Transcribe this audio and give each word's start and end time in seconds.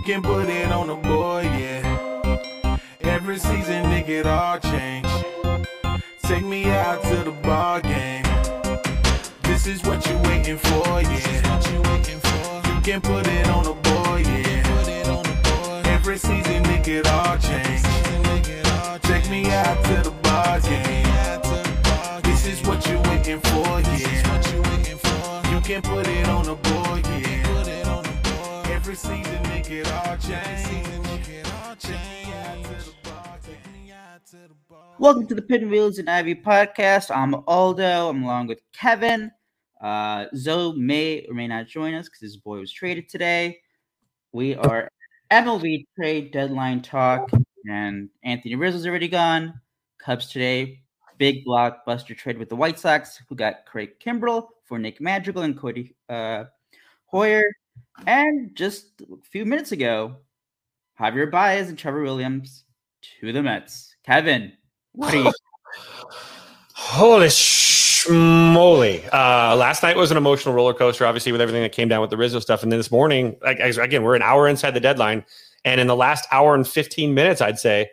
You 0.00 0.06
can 0.06 0.22
put 0.22 0.48
it 0.48 0.72
on 0.72 0.86
the 0.86 0.94
board, 0.94 1.44
yeah. 1.44 2.78
Every 3.02 3.38
season, 3.38 3.84
nigga, 3.84 4.08
it 4.08 4.26
all 4.26 4.58
change. 4.58 5.06
Take 6.22 6.42
me 6.42 6.70
out 6.70 7.02
to 7.02 7.16
the 7.16 7.32
ball 7.42 7.82
game. 7.82 8.24
This 9.42 9.66
is 9.66 9.82
what 9.84 10.06
you 10.08 10.16
waiting 10.24 10.56
for, 10.56 11.02
yeah. 11.02 11.60
You 12.74 12.80
can 12.80 13.02
put 13.02 13.26
it 13.26 13.46
on 13.48 13.64
the 13.64 13.74
board, 13.74 14.22
yeah. 14.22 15.82
Every 15.84 16.16
season, 16.16 16.62
nigga, 16.64 17.00
it 17.00 17.06
all 17.06 17.36
change. 17.36 17.82
Take 19.02 19.28
me 19.28 19.50
out 19.50 19.84
to 19.84 20.02
the 20.02 20.12
ball 20.22 20.60
game. 20.60 22.22
This 22.22 22.46
is 22.46 22.66
what 22.66 22.86
you 22.88 22.98
waiting 23.10 23.38
for, 23.40 23.80
yeah. 23.80 25.52
You 25.52 25.60
can 25.60 25.82
put 25.82 26.06
it 26.08 26.26
on 26.26 26.46
the 26.46 26.54
board, 26.54 27.06
yeah. 27.06 28.72
Every 28.72 28.94
season, 28.94 29.49
all 29.70 30.16
change. 30.16 30.80
Welcome 34.98 35.28
to 35.28 35.34
the 35.36 35.42
Pinwheels 35.42 35.98
and 35.98 36.10
Ivy 36.10 36.34
podcast. 36.34 37.14
I'm 37.14 37.36
Aldo. 37.46 38.08
I'm 38.08 38.24
along 38.24 38.48
with 38.48 38.60
Kevin. 38.72 39.30
Uh, 39.80 40.26
Zoe 40.34 40.76
may 40.76 41.24
or 41.26 41.34
may 41.34 41.46
not 41.46 41.68
join 41.68 41.94
us 41.94 42.06
because 42.08 42.20
his 42.20 42.36
boy 42.36 42.58
was 42.58 42.72
traded 42.72 43.08
today. 43.08 43.60
We 44.32 44.56
are 44.56 44.90
MLB 45.30 45.86
trade 45.96 46.32
deadline 46.32 46.82
talk, 46.82 47.30
and 47.68 48.10
Anthony 48.24 48.56
Rizzo's 48.56 48.86
already 48.88 49.08
gone. 49.08 49.60
Cubs 49.98 50.26
today, 50.26 50.80
big 51.16 51.46
blockbuster 51.46 52.16
trade 52.16 52.38
with 52.38 52.48
the 52.48 52.56
White 52.56 52.78
Sox, 52.78 53.22
who 53.28 53.36
got 53.36 53.66
Craig 53.66 54.00
Kimbrel 54.04 54.48
for 54.64 54.80
Nick 54.80 55.00
Madrigal 55.00 55.42
and 55.42 55.56
Cody 55.56 55.94
uh, 56.08 56.44
Heuer. 57.12 57.44
And 58.06 58.54
just 58.54 59.00
a 59.02 59.16
few 59.30 59.44
minutes 59.44 59.72
ago, 59.72 60.16
Javier 60.98 61.30
Baez 61.30 61.68
and 61.68 61.78
Trevor 61.78 62.02
Williams 62.02 62.64
to 63.20 63.32
the 63.32 63.42
Mets. 63.42 63.94
Kevin, 64.04 64.52
what 64.92 65.14
are 65.14 65.16
you? 65.16 65.32
Holy 66.74 67.28
schmoly. 67.28 69.04
Uh, 69.12 69.54
last 69.56 69.82
night 69.82 69.96
was 69.96 70.10
an 70.10 70.16
emotional 70.16 70.54
roller 70.54 70.74
coaster, 70.74 71.04
obviously, 71.06 71.32
with 71.32 71.40
everything 71.40 71.62
that 71.62 71.72
came 71.72 71.88
down 71.88 72.00
with 72.00 72.10
the 72.10 72.16
Rizzo 72.16 72.40
stuff. 72.40 72.62
And 72.62 72.72
then 72.72 72.78
this 72.78 72.90
morning, 72.90 73.36
like, 73.42 73.60
again, 73.60 74.02
we're 74.02 74.16
an 74.16 74.22
hour 74.22 74.48
inside 74.48 74.72
the 74.72 74.80
deadline. 74.80 75.24
And 75.64 75.80
in 75.80 75.86
the 75.86 75.96
last 75.96 76.26
hour 76.32 76.54
and 76.54 76.66
15 76.66 77.12
minutes, 77.12 77.40
I'd 77.40 77.58
say, 77.58 77.90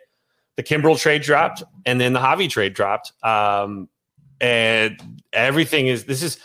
the 0.56 0.62
Kimbrel 0.62 0.98
trade 0.98 1.22
dropped 1.22 1.62
and 1.86 2.00
then 2.00 2.14
the 2.14 2.18
Javi 2.18 2.48
trade 2.48 2.74
dropped. 2.74 3.12
Um, 3.22 3.88
and 4.40 5.00
everything 5.32 5.86
is, 5.86 6.04
this 6.04 6.22
is, 6.22 6.38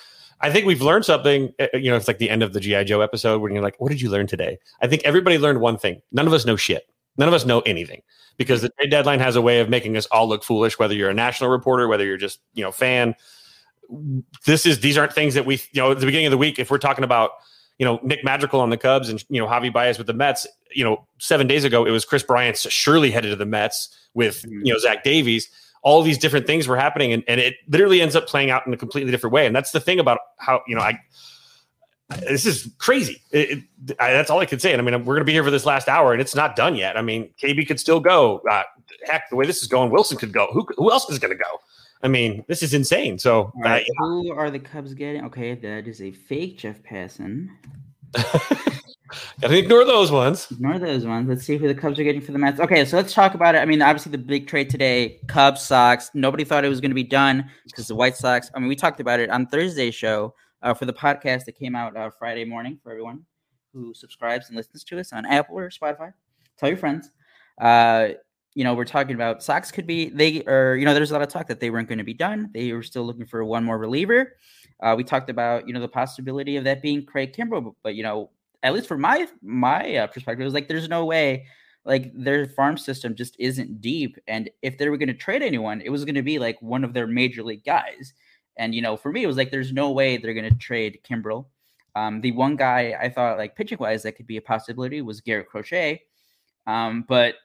I 0.43 0.51
think 0.51 0.65
we've 0.65 0.81
learned 0.81 1.05
something. 1.05 1.53
uh, 1.59 1.67
You 1.73 1.89
know, 1.89 1.95
it's 1.95 2.07
like 2.07 2.19
the 2.19 2.29
end 2.29 2.43
of 2.43 2.53
the 2.53 2.59
G.I. 2.59 2.83
Joe 2.83 3.01
episode 3.01 3.41
when 3.41 3.53
you're 3.53 3.63
like, 3.63 3.79
what 3.79 3.89
did 3.89 4.01
you 4.01 4.09
learn 4.09 4.27
today? 4.27 4.59
I 4.81 4.87
think 4.87 5.01
everybody 5.05 5.37
learned 5.37 5.61
one 5.61 5.77
thing. 5.77 6.01
None 6.11 6.27
of 6.27 6.33
us 6.33 6.45
know 6.45 6.57
shit. 6.57 6.87
None 7.17 7.27
of 7.27 7.33
us 7.33 7.45
know 7.45 7.61
anything 7.61 8.01
because 8.37 8.61
the 8.61 8.69
trade 8.69 8.91
deadline 8.91 9.19
has 9.19 9.35
a 9.35 9.41
way 9.41 9.59
of 9.61 9.69
making 9.69 9.95
us 9.95 10.05
all 10.07 10.27
look 10.27 10.43
foolish, 10.43 10.77
whether 10.77 10.93
you're 10.93 11.09
a 11.09 11.13
national 11.13 11.49
reporter, 11.49 11.87
whether 11.87 12.05
you're 12.05 12.17
just, 12.17 12.39
you 12.53 12.63
know, 12.63 12.71
fan. 12.71 13.15
This 14.45 14.65
is, 14.65 14.81
these 14.81 14.97
aren't 14.97 15.13
things 15.13 15.33
that 15.35 15.45
we, 15.45 15.55
you 15.71 15.81
know, 15.81 15.91
at 15.91 15.99
the 15.99 16.05
beginning 16.05 16.27
of 16.27 16.31
the 16.31 16.37
week, 16.37 16.59
if 16.59 16.69
we're 16.69 16.77
talking 16.77 17.03
about, 17.03 17.31
you 17.77 17.85
know, 17.85 17.99
Nick 18.03 18.23
Madrigal 18.23 18.59
on 18.59 18.69
the 18.69 18.77
Cubs 18.77 19.09
and, 19.09 19.23
you 19.29 19.39
know, 19.39 19.47
Javi 19.47 19.71
Baez 19.71 19.97
with 19.97 20.07
the 20.07 20.13
Mets, 20.13 20.47
you 20.73 20.83
know, 20.83 21.07
seven 21.19 21.47
days 21.47 21.63
ago, 21.63 21.85
it 21.85 21.91
was 21.91 22.03
Kris 22.03 22.23
Bryant 22.23 22.57
surely 22.57 23.11
headed 23.11 23.31
to 23.31 23.35
the 23.35 23.45
Mets 23.45 23.89
with, 24.13 24.43
you 24.45 24.73
know, 24.73 24.79
Zach 24.79 25.03
Davies 25.03 25.49
all 25.83 26.01
these 26.01 26.17
different 26.17 26.47
things 26.47 26.67
were 26.67 26.77
happening 26.77 27.13
and, 27.13 27.23
and 27.27 27.39
it 27.39 27.55
literally 27.67 28.01
ends 28.01 28.15
up 28.15 28.25
playing 28.25 28.49
out 28.49 28.65
in 28.65 28.73
a 28.73 28.77
completely 28.77 29.11
different 29.11 29.33
way. 29.33 29.45
And 29.45 29.55
that's 29.55 29.71
the 29.71 29.79
thing 29.79 29.99
about 29.99 30.19
how 30.37 30.61
you 30.67 30.75
know 30.75 30.81
i 30.81 30.97
this 32.27 32.45
is 32.45 32.71
crazy. 32.77 33.21
It, 33.31 33.63
it, 33.87 33.95
I, 33.99 34.13
that's 34.13 34.29
all 34.29 34.39
i 34.39 34.45
can 34.45 34.59
say. 34.59 34.71
And 34.71 34.81
i 34.81 34.85
mean 34.85 35.05
we're 35.05 35.15
going 35.15 35.21
to 35.21 35.25
be 35.25 35.33
here 35.33 35.43
for 35.43 35.51
this 35.51 35.65
last 35.65 35.87
hour 35.87 36.13
and 36.13 36.21
it's 36.21 36.35
not 36.35 36.55
done 36.55 36.75
yet. 36.75 36.97
I 36.97 37.01
mean 37.01 37.33
kb 37.41 37.67
could 37.67 37.79
still 37.79 37.99
go. 37.99 38.41
Uh, 38.49 38.63
heck 39.05 39.29
the 39.29 39.35
way 39.35 39.45
this 39.45 39.61
is 39.61 39.67
going 39.67 39.91
willson 39.91 40.17
could 40.17 40.33
go. 40.33 40.47
Who, 40.53 40.67
who 40.77 40.91
else 40.91 41.09
is 41.09 41.19
going 41.19 41.37
to 41.37 41.43
go? 41.43 41.59
I 42.01 42.07
mean 42.07 42.45
this 42.47 42.63
is 42.63 42.73
insane. 42.73 43.19
So 43.19 43.51
right, 43.55 43.83
uh, 43.83 44.05
who 44.05 44.31
are 44.31 44.49
the 44.49 44.59
Cubs 44.59 44.93
getting? 44.93 45.25
Okay, 45.25 45.55
that 45.55 45.87
is 45.87 46.01
a 46.01 46.11
fake 46.11 46.59
Jeff 46.59 46.81
Passan. 46.83 47.49
gotta 49.41 49.57
ignore 49.57 49.85
those 49.85 50.11
ones 50.11 50.47
Ignore 50.51 50.79
those 50.79 51.05
ones. 51.05 51.27
Let's 51.27 51.43
see 51.43 51.57
who 51.57 51.67
the 51.67 51.75
Cubs 51.75 51.99
are 51.99 52.03
getting 52.03 52.21
for 52.21 52.31
the 52.31 52.37
Mets. 52.37 52.59
Okay, 52.59 52.85
so 52.85 52.97
let's 52.97 53.13
talk 53.13 53.33
about 53.33 53.55
it. 53.55 53.59
I 53.59 53.65
mean, 53.65 53.81
obviously 53.81 54.11
the 54.11 54.17
big 54.17 54.47
trade 54.47 54.69
today, 54.69 55.19
Cubs 55.27 55.61
Sox. 55.61 56.11
Nobody 56.13 56.43
thought 56.43 56.63
it 56.65 56.69
was 56.69 56.81
going 56.81 56.91
to 56.91 56.95
be 56.95 57.03
done 57.03 57.49
because 57.65 57.87
the 57.87 57.95
White 57.95 58.15
Sox. 58.15 58.49
I 58.53 58.59
mean, 58.59 58.69
we 58.69 58.75
talked 58.75 58.99
about 58.99 59.19
it 59.19 59.29
on 59.29 59.47
Thursday's 59.47 59.95
show 59.95 60.33
uh, 60.61 60.73
for 60.73 60.85
the 60.85 60.93
podcast 60.93 61.45
that 61.45 61.53
came 61.53 61.75
out 61.75 61.95
uh, 61.95 62.09
Friday 62.17 62.45
morning 62.45 62.79
for 62.81 62.91
everyone 62.91 63.25
who 63.73 63.93
subscribes 63.93 64.47
and 64.47 64.55
listens 64.55 64.83
to 64.85 64.99
us 64.99 65.13
on 65.13 65.25
Apple 65.25 65.57
or 65.57 65.69
Spotify. 65.69 66.13
Tell 66.57 66.69
your 66.69 66.77
friends. 66.77 67.09
Uh, 67.59 68.09
you 68.55 68.63
know, 68.63 68.73
we're 68.75 68.85
talking 68.85 69.15
about 69.15 69.43
Sox 69.43 69.71
could 69.71 69.87
be 69.87 70.09
they 70.09 70.43
or 70.43 70.75
you 70.75 70.85
know, 70.85 70.93
there's 70.93 71.11
a 71.11 71.13
lot 71.13 71.23
of 71.23 71.29
talk 71.29 71.47
that 71.47 71.59
they 71.59 71.69
weren't 71.69 71.87
going 71.87 71.97
to 71.97 72.03
be 72.03 72.13
done. 72.13 72.49
They 72.53 72.71
were 72.73 72.83
still 72.83 73.03
looking 73.03 73.25
for 73.25 73.43
one 73.43 73.63
more 73.63 73.77
reliever. 73.77 74.37
Uh, 74.79 74.93
we 74.95 75.03
talked 75.03 75.29
about 75.29 75.67
you 75.67 75.73
know 75.73 75.79
the 75.79 75.87
possibility 75.87 76.57
of 76.57 76.63
that 76.65 76.81
being 76.81 77.05
Craig 77.05 77.33
Kimbrel, 77.33 77.63
but, 77.63 77.73
but 77.83 77.95
you 77.95 78.03
know, 78.03 78.29
at 78.63 78.73
least 78.73 78.87
from 78.87 79.01
my 79.01 79.27
my 79.41 79.95
uh, 79.97 80.07
perspective, 80.07 80.41
it 80.41 80.45
was 80.45 80.53
like 80.53 80.67
there's 80.67 80.89
no 80.89 81.05
way 81.05 81.45
like 81.85 82.11
their 82.15 82.47
farm 82.47 82.77
system 82.77 83.13
just 83.13 83.35
isn't 83.39 83.81
deep, 83.81 84.17
and 84.27 84.49
if 84.61 84.77
they 84.77 84.89
were 84.89 84.97
going 84.97 85.07
to 85.09 85.13
trade 85.13 85.43
anyone, 85.43 85.81
it 85.81 85.89
was 85.89 86.05
going 86.05 86.15
to 86.15 86.23
be 86.23 86.39
like 86.39 86.61
one 86.61 86.83
of 86.83 86.93
their 86.93 87.07
major 87.07 87.43
league 87.43 87.65
guys. 87.65 88.13
And 88.57 88.73
you 88.73 88.81
know, 88.81 88.95
for 88.95 89.11
me, 89.11 89.23
it 89.23 89.27
was 89.27 89.37
like 89.37 89.51
there's 89.51 89.73
no 89.73 89.91
way 89.91 90.17
they're 90.17 90.33
going 90.33 90.49
to 90.49 90.57
trade 90.57 90.99
Kimbrel. 91.07 91.45
Um, 91.95 92.21
the 92.21 92.31
one 92.31 92.55
guy 92.55 92.95
I 92.99 93.09
thought 93.09 93.37
like 93.37 93.55
pitching 93.55 93.77
wise 93.79 94.03
that 94.03 94.13
could 94.13 94.27
be 94.27 94.37
a 94.37 94.41
possibility 94.41 95.01
was 95.01 95.21
Garrett 95.21 95.49
Crochet, 95.49 96.01
um, 96.65 97.05
but 97.07 97.35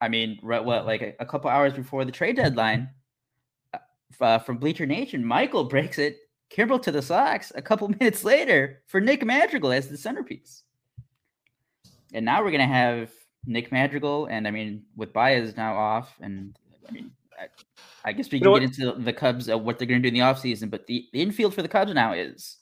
I 0.00 0.08
mean, 0.08 0.38
right, 0.42 0.62
what 0.62 0.84
like 0.84 1.02
a, 1.02 1.14
a 1.20 1.26
couple 1.26 1.48
hours 1.48 1.72
before 1.72 2.04
the 2.04 2.12
trade 2.12 2.36
deadline, 2.36 2.90
uh, 3.72 3.78
uh, 4.20 4.38
from 4.38 4.58
Bleacher 4.58 4.86
Nation, 4.86 5.24
Michael 5.24 5.64
breaks 5.74 5.98
it. 5.98 6.18
Kimbrel 6.54 6.80
to 6.82 6.92
the 6.92 7.02
Sox 7.02 7.52
a 7.54 7.62
couple 7.62 7.88
minutes 8.00 8.24
later 8.24 8.82
for 8.86 9.00
Nick 9.00 9.24
Madrigal 9.24 9.72
as 9.72 9.88
the 9.88 9.96
centerpiece. 9.96 10.62
And 12.12 12.24
now 12.24 12.44
we're 12.44 12.52
gonna 12.52 12.66
have 12.66 13.10
Nick 13.44 13.72
Madrigal, 13.72 14.26
and 14.26 14.46
I 14.46 14.50
mean, 14.50 14.84
with 14.96 15.12
Baez 15.12 15.56
now 15.56 15.76
off, 15.76 16.14
and 16.20 16.56
I 16.88 16.92
mean, 16.92 17.10
I, 17.38 17.46
I 18.08 18.12
guess 18.12 18.30
we 18.30 18.38
You 18.38 18.44
can 18.44 18.52
know 18.52 18.58
get 18.60 18.78
into 18.78 18.92
the 19.02 19.12
Cubs 19.12 19.50
uh, 19.50 19.58
what 19.58 19.78
they're 19.78 19.88
gonna 19.88 20.00
do 20.00 20.08
in 20.08 20.14
the 20.14 20.20
offseason, 20.20 20.70
but 20.70 20.86
the, 20.86 21.06
the 21.12 21.20
infield 21.20 21.54
for 21.54 21.62
the 21.62 21.68
Cubs 21.68 21.92
now 21.92 22.12
is 22.12 22.58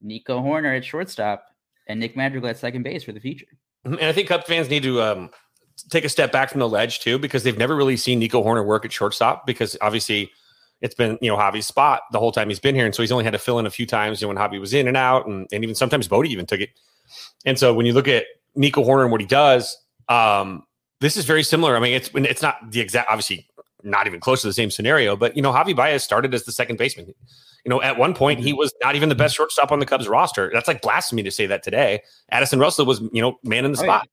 Nico 0.00 0.40
Hoerner 0.40 0.76
at 0.76 0.84
shortstop 0.84 1.46
and 1.86 2.00
Nick 2.00 2.16
Madrigal 2.16 2.48
at 2.48 2.56
second 2.56 2.82
base 2.82 3.04
for 3.04 3.12
the 3.12 3.20
future. 3.20 3.46
and 3.84 4.00
i 4.02 4.12
think 4.12 4.28
Cubs 4.28 4.46
fans 4.46 4.68
need 4.68 4.82
to 4.82 5.00
um, 5.02 5.30
take 5.90 6.04
a 6.04 6.08
step 6.08 6.32
back 6.32 6.50
from 6.50 6.60
the 6.60 6.68
ledge 6.68 7.00
too 7.00 7.18
because 7.18 7.42
they've 7.44 7.58
never 7.58 7.76
really 7.76 7.96
seen 7.96 8.18
nico 8.18 8.42
hoerner 8.42 8.64
work 8.64 8.84
at 8.84 8.92
shortstop 8.92 9.46
because 9.46 9.76
obviously 9.80 10.30
it's 10.80 10.94
been 10.94 11.18
you 11.20 11.30
know 11.30 11.36
Javi's 11.36 11.66
spot 11.66 12.02
the 12.12 12.18
whole 12.18 12.32
time 12.32 12.48
he's 12.48 12.60
been 12.60 12.74
here, 12.74 12.84
and 12.84 12.94
so 12.94 13.02
he's 13.02 13.12
only 13.12 13.24
had 13.24 13.32
to 13.32 13.38
fill 13.38 13.58
in 13.58 13.66
a 13.66 13.70
few 13.70 13.86
times 13.86 14.20
you 14.20 14.26
know, 14.26 14.34
when 14.34 14.50
Javi 14.50 14.60
was 14.60 14.74
in 14.74 14.88
and 14.88 14.96
out, 14.96 15.26
and, 15.26 15.46
and 15.52 15.62
even 15.62 15.74
sometimes 15.74 16.08
Bote 16.08 16.26
even 16.26 16.46
took 16.46 16.60
it. 16.60 16.70
And 17.44 17.58
so 17.58 17.72
when 17.74 17.86
you 17.86 17.92
look 17.92 18.08
at 18.08 18.24
Nico 18.54 18.82
Hoerner 18.82 19.02
and 19.02 19.12
what 19.12 19.20
he 19.20 19.26
does, 19.26 19.76
um, 20.08 20.64
this 21.00 21.16
is 21.16 21.24
very 21.24 21.42
similar. 21.42 21.76
I 21.76 21.80
mean, 21.80 21.94
it's 21.94 22.10
it's 22.14 22.42
not 22.42 22.70
the 22.70 22.80
exact, 22.80 23.10
obviously 23.10 23.48
not 23.82 24.06
even 24.06 24.20
close 24.20 24.40
to 24.42 24.48
the 24.48 24.52
same 24.52 24.70
scenario, 24.70 25.16
but 25.16 25.36
you 25.36 25.42
know 25.42 25.52
Javi 25.52 25.74
Baez 25.74 26.02
started 26.02 26.34
as 26.34 26.44
the 26.44 26.52
second 26.52 26.76
baseman. 26.76 27.14
You 27.64 27.70
know, 27.70 27.82
at 27.82 27.98
one 27.98 28.14
point 28.14 28.40
he 28.40 28.52
was 28.52 28.72
not 28.82 28.94
even 28.94 29.08
the 29.08 29.14
best 29.14 29.34
shortstop 29.34 29.72
on 29.72 29.80
the 29.80 29.86
Cubs 29.86 30.08
roster. 30.08 30.50
That's 30.52 30.68
like 30.68 30.82
blasphemy 30.82 31.22
to 31.24 31.30
say 31.30 31.46
that 31.46 31.62
today. 31.62 32.02
Addison 32.30 32.58
Russell 32.58 32.86
was 32.86 33.00
you 33.12 33.22
know 33.22 33.38
man 33.42 33.64
in 33.64 33.72
the 33.72 33.78
Oh, 33.78 33.82
spot, 33.82 34.08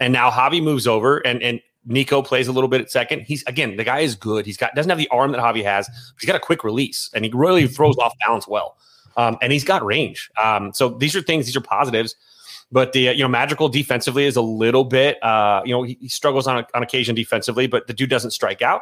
and 0.00 0.12
now 0.12 0.30
Javi 0.30 0.62
moves 0.62 0.86
over 0.86 1.18
and 1.18 1.42
and 1.42 1.60
Nico 1.86 2.22
plays 2.22 2.48
a 2.48 2.52
little 2.52 2.68
bit 2.68 2.80
at 2.80 2.90
second. 2.90 3.20
He's 3.22 3.42
again, 3.44 3.76
the 3.76 3.84
guy 3.84 4.00
is 4.00 4.14
good. 4.14 4.46
He's 4.46 4.56
got 4.56 4.74
doesn't 4.74 4.90
have 4.90 4.98
the 4.98 5.08
arm 5.08 5.32
that 5.32 5.40
Javi 5.40 5.62
has. 5.64 5.88
But 5.88 6.20
he's 6.20 6.26
got 6.26 6.36
a 6.36 6.40
quick 6.40 6.64
release, 6.64 7.10
and 7.14 7.24
he 7.24 7.30
really 7.34 7.66
throws 7.66 7.96
off 7.98 8.14
balance 8.24 8.48
well. 8.48 8.76
Um, 9.16 9.36
and 9.42 9.52
he's 9.52 9.64
got 9.64 9.84
range. 9.84 10.30
Um, 10.42 10.72
so 10.72 10.88
these 10.88 11.14
are 11.14 11.22
things. 11.22 11.46
These 11.46 11.56
are 11.56 11.60
positives. 11.60 12.16
But 12.72 12.92
the 12.92 13.00
you 13.00 13.22
know 13.22 13.28
magical 13.28 13.68
defensively 13.68 14.24
is 14.24 14.36
a 14.36 14.42
little 14.42 14.84
bit. 14.84 15.22
Uh, 15.22 15.62
you 15.64 15.72
know 15.72 15.82
he, 15.82 15.98
he 16.00 16.08
struggles 16.08 16.46
on 16.46 16.64
on 16.74 16.82
occasion 16.82 17.14
defensively, 17.14 17.66
but 17.66 17.86
the 17.86 17.92
dude 17.92 18.10
doesn't 18.10 18.32
strike 18.32 18.62
out. 18.62 18.80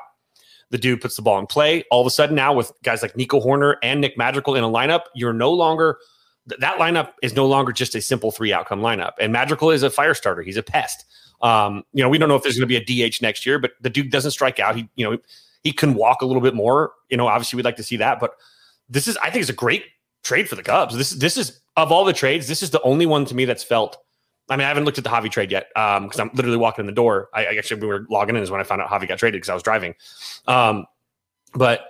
The 0.71 0.79
dude 0.79 1.03
puts 1.03 1.17
the 1.17 1.23
ball 1.23 1.39
in 1.39 1.47
play. 1.47 1.85
All 1.91 2.01
of 2.01 2.07
a 2.07 2.11
sudden 2.11 2.35
now 2.35 2.55
with 2.55 2.73
guys 2.83 3.03
like 3.03 3.17
Nico 3.17 3.41
Hoerner 3.41 3.77
and 3.83 4.01
Nick 4.01 4.17
Magical 4.17 4.55
in 4.55 4.65
a 4.65 4.69
lineup, 4.69 5.03
you're 5.15 5.35
no 5.35 5.53
longer 5.53 5.99
that 6.47 6.79
lineup 6.79 7.13
is 7.23 7.35
no 7.35 7.47
longer 7.47 7.73
just 7.73 7.95
a 7.95 8.01
simple 8.01 8.33
three 8.33 8.53
outcome 8.53 8.81
lineup. 8.81 9.13
And 9.21 9.33
Madrigal 9.33 9.71
is 9.71 9.83
a 9.83 9.91
fire 9.91 10.15
starter. 10.15 10.43
He's 10.43 10.57
a 10.57 10.63
pest. 10.63 11.05
Um, 11.43 11.85
you 11.93 12.03
know, 12.03 12.09
we 12.09 12.19
don't 12.19 12.29
know 12.29 12.37
if 12.37 12.43
there's 12.43 12.57
going 12.57 12.69
to 12.69 12.81
be 12.81 13.03
a 13.03 13.09
DH 13.09 13.21
next 13.21 13.45
year, 13.45 13.59
but 13.59 13.73
the 13.81 13.91
dude 13.91 14.11
doesn't 14.11 14.31
strike 14.31 14.61
out. 14.61 14.77
He, 14.77 14.89
you 14.95 15.09
know, 15.09 15.19
he 15.63 15.73
can 15.73 15.95
walk 15.95 16.23
a 16.23 16.27
little 16.27 16.43
bit 16.43 16.55
more. 16.55 16.93
You 17.11 17.17
know, 17.17 17.27
obviously 17.27 17.57
we'd 17.57 17.65
like 17.65 17.77
to 17.77 17.83
see 17.83 17.97
that, 17.99 18.21
but 18.21 18.35
this 18.89 19.09
is, 19.09 19.17
I 19.19 19.31
think, 19.31 19.43
it's 19.43 19.51
a 19.51 19.55
great 19.55 19.85
trade 20.23 20.49
for 20.49 20.55
the 20.55 20.63
Cubs. 20.63 20.97
This, 20.97 21.11
this 21.11 21.37
is 21.37 21.61
of 21.77 21.91
all 21.91 22.05
the 22.05 22.13
trades, 22.13 22.49
this 22.49 22.63
is 22.63 22.71
the 22.71 22.83
only 22.83 23.07
one 23.07 23.25
to 23.27 23.35
me 23.35 23.45
that's 23.45 23.65
felt. 23.65 23.97
I 24.49 24.57
mean, 24.57 24.65
I 24.65 24.69
haven't 24.69 24.85
looked 24.85 24.99
at 24.99 25.05
the 25.05 25.11
Javi 25.11 25.31
trade 25.31 25.51
yet 25.51 25.69
because 25.75 26.21
um, 26.21 26.29
I'm 26.29 26.37
literally 26.37 26.59
walking 26.59 26.83
in 26.83 26.87
the 26.87 26.93
door. 26.93 27.29
I, 27.33 27.47
I, 27.47 27.55
actually 27.55 27.81
we 27.81 27.87
were 27.87 28.07
logging 28.11 28.37
in 28.37 28.43
is 28.43 28.51
when 28.51 28.61
I 28.61 28.65
found 28.65 28.83
out 28.83 28.89
Javi 28.89 29.09
got 29.09 29.19
traded 29.19 29.41
because 29.41 29.49
I 29.49 29.55
was 29.55 29.63
driving. 29.63 29.95
Um, 30.47 30.85
but 31.55 31.87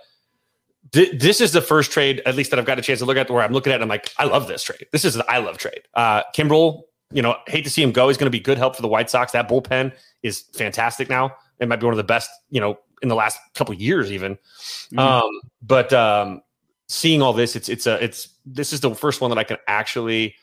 th- 0.93 1.20
this 1.20 1.40
is 1.40 1.52
the 1.52 1.62
first 1.62 1.90
trade, 1.90 2.22
at 2.25 2.37
least 2.37 2.50
that 2.50 2.60
I've 2.60 2.66
got 2.66 2.78
a 2.78 2.82
chance 2.82 3.00
to 3.00 3.05
look 3.05 3.16
at, 3.16 3.31
where 3.31 3.43
I'm 3.43 3.52
looking 3.52 3.72
at. 3.72 3.81
It 3.81 3.82
I'm 3.82 3.88
like, 3.88 4.12
I 4.19 4.25
love 4.25 4.48
this 4.48 4.62
trade. 4.62 4.87
This 4.93 5.05
is 5.05 5.16
an 5.16 5.22
I 5.28 5.38
love 5.38 5.58
trade. 5.58 5.82
Uh, 5.94 6.22
Kimbrel, 6.37 6.82
you 7.12 7.23
know, 7.23 7.37
hate 7.47 7.64
to 7.64 7.70
see 7.70 7.82
him 7.82 7.93
go. 7.93 8.09
He's 8.09 8.17
going 8.17 8.26
to 8.26 8.31
be 8.31 8.41
good 8.41 8.59
help 8.59 8.76
for 8.76 8.82
the 8.82 8.88
White 8.88 9.11
Sox. 9.11 9.32
That 9.32 9.49
bullpen 9.49 9.93
is 10.23 10.43
fantastic 10.55 11.09
now. 11.09 11.37
It 11.59 11.69
might 11.69 11.76
be 11.76 11.87
one 11.87 11.93
of 11.93 11.99
the 11.99 12.05
best, 12.05 12.31
you 12.50 12.61
know, 12.61 12.79
in 13.03 13.09
the 13.09 13.14
last 13.14 13.38
couple 13.55 13.75
years, 13.75 14.11
even. 14.11 14.35
Mm-hmm. 14.35 14.99
Um, 14.99 15.31
but 15.62 15.93
um, 15.93 16.43
seeing 16.88 17.23
all 17.23 17.32
this, 17.32 17.56
it's 17.56 17.69
it's 17.69 17.87
a 17.87 18.03
it's 18.03 18.29
this 18.47 18.73
is 18.73 18.81
the 18.81 18.94
first 18.94 19.20
one 19.20 19.31
that 19.31 19.38
I 19.38 19.44
can 19.44 19.59
actually. 19.67 20.35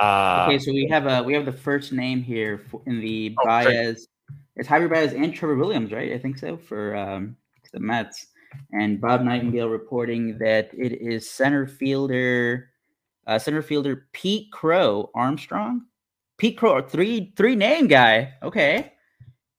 Uh, 0.00 0.46
okay, 0.48 0.58
so 0.58 0.72
we 0.72 0.88
have 0.88 1.06
a 1.06 1.22
we 1.22 1.34
have 1.34 1.44
the 1.44 1.52
first 1.52 1.92
name 1.92 2.22
here 2.22 2.58
for, 2.70 2.82
in 2.86 3.00
the 3.00 3.34
oh, 3.38 3.44
Baez. 3.44 4.08
It's 4.56 4.68
Javier 4.68 4.90
Baez 4.90 5.14
and 5.14 5.34
Trevor 5.34 5.56
Williams, 5.56 5.92
right? 5.92 6.12
I 6.12 6.18
think 6.18 6.38
so 6.38 6.56
for 6.56 6.94
um, 6.96 7.36
the 7.72 7.80
Mets. 7.80 8.26
And 8.72 9.00
Bob 9.00 9.22
Nightingale 9.22 9.68
reporting 9.68 10.36
that 10.38 10.70
it 10.74 11.00
is 11.00 11.30
center 11.30 11.66
fielder, 11.66 12.68
uh, 13.26 13.38
center 13.38 13.62
fielder 13.62 14.08
Pete 14.12 14.52
Crow 14.52 15.10
Armstrong. 15.14 15.86
Pete 16.42 16.58
Crow, 16.58 16.82
three 16.82 17.32
three 17.36 17.54
name 17.54 17.86
guy. 17.86 18.34
Okay. 18.42 18.94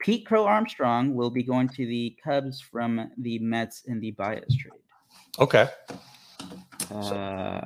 Pete 0.02 0.26
Crow 0.26 0.44
Armstrong 0.44 1.16
will 1.16 1.30
be 1.30 1.42
going 1.42 1.70
to 1.70 1.86
the 1.86 2.14
Cubs 2.22 2.60
from 2.60 3.10
the 3.20 3.40
Mets 3.40 3.84
in 3.86 4.02
the 4.02 4.12
Baez 4.12 4.54
trade. 4.58 4.74
Okay. 5.40 5.70
Uh, 6.94 7.62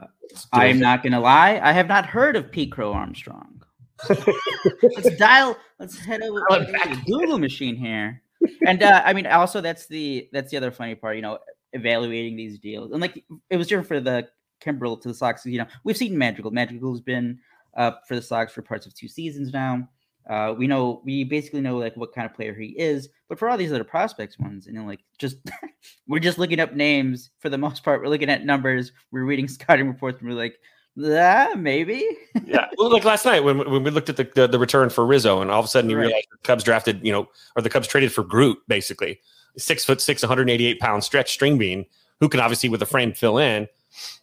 I'm 0.53 0.77
not 0.77 1.01
gonna 1.01 1.19
lie, 1.19 1.59
I 1.63 1.71
have 1.71 1.87
not 1.87 2.05
heard 2.05 2.35
of 2.35 2.51
Pete 2.51 2.71
Crow 2.71 2.93
Armstrong. 2.93 3.59
let's 4.07 5.15
dial. 5.17 5.57
Let's 5.79 5.97
head 5.97 6.21
over 6.21 6.45
to 6.51 6.67
the 6.71 7.01
Google 7.07 7.39
machine 7.39 7.75
here. 7.75 8.21
And 8.67 8.83
uh, 8.83 9.01
I 9.03 9.13
mean, 9.13 9.25
also 9.25 9.61
that's 9.61 9.87
the 9.87 10.29
that's 10.31 10.51
the 10.51 10.57
other 10.57 10.69
funny 10.69 10.93
part. 10.93 11.15
You 11.15 11.23
know, 11.23 11.39
evaluating 11.73 12.37
these 12.37 12.59
deals, 12.59 12.91
and 12.91 13.01
like 13.01 13.25
it 13.49 13.57
was 13.57 13.65
different 13.65 13.87
for 13.87 13.99
the 13.99 14.27
Kimbrel 14.63 15.01
to 15.01 15.07
the 15.07 15.15
Sox. 15.15 15.43
You 15.43 15.57
know, 15.57 15.67
we've 15.83 15.97
seen 15.97 16.15
Magical. 16.15 16.51
Madrigal's 16.51 17.01
been 17.01 17.39
uh, 17.77 17.91
for 18.07 18.15
the 18.15 18.21
Sox 18.21 18.51
for 18.51 18.61
parts 18.61 18.85
of 18.85 18.93
two 18.93 19.07
seasons 19.07 19.53
now. 19.53 19.87
Uh, 20.29 20.53
we 20.57 20.67
know 20.67 21.01
we 21.05 21.23
basically 21.23 21.61
know 21.61 21.77
like 21.77 21.95
what 21.95 22.13
kind 22.13 22.29
of 22.29 22.35
player 22.35 22.53
he 22.53 22.75
is, 22.77 23.07
but 23.29 23.39
for 23.39 23.49
all 23.49 23.57
these 23.57 23.71
other 23.71 23.85
prospects 23.85 24.37
ones, 24.37 24.67
and 24.67 24.75
you 24.75 24.81
know, 24.81 24.87
like 24.87 24.99
just 25.17 25.37
we're 26.07 26.19
just 26.19 26.37
looking 26.37 26.59
up 26.59 26.73
names 26.73 27.29
for 27.39 27.49
the 27.49 27.57
most 27.57 27.83
part. 27.83 28.01
We're 28.01 28.09
looking 28.09 28.29
at 28.29 28.45
numbers. 28.45 28.91
We're 29.11 29.23
reading 29.23 29.47
scouting 29.47 29.87
reports, 29.87 30.19
and 30.19 30.29
we're 30.29 30.35
like, 30.35 30.57
yeah, 30.97 31.53
maybe. 31.55 32.05
yeah, 32.45 32.67
well, 32.77 32.91
like 32.91 33.05
last 33.05 33.23
night 33.23 33.43
when, 33.43 33.57
when 33.59 33.83
we 33.83 33.89
looked 33.91 34.09
at 34.09 34.17
the, 34.17 34.29
the, 34.35 34.47
the 34.47 34.59
return 34.59 34.89
for 34.89 35.05
Rizzo, 35.05 35.41
and 35.41 35.49
all 35.49 35.59
of 35.59 35.65
a 35.65 35.69
sudden 35.69 35.89
you 35.89 35.95
right. 35.95 36.07
realize 36.07 36.23
the 36.29 36.37
Cubs 36.43 36.63
drafted, 36.63 37.05
you 37.05 37.11
know, 37.11 37.29
or 37.55 37.61
the 37.61 37.69
Cubs 37.69 37.87
traded 37.87 38.11
for 38.11 38.23
Groot, 38.23 38.57
basically 38.67 39.21
six 39.57 39.85
foot 39.85 40.01
six, 40.01 40.21
188 40.21 40.79
pound 40.79 41.03
stretch 41.03 41.31
string 41.31 41.57
bean, 41.57 41.85
who 42.19 42.29
can 42.29 42.39
obviously 42.39 42.69
with 42.69 42.81
a 42.81 42.85
frame 42.85 43.13
fill 43.13 43.37
in. 43.37 43.67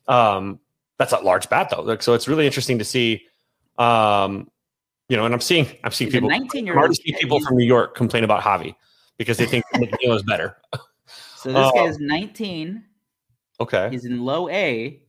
Um, 0.07 0.61
that's 0.99 1.13
a 1.13 1.19
large 1.19 1.49
bat 1.49 1.71
though, 1.71 1.83
like, 1.83 2.03
so 2.03 2.15
it's 2.15 2.29
really 2.29 2.47
interesting 2.47 2.79
to 2.79 2.85
see. 2.85 3.25
Um, 3.79 4.51
you 5.09 5.17
know, 5.17 5.25
and 5.25 5.35
I'm 5.35 5.41
seeing 5.41 5.67
I'm 5.85 5.93
seeing 5.93 6.11
people. 6.11 6.29
19 6.29 6.67
year 6.67 6.79
old 6.79 6.97
people 7.19 7.41
from 7.41 7.57
New 7.57 7.67
York 7.67 7.95
complain 7.95 8.25
about 8.25 8.43
Javi 8.43 8.75
because 9.19 9.37
they 9.37 9.47
think 9.47 9.65
McNeil 9.75 10.17
is 10.17 10.23
better. 10.23 10.57
So 11.37 11.53
this 11.53 11.59
uh, 11.59 11.73
guy 11.73 11.85
is 11.85 11.99
19. 11.99 12.83
Okay. 13.61 13.91
He's 13.91 14.07
in 14.07 14.25
low 14.25 14.49
A. 14.49 15.03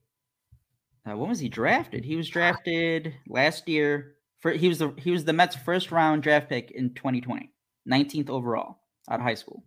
Uh, 1.09 1.15
when 1.15 1.29
was 1.29 1.39
he 1.39 1.47
drafted? 1.47 2.03
He 2.03 2.17
was 2.17 2.27
drafted 2.27 3.13
last 3.29 3.69
year. 3.69 4.15
For 4.39 4.51
he 4.51 4.67
was 4.67 4.79
the 4.79 4.93
he 4.97 5.11
was 5.11 5.23
the 5.23 5.31
Mets' 5.31 5.55
first 5.55 5.93
round 5.93 6.23
draft 6.23 6.49
pick 6.49 6.71
in 6.71 6.93
2020, 6.93 7.53
19th 7.89 8.29
overall 8.29 8.79
out 9.09 9.21
of 9.21 9.25
high 9.25 9.35
school 9.35 9.63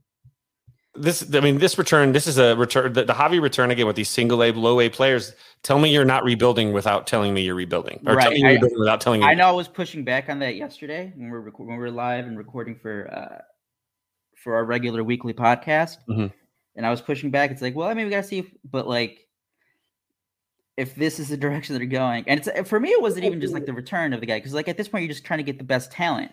this 1.03 1.35
i 1.35 1.41
mean 1.41 1.59
this 1.59 1.79
return 1.79 2.13
this 2.13 2.27
is 2.27 2.39
a 2.39 2.57
return 2.57 2.93
the, 2.93 3.05
the 3.05 3.13
Javi 3.13 3.41
return 3.41 3.71
again 3.71 3.87
with 3.87 3.97
these 3.97 4.09
single 4.09 4.43
a 4.43 4.53
low 4.53 4.81
a 4.81 4.89
players. 4.89 5.35
Tell 5.63 5.79
me 5.79 5.93
you're 5.93 6.05
not 6.05 6.25
rebuilding 6.25 6.73
without 6.73 7.07
telling 7.07 7.35
me 7.35 7.43
you're 7.43 7.55
rebuilding 7.55 8.03
or 8.07 8.15
right. 8.15 8.23
tell 8.23 8.31
me 8.33 8.41
you're 8.41 8.49
I, 8.49 8.53
rebuilding 8.53 8.79
without 8.79 9.01
telling 9.01 9.21
me 9.21 9.27
i 9.27 9.35
know 9.35 9.49
i 9.49 9.53
was 9.53 9.69
pushing 9.69 10.05
back 10.05 10.29
on 10.29 10.39
that 10.41 10.57
yesterday 10.57 11.13
when 11.17 11.31
we 11.31 11.37
are 11.37 11.43
when 11.43 11.79
we 11.79 11.85
are 11.85 11.91
live 11.91 12.27
and 12.27 12.39
recording 12.39 12.77
for 12.77 13.11
uh 13.13 13.43
for 14.37 14.55
our 14.55 14.65
regular 14.65 15.03
weekly 15.03 15.33
podcast. 15.33 15.99
Mm-hmm. 16.09 16.27
and 16.77 16.87
i 16.87 16.91
was 16.91 17.01
pushing 17.01 17.31
back. 17.31 17.51
It's 17.51 17.63
like 17.63 17.75
well 17.75 17.89
i 17.89 17.95
mean 17.95 18.05
we 18.05 18.11
gotta 18.11 18.27
see 18.27 18.39
if, 18.39 18.47
but 18.65 18.87
like 18.87 19.27
if 20.77 20.95
this 20.95 21.19
is 21.19 21.29
the 21.29 21.37
direction 21.37 21.77
they're 21.77 21.87
going. 21.87 22.23
And 22.29 22.39
it's 22.39 22.69
for 22.69 22.79
me 22.79 22.91
it 22.91 23.03
wasn't 23.03 23.25
even 23.25 23.41
just 23.41 23.53
like 23.53 23.67
the 23.67 23.73
return 23.73 24.13
of 24.13 24.21
the 24.21 24.27
guy 24.27 24.39
because 24.39 24.55
like 24.55 24.69
at 24.69 24.77
this 24.77 24.89
point 24.89 25.03
you're 25.03 25.13
just 25.13 25.25
trying 25.25 25.39
to 25.39 25.45
get 25.45 25.59
the 25.59 25.65
best 25.65 25.91
talent 25.91 26.31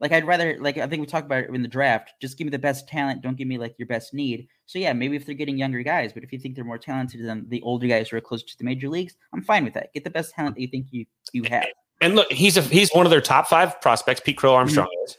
like 0.00 0.12
I'd 0.12 0.26
rather 0.26 0.56
like 0.60 0.78
I 0.78 0.86
think 0.86 1.00
we 1.00 1.06
talked 1.06 1.26
about 1.26 1.44
it 1.44 1.50
in 1.50 1.62
the 1.62 1.68
draft. 1.68 2.12
Just 2.20 2.38
give 2.38 2.44
me 2.44 2.50
the 2.50 2.58
best 2.58 2.88
talent. 2.88 3.22
Don't 3.22 3.36
give 3.36 3.48
me 3.48 3.58
like 3.58 3.74
your 3.78 3.88
best 3.88 4.14
need. 4.14 4.48
So 4.66 4.78
yeah, 4.78 4.92
maybe 4.92 5.16
if 5.16 5.26
they're 5.26 5.34
getting 5.34 5.58
younger 5.58 5.82
guys, 5.82 6.12
but 6.12 6.22
if 6.22 6.32
you 6.32 6.38
think 6.38 6.54
they're 6.54 6.64
more 6.64 6.78
talented 6.78 7.24
than 7.24 7.48
the 7.48 7.60
older 7.62 7.86
guys 7.86 8.08
who 8.08 8.16
are 8.16 8.20
closer 8.20 8.46
to 8.46 8.58
the 8.58 8.64
major 8.64 8.88
leagues, 8.88 9.16
I'm 9.32 9.42
fine 9.42 9.64
with 9.64 9.74
that. 9.74 9.92
Get 9.92 10.04
the 10.04 10.10
best 10.10 10.34
talent 10.34 10.54
that 10.56 10.62
you 10.62 10.68
think 10.68 10.86
you 10.90 11.06
you 11.32 11.42
have. 11.44 11.66
And 12.00 12.14
look, 12.14 12.30
he's 12.32 12.56
a 12.56 12.62
he's 12.62 12.90
one 12.92 13.06
of 13.06 13.10
their 13.10 13.20
top 13.20 13.48
five 13.48 13.80
prospects. 13.80 14.20
Pete 14.20 14.36
Crow 14.36 14.54
Armstrong 14.54 14.86
mm-hmm. 14.86 15.04
is. 15.04 15.16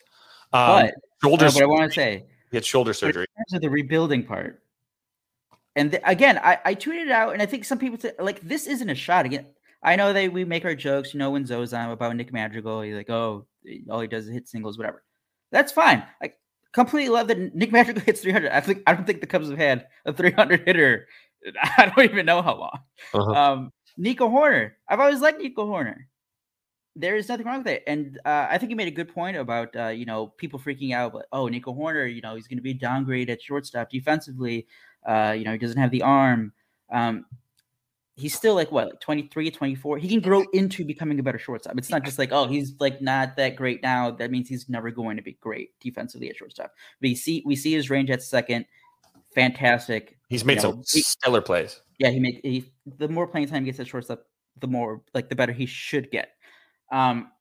Um, 0.54 0.82
but 0.84 0.94
shoulder. 1.24 1.46
Uh, 1.46 1.52
what 1.52 1.64
I 1.64 1.66
want 1.66 1.92
to 1.92 1.96
say. 1.96 2.26
He 2.52 2.58
had 2.58 2.66
shoulder 2.66 2.94
surgery. 2.94 3.28
in 3.38 3.44
terms 3.44 3.54
of 3.58 3.62
the 3.62 3.70
rebuilding 3.70 4.26
part, 4.26 4.64
and 5.76 5.92
the, 5.92 6.10
again, 6.10 6.40
I, 6.40 6.58
I 6.66 6.76
tweeted 6.76 7.06
it 7.06 7.12
out, 7.12 7.34
and 7.34 7.42
I 7.42 7.46
think 7.46 7.64
some 7.64 7.78
people 7.78 8.00
said, 8.00 8.16
like 8.18 8.42
this 8.42 8.66
isn't 8.66 8.90
a 8.90 8.96
shot 8.96 9.26
again. 9.26 9.46
I 9.82 9.96
know 9.96 10.12
that 10.12 10.34
we 10.34 10.44
make 10.44 10.66
our 10.66 10.76
jokes, 10.76 11.14
you 11.14 11.20
know, 11.20 11.32
when 11.32 11.46
Zoe's 11.46 11.74
on 11.74 11.90
about 11.90 12.16
Nick 12.16 12.34
Madrigal, 12.34 12.82
he's 12.82 12.96
like, 12.96 13.10
oh, 13.10 13.46
all 13.90 14.02
he 14.02 14.08
does 14.08 14.26
is 14.26 14.34
hit 14.34 14.48
singles, 14.48 14.78
whatever. 14.78 15.04
That's 15.52 15.72
fine. 15.72 16.04
I 16.22 16.34
completely 16.74 17.10
love 17.10 17.28
that 17.30 17.56
Nick 17.56 17.72
Madrigal 17.72 18.04
hits 18.06 18.22
300. 18.22 18.52
I 18.52 18.60
think 18.60 18.84
I 18.88 18.94
don't 18.94 19.06
think 19.06 19.22
the 19.22 19.28
Cubs 19.28 19.50
have 19.50 19.58
had 19.58 19.88
a 20.06 20.14
300 20.14 20.64
hitter. 20.66 21.08
I 21.78 21.92
don't 21.96 22.06
even 22.10 22.26
know 22.26 22.42
how 22.42 22.58
long. 22.58 22.80
Uh-huh. 23.14 23.32
Um, 23.32 23.74
Nico 23.98 24.30
Hoerner. 24.30 24.72
I've 24.88 25.00
always 25.00 25.22
liked 25.22 25.40
Nico 25.40 25.66
Hoerner. 25.66 26.06
There 26.96 27.16
is 27.16 27.30
nothing 27.30 27.46
wrong 27.46 27.60
with 27.60 27.68
it, 27.68 27.84
and 27.88 28.20
uh, 28.26 28.48
I 28.50 28.58
think 28.58 28.72
you 28.72 28.76
made 28.76 28.88
a 28.88 28.92
good 28.92 29.14
point 29.14 29.38
about 29.38 29.74
uh, 29.76 29.88
you 29.88 30.06
know 30.06 30.28
people 30.28 30.60
freaking 30.60 30.94
out. 30.94 31.14
But 31.14 31.28
oh, 31.32 31.48
Nico 31.48 31.74
Hoerner, 31.74 32.14
you 32.14 32.22
know 32.22 32.36
he's 32.36 32.48
going 32.48 32.58
to 32.58 32.64
be 32.64 32.74
downgraded 32.74 33.30
at 33.30 33.42
shortstop 33.42 33.90
defensively. 33.90 34.68
Uh, 35.06 35.34
you 35.38 35.46
know 35.46 35.54
he 35.54 35.58
doesn't 35.58 35.78
have 35.78 35.92
the 35.92 36.02
arm. 36.02 36.52
Um, 36.92 37.26
he's 38.20 38.36
still 38.36 38.54
like 38.54 38.72
what 38.72 38.88
like 38.88 39.00
23 39.00 39.50
24 39.50 39.98
he 39.98 40.10
can 40.10 40.20
grow 40.20 40.44
into 40.54 40.84
becoming 40.84 41.20
a 41.20 41.24
better 41.24 41.40
shortstop. 41.40 41.78
It's 41.78 41.90
not 41.90 42.04
just 42.04 42.20
like 42.20 42.32
oh 42.32 42.48
he's 42.48 42.74
like 42.80 43.02
not 43.02 43.36
that 43.38 43.56
great 43.56 43.82
now. 43.82 44.12
That 44.12 44.32
means 44.32 44.50
he's 44.50 44.70
never 44.70 44.92
going 44.92 45.18
to 45.18 45.24
be 45.24 45.38
great 45.40 45.80
defensively 45.80 46.30
at 46.30 46.36
shortstop. 46.36 46.74
We 47.02 47.16
see 47.16 47.44
we 47.46 47.56
see 47.56 47.74
his 47.74 47.90
range 47.90 48.10
at 48.10 48.22
second. 48.22 48.66
Fantastic 49.34 50.18
he's 50.28 50.44
made 50.44 50.58
you 50.58 50.64
know, 50.64 50.72
some 50.72 50.84
he, 50.92 51.02
stellar 51.02 51.42
plays. 51.42 51.82
Yeah 51.98 52.10
he 52.10 52.20
made 52.20 52.42
he, 52.44 52.72
the 52.98 53.08
more 53.08 53.28
playing 53.28 53.48
time 53.48 53.64
he 53.64 53.68
gets 53.68 53.80
at 53.80 53.88
shortstop 53.88 54.24
the 54.60 54.68
more 54.68 55.02
like 55.14 55.30
the 55.30 55.36
better 55.36 55.54
he 55.54 55.66
should 55.66 56.12
get. 56.12 56.32
Um 56.92 57.32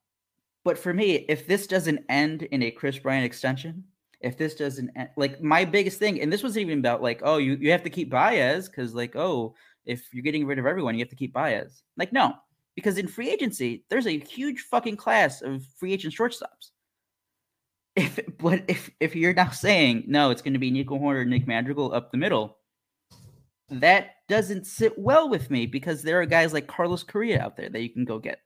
but 0.65 0.79
for 0.79 0.95
me 0.95 1.27
if 1.29 1.47
this 1.47 1.67
doesn't 1.67 2.05
end 2.09 2.43
in 2.45 2.63
a 2.63 2.71
kris 2.71 2.99
bryant 2.99 3.25
extension 3.25 3.85
if 4.21 4.37
this 4.37 4.55
doesn't 4.57 4.91
end, 4.97 5.11
like 5.17 5.41
my 5.41 5.65
biggest 5.65 5.99
thing 5.99 6.21
and 6.21 6.33
this 6.33 6.43
wasn't 6.43 6.61
even 6.61 6.81
about 6.81 7.03
like 7.03 7.21
oh 7.25 7.39
you, 7.39 7.57
you 7.61 7.71
have 7.71 7.83
to 7.85 7.91
keep 7.91 8.11
baez 8.11 8.69
because 8.69 8.95
like 8.95 9.17
oh 9.17 9.55
if 9.89 10.13
you're 10.13 10.23
getting 10.23 10.47
rid 10.47 10.59
of 10.59 10.67
everyone, 10.67 10.95
you 10.95 11.01
have 11.01 11.09
to 11.09 11.17
keep 11.17 11.33
Baez. 11.33 11.83
Like, 11.97 12.13
no, 12.13 12.35
because 12.77 12.99
in 12.99 13.09
free 13.09 13.31
agency, 13.31 13.85
there's 13.89 14.07
a 14.07 14.19
huge 14.19 14.61
fucking 14.71 14.97
class 14.97 15.43
of 15.43 15.65
free 15.79 15.93
agent 15.93 16.15
shortstops. 16.15 16.71
If 17.97 18.21
but 18.39 18.63
if 18.69 18.89
if 19.01 19.17
you're 19.17 19.35
now 19.35 19.51
saying 19.51 20.05
no, 20.07 20.31
it's 20.31 20.43
going 20.43 20.53
to 20.53 20.61
be 20.61 20.71
Nico 20.71 20.97
Hoerner, 20.97 21.27
Nick 21.27 21.49
Madrigal 21.49 21.93
up 21.93 22.13
the 22.13 22.17
middle, 22.17 22.59
that 23.71 24.11
doesn't 24.29 24.69
sit 24.69 24.97
well 24.97 25.29
with 25.29 25.51
me 25.51 25.67
because 25.67 26.03
there 26.03 26.21
are 26.21 26.27
guys 26.27 26.53
like 26.53 26.69
Carlos 26.69 27.03
Correa 27.03 27.41
out 27.41 27.57
there 27.57 27.69
that 27.69 27.83
you 27.83 27.91
can 27.91 28.05
go 28.05 28.21
get. 28.21 28.39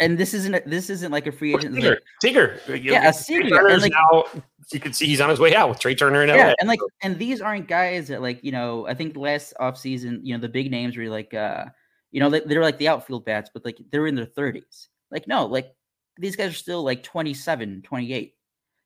And 0.00 0.16
this 0.16 0.34
isn't 0.34 0.68
this 0.68 0.90
isn't 0.90 1.12
like 1.12 1.26
a 1.26 1.32
free 1.32 1.54
agent. 1.54 1.74
Seager, 1.74 1.90
like, 1.90 2.02
Seager. 2.22 2.60
yeah, 2.76 3.08
a 3.08 3.12
Seager. 3.12 3.68
And 3.68 3.82
like, 3.82 3.92
now, 3.92 4.24
you 4.72 4.80
can 4.80 4.92
see 4.92 5.06
he's 5.06 5.20
on 5.20 5.30
his 5.30 5.38
way 5.38 5.54
out 5.54 5.68
with 5.68 5.78
Trey 5.78 5.94
Turner 5.94 6.22
and 6.22 6.30
yeah, 6.30 6.54
and 6.60 6.68
like, 6.68 6.80
and 7.02 7.18
these 7.18 7.40
aren't 7.40 7.68
guys 7.68 8.08
that 8.08 8.22
like 8.22 8.42
you 8.42 8.52
know. 8.52 8.86
I 8.86 8.94
think 8.94 9.16
last 9.16 9.54
offseason, 9.60 10.20
you 10.22 10.34
know, 10.34 10.40
the 10.40 10.48
big 10.48 10.70
names 10.70 10.96
were 10.96 11.08
like, 11.08 11.34
uh, 11.34 11.66
you 12.10 12.20
know, 12.20 12.30
they're 12.30 12.62
like 12.62 12.78
the 12.78 12.88
outfield 12.88 13.24
bats, 13.24 13.50
but 13.52 13.64
like 13.64 13.78
they're 13.90 14.06
in 14.06 14.14
their 14.14 14.24
thirties. 14.24 14.88
Like, 15.10 15.28
no, 15.28 15.46
like 15.46 15.74
these 16.18 16.36
guys 16.36 16.50
are 16.50 16.54
still 16.54 16.82
like 16.82 17.02
27, 17.02 17.82
28. 17.82 18.34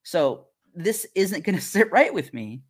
So 0.02 0.46
this 0.74 1.06
isn't 1.14 1.44
going 1.44 1.56
to 1.58 1.62
sit 1.62 1.90
right 1.92 2.12
with 2.12 2.32
me 2.34 2.62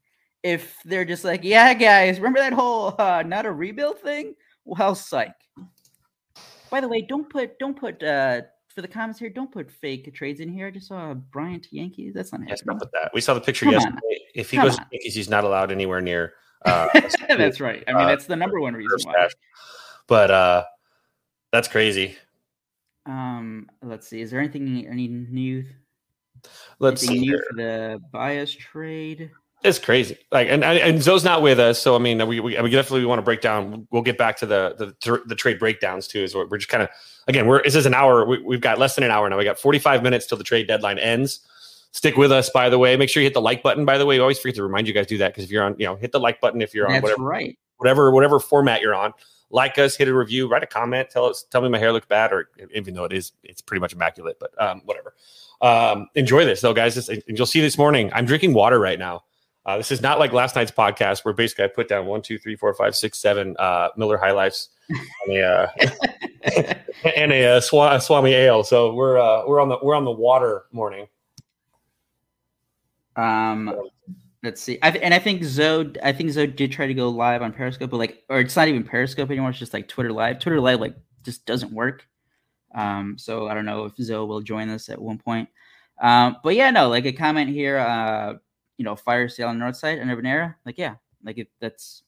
if 0.43 0.77
they're 0.85 1.05
just 1.05 1.25
like, 1.25 1.45
yeah, 1.45 1.75
guys, 1.75 2.19
remember 2.19 2.41
that 2.41 2.53
whole 2.53 2.95
uh, 2.99 3.23
not 3.27 3.47
a 3.47 3.53
rebuild 3.53 3.99
thing? 3.99 4.35
Well, 4.65 4.95
psych. 4.95 5.35
By 6.71 6.81
the 6.81 6.89
way, 6.89 7.03
don't 7.03 7.29
put 7.29 7.59
don't 7.59 7.77
put 7.79 8.03
uh 8.03 8.43
for 8.69 8.83
the 8.83 8.89
comments 8.89 9.19
here. 9.19 9.31
Don't 9.31 9.51
put 9.51 9.71
fake 9.71 10.13
trades 10.15 10.41
in 10.41 10.49
here. 10.53 10.67
I 10.67 10.71
just 10.71 10.89
saw 10.89 11.11
a 11.11 11.15
Bryant 11.15 11.65
to 11.65 11.77
Yankees. 11.77 12.15
That's 12.15 12.33
not 12.33 12.43
Yes, 12.47 12.61
happening. 12.61 12.77
not 12.77 12.81
with 12.81 12.91
that. 12.93 13.11
We 13.15 13.21
saw 13.21 13.35
the 13.35 13.41
picture 13.41 13.65
Come 13.67 13.75
on. 13.75 13.81
yesterday. 13.81 14.19
If 14.35 14.51
he 14.51 14.57
Come 14.57 14.67
goes 14.69 14.77
to. 14.77 14.85
Yankees, 14.93 15.15
he's 15.15 15.29
not 15.31 15.45
allowed 15.45 15.73
anywhere 15.73 16.01
near. 16.01 16.35
Uh, 16.65 16.89
that's 17.29 17.61
right. 17.61 17.83
I 17.89 17.93
mean, 17.93 18.03
uh, 18.03 18.07
that's 18.07 18.27
the 18.27 18.37
number 18.37 18.61
one 18.61 18.75
reason 18.75 18.99
why. 19.05 19.29
But 20.07 20.31
uh, 20.31 20.65
that's 21.53 21.69
crazy. 21.69 22.17
Um, 23.07 23.69
let's 23.83 24.07
see. 24.07 24.21
Is 24.21 24.31
there 24.31 24.41
anything 24.41 24.87
any 24.87 25.09
new? 25.09 25.65
Let's 26.79 27.03
anything 27.03 27.23
see. 27.23 27.31
new 27.31 27.39
for 27.49 27.57
the 27.57 28.01
Baez 28.13 28.55
trade? 28.55 29.31
It's 29.65 29.79
crazy. 29.79 30.17
Like, 30.31 30.49
and 30.49 30.65
and 30.65 31.03
Zoe's 31.03 31.25
not 31.25 31.43
with 31.43 31.59
us, 31.59 31.81
so 31.81 31.97
I 31.97 31.99
mean, 31.99 32.19
we 32.29 32.39
we, 32.39 32.61
we 32.61 32.71
definitely 32.71 33.05
want 33.07 33.19
to 33.19 33.23
break 33.23 33.41
down. 33.41 33.89
We'll 33.91 34.03
get 34.03 34.17
back 34.17 34.37
to 34.39 34.47
the 34.47 34.95
the, 35.03 35.23
the 35.27 35.35
trade 35.35 35.59
breakdowns 35.59 36.07
too. 36.07 36.23
Is 36.23 36.35
what 36.35 36.49
we're 36.49 36.59
just 36.59 36.69
kind 36.69 36.83
of 36.83 36.89
again. 37.27 37.47
We're 37.47 37.63
this 37.65 37.75
is 37.75 37.85
an 37.85 37.95
hour. 37.95 38.25
We, 38.25 38.41
we've 38.41 38.61
got 38.61 38.79
less 38.79 38.95
than 38.95 39.03
an 39.03 39.11
hour 39.11 39.29
now. 39.29 39.37
We 39.37 39.45
got 39.45 39.59
forty 39.59 39.81
five 39.81 40.03
minutes 40.05 40.27
till 40.27 40.39
the 40.39 40.45
trade 40.45 40.69
deadline 40.69 40.99
ends. 40.99 41.41
Stick 41.91 42.17
with 42.17 42.31
us, 42.31 42.51
by 42.51 42.69
the 42.69 42.79
way. 42.79 42.97
Make 42.97 43.11
sure 43.11 43.21
you 43.21 43.27
hit 43.27 43.35
the 43.35 43.41
like 43.41 43.65
button. 43.65 43.85
By 43.85 43.99
the 43.99 44.07
way, 44.07 44.17
we 44.17 44.21
always 44.21 44.39
forget 44.39 44.55
to 44.57 44.63
remind 44.63 44.87
you 44.87 44.95
guys 44.95 45.07
to 45.07 45.15
do 45.15 45.19
that 45.19 45.33
because 45.33 45.45
if 45.45 45.51
you're 45.51 45.65
on, 45.65 45.75
you 45.79 45.87
know, 45.87 45.97
hit 45.97 46.13
the 46.13 46.21
like 46.21 46.41
button 46.41 46.63
if 46.63 46.73
you're 46.73 46.87
on 46.87 46.93
That's 46.93 47.03
whatever 47.03 47.25
right. 47.25 47.59
whatever 47.79 48.13
whatever 48.13 48.39
format 48.39 48.81
you're 48.81 48.95
on. 48.95 49.13
Like 49.51 49.79
us, 49.79 49.97
hit 49.97 50.09
a 50.09 50.15
review, 50.15 50.47
write 50.47 50.63
a 50.63 50.67
comment, 50.67 51.09
tell 51.09 51.25
us, 51.25 51.43
tell 51.51 51.63
me 51.63 51.71
my 51.71 51.79
hair 51.79 51.91
looks 51.91 52.07
bad, 52.07 52.35
or 52.35 52.51
even 52.75 52.93
though 52.93 53.05
it 53.05 53.15
is, 53.15 53.33
it's 53.43 53.63
pretty 53.63 53.81
much 53.81 53.95
immaculate. 53.95 54.37
But 54.39 54.51
um, 54.63 54.83
whatever. 54.85 55.15
Um, 55.63 56.07
enjoy 56.15 56.45
this 56.45 56.61
though, 56.61 56.75
guys. 56.75 56.95
This, 56.95 57.09
and 57.09 57.23
you'll 57.27 57.47
see 57.47 57.63
this 57.63 57.79
morning. 57.79 58.13
I'm 58.13 58.27
drinking 58.27 58.53
water 58.53 58.79
right 58.79 58.99
now. 58.99 59.25
Uh, 59.69 59.77
this 59.77 59.93
is 59.93 60.01
not 60.01 60.19
like 60.19 60.33
last 60.33 60.57
night's 60.57 60.71
podcast 60.71 61.27
where 61.27 61.35
basically 61.35 61.63
I 61.63 61.69
put 61.69 61.89
down 61.89 62.07
one, 62.07 62.23
two, 62.23 62.39
three, 62.39 62.57
four, 62.57 62.73
five, 62.73 62.97
six, 62.97 63.19
seven 63.19 63.55
uh, 63.59 63.91
Miller 63.99 64.17
High 64.17 64.31
Lifes 64.31 64.71
and 65.27 65.37
a 65.37 65.43
uh, 65.43 65.69
and 67.17 67.31
a, 67.31 67.45
uh, 67.45 67.61
Swa- 67.61 68.01
Swami 68.01 68.33
Ale. 68.33 68.65
So 68.65 68.95
we're 68.95 69.19
uh, 69.19 69.47
we're 69.47 69.61
on 69.61 69.69
the 69.69 69.77
we're 69.83 69.95
on 69.95 70.07
the 70.07 70.11
water 70.11 70.65
morning. 70.73 71.07
Um, 73.15 73.91
let's 74.43 74.63
see. 74.63 74.79
I 74.81 74.89
and 74.89 75.13
I 75.13 75.19
think 75.19 75.45
Zoe, 75.45 75.93
I 76.03 76.13
think 76.13 76.31
Zoe 76.31 76.47
did 76.47 76.73
try 76.73 76.87
to 76.87 76.95
go 76.95 77.11
live 77.11 77.43
on 77.43 77.53
Periscope, 77.53 77.91
but 77.91 77.99
like, 77.99 78.25
or 78.31 78.41
it's 78.41 78.57
not 78.57 78.69
even 78.69 78.85
Periscope 78.85 79.31
anymore. 79.31 79.51
It's 79.51 79.59
just 79.59 79.75
like 79.75 79.87
Twitter 79.87 80.13
Live. 80.13 80.39
Twitter 80.39 80.63
Live 80.63 80.81
like 80.81 80.97
just 81.25 81.45
doesn't 81.45 81.73
work. 81.73 82.07
Um, 82.75 83.19
so 83.19 83.49
I 83.49 83.53
don't 83.53 83.67
know 83.67 83.85
if 83.85 83.93
Zoe 84.01 84.27
will 84.27 84.41
join 84.41 84.71
us 84.71 84.89
at 84.89 84.99
one 84.99 85.19
point. 85.19 85.51
Um, 86.01 86.39
but 86.43 86.55
yeah, 86.55 86.71
no, 86.71 86.89
like 86.89 87.05
a 87.05 87.13
comment 87.13 87.51
here. 87.51 87.77
Uh, 87.77 88.37
you 88.79 88.85
know, 88.85 88.97
fire 88.97 89.29
sale 89.29 89.49
on 89.49 89.59
the 89.59 89.65
north 89.65 89.77
side 89.77 89.99
and 89.99 90.11
Urban 90.11 90.25
Era. 90.25 90.57
Like, 90.65 90.79
yeah, 90.79 90.95
like 91.23 91.37
it, 91.39 91.49
that's 91.61 92.03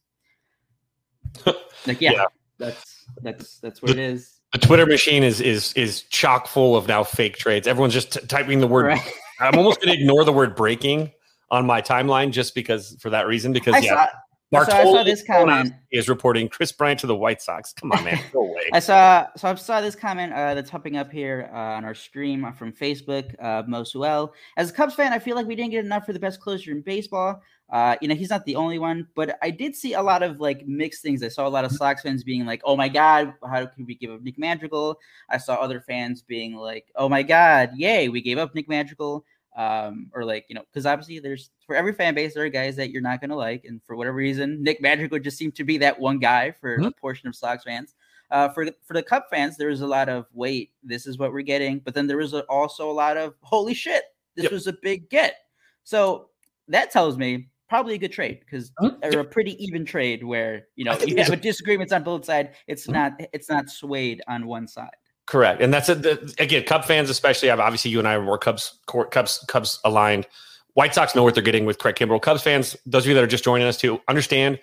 like 1.87 2.00
yeah, 2.00 2.12
Yeah. 2.12 2.25
that's 2.59 3.05
that's 3.23 3.59
that's 3.59 3.83
what 3.83 3.91
it 3.91 3.99
is. 3.99 4.41
The 4.53 4.59
Twitter 4.59 4.87
machine 4.87 5.23
is 5.23 5.41
is 5.41 5.73
is 5.75 6.03
chock 6.05 6.47
full 6.47 6.77
of 6.77 6.89
now 6.89 7.05
fake 7.05 7.37
trades. 7.37 7.67
Everyone's 7.69 7.95
just 7.95 8.12
t- 8.12 8.27
typing 8.27 8.61
the 8.61 8.67
word 8.67 8.87
Right. 8.87 9.12
I'm 9.41 9.57
almost 9.57 9.81
going 9.81 9.95
to 9.95 10.00
ignore 10.00 10.25
the 10.25 10.33
word 10.33 10.55
breaking 10.55 11.12
on 11.50 11.67
my 11.67 11.81
timeline 11.81 12.31
just 12.31 12.55
because 12.55 12.97
for 13.00 13.11
that 13.11 13.27
reason. 13.27 13.53
Because 13.53 13.75
I 13.75 13.79
yeah, 13.79 14.07
saw, 14.07 14.09
so 14.52 14.59
I 14.59 14.85
saw 14.85 15.02
this 15.02 15.23
comment. 15.23 15.73
is 15.92 16.09
reporting 16.09 16.49
Kris 16.49 16.73
Bryant 16.73 17.00
to 17.00 17.07
the 17.07 17.14
White 17.14 17.40
Sox. 17.40 17.73
Come 17.73 17.92
on, 17.92 18.02
man, 18.04 18.19
no 18.35 18.42
way. 18.42 18.69
I 18.73 18.80
saw 18.80 19.28
so 19.37 19.49
I 19.49 19.54
saw 19.54 19.80
this 19.80 19.95
comment 19.95 20.33
uh, 20.33 20.54
that's 20.54 20.71
popping 20.71 20.97
up 20.97 21.11
here 21.11 21.50
uh, 21.52 21.57
on 21.57 21.85
our 21.85 21.95
stream 21.95 22.52
from 22.59 22.73
Facebook. 22.73 23.35
Uh, 23.38 23.62
Mosuel, 23.62 24.30
as 24.57 24.71
a 24.71 24.73
Cubs 24.73 24.95
fan, 24.95 25.12
I 25.12 25.19
feel 25.19 25.37
like 25.37 25.47
we 25.47 25.54
didn't 25.54 25.71
get 25.71 25.85
enough 25.85 26.04
for 26.04 26.12
the 26.12 26.19
best 26.19 26.40
closer 26.40 26.73
in 26.73 26.80
baseball. 26.80 27.40
Uh, 27.71 27.95
you 28.00 28.09
know, 28.09 28.16
he's 28.16 28.30
not 28.30 28.45
the 28.45 28.57
only 28.57 28.80
one, 28.80 29.07
but 29.14 29.38
I 29.42 29.50
did 29.50 29.76
see 29.76 29.95
a 29.95 30.02
lot 30.02 30.25
of 30.25 30.40
like 30.40 30.66
mixed 30.66 31.02
things. 31.02 31.23
I 31.23 31.28
saw 31.28 31.47
a 31.47 31.49
lot 31.49 31.64
of 31.64 31.71
Sox 31.71 32.02
fans 32.02 32.25
being 32.25 32.45
like, 32.45 32.61
"Oh 32.64 32.76
my 32.76 32.88
God, 32.88 33.35
how 33.49 33.66
could 33.66 33.87
we 33.87 33.95
give 33.95 34.11
up 34.11 34.23
Nick 34.23 34.38
Madrigal?" 34.38 34.99
I 35.28 35.38
saw 35.38 35.54
other 35.54 35.80
fans 35.80 36.23
being 36.23 36.54
like, 36.54 36.87
"Oh 36.97 37.09
my 37.09 37.23
God, 37.23 37.71
yay, 37.76 38.09
we 38.09 38.21
gave 38.21 38.38
up 38.38 38.54
Nick 38.54 38.69
Madrigal." 38.69 39.25
Um, 39.57 40.11
or 40.14 40.25
like 40.25 40.47
you 40.49 40.54
know, 40.54 40.62
because 40.71 40.87
obviously 40.87 41.19
there's 41.19 41.50
for 41.66 41.75
every 41.75 41.92
fan 41.92 42.14
base 42.14 42.35
there 42.35 42.45
are 42.45 42.49
guys 42.49 42.76
that 42.76 42.90
you're 42.90 43.02
not 43.02 43.21
gonna 43.21 43.35
like, 43.37 43.64
and 43.64 43.83
for 43.85 43.97
whatever 43.97 44.16
reason, 44.16 44.62
Nick 44.62 44.80
Madrigal 44.80 45.19
just 45.19 45.37
seemed 45.38 45.57
to 45.57 45.64
be 45.64 45.76
that 45.78 45.99
one 45.99 46.19
guy 46.21 46.52
for 46.52 46.75
a 46.76 46.90
portion 46.92 47.28
of 47.28 47.35
Sox 47.35 47.64
fans. 47.64 47.95
Uh, 48.30 48.49
for 48.49 48.64
for 48.87 48.95
the 48.95 49.02
Cup 49.02 49.26
fans, 49.28 49.57
there 49.57 49.69
was 49.69 49.80
a 49.80 49.87
lot 49.87 50.09
of 50.09 50.26
wait, 50.33 50.73
this 50.85 51.04
is 51.07 51.19
what 51.19 51.33
we're 51.33 51.42
getting, 51.42 51.80
but 51.80 51.95
then 51.95 52.07
there 52.07 52.16
was 52.16 52.33
a, 52.33 52.42
also 52.45 52.88
a 52.88 52.92
lot 52.92 53.16
of 53.16 53.35
holy 53.42 53.75
shit, 53.75 54.04
this 54.37 54.45
Yep. 54.45 54.52
was 54.52 54.66
a 54.69 54.73
big 54.73 55.11
get. 55.11 55.35
So 55.83 56.30
that 56.69 56.92
tells 56.92 57.19
me 57.19 57.49
probably 57.69 57.95
a 57.95 57.99
good 57.99 58.12
trade 58.12 58.38
because 58.40 58.71
Mhm. 58.80 59.14
or 59.16 59.19
a 59.19 59.25
pretty 59.25 59.61
even 59.62 59.85
trade 59.85 60.23
where 60.23 60.69
you 60.76 60.85
know 60.85 60.97
you 61.00 61.16
have 61.16 61.30
a 61.33 61.37
disagreements 61.37 61.92
on 61.92 62.04
both 62.04 62.25
sides. 62.25 62.50
It's 62.69 62.87
Mhm. 62.87 62.92
not 62.92 63.21
it's 63.33 63.49
not 63.49 63.69
swayed 63.69 64.23
on 64.28 64.47
one 64.47 64.69
side. 64.69 64.95
Correct, 65.31 65.63
and 65.63 65.73
that's 65.73 65.89
a, 65.89 65.95
the, 65.95 66.35
again 66.41 66.65
Cub 66.65 66.85
fans, 66.85 67.09
especially. 67.09 67.51
Obviously, 67.51 67.93
you 67.93 68.01
and 68.01 68.09
I 68.09 68.15
are 68.15 68.21
more 68.21 68.37
Cubs, 68.37 68.75
Cubs, 68.87 69.45
Cubs 69.47 69.79
aligned. 69.85 70.27
White 70.75 70.93
Sox 70.93 71.15
know 71.15 71.23
what 71.23 71.35
they're 71.35 71.43
getting 71.43 71.67
with 71.67 71.79
Craig 71.79 71.95
Kimbrel. 71.95 72.21
Cubs 72.21 72.43
fans, 72.43 72.77
those 72.85 73.05
of 73.05 73.09
you 73.09 73.15
that 73.15 73.23
are 73.23 73.29
just 73.29 73.45
joining 73.45 73.69
us 73.69 73.77
to 73.77 74.01
understand, 74.09 74.59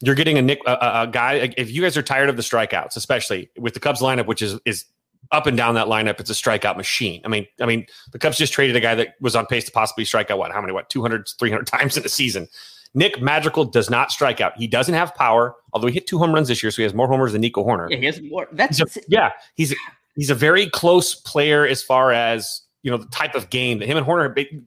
you're 0.00 0.14
getting 0.14 0.38
a 0.38 0.42
Nick 0.42 0.60
a, 0.64 1.02
a- 1.02 1.08
guy. 1.10 1.52
If 1.56 1.72
you 1.72 1.82
guys 1.82 1.96
are 1.96 2.02
tired 2.02 2.28
of 2.28 2.36
the 2.36 2.42
strikeouts, 2.42 2.94
especially 2.96 3.50
with 3.58 3.74
the 3.74 3.80
Cubs 3.80 4.00
lineup, 4.00 4.26
which 4.26 4.42
is 4.42 4.60
is 4.64 4.84
up 5.32 5.48
and 5.48 5.56
down 5.56 5.74
that 5.74 5.88
lineup, 5.88 6.20
it's 6.20 6.30
a 6.30 6.34
strikeout 6.34 6.76
machine. 6.76 7.20
I 7.24 7.28
mean, 7.28 7.48
I 7.60 7.66
mean, 7.66 7.84
the 8.12 8.20
Cubs 8.20 8.38
just 8.38 8.52
traded 8.52 8.76
a 8.76 8.80
guy 8.80 8.94
that 8.94 9.16
was 9.20 9.34
on 9.34 9.46
pace 9.46 9.64
to 9.64 9.72
possibly 9.72 10.04
strike 10.04 10.30
out 10.30 10.38
what? 10.38 10.52
How 10.52 10.60
many? 10.60 10.72
What? 10.72 10.88
200, 10.88 11.28
300 11.36 11.66
times 11.66 11.96
in 11.96 12.04
a 12.04 12.08
season. 12.08 12.46
Nick 12.96 13.20
Madrigal 13.20 13.66
does 13.66 13.90
not 13.90 14.10
strike 14.10 14.40
out. 14.40 14.56
He 14.56 14.66
doesn't 14.66 14.94
have 14.94 15.14
power, 15.14 15.54
although 15.74 15.86
he 15.86 15.92
hit 15.92 16.06
two 16.06 16.16
home 16.16 16.32
runs 16.32 16.48
this 16.48 16.62
year, 16.62 16.70
so 16.70 16.76
he 16.76 16.82
has 16.84 16.94
more 16.94 17.06
homers 17.06 17.32
than 17.32 17.42
Nico 17.42 17.62
Hoerner. 17.62 17.90
Yeah, 17.90 17.98
he 17.98 18.06
has 18.06 18.22
more. 18.22 18.48
That's 18.52 18.78
He's 18.78 18.96
a, 18.96 19.00
yeah, 19.06 19.32
he's 19.54 19.74
he's 20.16 20.30
a 20.30 20.34
very 20.34 20.68
close 20.68 21.14
player 21.14 21.66
as 21.66 21.82
far 21.82 22.10
as 22.12 22.62
you 22.82 22.90
know 22.90 22.96
the 22.96 23.06
type 23.06 23.34
of 23.34 23.50
game 23.50 23.78
that 23.78 23.86
him 23.86 23.96
and 23.96 24.06
Hoerner 24.06 24.34
they, 24.34 24.60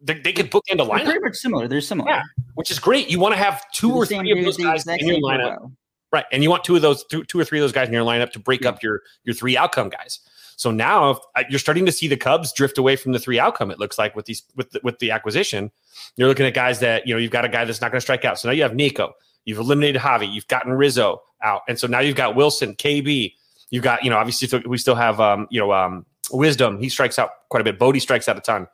they, 0.00 0.20
they 0.20 0.32
could 0.32 0.50
bookend 0.50 0.74
a 0.80 0.84
they're 0.86 1.04
pretty 1.04 1.20
much 1.20 1.36
similar. 1.36 1.68
They're 1.68 1.80
similar. 1.80 2.10
Yeah, 2.10 2.22
which 2.54 2.70
is 2.70 2.78
great. 2.78 3.10
You 3.10 3.20
want 3.20 3.34
to 3.34 3.38
have 3.38 3.62
two 3.72 3.92
or 3.92 4.06
three 4.06 4.30
of 4.38 4.44
those 4.44 4.56
guys 4.56 4.86
in 4.86 5.06
your 5.06 5.18
lineup, 5.18 5.48
profile. 5.56 5.72
right? 6.12 6.24
And 6.32 6.42
you 6.42 6.50
want 6.50 6.64
two 6.64 6.76
of 6.76 6.82
those 6.82 7.04
two, 7.06 7.24
two 7.24 7.38
or 7.38 7.44
three 7.44 7.58
of 7.58 7.62
those 7.62 7.72
guys 7.72 7.88
in 7.88 7.94
your 7.94 8.04
lineup 8.04 8.30
to 8.32 8.38
break 8.38 8.62
Yeah. 8.62 8.70
up 8.70 8.82
your 8.82 9.02
your 9.24 9.34
three 9.34 9.56
outcome 9.56 9.88
guys. 9.90 10.20
So 10.58 10.70
now 10.70 11.10
if, 11.10 11.18
uh, 11.34 11.44
you're 11.50 11.58
starting 11.58 11.84
to 11.84 11.92
see 11.92 12.08
the 12.08 12.16
Cubs 12.16 12.50
drift 12.54 12.78
away 12.78 12.96
from 12.96 13.12
the 13.12 13.18
three 13.18 13.38
outcome. 13.38 13.70
It 13.70 13.78
looks 13.78 13.98
like 13.98 14.16
with 14.16 14.24
these 14.24 14.42
with 14.56 14.70
the, 14.70 14.80
with 14.82 14.98
the 14.98 15.10
acquisition, 15.10 15.70
you're 16.16 16.28
looking 16.28 16.46
at 16.46 16.54
guys 16.54 16.80
that 16.80 17.06
you 17.06 17.12
know 17.12 17.18
you've 17.18 17.30
got 17.30 17.44
a 17.44 17.48
guy 17.50 17.66
that's 17.66 17.82
not 17.82 17.90
going 17.92 17.98
to 17.98 18.02
strike 18.02 18.24
out. 18.24 18.38
So 18.38 18.48
now 18.48 18.54
you 18.54 18.62
have 18.62 18.74
Nico, 18.74 19.12
you've 19.44 19.58
eliminated 19.58 20.00
Javi, 20.00 20.32
you've 20.32 20.48
gotten 20.48 20.72
Rizzo 20.72 21.20
out, 21.42 21.60
and 21.68 21.78
so 21.78 21.86
now 21.86 21.98
you've 22.00 22.16
got 22.16 22.34
Willson, 22.34 22.74
KB. 22.78 23.34
You've 23.70 23.84
got 23.84 24.04
you 24.04 24.10
know 24.10 24.16
obviously 24.16 24.62
we 24.66 24.78
still 24.78 24.94
have 24.94 25.20
um, 25.20 25.46
you 25.50 25.60
know 25.60 25.72
um, 25.72 26.06
Wisdom. 26.30 26.80
He 26.80 26.88
strikes 26.88 27.18
out 27.18 27.30
quite 27.50 27.60
a 27.60 27.64
bit. 27.64 27.78
Bote 27.78 28.00
strikes 28.00 28.28
out 28.28 28.36
a 28.36 28.40
ton, 28.40 28.66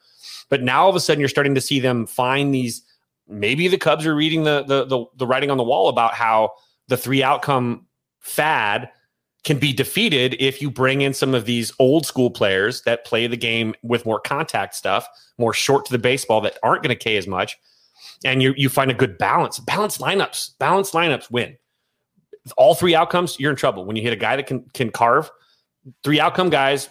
but 0.49 0.63
now 0.63 0.85
all 0.85 0.91
of 0.91 0.97
a 0.97 1.01
sudden 1.01 1.21
you're 1.21 1.29
starting 1.29 1.55
to 1.55 1.61
see 1.61 1.81
them 1.81 2.07
find 2.07 2.55
these. 2.55 2.83
Maybe 3.29 3.69
the 3.69 3.79
Cubs 3.79 4.07
are 4.07 4.15
reading 4.15 4.45
the 4.45 4.65
the 4.65 4.85
the, 4.85 5.05
the 5.17 5.27
writing 5.27 5.51
on 5.51 5.57
the 5.57 5.65
wall 5.65 5.89
about 5.89 6.15
how 6.15 6.53
the 6.89 6.97
three 6.97 7.23
outcome 7.23 7.87
fad 8.21 8.91
can 9.45 9.59
be 9.59 9.73
defeated 9.73 10.37
if 10.39 10.63
you 10.63 10.71
bring 10.71 11.01
in 11.01 11.13
some 11.13 11.35
of 11.35 11.47
these 11.47 11.73
old 11.79 12.07
school 12.07 12.31
players 12.31 12.83
that 12.83 13.05
play 13.05 13.27
the 13.27 13.37
game 13.37 13.75
with 13.83 14.07
more 14.07 14.21
contact 14.21 14.75
stuff, 14.75 15.09
more 15.37 15.53
short 15.53 15.85
to 15.85 15.93
the 15.93 15.99
baseball 15.99 16.41
that 16.41 16.59
aren't 16.63 16.83
going 16.83 16.97
to 16.97 17.05
K 17.05 17.17
as 17.17 17.27
much, 17.27 17.57
and 18.25 18.43
you 18.43 18.55
you 18.57 18.69
find 18.69 18.91
a 18.91 18.95
good 18.95 19.19
balance. 19.19 19.59
Balanced 19.59 20.01
lineups, 20.01 20.59
balanced 20.59 20.93
lineups 20.93 21.31
win. 21.31 21.57
All 22.57 22.75
three 22.75 22.95
outcomes, 22.95 23.39
you're 23.39 23.51
in 23.51 23.57
trouble. 23.57 23.85
When 23.85 23.97
you 23.97 24.03
hit 24.03 24.13
a 24.13 24.17
guy 24.17 24.37
that 24.37 24.47
can 24.47 24.63
can 24.75 24.91
carve, 24.91 25.31
three 26.03 26.21
outcome 26.21 26.51
guys 26.51 26.89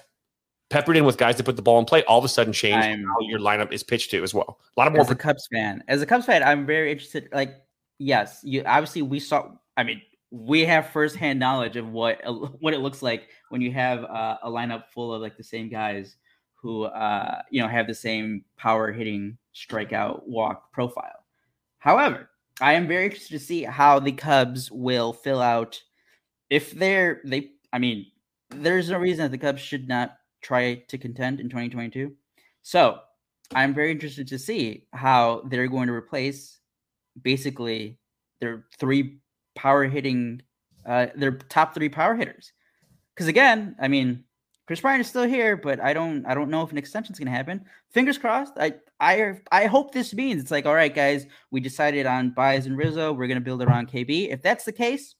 peppered 0.69 0.95
in 0.95 1.03
with 1.03 1.17
guys 1.17 1.35
that 1.35 1.43
put 1.43 1.57
the 1.57 1.61
ball 1.61 1.77
in 1.79 1.85
play, 1.85 2.03
all 2.05 2.17
of 2.17 2.25
a 2.25 2.29
sudden 2.29 2.53
change 2.53 2.83
I'm- 2.83 3.05
how 3.05 3.19
your 3.27 3.39
lineup 3.39 3.71
is 3.73 3.83
pitched 3.83 4.11
to 4.11 4.23
as 4.23 4.33
well. 4.33 4.59
A 4.77 4.79
lot 4.79 4.87
of 4.87 4.93
more 4.93 5.01
as 5.01 5.11
a 5.11 5.15
Cubs 5.15 5.47
fan, 5.51 5.83
as 5.87 6.01
a 6.01 6.05
Cubs 6.05 6.25
fan, 6.25 6.41
I'm 6.41 6.65
very 6.65 6.91
interested. 6.91 7.27
Like, 7.33 7.55
yes, 7.99 8.39
you 8.43 8.63
obviously 8.65 9.01
we 9.01 9.19
saw. 9.19 9.51
I 9.77 9.83
mean, 9.83 10.01
we 10.31 10.63
have 10.65 10.89
firsthand 10.89 11.39
knowledge 11.39 11.75
of 11.75 11.89
what 11.89 12.21
what 12.59 12.73
it 12.73 12.79
looks 12.79 13.01
like 13.01 13.27
when 13.49 13.61
you 13.61 13.71
have 13.73 14.05
uh, 14.05 14.37
a 14.43 14.49
lineup 14.49 14.85
full 14.93 15.13
of 15.13 15.21
like 15.21 15.35
the 15.37 15.43
same 15.43 15.69
guys 15.69 16.15
who 16.55 16.83
uh, 16.83 17.41
you 17.51 17.61
know 17.61 17.67
have 17.67 17.87
the 17.87 17.93
same 17.93 18.45
power 18.57 18.91
hitting, 18.91 19.37
strikeout, 19.53 20.21
walk 20.25 20.71
profile. 20.71 21.25
However, 21.79 22.29
I 22.61 22.73
am 22.73 22.87
very 22.87 23.05
interested 23.05 23.39
to 23.39 23.43
see 23.43 23.63
how 23.63 23.99
the 23.99 24.11
Cubs 24.11 24.71
will 24.71 25.13
fill 25.13 25.41
out 25.41 25.81
if 26.49 26.71
they're 26.71 27.21
they. 27.25 27.49
I 27.73 27.79
mean, 27.79 28.05
there's 28.51 28.89
no 28.89 28.99
reason 28.99 29.23
that 29.23 29.31
the 29.31 29.37
Cubs 29.37 29.61
should 29.61 29.87
not 29.87 30.17
try 30.41 30.83
to 30.87 30.97
contend 30.97 31.39
in 31.39 31.49
2022. 31.49 32.13
So 32.61 32.99
I'm 33.55 33.73
very 33.73 33.91
interested 33.91 34.27
to 34.27 34.39
see 34.39 34.85
how 34.93 35.43
they're 35.49 35.67
going 35.67 35.87
to 35.87 35.93
replace 35.93 36.59
basically 37.21 37.97
their 38.39 38.65
three 38.79 39.19
power 39.55 39.85
hitting, 39.85 40.41
uh, 40.85 41.07
their 41.15 41.31
top 41.31 41.73
three 41.73 41.89
power 41.89 42.15
hitters. 42.15 42.51
Because 43.15 43.27
again, 43.27 43.75
I 43.79 43.87
mean, 43.87 44.23
Kris 44.71 44.79
Bryant 44.79 45.01
is 45.01 45.07
still 45.07 45.27
here, 45.27 45.57
but 45.57 45.81
I 45.81 45.91
don't, 45.91 46.25
I 46.25 46.33
don't 46.33 46.49
know 46.49 46.61
if 46.61 46.71
an 46.71 46.77
extension 46.77 47.11
is 47.11 47.19
going 47.19 47.25
to 47.25 47.33
happen. 47.33 47.65
Fingers 47.89 48.17
crossed. 48.17 48.53
I, 48.55 48.75
I, 49.01 49.33
I 49.51 49.65
hope 49.65 49.91
this 49.91 50.13
means 50.13 50.41
it's 50.41 50.49
like, 50.49 50.65
all 50.65 50.73
right, 50.73 50.95
guys, 50.95 51.25
we 51.51 51.59
decided 51.59 52.05
on 52.05 52.29
Baez 52.29 52.67
and 52.67 52.77
Rizzo. 52.77 53.11
We're 53.11 53.27
going 53.27 53.35
to 53.35 53.43
build 53.43 53.61
around 53.61 53.91
KB. 53.91 54.31
If 54.31 54.41
that's 54.41 54.63
the 54.63 54.71
case, 54.71 55.15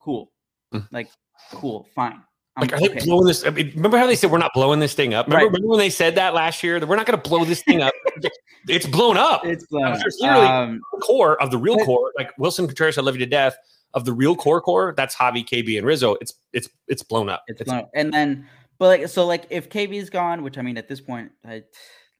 cool. 0.00 0.32
Mm. 0.72 0.88
Like, 0.90 1.10
cool, 1.52 1.86
fine. 1.94 2.22
Like, 2.58 2.72
are 2.72 2.80
they 2.80 2.88
blowing 3.04 3.26
this? 3.26 3.44
I 3.44 3.50
mean, 3.50 3.72
remember 3.74 3.98
how 3.98 4.06
they 4.06 4.16
said 4.16 4.30
we're 4.30 4.38
not 4.38 4.54
blowing 4.54 4.80
this 4.80 4.94
thing 4.94 5.12
up? 5.12 5.26
Remember, 5.26 5.44
right. 5.44 5.52
remember 5.52 5.68
when 5.68 5.80
they 5.80 5.90
said 5.90 6.14
that 6.14 6.32
last 6.32 6.62
year 6.62 6.80
that 6.80 6.86
we're 6.86 6.96
not 6.96 7.04
going 7.04 7.20
to 7.20 7.28
blow 7.28 7.44
this 7.44 7.62
thing 7.64 7.82
up? 7.82 7.92
it's 8.68 8.86
blown 8.86 9.18
up. 9.18 9.44
It's 9.44 9.66
blown 9.66 9.98
up. 9.98 10.00
Um, 10.24 10.80
core 11.02 11.38
of 11.42 11.50
the 11.50 11.58
real 11.58 11.76
but, 11.76 11.84
core, 11.84 12.10
like 12.16 12.34
Willson 12.38 12.64
Contreras, 12.64 12.96
I 12.96 13.02
love 13.02 13.16
you 13.16 13.20
to 13.20 13.30
death. 13.30 13.54
Of 13.92 14.06
the 14.06 14.14
real 14.14 14.34
core 14.34 14.62
core, 14.62 14.94
that's 14.96 15.14
Javi, 15.14 15.46
KB, 15.46 15.76
and 15.76 15.86
Rizzo. 15.86 16.16
It's 16.20 16.34
it's 16.52 16.68
it's 16.88 17.02
blown 17.02 17.28
up. 17.28 17.42
It's, 17.48 17.60
it's 17.60 17.68
blown 17.68 17.80
up. 17.80 17.90
And 17.94 18.12
then, 18.12 18.46
but 18.78 18.86
like 18.86 19.08
so, 19.08 19.26
like 19.26 19.46
if 19.50 19.68
KB's 19.68 20.10
gone, 20.10 20.42
which 20.42 20.58
I 20.58 20.62
mean 20.62 20.78
at 20.78 20.88
this 20.88 21.00
point, 21.00 21.30
I 21.46 21.62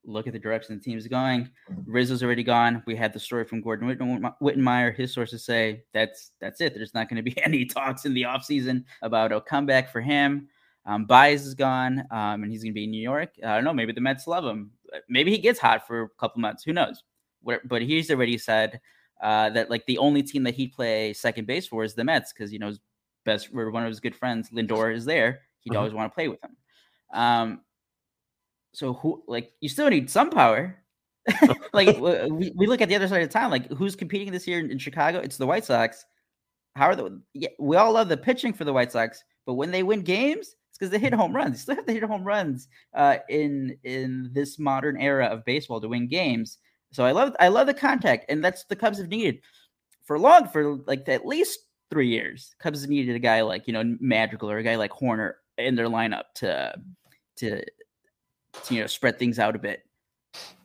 look 0.04 0.26
at 0.26 0.32
the 0.32 0.38
direction 0.38 0.76
the 0.76 0.82
team's 0.82 1.06
going. 1.06 1.50
Rizzo's 1.86 2.22
already 2.22 2.42
gone. 2.42 2.82
We 2.86 2.96
had 2.96 3.12
the 3.12 3.20
story 3.20 3.44
from 3.44 3.60
Gordon 3.60 3.88
Wittenmyer. 4.42 4.96
His 4.96 5.12
sources 5.12 5.44
say 5.44 5.84
that's 5.92 6.32
that's 6.40 6.60
it. 6.60 6.74
There's 6.74 6.94
not 6.94 7.08
going 7.08 7.22
to 7.22 7.22
be 7.22 7.40
any 7.44 7.64
talks 7.64 8.04
in 8.04 8.14
the 8.14 8.22
offseason 8.22 8.84
about 9.02 9.32
a 9.32 9.40
comeback 9.40 9.90
for 9.92 10.00
him. 10.00 10.48
Um, 10.86 11.04
Baez 11.04 11.44
is 11.44 11.54
gone, 11.54 12.04
um, 12.10 12.42
and 12.42 12.50
he's 12.50 12.62
going 12.62 12.72
to 12.72 12.74
be 12.74 12.84
in 12.84 12.90
New 12.90 13.02
York. 13.02 13.34
I 13.44 13.54
don't 13.54 13.64
know. 13.64 13.74
Maybe 13.74 13.92
the 13.92 14.00
Mets 14.00 14.26
love 14.26 14.44
him. 14.44 14.70
Maybe 15.08 15.30
he 15.30 15.38
gets 15.38 15.58
hot 15.58 15.86
for 15.86 16.02
a 16.02 16.08
couple 16.18 16.40
months. 16.40 16.64
Who 16.64 16.72
knows? 16.72 17.04
But 17.42 17.82
he's 17.82 18.10
already 18.10 18.38
said 18.38 18.80
uh, 19.22 19.50
that 19.50 19.70
like 19.70 19.84
the 19.86 19.98
only 19.98 20.22
team 20.22 20.44
that 20.44 20.54
he'd 20.54 20.72
play 20.72 21.12
second 21.12 21.46
base 21.46 21.66
for 21.66 21.84
is 21.84 21.94
the 21.94 22.04
Mets 22.04 22.32
because 22.32 22.52
you 22.52 22.58
know 22.58 22.68
his 22.68 22.80
best 23.24 23.52
one 23.52 23.82
of 23.82 23.88
his 23.88 24.00
good 24.00 24.16
friends 24.16 24.50
Lindor 24.50 24.94
is 24.94 25.04
there. 25.04 25.42
He'd 25.60 25.70
uh-huh. 25.70 25.78
always 25.78 25.94
want 25.94 26.10
to 26.10 26.14
play 26.14 26.28
with 26.28 26.42
him. 26.42 26.56
Um, 27.12 27.60
so 28.72 28.94
who 28.94 29.22
like 29.26 29.52
you 29.60 29.68
still 29.68 29.88
need 29.88 30.10
some 30.10 30.30
power. 30.30 30.76
like 31.72 31.98
we, 31.98 32.52
we 32.56 32.66
look 32.66 32.80
at 32.80 32.88
the 32.88 32.96
other 32.96 33.08
side 33.08 33.22
of 33.22 33.28
town, 33.28 33.50
like 33.50 33.70
who's 33.72 33.94
competing 33.94 34.32
this 34.32 34.46
year 34.46 34.60
in, 34.60 34.70
in 34.70 34.78
Chicago? 34.78 35.18
It's 35.18 35.36
the 35.36 35.46
White 35.46 35.64
Sox. 35.64 36.04
How 36.74 36.86
are 36.86 36.96
the 36.96 37.20
yeah, 37.34 37.48
we 37.58 37.76
all 37.76 37.92
love 37.92 38.08
the 38.08 38.16
pitching 38.16 38.52
for 38.52 38.64
the 38.64 38.72
White 38.72 38.92
Sox, 38.92 39.22
but 39.44 39.54
when 39.54 39.70
they 39.70 39.82
win 39.82 40.02
games, 40.02 40.54
it's 40.70 40.78
because 40.78 40.90
they 40.90 40.98
hit 40.98 41.12
home 41.12 41.34
runs. 41.34 41.52
They 41.52 41.58
still 41.58 41.76
have 41.76 41.86
to 41.86 41.92
hit 41.92 42.02
home 42.04 42.24
runs 42.24 42.68
uh, 42.94 43.18
in 43.28 43.76
in 43.84 44.30
this 44.32 44.58
modern 44.58 44.96
era 44.96 45.26
of 45.26 45.44
baseball 45.44 45.80
to 45.80 45.88
win 45.88 46.08
games. 46.08 46.58
So 46.92 47.04
I 47.04 47.12
love 47.12 47.34
I 47.40 47.48
love 47.48 47.66
the 47.66 47.74
contact, 47.74 48.26
and 48.28 48.42
that's 48.44 48.64
the 48.64 48.76
Cubs 48.76 48.98
have 48.98 49.08
needed 49.08 49.40
for 50.04 50.18
long 50.18 50.48
for 50.48 50.76
like 50.86 51.08
at 51.08 51.26
least 51.26 51.58
three 51.90 52.08
years. 52.08 52.54
Cubs 52.60 52.80
have 52.82 52.90
needed 52.90 53.16
a 53.16 53.20
guy 53.20 53.42
like 53.42 53.66
you 53.66 53.72
know 53.72 53.96
Madrigal 54.00 54.50
or 54.50 54.58
a 54.58 54.62
guy 54.62 54.76
like 54.76 54.92
Hoerner 54.92 55.34
in 55.58 55.74
their 55.74 55.88
lineup 55.88 56.24
to 56.36 56.74
to 57.36 57.62
to, 58.64 58.74
you 58.74 58.80
know 58.80 58.86
spread 58.86 59.18
things 59.18 59.38
out 59.38 59.54
a 59.54 59.58
bit. 59.58 59.84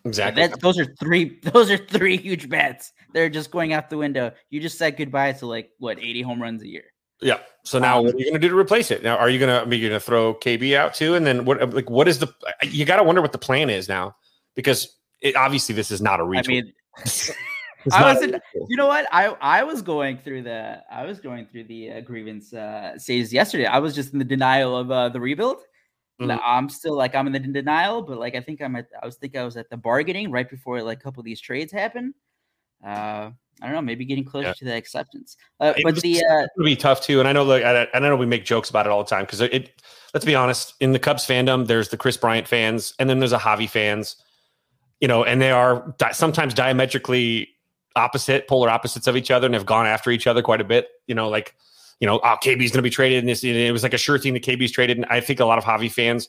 Exactly. 0.05 0.47
Those 0.59 0.79
are 0.79 0.85
three. 0.99 1.39
Those 1.43 1.71
are 1.71 1.77
three 1.77 2.17
huge 2.17 2.49
bets. 2.49 2.91
They're 3.13 3.29
just 3.29 3.51
going 3.51 3.73
out 3.73 3.89
the 3.89 3.97
window. 3.97 4.31
You 4.49 4.59
just 4.59 4.77
said 4.77 4.97
goodbye 4.97 5.33
to 5.33 5.45
like 5.45 5.71
what 5.79 5.99
eighty 5.99 6.21
home 6.21 6.41
runs 6.41 6.61
a 6.61 6.67
year. 6.67 6.85
Yeah. 7.21 7.39
So 7.63 7.79
now, 7.79 7.99
um, 7.99 8.05
what 8.05 8.15
are 8.15 8.17
you 8.17 8.25
going 8.25 8.33
to 8.33 8.39
do 8.39 8.49
to 8.49 8.57
replace 8.57 8.91
it? 8.91 9.03
Now, 9.03 9.15
are 9.17 9.29
you 9.29 9.39
going 9.39 9.49
to? 9.49 9.67
Are 9.67 9.73
you're 9.73 9.89
going 9.89 9.99
to 9.99 10.05
throw 10.05 10.33
KB 10.33 10.75
out 10.75 10.93
too? 10.93 11.15
And 11.15 11.25
then 11.25 11.45
what? 11.45 11.73
Like, 11.73 11.89
what 11.89 12.07
is 12.07 12.19
the? 12.19 12.33
You 12.63 12.85
got 12.85 12.97
to 12.97 13.03
wonder 13.03 13.21
what 13.21 13.31
the 13.31 13.37
plan 13.37 13.69
is 13.69 13.87
now, 13.87 14.15
because 14.55 14.97
it, 15.21 15.35
obviously 15.35 15.73
this 15.73 15.89
is 15.89 16.01
not 16.01 16.19
a 16.19 16.23
retweet. 16.23 16.45
I 16.45 16.47
mean, 16.47 16.73
I 17.91 18.13
was. 18.13 18.23
In, 18.23 18.39
you 18.67 18.77
know 18.77 18.87
what? 18.87 19.07
I 19.11 19.27
I 19.41 19.63
was 19.63 19.81
going 19.81 20.17
through 20.19 20.43
the. 20.43 20.81
I 20.91 21.05
was 21.05 21.19
going 21.19 21.47
through 21.47 21.65
the 21.65 21.91
uh, 21.91 22.01
grievance 22.01 22.53
uh, 22.53 22.97
stage 22.97 23.31
yesterday. 23.31 23.65
I 23.65 23.79
was 23.79 23.95
just 23.95 24.13
in 24.13 24.19
the 24.19 24.25
denial 24.25 24.77
of 24.77 24.91
uh, 24.91 25.09
the 25.09 25.19
rebuild. 25.19 25.57
Mm-hmm. 26.21 26.39
I'm 26.43 26.69
still 26.69 26.95
like 26.95 27.15
I'm 27.15 27.27
in 27.27 27.33
the 27.33 27.39
denial, 27.39 28.01
but 28.01 28.17
like 28.17 28.35
I 28.35 28.41
think 28.41 28.61
I'm 28.61 28.75
at 28.75 28.87
I 29.01 29.05
was 29.05 29.17
think 29.17 29.35
I 29.35 29.43
was 29.43 29.57
at 29.57 29.69
the 29.69 29.77
bargaining 29.77 30.31
right 30.31 30.49
before 30.49 30.81
like 30.83 30.99
a 30.99 31.01
couple 31.01 31.21
of 31.21 31.25
these 31.25 31.41
trades 31.41 31.71
happen. 31.71 32.13
Uh 32.85 33.31
I 33.61 33.67
don't 33.67 33.75
know, 33.75 33.81
maybe 33.81 34.05
getting 34.05 34.25
closer 34.25 34.47
yeah. 34.47 34.53
to 34.53 34.65
the 34.65 34.75
acceptance. 34.75 35.37
Uh, 35.59 35.73
but 35.83 35.95
the 36.01 36.23
uh, 36.23 36.47
it'll 36.55 36.65
be 36.65 36.75
tough 36.75 37.01
too. 37.01 37.19
And 37.19 37.27
I 37.27 37.33
know 37.33 37.43
like 37.43 37.63
I, 37.63 37.87
I 37.93 37.99
know 37.99 38.15
we 38.15 38.25
make 38.25 38.45
jokes 38.45 38.69
about 38.69 38.85
it 38.85 38.89
all 38.89 39.03
the 39.03 39.09
time 39.09 39.25
because 39.25 39.41
it, 39.41 39.53
it 39.53 39.81
let's 40.13 40.25
be 40.25 40.35
honest, 40.35 40.73
in 40.79 40.91
the 40.91 40.99
Cubs 40.99 41.25
fandom, 41.25 41.67
there's 41.67 41.89
the 41.89 41.97
Kris 41.97 42.17
Bryant 42.17 42.47
fans 42.47 42.93
and 42.99 43.09
then 43.09 43.19
there's 43.19 43.33
a 43.33 43.37
Javi 43.37 43.69
fans, 43.69 44.17
you 44.99 45.07
know, 45.07 45.23
and 45.23 45.41
they 45.41 45.51
are 45.51 45.93
di- 45.97 46.11
sometimes 46.11 46.53
diametrically 46.53 47.49
opposite, 47.95 48.47
polar 48.47 48.69
opposites 48.69 49.07
of 49.07 49.15
each 49.15 49.31
other 49.31 49.45
and 49.45 49.53
have 49.53 49.65
gone 49.65 49.85
after 49.85 50.11
each 50.11 50.27
other 50.27 50.41
quite 50.41 50.61
a 50.61 50.65
bit. 50.65 50.87
You 51.07 51.15
know, 51.15 51.29
like 51.29 51.55
you 52.03 52.07
know, 52.07 52.19
oh, 52.21 52.35
KB's 52.43 52.71
going 52.71 52.79
to 52.79 52.81
be 52.81 52.89
traded. 52.89 53.19
And 53.19 53.29
this, 53.29 53.45
it 53.45 53.71
was 53.71 53.81
like 53.81 53.93
a 53.93 53.97
sure 53.97 54.19
thing 54.19 54.33
that 54.33 54.43
KB's 54.43 54.71
traded. 54.71 54.97
And 54.97 55.05
I 55.05 55.21
think 55.21 55.39
a 55.39 55.45
lot 55.45 55.57
of 55.57 55.63
Javi 55.63 55.89
fans 55.89 56.27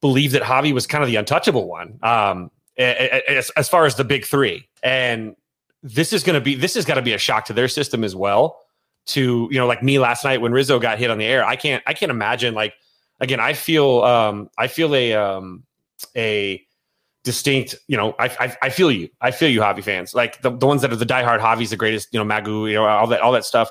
believe 0.00 0.32
that 0.32 0.42
Javi 0.42 0.72
was 0.72 0.84
kind 0.84 1.04
of 1.04 1.08
the 1.08 1.14
untouchable 1.14 1.68
one 1.68 1.98
um, 2.02 2.50
as, 2.76 3.50
as 3.50 3.68
far 3.68 3.86
as 3.86 3.94
the 3.94 4.02
big 4.02 4.24
three. 4.24 4.68
And 4.82 5.36
this 5.84 6.12
is 6.12 6.24
going 6.24 6.34
to 6.34 6.40
be, 6.40 6.56
this 6.56 6.74
has 6.74 6.84
got 6.84 6.94
to 6.94 7.02
be 7.02 7.12
a 7.12 7.18
shock 7.18 7.44
to 7.44 7.52
their 7.52 7.68
system 7.68 8.02
as 8.02 8.16
well. 8.16 8.62
To, 9.06 9.48
you 9.50 9.58
know, 9.58 9.66
like 9.68 9.80
me 9.80 10.00
last 10.00 10.24
night 10.24 10.40
when 10.40 10.50
Rizzo 10.50 10.80
got 10.80 10.98
hit 10.98 11.08
on 11.08 11.18
the 11.18 11.24
air, 11.24 11.44
I 11.44 11.54
can't, 11.54 11.82
I 11.86 11.94
can't 11.94 12.10
imagine 12.10 12.54
like, 12.54 12.74
again, 13.20 13.38
I 13.38 13.52
feel, 13.52 14.02
um, 14.02 14.50
I 14.58 14.66
feel 14.66 14.92
a, 14.94 15.14
um, 15.14 15.62
a, 16.16 16.64
distinct, 17.22 17.74
you 17.86 17.96
know, 17.96 18.14
I, 18.18 18.26
I, 18.40 18.56
I 18.62 18.68
feel 18.70 18.90
you. 18.90 19.08
I 19.20 19.30
feel 19.30 19.48
you, 19.48 19.62
hobby 19.62 19.82
fans. 19.82 20.14
Like 20.14 20.40
the, 20.42 20.50
the 20.50 20.66
ones 20.66 20.82
that 20.82 20.92
are 20.92 20.96
the 20.96 21.06
diehard 21.06 21.40
Javi's 21.40 21.70
the 21.70 21.76
greatest, 21.76 22.08
you 22.12 22.22
know, 22.22 22.24
Magu, 22.24 22.68
you 22.68 22.76
know, 22.76 22.86
all 22.86 23.06
that, 23.08 23.20
all 23.20 23.32
that 23.32 23.44
stuff. 23.44 23.70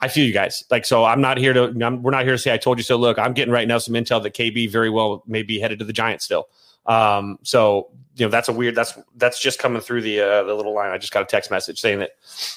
I 0.00 0.08
feel 0.08 0.26
you 0.26 0.32
guys. 0.32 0.64
Like, 0.70 0.86
so 0.86 1.04
I'm 1.04 1.20
not 1.20 1.36
here 1.36 1.52
to, 1.52 1.64
I'm, 1.84 2.02
we're 2.02 2.10
not 2.10 2.24
here 2.24 2.32
to 2.32 2.38
say 2.38 2.52
I 2.52 2.56
told 2.56 2.78
you 2.78 2.84
so. 2.84 2.96
Look, 2.96 3.18
I'm 3.18 3.34
getting 3.34 3.52
right 3.52 3.68
now 3.68 3.78
some 3.78 3.94
intel 3.94 4.22
that 4.22 4.34
KB 4.34 4.70
very 4.70 4.90
well 4.90 5.22
may 5.26 5.42
be 5.42 5.60
headed 5.60 5.78
to 5.80 5.84
the 5.84 5.92
Giants 5.92 6.24
still. 6.24 6.48
Um, 6.86 7.38
so 7.42 7.90
you 8.16 8.26
know 8.26 8.30
that's 8.30 8.48
a 8.48 8.52
weird. 8.52 8.74
That's 8.74 8.98
that's 9.16 9.40
just 9.40 9.58
coming 9.58 9.80
through 9.80 10.02
the 10.02 10.20
uh, 10.20 10.42
the 10.42 10.54
little 10.54 10.74
line. 10.74 10.90
I 10.90 10.98
just 10.98 11.12
got 11.12 11.22
a 11.22 11.26
text 11.26 11.50
message 11.50 11.80
saying 11.80 12.00
that 12.00 12.10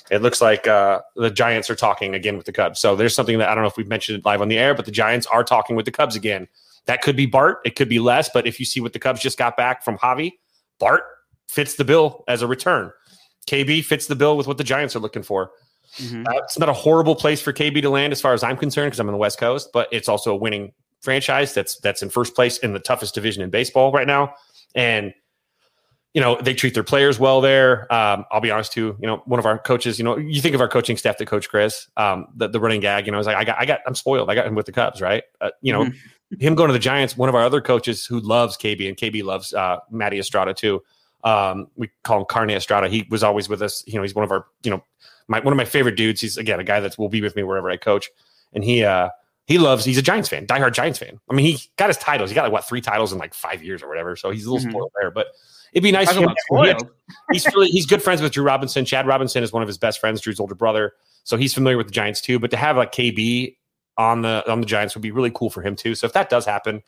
it 0.10 0.22
looks 0.22 0.42
like 0.42 0.68
uh, 0.68 1.02
the 1.16 1.30
Giants 1.30 1.70
are 1.70 1.76
talking 1.76 2.16
again 2.16 2.36
with 2.38 2.46
the 2.46 2.52
Cubs. 2.52 2.80
So 2.80 2.96
there's 2.96 3.16
something 3.16 3.38
that 3.38 3.50
I 3.50 3.56
don't 3.56 3.64
know 3.64 3.70
if 3.70 3.78
we've 3.78 3.88
mentioned 3.88 4.20
it 4.20 4.26
live 4.26 4.42
on 4.42 4.48
the 4.48 4.58
air, 4.58 4.74
but 4.74 4.86
the 4.86 4.92
Giants 4.92 5.28
are 5.28 5.44
talking 5.44 5.76
with 5.76 5.86
the 5.86 5.92
Cubs 5.92 6.16
again. 6.16 6.48
That 6.86 7.02
could 7.02 7.16
be 7.16 7.26
Bart. 7.26 7.60
It 7.66 7.76
could 7.76 7.90
be 7.90 8.00
less. 8.00 8.30
But 8.34 8.46
if 8.46 8.60
you 8.60 8.66
see 8.66 8.82
what 8.82 8.94
the 8.94 9.00
Cubs 9.00 9.22
just 9.22 9.38
got 9.38 9.56
back 9.56 9.84
from 9.84 9.98
Javi, 9.98 10.34
Bart 10.80 11.04
fits 11.48 11.76
the 11.76 11.86
bill 11.86 12.24
as 12.28 12.42
a 12.42 12.48
return. 12.48 12.92
KB 13.48 13.84
fits 13.84 14.08
the 14.08 14.16
bill 14.16 14.38
with 14.38 14.48
what 14.48 14.58
the 14.58 14.64
Giants 14.64 14.96
are 14.96 15.00
looking 15.00 15.24
for. 15.24 15.52
Mm-hmm. 15.98 16.26
Uh, 16.28 16.40
it's 16.44 16.58
not 16.58 16.70
a 16.70 16.74
horrible 16.74 17.16
place 17.16 17.42
for 17.42 17.54
KB 17.54 17.82
to 17.82 17.90
land 17.90 18.12
as 18.12 18.22
far 18.22 18.34
as 18.34 18.44
I'm 18.44 18.58
concerned 18.58 18.88
because 18.88 19.00
I'm 19.00 19.08
on 19.08 19.14
the 19.14 19.18
West 19.18 19.38
Coast, 19.38 19.70
but 19.74 19.88
it's 19.92 20.10
also 20.10 20.32
a 20.32 20.36
winning 20.36 20.74
franchise 21.02 21.54
that's 21.54 21.80
that's 21.82 22.02
in 22.02 22.10
first 22.10 22.34
place 22.34 22.58
in 22.60 22.74
the 22.74 22.80
toughest 22.80 23.14
division 23.14 23.44
in 23.44 23.50
baseball 23.50 23.92
right 23.92 24.08
now. 24.08 24.34
And 24.74 25.14
you 26.14 26.22
know 26.22 26.40
they 26.40 26.54
treat 26.54 26.74
their 26.74 26.84
players 26.84 27.20
well 27.20 27.42
there. 27.42 27.92
Um, 27.94 28.26
I'll 28.32 28.42
be 28.42 28.52
honest 28.52 28.72
too. 28.72 28.96
You 29.00 29.08
know, 29.08 29.22
one 29.26 29.40
of 29.40 29.46
our 29.46 29.60
coaches. 29.60 30.00
You 30.00 30.06
know, 30.06 30.18
you 30.18 30.42
think 30.42 30.56
of 30.56 30.62
our 30.62 30.68
coaching 30.68 30.98
staff, 30.98 31.18
the 31.18 31.26
coach 31.26 31.50
Chris, 31.50 31.88
um, 31.98 32.28
the, 32.36 32.48
the 32.48 32.60
running 32.60 32.82
gag. 32.82 33.06
You 33.06 33.12
know, 33.12 33.18
I 33.18 33.20
was 33.20 33.28
like, 33.28 33.38
I 33.38 33.44
got, 33.44 33.60
I 33.60 33.66
got, 33.66 33.80
I'm 33.86 33.96
spoiled. 33.96 34.30
I 34.30 34.36
got 34.36 34.46
him 34.46 34.56
with 34.56 34.66
the 34.66 34.72
Cubs, 34.72 35.02
right? 35.02 35.24
Uh, 35.42 35.50
you 35.62 35.74
know, 35.74 35.86
mm-hmm. 35.86 35.98
Him 36.40 36.56
going 36.56 36.68
to 36.68 36.74
the 36.74 36.80
Giants. 36.80 37.18
One 37.18 37.30
of 37.30 37.36
our 37.36 37.44
other 37.44 37.62
coaches 37.62 38.06
who 38.06 38.20
loves 38.20 38.58
KB 38.58 38.88
and 38.88 38.98
KB 38.98 39.24
loves 39.24 39.54
uh, 39.54 39.78
Matty 39.92 40.20
Estrada 40.20 40.54
too. 40.54 40.84
Um, 41.24 41.68
we 41.76 41.90
call 42.04 42.20
him 42.20 42.26
Carne 42.28 42.52
Estrada. 42.52 42.90
He 42.90 43.08
was 43.10 43.24
always 43.24 43.48
with 43.48 43.62
us. 43.62 43.84
You 43.88 43.96
know, 43.96 44.02
he's 44.02 44.16
one 44.16 44.26
of 44.26 44.32
our, 44.32 44.46
you 44.64 44.72
know, 44.72 44.84
my 45.28 45.40
one 45.40 45.54
of 45.54 45.58
my 45.58 45.66
favorite 45.66 45.96
dudes. 45.96 46.22
He's 46.22 46.38
again 46.38 46.60
a 46.60 46.64
guy 46.64 46.80
that 46.80 46.98
will 46.98 47.10
be 47.10 47.22
with 47.22 47.36
me 47.36 47.44
wherever 47.44 47.70
I 47.70 47.78
coach, 47.78 48.10
and 48.52 48.64
he 48.64 48.84
uh 48.84 49.10
he 49.46 49.58
loves. 49.58 49.86
He's 49.86 49.98
a 49.98 50.02
Giants 50.02 50.30
fan, 50.30 50.46
diehard 50.46 50.74
Giants 50.74 51.00
fan. 51.00 51.20
I 51.30 51.34
mean, 51.34 51.46
he 51.46 51.60
got 51.78 51.90
his 51.90 51.98
titles. 51.98 52.30
He 52.30 52.36
got 52.36 52.44
like 52.44 52.52
what 52.52 52.68
three 52.68 52.82
titles 52.82 53.14
in 53.14 53.20
like 53.20 53.34
five 53.34 53.64
years 53.64 53.82
or 53.82 53.88
whatever. 53.88 54.16
So 54.16 54.32
he's 54.32 54.46
a 54.46 54.52
little 54.52 54.66
mm-hmm. 54.66 54.72
spoiled 54.72 54.92
there, 55.00 55.12
but. 55.12 55.28
It'd 55.74 55.82
be 55.82 55.92
nice. 55.92 56.12
He, 56.12 56.24
he's 57.32 57.48
really 57.48 57.68
he's 57.68 57.88
good 57.88 58.04
friends 58.04 58.22
with 58.22 58.32
Drew 58.32 58.44
Robinson. 58.44 58.86
Chad 58.86 59.08
Robinson 59.08 59.42
is 59.42 59.52
one 59.52 59.64
of 59.64 59.68
his 59.68 59.80
best 59.80 60.00
friends, 60.00 60.22
Drew's 60.22 60.40
older 60.40 60.54
brother. 60.54 60.94
So 61.24 61.36
he's 61.36 61.52
familiar 61.52 61.78
with 61.78 61.88
the 61.88 61.92
Giants 61.92 62.22
too. 62.22 62.38
But 62.38 62.52
to 62.52 62.58
have 62.58 62.78
like 62.78 62.92
KB 62.92 63.56
on 63.98 64.22
the 64.22 64.50
on 64.52 64.62
the 64.62 64.66
Giants 64.66 64.96
would 64.96 65.02
be 65.02 65.12
really 65.12 65.32
cool 65.34 65.50
for 65.50 65.62
him 65.62 65.76
too. 65.76 65.96
So 65.96 66.06
if 66.08 66.14
that 66.14 66.30
does 66.30 66.46
happen, 66.46 66.82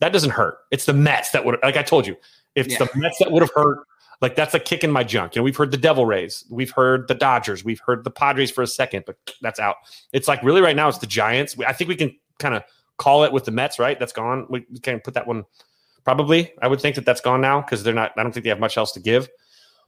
that 0.00 0.12
doesn't 0.12 0.30
hurt. 0.30 0.58
It's 0.70 0.86
the 0.86 0.92
Mets 0.92 1.30
that 1.30 1.44
would 1.44 1.58
like 1.62 1.76
I 1.76 1.82
told 1.82 2.06
you, 2.06 2.16
it's 2.54 2.72
yeah. 2.72 2.78
the 2.78 2.90
Mets 2.94 3.18
that 3.18 3.32
would 3.32 3.42
have 3.42 3.52
hurt 3.54 3.86
like 4.20 4.36
that's 4.36 4.54
a 4.54 4.60
kick 4.60 4.84
in 4.84 4.90
my 4.90 5.04
junk. 5.04 5.34
You 5.34 5.40
know, 5.40 5.44
we've 5.44 5.56
heard 5.56 5.70
the 5.70 5.76
Devil 5.76 6.06
Rays, 6.06 6.44
we've 6.50 6.70
heard 6.70 7.08
the 7.08 7.14
Dodgers, 7.14 7.64
we've 7.64 7.80
heard 7.80 8.04
the 8.04 8.10
Padres 8.10 8.50
for 8.50 8.62
a 8.62 8.66
second, 8.66 9.04
but 9.06 9.16
that's 9.40 9.60
out. 9.60 9.76
It's 10.12 10.28
like 10.28 10.42
really 10.42 10.60
right 10.60 10.76
now 10.76 10.88
it's 10.88 10.98
the 10.98 11.06
Giants. 11.06 11.56
I 11.66 11.72
think 11.72 11.88
we 11.88 11.96
can 11.96 12.16
kind 12.38 12.54
of 12.54 12.62
call 12.96 13.24
it 13.24 13.32
with 13.32 13.44
the 13.44 13.50
Mets, 13.50 13.78
right? 13.78 13.98
That's 13.98 14.12
gone. 14.12 14.46
We, 14.48 14.64
we 14.70 14.78
can 14.78 15.00
put 15.00 15.14
that 15.14 15.26
one 15.26 15.44
probably. 16.04 16.52
I 16.62 16.68
would 16.68 16.80
think 16.80 16.96
that 16.96 17.04
that's 17.04 17.20
gone 17.20 17.40
now 17.40 17.60
because 17.60 17.82
they're 17.82 17.94
not. 17.94 18.12
I 18.16 18.22
don't 18.22 18.32
think 18.32 18.44
they 18.44 18.50
have 18.50 18.60
much 18.60 18.78
else 18.78 18.92
to 18.92 19.00
give. 19.00 19.28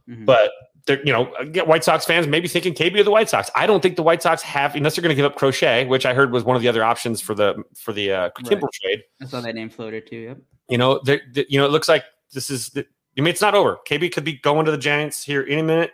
Mm-hmm. 0.09 0.25
But 0.25 0.51
they're 0.87 1.05
you 1.05 1.13
know 1.13 1.25
White 1.65 1.85
Sox 1.85 2.05
fans 2.05 2.27
maybe 2.27 2.49
thinking 2.49 2.75
KB 2.75 2.99
of 2.99 3.05
the 3.05 3.11
White 3.11 3.29
Sox. 3.29 3.51
I 3.55 3.67
don't 3.67 3.83
think 3.83 3.97
the 3.97 4.03
White 4.03 4.23
Sox 4.23 4.43
have 4.43 4.75
unless 4.75 4.97
they're 4.97 5.03
going 5.03 5.15
to 5.15 5.17
give 5.17 5.25
up 5.25 5.37
Crochet, 5.37 5.87
which 5.87 6.07
I 6.07 6.15
heard 6.15 6.33
was 6.33 6.45
one 6.45 6.57
of 6.57 6.63
the 6.63 6.69
other 6.69 6.85
options 6.85 7.21
for 7.21 7.35
the 7.35 7.63
for 7.77 7.93
the 7.93 8.13
uh, 8.13 8.31
Kimbrel 8.39 8.63
right. 8.63 8.73
trade. 8.83 9.03
I 9.23 9.27
saw 9.27 9.41
that 9.41 9.55
name 9.55 9.69
floated 9.69 10.07
too. 10.07 10.17
Yep. 10.17 10.39
You 10.69 10.79
know, 10.79 11.01
you 11.05 11.59
know, 11.59 11.67
it 11.67 11.71
looks 11.71 11.89
like 11.89 12.05
this 12.33 12.51
is 12.51 12.71
the, 12.71 12.87
I 13.17 13.21
mean, 13.21 13.29
it's 13.29 13.41
not 13.41 13.55
over. 13.55 13.79
KB 13.89 14.13
could 14.13 14.25
be 14.25 14.35
going 14.35 14.65
to 14.67 14.71
the 14.71 14.79
Giants 14.79 15.23
here 15.23 15.45
any 15.49 15.63
minute. 15.63 15.93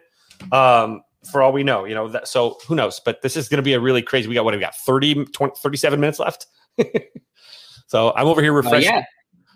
Um, 0.50 1.02
for 1.31 1.40
all 1.40 1.52
we 1.52 1.62
know, 1.62 1.85
you 1.85 1.94
know, 1.94 2.09
that, 2.09 2.26
so 2.26 2.59
who 2.66 2.74
knows? 2.74 3.00
But 3.05 3.22
this 3.22 3.37
is 3.37 3.48
going 3.48 3.59
to 3.59 3.62
be 3.62 3.74
a 3.74 3.81
really 3.81 4.02
crazy. 4.02 4.28
We 4.28 4.35
got 4.35 4.44
what 4.44 4.55
we 4.55 4.61
got 4.61 4.74
30, 4.74 5.26
20, 5.26 5.55
37 5.57 6.00
minutes 6.00 6.18
left. 6.18 6.46
so 7.87 8.12
I'm 8.16 8.26
over 8.26 8.42
here 8.42 8.52
refreshing. 8.52 8.90
Uh, 8.90 8.96
yeah. 8.96 9.05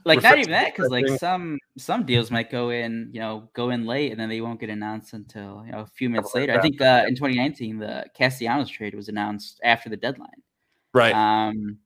Like 0.07 0.23
not 0.23 0.39
even 0.39 0.53
that, 0.53 0.75
because 0.75 0.91
like 0.91 1.09
some 1.19 1.59
some 1.77 2.07
deals 2.07 2.31
might 2.31 2.51
go 2.51 2.71
in, 2.71 3.11
you 3.13 3.19
know, 3.21 3.51
go 3.55 3.71
in 3.71 3.85
late 3.87 4.13
and 4.13 4.21
then 4.21 4.29
they 4.29 4.41
won't 4.41 4.61
get 4.61 4.71
announced 4.71 5.13
until 5.13 5.65
you 5.67 5.73
know 5.73 5.81
a 5.81 5.87
few 5.87 6.09
minutes 6.09 6.33
later. 6.35 6.57
I 6.57 6.63
think 6.63 6.81
uh, 6.81 7.05
in 7.09 7.15
2019 7.17 7.79
the 7.79 8.07
Castellanos 8.17 8.69
trade 8.71 8.95
was 8.95 9.09
announced 9.09 9.61
after 9.65 9.89
the 9.91 9.97
deadline. 9.97 10.43
Right. 10.95 11.13
Um, 11.13 11.79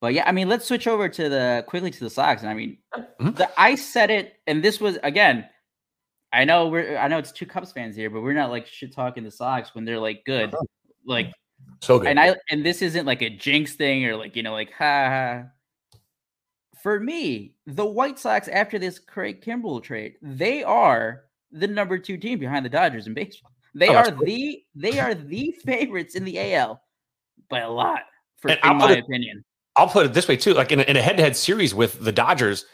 But 0.00 0.12
yeah, 0.14 0.24
I 0.28 0.32
mean, 0.32 0.48
let's 0.48 0.66
switch 0.66 0.86
over 0.86 1.08
to 1.08 1.28
the 1.28 1.64
quickly 1.68 1.90
to 1.90 2.00
the 2.00 2.10
Sox. 2.10 2.42
And 2.42 2.50
I 2.50 2.54
mean, 2.54 2.78
Mhm. 3.20 3.36
the 3.36 3.48
I 3.58 3.76
said 3.76 4.10
it, 4.10 4.34
and 4.46 4.62
this 4.62 4.80
was 4.80 4.98
again. 5.02 5.48
I 6.32 6.44
know 6.44 6.66
we're 6.68 6.98
I 6.98 7.06
know 7.08 7.18
it's 7.18 7.32
two 7.32 7.46
Cubs 7.46 7.72
fans 7.72 7.94
here, 7.96 8.10
but 8.10 8.20
we're 8.20 8.34
not 8.34 8.50
like 8.50 8.66
shit 8.66 8.92
talking 8.92 9.22
the 9.24 9.30
Sox 9.30 9.74
when 9.74 9.84
they're 9.84 9.98
like 10.00 10.24
good, 10.26 10.52
like 11.06 11.32
So 11.80 11.98
good. 12.00 12.08
and 12.08 12.18
I 12.20 12.34
and 12.50 12.66
this 12.66 12.82
isn't 12.82 13.06
like 13.06 13.22
a 13.22 13.30
jinx 13.30 13.74
thing 13.74 14.04
or 14.06 14.16
like 14.16 14.34
you 14.36 14.42
know 14.42 14.52
like 14.52 14.72
ha 14.72 15.08
ha. 15.08 15.42
For 16.86 17.00
me, 17.00 17.50
the 17.66 17.84
White 17.84 18.16
Sox 18.16 18.46
after 18.46 18.78
this 18.78 19.00
Craig 19.00 19.42
Kimbrel 19.44 19.82
trade, 19.82 20.14
they 20.22 20.62
are 20.62 21.24
the 21.50 21.66
number 21.66 21.98
two 21.98 22.16
team 22.16 22.38
behind 22.38 22.64
the 22.64 22.68
Dodgers 22.68 23.08
in 23.08 23.12
baseball. 23.12 23.50
They 23.74 23.88
Oh, 23.88 23.94
are 23.94 23.98
absolutely. 24.06 24.64
the 24.76 24.90
they 24.92 25.00
are 25.00 25.12
the 25.12 25.50
favorites 25.64 26.14
in 26.14 26.22
the 26.24 26.38
AL 26.38 26.80
by 27.50 27.58
a 27.58 27.68
lot, 27.68 28.02
for 28.36 28.52
And 28.52 28.60
in 28.62 28.76
my 28.76 28.92
it- 28.92 29.00
opinion. 29.00 29.44
I'll 29.74 29.88
put 29.88 30.06
it 30.06 30.14
this 30.14 30.28
way 30.28 30.36
too: 30.36 30.54
like 30.54 30.70
in 30.70 30.78
a, 30.78 30.84
in 30.84 30.96
a 30.96 31.02
head-to-head 31.02 31.34
series 31.36 31.74
with 31.74 31.98
the 32.04 32.12
Dodgers, 32.12 32.66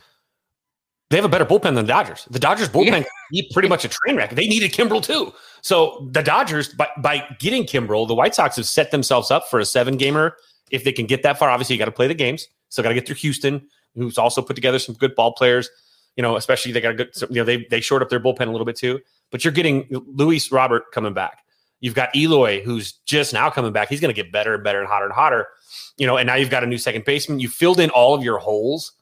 they 1.08 1.16
have 1.16 1.24
a 1.24 1.28
better 1.30 1.46
bullpen 1.46 1.62
than 1.62 1.76
the 1.76 1.82
Dodgers. 1.84 2.26
The 2.30 2.38
Dodgers 2.38 2.68
bullpen 2.74 3.06
Yeah. 3.30 3.44
pretty 3.54 3.68
much 3.70 3.86
a 3.86 3.88
train 3.88 4.16
wreck. 4.16 4.32
They 4.34 4.46
needed 4.46 4.72
Kimbrel 4.74 5.02
too. 5.02 5.32
So 5.62 6.06
the 6.12 6.22
Dodgers, 6.22 6.68
by 6.74 6.90
by 6.98 7.24
getting 7.38 7.64
Kimbrel, 7.64 8.06
the 8.06 8.14
White 8.14 8.34
Sox 8.34 8.56
have 8.56 8.66
set 8.66 8.90
themselves 8.90 9.30
up 9.30 9.48
for 9.48 9.58
a 9.58 9.64
seven-gamer. 9.64 10.36
If 10.70 10.84
they 10.84 10.92
can 10.92 11.06
get 11.06 11.22
that 11.22 11.38
far, 11.38 11.48
obviously 11.48 11.76
you 11.76 11.78
got 11.78 11.86
to 11.86 11.92
play 11.92 12.08
the 12.08 12.14
games. 12.14 12.48
So 12.68 12.82
got 12.82 12.90
to 12.90 12.94
get 12.94 13.06
through 13.06 13.16
Houston, 13.16 13.68
who's 13.94 14.18
also 14.18 14.42
put 14.42 14.56
together 14.56 14.78
some 14.78 14.94
good 14.94 15.14
ball 15.14 15.32
players. 15.32 15.68
You 16.16 16.22
know, 16.22 16.36
especially 16.36 16.72
they 16.72 16.80
got 16.80 16.92
a 16.92 16.94
good. 16.94 17.10
You 17.30 17.36
know, 17.36 17.44
they 17.44 17.66
they 17.70 17.80
shored 17.80 18.02
up 18.02 18.10
their 18.10 18.20
bullpen 18.20 18.48
a 18.48 18.50
little 18.50 18.66
bit 18.66 18.76
too. 18.76 19.00
But 19.30 19.44
you're 19.44 19.52
getting 19.52 19.86
Luis 19.90 20.52
Robert 20.52 20.92
coming 20.92 21.14
back. 21.14 21.38
You've 21.80 21.94
got 21.94 22.14
Eloy, 22.14 22.62
who's 22.62 22.92
just 23.06 23.32
now 23.32 23.50
coming 23.50 23.72
back. 23.72 23.88
He's 23.88 24.00
going 24.00 24.14
to 24.14 24.22
get 24.22 24.30
better 24.30 24.54
and 24.54 24.62
better 24.62 24.78
and 24.78 24.88
hotter 24.88 25.06
and 25.06 25.14
hotter 25.14 25.48
you 25.96 26.06
know, 26.06 26.16
and 26.16 26.26
now 26.26 26.34
you've 26.34 26.50
got 26.50 26.64
a 26.64 26.66
new 26.66 26.78
second 26.78 27.04
baseman. 27.04 27.40
You 27.40 27.48
filled 27.48 27.80
in 27.80 27.90
all 27.90 28.14
of 28.14 28.22
your 28.22 28.38
holes. 28.38 28.92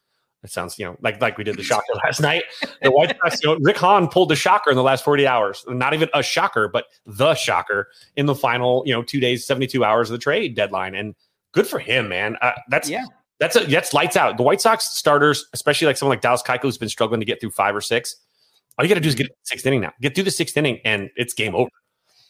It 0.42 0.50
sounds, 0.50 0.78
you 0.78 0.86
know, 0.86 0.96
like 1.00 1.20
like 1.20 1.36
we 1.36 1.44
did 1.44 1.56
the 1.56 1.62
shocker 1.62 1.92
last 2.04 2.20
night. 2.20 2.44
The 2.82 2.90
White 2.90 3.16
Sox, 3.22 3.42
you 3.42 3.50
know, 3.50 3.58
Rick 3.60 3.76
Hahn 3.76 4.08
pulled 4.08 4.30
the 4.30 4.36
shocker 4.36 4.70
in 4.70 4.76
the 4.76 4.82
last 4.82 5.04
48 5.04 5.26
hours. 5.26 5.64
Not 5.68 5.92
even 5.92 6.08
a 6.14 6.22
shocker, 6.22 6.66
but 6.68 6.86
the 7.04 7.34
shocker 7.34 7.88
in 8.16 8.26
the 8.26 8.34
final, 8.34 8.82
you 8.86 8.94
know, 8.94 9.02
two 9.02 9.20
days, 9.20 9.46
72 9.46 9.84
hours 9.84 10.08
of 10.08 10.12
the 10.12 10.18
trade 10.18 10.54
deadline. 10.54 10.94
And 10.94 11.14
good 11.52 11.66
for 11.66 11.78
him, 11.78 12.08
man. 12.08 12.36
Uh, 12.40 12.52
that's 12.68 12.88
Yeah. 12.88 13.04
That's 13.40 13.56
a, 13.56 13.64
that's 13.64 13.92
lights 13.94 14.16
out. 14.16 14.36
The 14.36 14.42
White 14.42 14.60
Sox 14.60 14.84
starters, 14.84 15.46
especially 15.54 15.86
like 15.86 15.96
someone 15.96 16.14
like 16.14 16.20
Dallas 16.20 16.42
Keuchel, 16.42 16.62
who's 16.62 16.78
been 16.78 16.90
struggling 16.90 17.20
to 17.20 17.26
get 17.26 17.40
through 17.40 17.50
five 17.50 17.74
or 17.74 17.80
six. 17.80 18.16
All 18.78 18.84
you 18.84 18.88
got 18.88 18.96
to 18.96 19.00
do 19.00 19.08
is 19.08 19.14
get 19.14 19.24
to 19.24 19.30
the 19.30 19.44
sixth 19.44 19.66
inning 19.66 19.80
now. 19.80 19.92
Get 20.00 20.14
through 20.14 20.24
the 20.24 20.30
sixth 20.30 20.56
inning, 20.56 20.78
and 20.84 21.10
it's 21.16 21.34
game 21.34 21.54
over. 21.54 21.70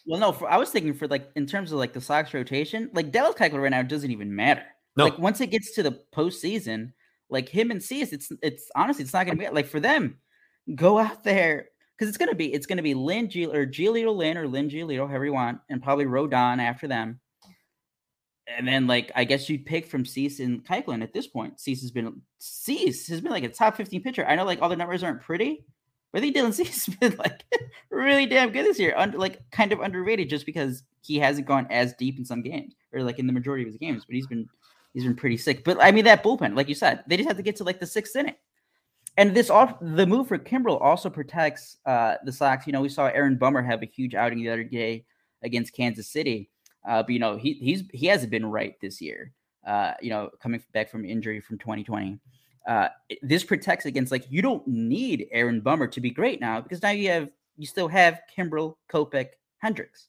Well, 0.07 0.21
no, 0.21 0.33
for, 0.33 0.51
I 0.51 0.57
was 0.57 0.71
thinking 0.71 0.95
for 0.95 1.09
like 1.09 1.29
in 1.35 1.47
terms 1.47 1.73
of 1.73 1.79
like 1.79 1.93
the 1.93 2.01
Sox 2.01 2.33
rotation, 2.33 2.91
like 2.95 3.11
Dallas 3.11 3.35
Keuchel 3.35 3.61
right 3.61 3.71
now 3.71 3.83
doesn't 3.83 4.11
even 4.11 4.35
matter. 4.35 4.65
No. 4.97 5.05
Like 5.05 5.19
once 5.19 5.41
it 5.41 5.49
gets 5.49 5.73
to 5.75 5.83
the 5.83 6.01
postseason, 6.15 6.93
like 7.29 7.49
him 7.49 7.71
and 7.71 7.83
Cease, 7.83 8.13
it's 8.13 8.31
it's 8.43 8.71
honestly 8.77 9.03
it's 9.05 9.13
not 9.13 9.27
gonna 9.27 9.39
be 9.39 9.49
like 9.49 9.67
for 9.67 9.81
them. 9.81 10.19
Go 10.75 10.99
out 10.99 11.25
there 11.25 11.69
because 11.97 12.09
it's 12.09 12.19
gonna 12.19 12.35
be 12.35 12.53
it's 12.53 12.67
gonna 12.67 12.83
be 12.83 12.95
Lynn 12.95 13.29
G 13.29 13.47
or 13.47 13.67
Giolito 13.67 14.15
Lynn 14.15 14.39
or 14.39 14.47
Lynn 14.47 14.71
Giolito, 14.71 15.09
however 15.09 15.27
you 15.27 15.33
want, 15.33 15.61
and 15.69 15.83
probably 15.83 16.07
Rodon 16.07 16.59
after 16.59 16.87
them. 16.89 17.21
And 18.47 18.67
then 18.67 18.87
like 18.87 19.13
I 19.15 19.25
guess 19.25 19.49
you'd 19.49 19.67
pick 19.67 19.87
from 19.87 20.05
Cease 20.05 20.41
and 20.41 20.65
Keuchel 20.65 21.03
at 21.03 21.13
this 21.13 21.27
point. 21.27 21.61
Cease 21.61 21.83
has 21.83 21.91
been 21.91 22.21
Cease 22.39 23.09
has 23.09 23.21
been 23.21 23.33
like 23.33 23.45
a 23.45 23.49
top 23.49 23.77
15 23.77 24.03
pitcher. 24.03 24.27
I 24.27 24.35
know 24.35 24.45
like 24.45 24.61
all 24.61 24.69
the 24.69 24.77
numbers 24.77 25.03
aren't 25.03 25.23
pretty, 25.23 25.65
but 26.13 26.19
I 26.19 26.21
think 26.23 26.37
Dylan 26.37 26.53
Cease 26.55 26.87
has 26.87 26.95
been 26.97 27.17
like 27.17 27.45
really 27.91 28.27
damn 28.27 28.51
good 28.51 28.67
this 28.67 28.79
year. 28.79 28.95
Under 28.97 29.19
like 29.19 29.41
kind 29.51 29.73
of 29.73 29.81
underrated 29.81 30.29
just 30.29 30.47
because 30.47 30.83
he 31.03 31.19
hasn't 31.19 31.47
gone 31.47 31.67
as 31.71 31.95
deep 31.95 32.19
in 32.19 32.25
some 32.25 32.43
games 32.43 32.75
or 32.93 33.03
like 33.03 33.19
in 33.19 33.27
the 33.27 33.33
majority 33.33 33.63
of 33.65 33.69
his 33.69 33.77
games, 33.77 34.05
but 34.05 34.15
he's 34.15 34.27
been 34.27 34.49
he's 34.95 35.05
been 35.05 35.17
pretty 35.17 35.37
sick. 35.37 35.65
But 35.65 35.79
I 35.81 35.93
mean 35.93 36.05
that 36.05 36.23
bullpen, 36.23 36.57
like 36.57 36.69
you 36.69 36.75
said, 36.75 37.05
they 37.07 37.17
just 37.17 37.29
have 37.29 37.37
to 37.37 37.43
get 37.43 37.57
to 37.57 37.65
like 37.65 37.81
the 37.81 37.87
sixth 37.87 38.17
inning. 38.17 38.37
And 39.17 39.35
this 39.35 39.51
off 39.51 39.75
the 39.81 40.07
move 40.07 40.29
for 40.29 40.39
Kimbrel 40.39 40.81
also 40.81 41.11
protects 41.11 41.79
uh 41.87 42.17
the 42.25 42.33
Sox. 42.33 42.67
You 42.67 42.73
know, 42.73 42.81
we 42.81 42.89
saw 42.89 43.07
Aaron 43.07 43.37
Bummer 43.37 43.63
have 43.63 43.83
a 43.83 43.87
huge 43.87 44.15
outing 44.15 44.39
the 44.39 44.51
other 44.51 44.65
day 44.65 45.05
against 45.43 45.75
Kansas 45.75 46.09
City. 46.09 46.51
Uh, 46.87 47.03
but 47.03 47.11
you 47.11 47.19
know, 47.19 47.37
he 47.37 47.55
he's 47.55 47.85
he 47.93 48.07
hasn't 48.07 48.31
been 48.31 48.47
right 48.47 48.75
this 48.81 49.01
year. 49.01 49.33
Uh, 49.67 49.93
you 50.01 50.11
know, 50.11 50.31
coming 50.43 50.63
back 50.73 50.91
from 50.91 51.05
injury 51.05 51.41
from 51.41 51.59
2020. 51.59 52.19
Uh, 52.67 52.89
this 53.23 53.45
protects 53.45 53.87
against 53.87 54.13
like 54.13 54.25
you 54.31 54.43
don't 54.43 54.67
need 54.67 55.29
Aaron 55.33 55.61
Bummer 55.61 55.87
to 55.89 56.01
be 56.01 56.11
great 56.11 56.41
now 56.41 56.61
because 56.61 56.83
now 56.83 56.91
you 56.91 57.11
have 57.11 57.31
you 57.57 57.67
still 57.67 57.89
have 57.89 58.21
Kimbrel, 58.37 58.77
Kopech, 58.93 59.29
Hendriks. 59.63 60.07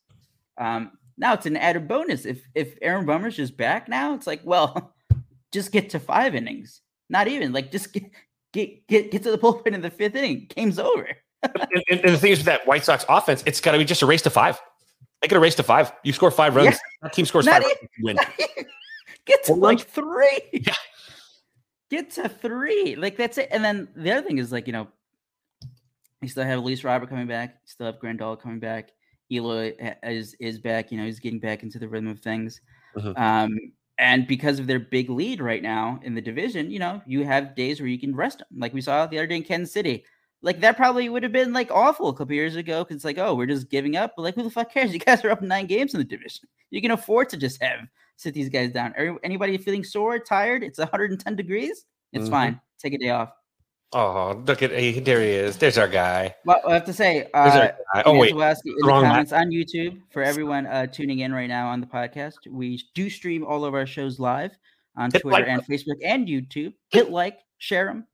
Um, 0.58 0.92
now 1.18 1.34
it's 1.34 1.46
an 1.46 1.58
added 1.58 1.88
bonus 1.88 2.26
if 2.26 2.42
if 2.56 2.76
Aaron 2.82 3.06
Bummer's 3.06 3.36
just 3.36 3.58
back 3.58 3.88
now. 3.90 4.14
It's 4.14 4.28
like 4.28 4.42
well, 4.44 4.94
just 5.52 5.72
get 5.72 5.90
to 5.92 6.00
five 6.00 6.36
innings, 6.36 6.82
not 7.10 7.28
even 7.28 7.52
like 7.52 7.72
just 7.72 7.94
get 7.94 8.12
get 8.54 8.88
get, 8.88 9.12
get 9.12 9.24
to 9.24 9.32
the 9.32 9.38
bullpen 9.38 9.74
in 9.74 9.82
the 9.82 9.90
fifth 9.90 10.16
inning. 10.16 10.48
Game's 10.56 10.80
over. 10.80 11.08
and, 11.44 11.84
and, 11.90 12.00
and 12.02 12.14
the 12.14 12.18
thing 12.18 12.32
is 12.32 12.40
with 12.40 12.46
that 12.46 12.68
White 12.68 12.86
Sox 12.86 13.04
offense, 13.10 13.44
it's 13.48 13.60
got 13.60 13.72
to 13.72 13.80
be 13.80 13.86
just 13.86 14.02
a 14.02 14.06
race 14.06 14.22
to 14.22 14.30
five. 14.30 14.60
Make 15.22 15.32
it 15.32 15.36
a 15.36 15.40
race 15.40 15.56
to 15.56 15.64
five. 15.64 15.92
You 16.04 16.14
score 16.14 16.32
five 16.32 16.56
runs. 16.56 16.68
Yeah. 16.68 16.78
That 17.04 17.14
team 17.14 17.26
scores 17.26 17.46
Not 17.46 17.62
five. 17.64 17.72
even- 17.72 17.90
win. 18.02 18.18
get 19.26 19.44
to 19.44 19.48
Four 19.54 19.58
like 19.58 19.78
runs? 19.80 19.84
three. 19.84 20.40
Yeah. 20.54 20.74
Get 21.90 22.10
to 22.12 22.30
three. 22.30 22.96
Like 22.96 23.18
that's 23.18 23.38
it. 23.38 23.50
And 23.52 23.64
then 23.64 23.88
the 23.96 24.12
other 24.12 24.26
thing 24.26 24.38
is 24.38 24.52
like, 24.52 24.66
you 24.68 24.74
know, 24.74 24.88
you 26.22 26.30
still 26.30 26.44
have 26.44 26.64
Luis 26.64 26.84
Robert 26.84 27.10
coming 27.10 27.28
back, 27.28 27.50
you 27.64 27.68
still 27.72 27.86
have 27.88 28.00
Grandal 28.00 28.40
coming 28.40 28.60
back. 28.60 28.92
Eloy 29.32 29.74
is 30.04 30.36
is 30.40 30.60
back, 30.60 30.92
you 30.92 30.98
know, 30.98 31.06
he's 31.06 31.20
getting 31.20 31.40
back 31.40 31.64
into 31.64 31.80
the 31.80 31.88
rhythm 31.88 32.10
of 32.10 32.20
things. 32.20 32.62
Mhm. 32.98 33.18
Um, 33.18 33.58
and 33.98 34.28
because 34.28 34.60
of 34.60 34.68
their 34.68 34.80
big 34.80 35.10
lead 35.10 35.40
right 35.42 35.62
now 35.62 36.00
in 36.04 36.14
the 36.16 36.22
division, 36.22 36.72
you 36.72 36.80
know, 36.80 37.02
you 37.06 37.24
have 37.26 37.56
days 37.56 37.80
where 37.80 37.88
you 37.90 38.00
can 38.00 38.16
rest 38.16 38.40
them, 38.40 38.48
like 38.58 38.74
we 38.74 38.82
saw 38.82 39.06
the 39.06 39.18
other 39.18 39.28
day 39.28 39.36
in 39.38 39.44
Kansas 39.44 39.74
City. 39.74 40.04
Like 40.44 40.60
that 40.62 40.76
probably 40.78 41.08
would 41.08 41.24
have 41.24 41.32
been 41.32 41.54
like 41.54 41.70
awful 41.72 42.10
a 42.10 42.14
couple 42.16 42.34
years 42.34 42.56
ago 42.56 42.84
because 42.84 42.96
it's 42.96 43.06
like, 43.06 43.18
oh, 43.20 43.36
we're 43.36 43.46
just 43.46 43.70
giving 43.70 43.96
up. 43.96 44.14
But 44.16 44.24
like, 44.24 44.36
who 44.36 44.44
the 44.44 44.50
fuck 44.50 44.74
cares? 44.74 44.92
You 44.94 45.00
guys 45.00 45.24
are 45.24 45.30
up 45.30 45.42
nine 45.42 45.68
games 45.68 45.94
in 45.94 46.00
the 46.00 46.04
division. 46.04 46.48
You 46.72 46.82
can 46.82 46.92
afford 46.92 47.30
to 47.30 47.38
just 47.38 47.62
have 47.62 47.80
sit 48.18 48.34
these 48.34 48.50
guys 48.50 48.72
down. 48.72 48.94
Are 48.98 49.18
anybody 49.24 49.58
feeling 49.58 49.84
sore, 49.84 50.18
tired? 50.20 50.64
It's 50.64 50.80
110 50.80 51.36
degrees. 51.36 51.86
It's 52.14 52.28
Mhm. 52.28 52.32
fine. 52.32 52.62
Take 52.80 52.94
a 52.94 52.98
day 52.98 53.10
off. 53.10 53.32
Oh, 53.94 54.42
look 54.48 54.64
at 54.64 54.72
hey, 54.72 55.00
there 55.02 55.20
he 55.20 55.28
is. 55.32 55.58
There's 55.58 55.78
our 55.78 55.88
guy. 55.88 56.34
Well, 56.46 56.62
I 56.66 56.74
have 56.76 56.86
to 56.86 56.94
say, 56.94 57.28
uh. 57.34 57.72
Oh 58.06 58.18
wait, 58.18 58.34
Zalewski 58.34 58.68
in 58.68 58.76
the 58.80 58.88
wrong 58.88 59.02
mic. 59.02 59.10
comments 59.12 59.34
on 59.34 59.50
YouTube 59.50 60.00
for 60.12 60.24
everyone 60.24 60.66
uh, 60.66 60.88
tuning 60.88 61.20
in 61.20 61.34
right 61.34 61.50
now 61.50 61.68
on 61.68 61.82
the 61.82 61.88
podcast. 61.88 62.36
We 62.50 62.82
do 62.96 63.10
stream 63.10 63.44
all 63.46 63.66
of 63.66 63.74
our 63.74 63.86
shows 63.86 64.18
live 64.18 64.58
on 64.96 65.12
Hit 65.12 65.24
Twitter 65.24 65.40
like 65.42 65.48
and 65.50 65.62
Facebook 65.68 65.98
and 66.06 66.26
YouTube. 66.28 66.74
Hit 66.90 67.10
like, 67.12 67.40
share 67.58 67.86
them. 67.88 68.08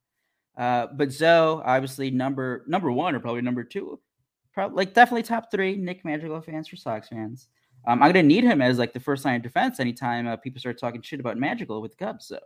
Uh, 0.58 0.88
but 0.94 1.12
Zoe, 1.12 1.62
obviously 1.64 2.10
number 2.10 2.64
number 2.68 2.92
one 2.92 3.14
or 3.16 3.20
probably 3.20 3.42
number 3.42 3.64
two, 3.64 4.00
probably 4.54 4.76
like 4.78 4.94
definitely 4.94 5.24
top 5.24 5.52
three. 5.52 5.76
Nick 5.76 6.04
Madrigal 6.04 6.42
fans 6.42 6.68
for 6.68 6.76
Sox 6.76 7.10
fans. 7.10 7.48
Um, 7.86 8.02
I'm 8.02 8.10
gonna 8.10 8.24
need 8.24 8.44
him 8.44 8.62
as 8.62 8.80
like 8.80 8.92
the 8.92 9.00
first 9.00 9.24
line 9.24 9.36
of 9.36 9.44
defense 9.44 9.80
anytime 9.80 10.28
uh, 10.28 10.36
people 10.36 10.60
start 10.60 10.80
talking 10.80 11.02
shit 11.02 11.20
about 11.20 11.38
Magical 11.38 11.82
with 11.82 11.92
the 11.96 12.04
Cubs. 12.04 12.26
So, 12.28 12.40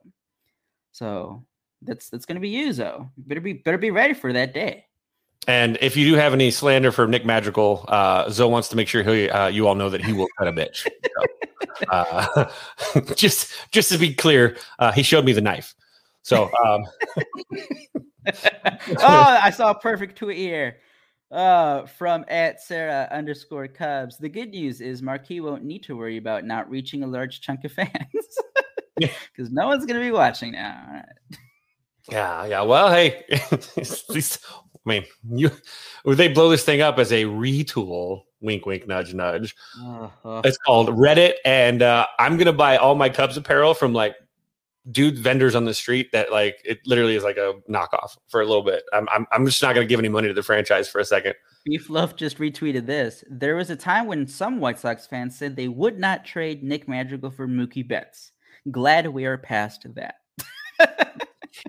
so 0.92 1.46
that's 1.82 2.10
that's 2.10 2.26
gonna 2.26 2.42
be 2.42 2.50
you, 2.50 2.74
Zoe. 2.74 3.08
Better 3.18 3.42
be 3.42 3.54
better 3.54 3.78
be 3.78 3.92
ready 3.92 4.14
for 4.14 4.34
that 4.34 4.54
day. 4.54 4.86
and 5.48 5.78
if 5.82 5.96
you 5.96 6.06
do 6.06 6.16
have 6.16 6.34
any 6.34 6.52
slander 6.52 6.92
for 6.92 7.08
Nick 7.08 7.26
Madrigal, 7.26 7.86
uh, 7.88 8.30
Zoe 8.30 8.52
wants 8.52 8.68
to 8.70 8.76
make 8.76 8.88
sure 8.88 9.04
he, 9.04 9.30
uh, 9.30 9.48
you 9.48 9.68
all 9.68 9.76
know 9.76 9.90
that 9.90 10.04
he 10.04 10.12
will 10.14 10.28
cut 10.38 10.48
a 10.48 10.52
bitch. 10.52 10.86
So, 10.86 11.86
uh, 11.90 12.52
just 13.16 13.54
just 13.72 13.90
to 13.92 13.98
be 13.98 14.14
clear, 14.14 14.58
uh, 14.80 14.92
he 14.92 15.02
showed 15.02 15.24
me 15.24 15.32
the 15.32 15.42
knife. 15.42 15.74
So 16.24 16.50
um, 16.64 16.84
oh, 18.28 19.40
I 19.42 19.50
saw 19.50 19.72
a 19.72 19.80
perfect 19.80 20.18
tweet 20.18 20.38
here 20.38 20.78
uh, 21.32 21.86
from 21.86 22.26
at 22.28 22.62
Sarah 22.62 23.08
underscore 23.12 23.68
Cubs. 23.68 24.18
The 24.18 24.30
good 24.30 24.50
news 24.50 24.82
is 24.82 25.02
Marquee 25.02 25.40
won't 25.40 25.64
need 25.64 25.84
to 25.84 25.96
worry 25.96 26.18
about 26.18 26.46
not 26.46 26.70
reaching 26.70 27.04
a 27.04 27.08
large 27.08 27.42
chunk 27.42 27.64
of 27.64 27.72
fans 27.74 27.90
because 28.98 29.52
no 29.52 29.68
one's 29.68 29.86
going 29.86 30.00
to 30.00 30.06
be 30.06 30.12
watching 30.12 30.52
now. 30.52 30.84
All 30.88 30.94
right. 30.94 31.06
Yeah, 32.10 32.46
yeah. 32.46 32.62
Well, 32.62 32.92
hey, 32.92 33.24
least 34.10 34.46
I 34.86 34.90
mean, 34.90 35.06
you 35.32 35.52
would 36.04 36.18
they 36.18 36.28
blow 36.28 36.50
this 36.50 36.64
thing 36.64 36.82
up 36.82 36.98
as 36.98 37.12
a 37.12 37.26
retool? 37.26 38.24
Wink, 38.42 38.66
wink, 38.66 38.88
nudge, 38.88 39.14
nudge. 39.14 39.56
Oh. 39.78 40.42
It's 40.44 40.58
called 40.58 40.90
Reddit, 40.90 41.34
and 41.46 41.84
uh, 41.84 42.08
I'm 42.18 42.38
gonna 42.38 42.54
buy 42.54 42.78
all 42.78 42.96
my 42.96 43.08
Cubs 43.08 43.38
apparel 43.38 43.76
from 43.76 43.94
like 43.94 44.16
dude 44.90 45.20
vendors 45.20 45.54
on 45.54 45.66
the 45.66 45.74
street 45.74 46.12
that 46.12 46.32
like 46.32 46.60
it 46.66 46.80
literally 46.86 47.16
is 47.16 47.24
like 47.24 47.38
a 47.38 47.54
knockoff 47.70 48.18
for 48.28 48.42
a 48.42 48.46
little 48.46 48.64
bit. 48.64 48.84
I'm 48.94 49.08
I'm, 49.12 49.28
I'm 49.32 49.46
just 49.46 49.62
not 49.62 49.76
gonna 49.76 49.86
give 49.86 50.00
any 50.00 50.10
money 50.10 50.28
to 50.28 50.34
the 50.34 50.44
franchise 50.44 50.90
for 50.90 51.00
a 51.00 51.06
second. 51.06 51.36
Beef 51.66 51.90
Love 51.90 52.16
just 52.16 52.40
retweeted 52.40 52.88
this. 52.88 53.24
There 53.30 53.56
was 53.56 53.70
a 53.70 53.76
time 53.76 54.08
when 54.08 54.26
some 54.26 54.60
White 54.60 54.80
Sox 54.80 55.06
fans 55.06 55.38
said 55.38 55.56
they 55.56 55.68
would 55.68 56.00
not 56.00 56.26
trade 56.26 56.64
Nick 56.64 56.88
Madrigal 56.88 57.30
for 57.30 57.48
Mookie 57.48 57.88
Betts. 57.88 58.32
Glad 58.72 59.08
we 59.08 59.26
are 59.26 59.38
past 59.38 59.86
that. 59.96 60.16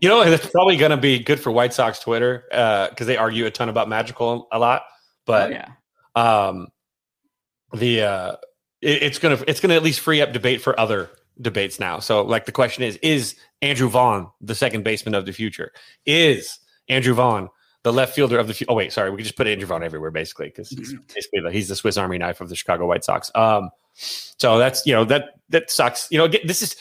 You 0.00 0.08
know, 0.08 0.24
that's 0.24 0.48
probably 0.48 0.76
gonna 0.76 0.96
be 0.96 1.18
good 1.18 1.40
for 1.40 1.50
White 1.50 1.74
Sox 1.74 1.98
Twitter 1.98 2.44
because 2.48 3.06
they 3.06 3.16
argue 3.16 3.46
a 3.46 3.50
ton 3.50 3.68
about 3.68 3.88
Magical 3.88 4.48
a 4.52 4.58
lot, 4.58 4.84
but. 5.26 5.50
oh, 5.50 5.54
yeah. 5.54 5.68
um 6.14 6.68
the 7.74 8.02
uh 8.02 8.32
it, 8.80 9.02
it's 9.02 9.18
gonna 9.18 9.42
it's 9.46 9.60
gonna 9.60 9.74
at 9.74 9.82
least 9.82 10.00
free 10.00 10.20
up 10.20 10.32
debate 10.32 10.60
for 10.60 10.78
other 10.78 11.10
debates 11.40 11.80
now 11.80 11.98
so 11.98 12.22
like 12.22 12.46
the 12.46 12.52
question 12.52 12.82
is 12.82 12.98
is 13.02 13.34
Andrew 13.62 13.88
Vaughn 13.88 14.28
the 14.40 14.54
second 14.54 14.82
baseman 14.82 15.14
of 15.14 15.24
the 15.24 15.32
future? 15.32 15.72
Is 16.04 16.58
Andrew 16.88 17.14
Vaughn 17.14 17.48
the 17.84 17.92
left 17.92 18.14
fielder 18.14 18.38
of 18.38 18.48
the 18.48 18.54
future? 18.54 18.70
Oh 18.70 18.74
wait, 18.74 18.92
sorry, 18.92 19.10
we 19.10 19.16
could 19.16 19.24
just 19.24 19.36
put 19.36 19.46
Andrew 19.46 19.66
Vaughn 19.66 19.82
everywhere 19.82 20.10
basically 20.10 20.48
because 20.48 20.68
he's 20.68 20.92
basically 21.14 21.40
the, 21.40 21.50
he's 21.50 21.68
the 21.68 21.76
Swiss 21.76 21.96
Army 21.96 22.18
knife 22.18 22.40
of 22.40 22.48
the 22.48 22.56
Chicago 22.56 22.86
White 22.86 23.04
Sox. 23.04 23.30
Um, 23.34 23.70
so 23.94 24.58
that's 24.58 24.84
you 24.84 24.92
know 24.92 25.04
that 25.04 25.30
that 25.48 25.70
sucks. 25.70 26.08
You 26.10 26.18
know, 26.18 26.24
again, 26.24 26.42
this 26.44 26.60
is. 26.60 26.76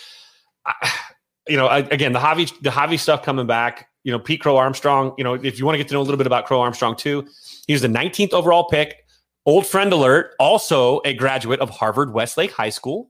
You 1.50 1.58
know, 1.58 1.68
again, 1.68 2.14
the 2.14 2.20
Javi, 2.20 2.54
the 2.62 2.70
Javi 2.70 3.00
stuff 3.00 3.24
coming 3.24 3.48
back. 3.48 3.90
You 4.04 4.12
know, 4.12 4.20
Pete 4.20 4.40
Crow 4.42 4.58
Armstrong. 4.58 5.16
You 5.18 5.24
know, 5.24 5.34
if 5.34 5.58
you 5.58 5.66
want 5.66 5.74
to 5.74 5.78
get 5.80 5.88
to 5.88 5.96
know 5.96 6.00
a 6.00 6.04
little 6.04 6.18
bit 6.18 6.28
about 6.28 6.46
Crow 6.46 6.62
Armstrong 6.62 6.96
too, 6.96 7.28
he 7.66 7.74
was 7.74 7.82
the 7.82 7.88
19th 7.88 8.32
overall 8.32 8.66
pick. 8.66 9.04
Old 9.48 9.66
friend 9.66 9.92
alert. 9.92 10.36
Also 10.40 11.02
a 11.04 11.16
graduate 11.16 11.60
of 11.60 11.72
Harvard 11.72 12.14
Westlake 12.14 12.52
High 12.52 12.70
School, 12.70 13.10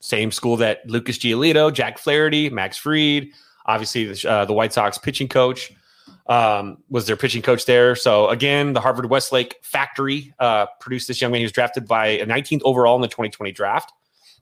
same 0.00 0.30
school 0.30 0.56
that 0.58 0.88
Lucas 0.88 1.18
Giolito, 1.18 1.72
Jack 1.72 1.98
Flaherty, 1.98 2.50
Max 2.50 2.76
Fried, 2.76 3.28
obviously 3.66 4.04
the, 4.04 4.30
uh, 4.30 4.44
the 4.44 4.52
White 4.52 4.72
Sox 4.72 4.98
pitching 4.98 5.28
coach 5.28 5.72
um, 6.26 6.78
was 6.88 7.06
their 7.06 7.16
pitching 7.16 7.42
coach 7.42 7.66
there. 7.66 7.96
So 7.96 8.28
again, 8.28 8.72
the 8.72 8.80
Harvard 8.80 9.10
Westlake 9.10 9.56
factory 9.62 10.34
uh, 10.38 10.66
produced 10.80 11.08
this 11.08 11.20
young 11.20 11.32
man. 11.32 11.40
He 11.40 11.44
was 11.44 11.52
drafted 11.52 11.86
by 11.86 12.06
a 12.08 12.26
19th 12.26 12.62
overall 12.64 12.96
in 12.96 13.02
the 13.02 13.08
2020 13.08 13.52
draft. 13.52 13.92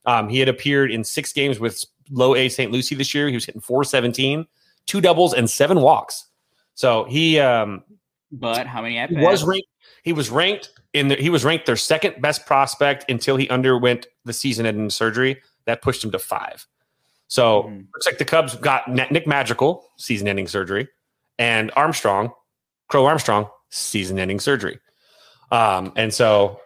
Um, 0.05 0.29
he 0.29 0.39
had 0.39 0.49
appeared 0.49 0.91
in 0.91 1.05
six 1.05 1.33
games 1.33 1.61
with 1.61 1.85
low 2.11 2.35
A 2.35 2.49
St. 2.49 2.73
Lucie 2.73 2.95
this 2.95 3.15
year. 3.15 3.29
He 3.29 3.35
was 3.35 3.45
hitting 3.45 3.61
417, 3.61 4.47
two 4.87 5.01
doubles, 5.01 5.35
and 5.35 5.49
seven 5.49 5.81
walks. 5.81 6.27
So 6.75 7.05
he 7.05 7.39
um 7.39 7.85
but 8.33 8.67
how 8.67 8.81
many 8.83 8.99
he 9.07 9.17
was 9.17 9.45
ranked 9.45 9.69
he 10.03 10.13
was 10.13 10.31
ranked 10.31 10.71
in 10.93 11.09
the, 11.09 11.17
he 11.17 11.31
was 11.31 11.45
ranked 11.45 11.67
their 11.67 11.77
second 11.77 12.21
best 12.21 12.45
prospect 12.45 13.11
until 13.11 13.37
he 13.37 13.49
underwent 13.49 14.07
the 14.25 14.33
season 14.33 14.67
ending 14.67 14.91
surgery. 14.91 15.41
That 15.65 15.81
pushed 15.81 16.03
him 16.03 16.11
to 16.11 16.19
five. 16.19 16.67
So 17.29 17.63
mm-hmm. 17.63 17.77
looks 17.95 18.07
like 18.07 18.19
the 18.19 18.25
Cubs 18.25 18.57
got 18.57 18.91
Nick 18.91 19.27
Magical 19.27 19.89
season 19.97 20.29
ending 20.29 20.49
surgery 20.49 20.89
and 21.39 21.71
Armstrong, 21.77 22.33
Crow 22.89 23.07
Armstrong, 23.07 23.49
season 23.71 24.19
ending 24.19 24.41
surgery. 24.41 24.81
Um, 25.51 25.93
and 25.97 26.13
so 26.13 26.61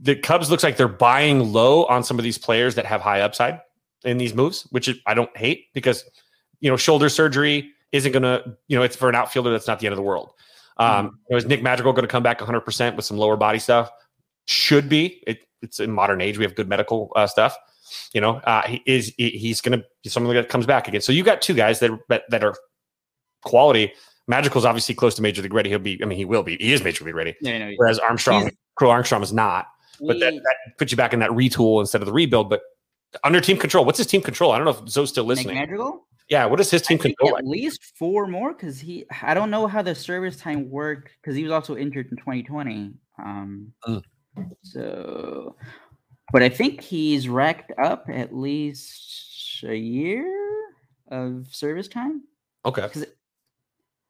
the 0.00 0.16
Cubs 0.16 0.50
looks 0.50 0.62
like 0.62 0.76
they're 0.76 0.88
buying 0.88 1.52
low 1.52 1.84
on 1.84 2.02
some 2.02 2.18
of 2.18 2.24
these 2.24 2.38
players 2.38 2.74
that 2.74 2.86
have 2.86 3.00
high 3.00 3.20
upside 3.20 3.60
in 4.04 4.18
these 4.18 4.34
moves, 4.34 4.62
which 4.70 4.90
I 5.06 5.14
don't 5.14 5.34
hate 5.36 5.66
because 5.74 6.04
you 6.60 6.70
know 6.70 6.76
shoulder 6.76 7.08
surgery 7.08 7.70
isn't 7.92 8.12
going 8.12 8.22
to 8.22 8.56
you 8.68 8.76
know 8.76 8.82
it's 8.82 8.96
for 8.96 9.08
an 9.08 9.14
outfielder 9.14 9.50
that's 9.50 9.66
not 9.66 9.78
the 9.78 9.86
end 9.86 9.92
of 9.92 9.98
the 9.98 10.02
world. 10.02 10.32
Um, 10.78 11.18
mm. 11.30 11.36
Is 11.36 11.46
Nick 11.46 11.62
Madrigal 11.62 11.92
going 11.92 12.02
to 12.02 12.08
come 12.08 12.22
back 12.22 12.40
100 12.40 12.60
percent 12.60 12.96
with 12.96 13.04
some 13.04 13.18
lower 13.18 13.36
body 13.36 13.58
stuff? 13.58 13.90
Should 14.46 14.88
be. 14.88 15.22
It, 15.26 15.40
it's 15.60 15.80
in 15.80 15.92
modern 15.92 16.20
age. 16.20 16.38
We 16.38 16.44
have 16.44 16.54
good 16.54 16.68
medical 16.68 17.12
uh, 17.14 17.26
stuff. 17.26 17.56
You 18.12 18.20
know, 18.20 18.36
uh, 18.38 18.62
he 18.62 18.82
is 18.86 19.12
he, 19.16 19.30
he's 19.30 19.60
going 19.60 19.78
to 19.78 19.84
be 20.02 20.10
someone 20.10 20.34
that 20.34 20.48
comes 20.48 20.66
back 20.66 20.88
again. 20.88 21.00
So 21.00 21.12
you 21.12 21.22
got 21.22 21.42
two 21.42 21.54
guys 21.54 21.80
that 21.80 21.90
that 22.08 22.42
are 22.42 22.54
quality. 23.44 23.92
Madrigal's 24.28 24.64
obviously 24.64 24.94
close 24.94 25.14
to 25.16 25.22
major 25.22 25.42
league 25.42 25.54
ready. 25.54 25.70
He'll 25.70 25.78
be. 25.78 26.00
I 26.02 26.06
mean, 26.06 26.18
he 26.18 26.24
will 26.24 26.42
be. 26.42 26.56
He 26.56 26.72
is 26.72 26.82
major 26.82 27.04
league 27.04 27.14
ready. 27.14 27.34
Yeah, 27.40 27.58
no, 27.58 27.72
whereas 27.76 27.98
Armstrong, 27.98 28.50
Crow 28.76 28.90
Armstrong 28.90 29.22
is 29.22 29.32
not. 29.32 29.66
But 30.00 30.18
that, 30.20 30.34
that 30.34 30.56
puts 30.78 30.90
you 30.90 30.96
back 30.96 31.12
in 31.12 31.20
that 31.20 31.30
retool 31.30 31.80
instead 31.80 32.00
of 32.00 32.06
the 32.06 32.12
rebuild. 32.12 32.48
But 32.50 32.62
under 33.24 33.40
team 33.40 33.56
control. 33.56 33.84
What's 33.84 33.98
his 33.98 34.06
team 34.06 34.22
control? 34.22 34.52
I 34.52 34.58
don't 34.58 34.64
know 34.64 34.82
if 34.82 34.88
Zoe's 34.88 35.10
still 35.10 35.24
listening. 35.24 35.56
Madrigal? 35.56 36.06
Yeah, 36.32 36.46
what 36.46 36.60
is 36.60 36.70
his 36.70 36.80
team 36.80 36.96
control? 36.96 37.36
At 37.36 37.44
like? 37.44 37.44
least 37.44 37.92
four 37.94 38.26
more 38.26 38.54
because 38.54 38.80
he. 38.80 39.04
I 39.20 39.34
don't 39.34 39.50
know 39.50 39.66
how 39.66 39.82
the 39.82 39.94
service 39.94 40.38
time 40.38 40.70
worked 40.70 41.10
because 41.20 41.36
he 41.36 41.42
was 41.42 41.52
also 41.52 41.76
injured 41.76 42.08
in 42.10 42.16
2020. 42.16 42.94
Um, 43.18 43.70
mm. 43.86 44.02
So, 44.62 45.56
but 46.32 46.42
I 46.42 46.48
think 46.48 46.80
he's 46.80 47.28
racked 47.28 47.72
up 47.78 48.06
at 48.08 48.34
least 48.34 49.62
a 49.62 49.76
year 49.76 50.24
of 51.08 51.48
service 51.50 51.86
time. 51.86 52.22
Okay. 52.64 52.80
Because 52.80 53.04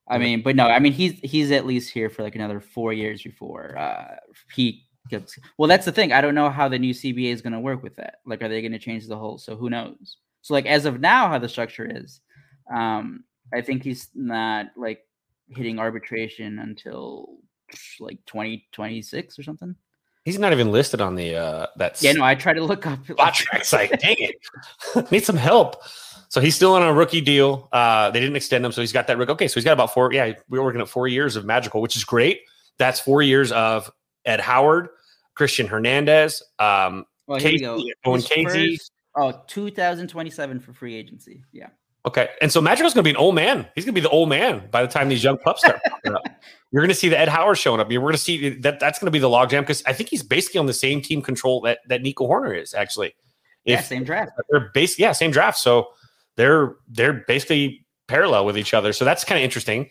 I 0.09 0.19
mean, 0.19 0.43
but 0.43 0.55
no, 0.55 0.69
I 0.69 0.79
mean 0.79 0.93
he's 0.93 1.19
he's 1.25 1.51
at 1.51 1.67
least 1.67 1.91
here 1.91 2.09
for 2.09 2.23
like 2.23 2.37
another 2.37 2.61
four 2.61 2.93
years 2.93 3.21
before 3.21 3.77
uh, 3.77 4.15
he 4.55 4.85
gets. 5.09 5.37
Well, 5.59 5.67
that's 5.67 5.87
the 5.87 5.93
thing. 5.93 6.13
I 6.13 6.21
don't 6.21 6.37
know 6.37 6.51
how 6.51 6.69
the 6.69 6.79
new 6.79 6.95
CBA 6.95 7.33
is 7.33 7.43
going 7.43 7.53
to 7.53 7.59
work 7.59 7.83
with 7.83 7.97
that. 7.97 8.21
Like, 8.25 8.43
are 8.43 8.49
they 8.49 8.61
going 8.61 8.71
to 8.71 8.79
change 8.79 9.09
the 9.09 9.19
whole? 9.19 9.39
So 9.39 9.57
who 9.57 9.69
knows? 9.69 10.19
So 10.43 10.55
like 10.55 10.67
as 10.67 10.85
of 10.85 11.01
now, 11.01 11.29
how 11.29 11.39
the 11.39 11.49
structure 11.49 11.91
is, 11.91 12.21
um, 12.73 13.25
I 13.55 13.61
think 13.61 13.83
he's 13.83 14.09
not 14.15 14.67
like 14.77 15.01
hitting 15.49 15.79
arbitration 15.79 16.59
until 16.59 17.39
like 18.01 18.19
2026 18.27 19.39
or 19.39 19.43
something. 19.43 19.75
He's 20.25 20.39
not 20.39 20.53
even 20.53 20.71
listed 20.71 21.01
on 21.01 21.17
the 21.17 21.35
uh 21.35 21.67
that. 21.77 22.01
Yeah, 22.01 22.13
no, 22.13 22.23
I 22.25 22.37
tried 22.37 22.55
to 22.55 22.65
look 22.65 22.87
up. 22.87 23.05
Contract 23.07 23.67
site. 23.67 23.99
Dang 24.01 24.17
it, 24.19 25.11
need 25.11 25.25
some 25.25 25.37
help. 25.37 25.83
So 26.29 26.41
he's 26.41 26.55
still 26.55 26.75
on 26.75 26.83
a 26.83 26.95
rookie 26.95 27.21
deal. 27.21 27.69
Uh, 27.73 28.11
they 28.11 28.21
didn't 28.21 28.37
extend 28.37 28.65
him, 28.65 28.73
so 28.73 28.81
he's 28.81 28.93
got 28.93 29.07
that. 29.09 29.21
Okay, 29.21 29.49
so 29.49 29.55
he's 29.55 29.65
got 29.65 29.73
about 29.73 29.93
four. 29.93 30.13
Yeah, 30.13 30.33
we 30.49 30.59
are 30.59 30.63
working 30.63 30.81
at 30.81 30.89
four 30.89 31.09
years 31.09 31.37
of 31.37 31.45
Madrigal, 31.45 31.83
which 31.83 31.97
is 31.97 32.05
great. 32.05 32.41
That's 32.79 33.01
four 33.01 33.21
years 33.21 33.53
of 33.53 33.91
Ed 34.25 34.41
Howard, 34.41 34.89
Christian 35.35 35.67
Hernandez, 35.67 36.43
um, 36.59 37.05
well, 37.27 37.39
Caissie, 37.39 37.85
Owen 38.05 38.23
Caissie. 38.23 38.79
Oh, 39.17 39.43
2027 39.47 40.61
for 40.61 40.73
free 40.73 40.95
agency. 40.95 41.45
Yeah. 41.53 41.69
Okay. 42.05 42.31
And 42.41 42.51
so 42.51 42.61
Madrigal's 42.61 42.95
going 42.95 43.05
to 43.05 43.09
be 43.09 43.11
an 43.11 43.17
old 43.17 43.35
man. 43.35 43.69
He's 43.75 43.85
going 43.85 43.95
to 43.95 44.01
be 44.01 44.03
the 44.03 44.11
old 44.11 44.29
man 44.29 44.69
by 44.71 44.83
the 44.83 44.89
time 44.89 45.09
these 45.09 45.23
young 45.23 45.39
pups 45.39 45.61
start 45.61 45.81
You're 46.05 46.83
going 46.83 46.89
to 46.89 46.95
see 46.95 47.09
the 47.09 47.19
Ed 47.19 47.29
Howard 47.29 47.59
showing 47.59 47.81
up. 47.81 47.89
We're 47.89 48.01
going 48.01 48.13
to 48.13 48.19
see 48.19 48.49
that 48.49 48.81
that's 48.81 48.99
going 48.99 49.07
to 49.07 49.13
be 49.13 49.19
the 49.19 49.29
logjam 49.29 49.61
because 49.61 49.83
I 49.87 49.93
think 49.93 50.09
he's 50.09 50.23
basically 50.23 50.59
on 50.59 50.67
the 50.67 50.73
same 50.73 51.01
team 51.01 51.23
control 51.23 51.61
that, 51.63 51.79
that 51.89 52.03
Nico 52.03 52.27
Hoerner 52.27 52.61
is 52.61 52.75
actually. 52.75 53.15
If, 53.65 53.73
yeah, 53.79 53.81
same 53.83 54.03
draft. 54.03 54.33
They're 54.51 54.71
basically, 54.75 55.05
yeah, 55.05 55.13
same 55.13 55.31
draft. 55.31 55.59
So 55.59 55.89
they're, 56.37 56.75
they're 56.89 57.13
basically 57.29 57.87
parallel 58.09 58.47
with 58.47 58.59
each 58.59 58.75
other. 58.75 58.93
So 58.93 59.05
that's 59.05 59.23
kind 59.23 59.39
of 59.39 59.45
interesting 59.45 59.89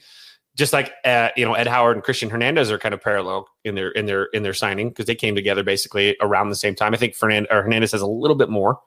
just 0.55 0.73
like 0.73 0.91
uh, 1.05 1.29
you 1.37 1.45
know 1.45 1.53
Ed 1.53 1.67
Howard 1.67 1.95
and 1.95 2.03
Christian 2.03 2.29
Hernandez 2.29 2.71
are 2.71 2.77
kind 2.77 2.93
of 2.93 3.01
parallel 3.01 3.47
in 3.63 3.75
their 3.75 3.89
in 3.91 4.05
their 4.05 4.25
in 4.25 4.43
their 4.43 4.53
signing 4.53 4.89
because 4.89 5.05
they 5.05 5.15
came 5.15 5.35
together 5.35 5.63
basically 5.63 6.17
around 6.21 6.49
the 6.49 6.55
same 6.55 6.75
time. 6.75 6.93
I 6.93 6.97
think 6.97 7.15
Fernand- 7.15 7.47
or 7.49 7.63
Hernandez 7.63 7.91
has 7.93 8.01
a 8.01 8.07
little 8.07 8.35
bit 8.35 8.49
more, 8.49 8.79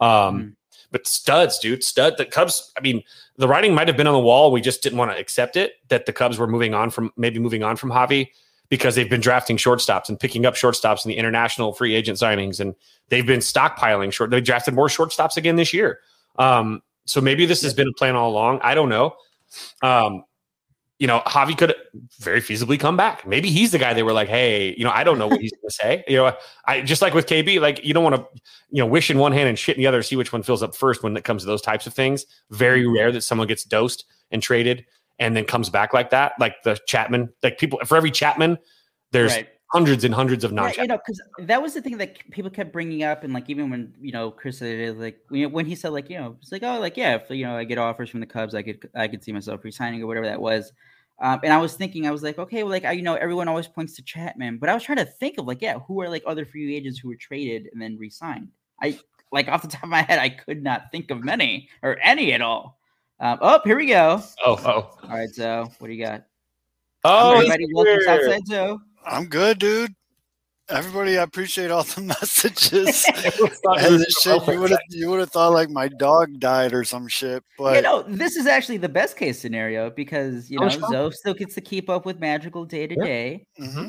um, 0.00 0.40
mm. 0.40 0.54
but 0.90 1.06
studs, 1.06 1.58
dude, 1.58 1.84
stud. 1.84 2.16
The 2.16 2.24
Cubs. 2.24 2.72
I 2.76 2.80
mean, 2.80 3.02
the 3.36 3.48
writing 3.48 3.74
might 3.74 3.88
have 3.88 3.96
been 3.96 4.06
on 4.06 4.14
the 4.14 4.20
wall. 4.20 4.52
We 4.52 4.60
just 4.60 4.82
didn't 4.82 4.98
want 4.98 5.10
to 5.10 5.18
accept 5.18 5.56
it 5.56 5.74
that 5.88 6.06
the 6.06 6.12
Cubs 6.12 6.38
were 6.38 6.46
moving 6.46 6.74
on 6.74 6.90
from 6.90 7.12
maybe 7.16 7.38
moving 7.38 7.62
on 7.62 7.76
from 7.76 7.90
Javi 7.90 8.28
because 8.68 8.94
they've 8.94 9.08
been 9.08 9.20
drafting 9.20 9.56
shortstops 9.56 10.08
and 10.08 10.20
picking 10.20 10.44
up 10.44 10.54
shortstops 10.54 11.04
in 11.04 11.08
the 11.08 11.16
international 11.16 11.72
free 11.72 11.94
agent 11.94 12.18
signings, 12.18 12.60
and 12.60 12.74
they've 13.08 13.26
been 13.26 13.40
stockpiling 13.40 14.12
short. 14.12 14.30
They 14.30 14.40
drafted 14.40 14.74
more 14.74 14.88
shortstops 14.88 15.36
again 15.36 15.56
this 15.56 15.72
year. 15.72 16.00
Um, 16.38 16.82
so 17.06 17.20
maybe 17.20 17.46
this 17.46 17.62
has 17.62 17.72
been 17.72 17.88
a 17.88 17.92
plan 17.92 18.16
all 18.16 18.30
along. 18.30 18.60
I 18.62 18.74
don't 18.74 18.90
know. 18.90 19.14
Um, 19.82 20.24
you 20.98 21.06
know, 21.06 21.22
Javi 21.26 21.56
could 21.56 21.74
very 22.18 22.40
feasibly 22.40 22.78
come 22.78 22.96
back. 22.96 23.26
Maybe 23.26 23.50
he's 23.50 23.70
the 23.70 23.78
guy 23.78 23.94
they 23.94 24.02
were 24.02 24.12
like, 24.12 24.28
hey, 24.28 24.74
you 24.76 24.82
know, 24.82 24.90
I 24.90 25.04
don't 25.04 25.18
know 25.18 25.28
what 25.28 25.40
he's 25.40 25.52
going 25.52 25.68
to 25.68 25.74
say. 25.74 26.04
You 26.08 26.16
know, 26.16 26.36
I 26.66 26.80
just 26.80 27.02
like 27.02 27.14
with 27.14 27.26
KB, 27.26 27.60
like 27.60 27.84
you 27.84 27.94
don't 27.94 28.02
want 28.02 28.16
to, 28.16 28.26
you 28.70 28.82
know, 28.82 28.86
wish 28.86 29.08
in 29.08 29.18
one 29.18 29.32
hand 29.32 29.48
and 29.48 29.56
shit 29.56 29.76
in 29.76 29.80
the 29.80 29.86
other, 29.86 30.02
see 30.02 30.16
which 30.16 30.32
one 30.32 30.42
fills 30.42 30.62
up 30.62 30.74
first 30.74 31.04
when 31.04 31.16
it 31.16 31.22
comes 31.22 31.42
to 31.42 31.46
those 31.46 31.62
types 31.62 31.86
of 31.86 31.94
things. 31.94 32.26
Very 32.50 32.82
mm-hmm. 32.82 32.94
rare 32.94 33.12
that 33.12 33.22
someone 33.22 33.46
gets 33.46 33.62
dosed 33.62 34.04
and 34.32 34.42
traded 34.42 34.86
and 35.20 35.36
then 35.36 35.44
comes 35.44 35.70
back 35.70 35.92
like 35.92 36.10
that. 36.10 36.32
Like 36.40 36.56
the 36.64 36.78
Chapman, 36.86 37.32
like 37.44 37.58
people, 37.58 37.78
for 37.84 37.96
every 37.96 38.10
Chapman, 38.10 38.58
there's 39.12 39.36
right. 39.36 39.48
Hundreds 39.72 40.04
and 40.04 40.14
hundreds 40.14 40.44
of 40.44 40.52
non 40.52 40.72
yeah, 40.74 40.82
You 40.82 40.88
know, 40.88 40.96
because 40.96 41.20
that 41.40 41.60
was 41.60 41.74
the 41.74 41.82
thing 41.82 41.98
that 41.98 42.18
people 42.30 42.50
kept 42.50 42.72
bringing 42.72 43.02
up. 43.02 43.22
And 43.22 43.34
like, 43.34 43.50
even 43.50 43.68
when, 43.68 43.92
you 44.00 44.12
know, 44.12 44.30
Kris 44.30 44.58
said, 44.58 44.96
like, 44.98 45.18
when 45.28 45.66
he 45.66 45.74
said, 45.74 45.90
like, 45.90 46.08
you 46.08 46.18
know, 46.18 46.36
it's 46.40 46.50
like, 46.50 46.62
oh, 46.62 46.80
like, 46.80 46.96
yeah, 46.96 47.16
if, 47.16 47.30
you 47.30 47.44
know, 47.44 47.56
I 47.56 47.64
get 47.64 47.76
offers 47.76 48.08
from 48.08 48.20
the 48.20 48.26
Cubs, 48.26 48.54
I 48.54 48.62
could, 48.62 48.88
I 48.94 49.08
could 49.08 49.22
see 49.22 49.32
myself 49.32 49.62
resigning 49.64 50.02
or 50.02 50.06
whatever 50.06 50.26
that 50.26 50.40
was 50.40 50.72
um, 51.20 51.40
and 51.42 51.52
I 51.52 51.58
was 51.58 51.74
thinking, 51.74 52.06
I 52.06 52.12
was 52.12 52.22
like, 52.22 52.38
okay, 52.38 52.62
well, 52.62 52.70
like 52.70 52.84
I, 52.84 52.92
you 52.92 53.02
know, 53.02 53.14
everyone 53.14 53.48
always 53.48 53.66
points 53.66 53.96
to 53.96 54.02
Chapman, 54.02 54.58
but 54.58 54.68
I 54.68 54.74
was 54.74 54.84
trying 54.84 54.98
to 54.98 55.04
think 55.04 55.38
of 55.38 55.46
like, 55.46 55.60
yeah, 55.60 55.78
who 55.80 56.00
are 56.00 56.08
like 56.08 56.22
other 56.26 56.46
free 56.46 56.74
agents 56.76 56.98
who 56.98 57.08
were 57.08 57.16
traded 57.16 57.68
and 57.72 57.82
then 57.82 57.98
re-signed? 57.98 58.48
I 58.80 58.98
like 59.32 59.48
off 59.48 59.62
the 59.62 59.68
top 59.68 59.82
of 59.82 59.88
my 59.88 60.02
head, 60.02 60.20
I 60.20 60.28
could 60.28 60.62
not 60.62 60.92
think 60.92 61.10
of 61.10 61.24
many 61.24 61.68
or 61.82 61.98
any 62.02 62.32
at 62.32 62.40
all. 62.40 62.78
Um, 63.18 63.38
oh, 63.42 63.60
here 63.64 63.76
we 63.76 63.86
go. 63.86 64.22
Oh, 64.46 64.60
oh. 64.64 65.08
All 65.08 65.10
right, 65.10 65.28
so 65.28 65.68
what 65.80 65.88
do 65.88 65.92
you 65.92 66.04
got? 66.04 66.24
Oh, 67.02 67.34
everybody, 67.34 67.66
welcome 67.72 68.00
Southside 68.04 68.42
Joe. 68.48 68.80
I'm 69.08 69.26
good, 69.26 69.58
dude 69.58 69.94
everybody, 70.68 71.18
I 71.18 71.22
appreciate 71.22 71.70
all 71.70 71.82
the 71.82 72.00
messages. 72.20 73.04
and 73.14 74.00
this 74.00 74.14
shit, 74.22 74.46
you 74.46 74.60
would 74.60 74.70
have 74.70 74.80
you 74.90 75.10
would 75.10 75.20
have 75.20 75.30
thought 75.30 75.52
like 75.52 75.70
my 75.70 75.88
dog 75.88 76.38
died 76.38 76.72
or 76.72 76.84
some 76.84 77.08
shit. 77.08 77.42
But 77.56 77.76
you 77.76 77.82
know, 77.82 78.02
this 78.02 78.36
is 78.36 78.46
actually 78.46 78.78
the 78.78 78.88
best 78.88 79.16
case 79.16 79.40
scenario 79.40 79.90
because 79.90 80.50
you 80.50 80.58
oh, 80.60 80.68
know 80.68 80.88
Zoe 80.88 81.12
still 81.12 81.34
gets 81.34 81.54
to 81.54 81.60
keep 81.60 81.88
up 81.88 82.06
with 82.06 82.20
Magical 82.20 82.64
day 82.64 82.86
to 82.86 82.94
day. 82.94 83.46
Mm-hmm. 83.60 83.88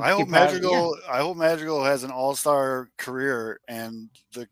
I 0.00 0.10
hope 0.12 0.28
Madrigal. 0.28 0.96
Yeah. 1.04 1.12
I 1.12 1.18
hope 1.18 1.36
Madrigal 1.36 1.84
has 1.84 2.04
an 2.04 2.10
all 2.10 2.36
star 2.36 2.88
career, 2.96 3.58
and 3.66 4.08
the 4.32 4.46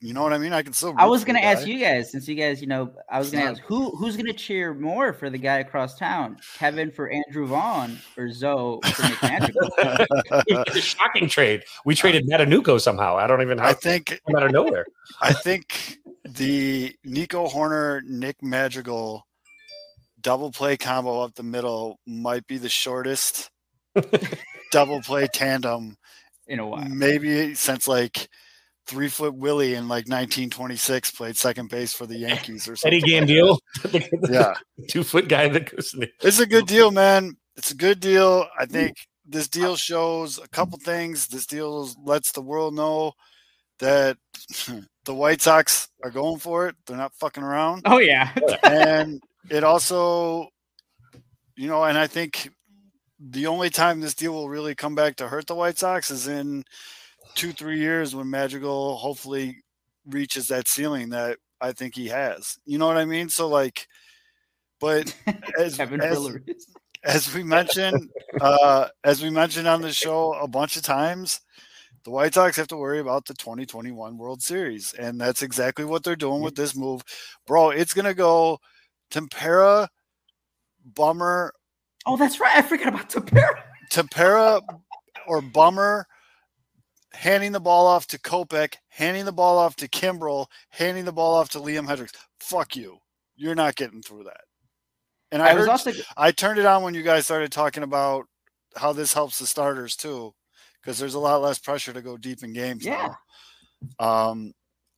you 0.00 0.12
know 0.12 0.22
what 0.22 0.32
I 0.32 0.38
mean? 0.38 0.52
I 0.52 0.62
can 0.62 0.72
still. 0.72 0.94
I 0.98 1.06
was 1.06 1.24
going 1.24 1.36
to 1.36 1.44
ask 1.44 1.66
you 1.66 1.78
guys, 1.78 2.10
since 2.10 2.28
you 2.28 2.34
guys, 2.34 2.60
you 2.60 2.66
know, 2.66 2.92
I 3.10 3.18
was 3.18 3.30
going 3.30 3.44
to 3.44 3.50
ask 3.50 3.62
who 3.62 3.90
who's 3.96 4.16
going 4.16 4.26
to 4.26 4.32
cheer 4.32 4.74
more 4.74 5.12
for 5.12 5.30
the 5.30 5.38
guy 5.38 5.58
across 5.58 5.98
town, 5.98 6.36
Kevin 6.56 6.90
for 6.90 7.10
Andrew 7.10 7.46
Vaughn 7.46 7.98
or 8.16 8.30
Zoe 8.30 8.80
for 8.82 9.28
Nick 9.28 10.74
Shocking 10.82 11.28
trade. 11.28 11.62
We 11.84 11.94
traded 11.94 12.28
Matanuco 12.28 12.80
somehow. 12.80 13.16
I 13.16 13.26
don't 13.26 13.42
even. 13.42 13.58
I 13.60 13.72
think 13.72 14.20
out 14.36 14.42
of 14.42 14.52
nowhere. 14.52 14.86
I 15.20 15.32
think 15.32 15.98
the 16.24 16.94
Nico 17.04 17.48
Hoerner 17.48 18.02
Nick 18.04 18.36
Madrigal 18.42 19.26
double 20.20 20.50
play 20.50 20.76
combo 20.76 21.22
up 21.22 21.34
the 21.34 21.42
middle 21.42 21.98
might 22.06 22.46
be 22.46 22.58
the 22.58 22.68
shortest 22.68 23.50
double 24.72 25.00
play 25.00 25.26
tandem 25.26 25.96
in 26.46 26.58
a 26.58 26.66
while. 26.66 26.86
maybe 26.88 27.54
since 27.54 27.88
like 27.88 28.28
three 28.90 29.08
foot 29.08 29.34
Willie 29.34 29.74
in 29.74 29.84
like 29.88 30.08
1926 30.08 31.12
played 31.12 31.36
second 31.36 31.70
base 31.70 31.92
for 31.92 32.06
the 32.06 32.18
Yankees 32.18 32.68
or 32.68 32.74
something. 32.76 33.00
Eddie. 33.02 33.12
Gandiel, 33.12 33.58
Yeah, 34.28 34.54
two 34.90 35.04
foot 35.04 35.28
guy 35.28 35.48
that 35.48 35.70
goes. 35.70 35.94
in 35.94 36.00
the- 36.00 36.10
it's 36.22 36.40
a 36.40 36.46
good 36.46 36.66
deal, 36.66 36.90
man. 36.90 37.36
It's 37.56 37.70
a 37.70 37.76
good 37.76 38.00
deal. 38.00 38.46
I 38.58 38.66
think 38.66 38.96
this 39.26 39.48
deal 39.48 39.76
shows 39.76 40.38
a 40.38 40.48
couple 40.48 40.78
things. 40.78 41.28
This 41.28 41.46
deal 41.46 41.90
lets 42.04 42.32
the 42.32 42.42
world 42.42 42.74
know 42.74 43.12
that 43.78 44.16
the 45.04 45.14
White 45.14 45.40
Sox 45.40 45.88
are 46.02 46.10
going 46.10 46.38
for 46.40 46.66
it. 46.68 46.74
They're 46.86 46.96
not 46.96 47.14
fucking 47.14 47.42
around. 47.44 47.82
Oh 47.84 47.98
yeah. 47.98 48.32
and 48.64 49.22
it 49.50 49.62
also, 49.64 50.48
you 51.56 51.68
know, 51.68 51.84
and 51.84 51.96
I 51.96 52.06
think 52.08 52.50
the 53.20 53.46
only 53.46 53.70
time 53.70 54.00
this 54.00 54.14
deal 54.14 54.32
will 54.32 54.48
really 54.48 54.74
come 54.74 54.94
back 54.94 55.16
to 55.16 55.28
hurt 55.28 55.46
the 55.46 55.54
White 55.54 55.78
Sox 55.78 56.10
is 56.10 56.26
in 56.26 56.64
two, 57.34 57.52
three 57.52 57.78
years 57.78 58.14
when 58.14 58.30
Madrigal 58.30 58.96
hopefully 58.96 59.56
reaches 60.06 60.48
that 60.48 60.68
ceiling 60.68 61.10
that 61.10 61.38
I 61.60 61.72
think 61.72 61.94
he 61.94 62.08
has. 62.08 62.58
You 62.64 62.78
know 62.78 62.86
what 62.86 62.96
I 62.96 63.04
mean? 63.04 63.28
So 63.28 63.48
like, 63.48 63.86
but 64.80 65.14
as, 65.58 65.78
as, 65.78 66.38
as 67.04 67.34
we 67.34 67.42
mentioned, 67.42 68.10
uh, 68.40 68.88
as 69.04 69.22
we 69.22 69.30
mentioned 69.30 69.68
on 69.68 69.82
the 69.82 69.92
show 69.92 70.34
a 70.34 70.48
bunch 70.48 70.76
of 70.76 70.82
times, 70.82 71.40
the 72.04 72.10
White 72.10 72.32
Sox 72.32 72.56
have 72.56 72.68
to 72.68 72.76
worry 72.76 73.00
about 73.00 73.26
the 73.26 73.34
2021 73.34 74.16
World 74.16 74.40
Series, 74.42 74.94
and 74.94 75.20
that's 75.20 75.42
exactly 75.42 75.84
what 75.84 76.02
they're 76.02 76.16
doing 76.16 76.40
with 76.40 76.54
this 76.54 76.74
move, 76.74 77.02
bro. 77.46 77.70
It's 77.70 77.92
gonna 77.92 78.14
go 78.14 78.58
Tepera, 79.10 79.88
Bummer, 80.94 81.52
Oh, 82.06 82.16
that's 82.16 82.40
right. 82.40 82.56
I 82.56 82.62
forgot 82.62 82.88
about 82.88 83.10
Tepera. 83.10 83.62
Tepera, 83.90 84.62
or 85.26 85.42
Bummer, 85.42 86.06
handing 87.12 87.52
the 87.52 87.60
ball 87.60 87.86
off 87.86 88.06
to 88.08 88.18
Kopech, 88.18 88.74
handing 88.88 89.24
the 89.24 89.32
ball 89.32 89.58
off 89.58 89.76
to 89.76 89.88
Kimbrel, 89.88 90.46
handing 90.70 91.04
the 91.04 91.12
ball 91.12 91.34
off 91.34 91.48
to 91.50 91.58
Liam 91.58 91.86
Hendriks. 91.86 92.14
Fuck 92.40 92.76
you. 92.76 92.98
You're 93.36 93.54
not 93.54 93.74
getting 93.76 94.02
through 94.02 94.24
that. 94.24 94.42
And 95.32 95.42
I, 95.42 95.50
I 95.50 95.54
was 95.54 95.62
heard, 95.62 95.70
also 95.70 95.92
I 96.16 96.32
turned 96.32 96.58
it 96.58 96.66
on 96.66 96.82
when 96.82 96.94
you 96.94 97.02
guys 97.02 97.24
started 97.24 97.52
talking 97.52 97.82
about 97.82 98.26
how 98.76 98.92
this 98.92 99.12
helps 99.12 99.38
the 99.38 99.46
starters 99.46 99.96
too, 99.96 100.34
because 100.80 100.98
there's 100.98 101.14
a 101.14 101.18
lot 101.20 101.40
less 101.42 101.58
pressure 101.58 101.92
to 101.92 102.02
go 102.02 102.16
deep 102.16 102.42
in 102.42 102.52
games 102.52 102.84
Yeah. 102.84 103.14
now. 103.98 104.30
Um, 104.30 104.52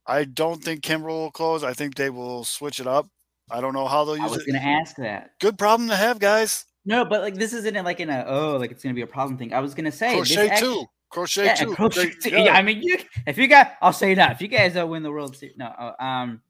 I 0.07 0.25
don't 0.25 0.63
think 0.63 0.83
Kimbrel 0.83 1.09
will 1.09 1.31
close. 1.31 1.63
I 1.63 1.73
think 1.73 1.95
they 1.95 2.11
will 2.11 2.45
switch 2.45 2.81
it 2.81 2.87
up. 2.87 3.07
I 3.51 3.61
don't 3.61 3.75
know 3.75 3.87
how 3.87 4.05
they'll 4.05 4.17
use 4.17 4.25
it. 4.27 4.33
I 4.33 4.37
was 4.37 4.47
gonna 4.47 4.59
ask 4.59 4.97
that. 4.97 5.33
Good 5.41 5.59
problem 5.59 5.89
to 5.91 5.97
have, 5.97 6.19
guys. 6.19 6.65
No, 6.85 7.05
but 7.05 7.21
like 7.21 7.35
this 7.35 7.53
isn't 7.53 7.85
like 7.85 8.01
in 8.01 8.11
a 8.11 8.25
oh 8.27 8.57
like 8.57 8.71
it's 8.71 8.83
gonna 8.83 8.95
be 8.95 9.03
a 9.03 9.07
problem 9.07 9.39
thing. 9.39 9.53
I 9.53 9.61
was 9.61 9.75
gonna 9.75 9.93
say 9.93 10.19
this 10.19 10.35
Crochet 10.35 10.49
actu- 10.49 10.65
too. 10.65 10.87
Crochet 11.13 11.45
Yeah, 11.45 11.55
too. 11.55 11.75
crochet 11.77 12.07
They- 12.23 12.31
too. 12.31 12.37
yeah. 12.37 12.45
Yeah, 12.47 12.53
I 12.55 12.63
mean, 12.63 12.83
you 12.83 12.99
if 13.27 13.39
you 13.39 13.47
got, 13.47 13.75
I'll 13.81 13.93
say 13.93 14.15
that 14.15 14.33
if 14.33 14.41
you 14.41 14.49
guys 14.49 14.75
don't 14.75 14.91
win 14.91 15.03
the 15.03 15.13
World 15.13 15.37
Series, 15.37 15.57
no. 15.57 15.67
uh, 15.67 15.95
Um, 16.03 16.41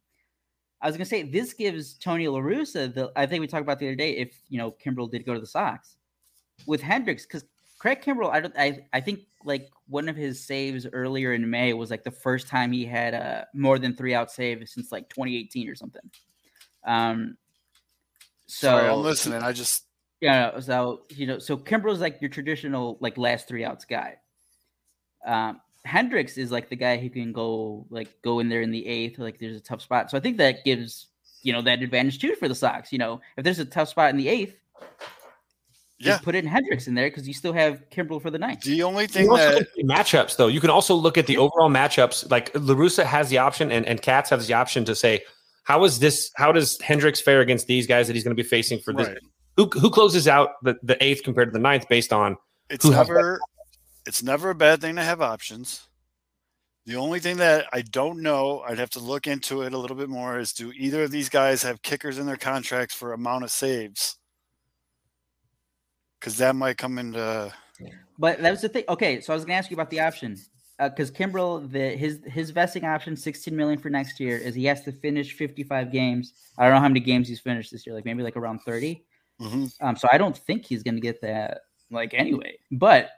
I 0.81 0.87
was 0.87 0.97
gonna 0.97 1.05
say 1.05 1.23
this 1.23 1.53
gives 1.53 1.95
Tony 1.95 2.27
La 2.29 2.39
Russa 2.41 2.93
the. 2.93 3.13
I 3.15 3.27
think 3.27 3.41
we 3.41 3.47
talked 3.47 3.63
about 3.63 3.79
the 3.79 3.87
other 3.87 3.95
day. 3.97 4.17
If 4.17 4.35
you 4.49 4.59
know 4.59 4.73
Kimbrel 4.85 5.11
did 5.11 5.25
go 5.27 5.35
to 5.35 5.41
the 5.41 5.47
Sox 5.47 5.97
with 6.67 6.81
Hendriks, 6.81 7.23
because 7.23 7.45
Craig 7.79 8.01
Kimbrel, 8.03 8.31
I 8.31 8.41
don't, 8.41 8.55
I, 8.57 8.87
I 8.93 9.01
think 9.01 9.21
like 9.45 9.69
one 9.89 10.09
of 10.09 10.17
his 10.17 10.45
saves 10.45 10.87
earlier 10.93 11.35
in 11.35 11.49
May 11.51 11.73
was 11.73 11.91
like 11.91 12.05
the 12.05 12.11
first 12.13 12.47
time 12.49 12.71
he 12.73 12.85
had 12.85 13.15
a 13.15 13.47
more 13.55 13.79
than 13.79 13.95
three 13.97 14.15
out 14.15 14.31
save 14.31 14.69
since 14.69 14.91
like 14.93 15.09
2018 15.09 15.69
or 15.69 15.75
something. 15.75 16.03
Um, 16.85 17.37
so 18.47 18.69
Sorry, 18.69 18.89
I'm 18.89 19.03
listening. 19.03 19.43
I 19.43 19.53
just 19.53 19.85
yeah, 20.21 20.59
so 20.61 21.03
you 21.11 21.27
know, 21.27 21.39
so 21.41 21.57
Kimbrel's 21.57 22.01
like 22.01 22.21
your 22.21 22.31
traditional 22.31 22.99
like 23.01 23.19
last 23.19 23.49
three 23.49 23.65
outs 23.65 23.85
guy. 23.85 24.17
Um, 25.27 25.61
Hendriks 25.87 26.39
is 26.39 26.51
like 26.53 26.69
the 26.69 26.77
guy 26.77 26.97
who 26.97 27.11
can 27.11 27.33
go 27.33 27.87
like 27.91 28.21
go 28.23 28.39
in 28.39 28.49
there 28.49 28.63
in 28.63 28.71
the 28.71 28.87
eighth, 28.87 29.19
like 29.19 29.39
there's 29.39 29.57
a 29.57 29.61
tough 29.61 29.83
spot. 29.83 30.11
So 30.11 30.17
I 30.17 30.21
think 30.21 30.37
that 30.37 30.65
gives 30.65 31.09
you 31.43 31.53
know 31.53 31.63
that 31.63 31.83
advantage 31.83 32.19
too 32.21 32.35
for 32.37 32.49
the 32.49 32.55
Sox. 32.55 32.93
You 32.93 32.99
know, 32.99 33.21
if 33.37 33.45
there's 33.45 33.59
a 33.59 33.65
tough 33.65 33.89
spot 33.89 34.11
in 34.11 34.17
the 34.17 34.29
eighth, 34.29 34.55
Yeah. 35.99 36.15
you 36.15 36.23
put 36.23 36.35
in 36.37 36.47
Hendriks 36.47 36.87
in 36.87 36.95
there 36.95 37.09
because 37.11 37.27
you 37.27 37.35
still 37.35 37.53
have 37.53 37.83
Kimbrel 37.91 38.23
for 38.23 38.31
the 38.31 38.39
ninth. 38.39 38.63
the 38.63 38.83
only 38.85 39.07
thing 39.09 39.29
also 39.29 39.59
that 39.59 39.69
look 39.77 39.87
matchups, 39.87 40.37
though. 40.37 40.47
You 40.49 40.61
can 40.61 40.71
also 40.71 40.95
look 40.95 41.19
at 41.19 41.27
the 41.27 41.37
overall 41.39 41.71
matchups. 41.71 42.31
Like 42.31 42.53
La 42.55 42.75
Russa 42.75 43.05
has 43.05 43.29
the 43.29 43.39
option, 43.39 43.73
and 43.73 43.85
and 43.87 44.01
Katz 44.01 44.31
has 44.31 44.47
the 44.47 44.55
option 44.55 44.85
to 44.85 44.95
say, 44.95 45.23
how 45.65 45.83
is 45.85 45.99
this? 45.99 46.31
How 46.37 46.53
does 46.53 46.79
Hendriks 46.79 47.21
fare 47.21 47.41
against 47.41 47.67
these 47.67 47.87
guys 47.87 48.07
that 48.07 48.15
he's 48.15 48.25
going 48.25 48.37
to 48.37 48.43
be 48.43 48.49
facing 48.49 48.79
for 48.79 48.93
this? 48.93 49.09
Right. 49.09 49.19
Who 49.57 49.67
who 49.67 49.91
closes 49.91 50.27
out 50.29 50.51
the, 50.63 50.77
the 50.83 51.03
eighth 51.03 51.23
compared 51.25 51.49
to 51.49 51.53
the 51.53 51.59
ninth 51.59 51.89
based 51.89 52.13
on? 52.13 52.37
it's 52.71 52.85
who 52.85 52.93
has 52.93 53.07
never 53.09 53.41
it's 54.07 54.23
never 54.23 54.51
a 54.51 54.55
bad 54.55 54.81
thing 54.81 54.97
to 54.97 55.03
have 55.03 55.21
options. 55.21 55.89
The 56.85 56.97
only 56.97 57.21
thing 57.21 57.37
that 57.37 57.67
I 57.73 57.83
don't 57.83 58.23
know, 58.23 58.61
I'd 58.67 58.79
have 58.79 58.91
to 58.91 58.99
look 58.99 59.27
into 59.27 59.63
it 59.63 59.73
a 59.73 59.79
little 59.79 59.97
bit 59.97 60.09
more, 60.09 60.39
is 60.39 60.53
do 60.53 60.73
either 60.73 61.05
of 61.05 61.13
these 61.13 61.29
guys 61.29 61.63
have 61.63 61.83
kickers 61.83 62.19
in 62.19 62.27
their 62.27 62.37
contracts 62.37 62.95
for 62.95 63.13
amount 63.13 63.45
of 63.45 63.51
saves? 63.53 64.19
Because 66.19 66.39
that 66.39 66.57
might 66.57 66.79
come 66.79 66.99
into 66.99 67.53
But 68.19 68.43
that 68.43 68.51
was 68.51 68.63
the 68.63 68.69
thing. 68.69 68.85
Okay, 68.89 69.21
so 69.21 69.33
I 69.33 69.37
was 69.37 69.45
gonna 69.45 69.59
ask 69.59 69.71
you 69.71 69.77
about 69.77 69.91
the 69.91 70.01
option 70.01 70.37
because 70.79 71.11
Kimbrel, 71.11 71.71
the 71.71 71.91
his 71.91 72.21
his 72.27 72.51
vesting 72.51 72.85
option, 72.85 73.17
16 73.17 73.55
million 73.55 73.79
for 73.79 73.91
next 73.91 74.19
year, 74.19 74.37
is 74.37 74.55
he 74.55 74.65
has 74.65 74.83
to 74.83 74.93
finish 74.93 75.35
55 75.35 75.93
games. 75.93 76.35
I 76.59 76.65
don't 76.65 76.75
know 76.75 76.81
how 76.81 76.89
many 76.89 77.01
games 77.01 77.29
he's 77.29 77.41
finished 77.41 77.71
this 77.71 77.87
year, 77.87 77.95
like 77.95 78.05
maybe 78.05 78.23
like 78.23 78.37
around 78.37 78.61
30. 78.61 79.05
Mhm. 79.41 79.73
Um, 79.81 79.97
so 79.97 80.09
I 80.13 80.19
don't 80.19 80.37
think 80.37 80.65
he's 80.65 80.83
gonna 80.83 81.01
get 81.01 81.21
that 81.23 81.63
like 81.91 82.15
anyway. 82.15 82.59
But 82.73 83.11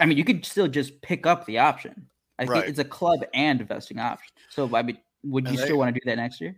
I 0.00 0.06
mean, 0.06 0.18
you 0.18 0.24
could 0.24 0.44
still 0.44 0.68
just 0.68 1.00
pick 1.02 1.26
up 1.26 1.46
the 1.46 1.58
option. 1.58 2.08
I 2.38 2.44
Right. 2.44 2.58
think 2.60 2.70
it's 2.70 2.78
a 2.78 2.84
club 2.84 3.24
and 3.34 3.66
vesting 3.66 3.98
option. 3.98 4.32
So 4.50 4.74
I 4.76 4.82
mean, 4.82 4.98
would 5.24 5.44
And 5.46 5.54
you 5.54 5.58
they- 5.60 5.66
still 5.66 5.78
want 5.78 5.94
to 5.94 6.00
do 6.00 6.04
that 6.10 6.16
next 6.16 6.40
year? 6.40 6.56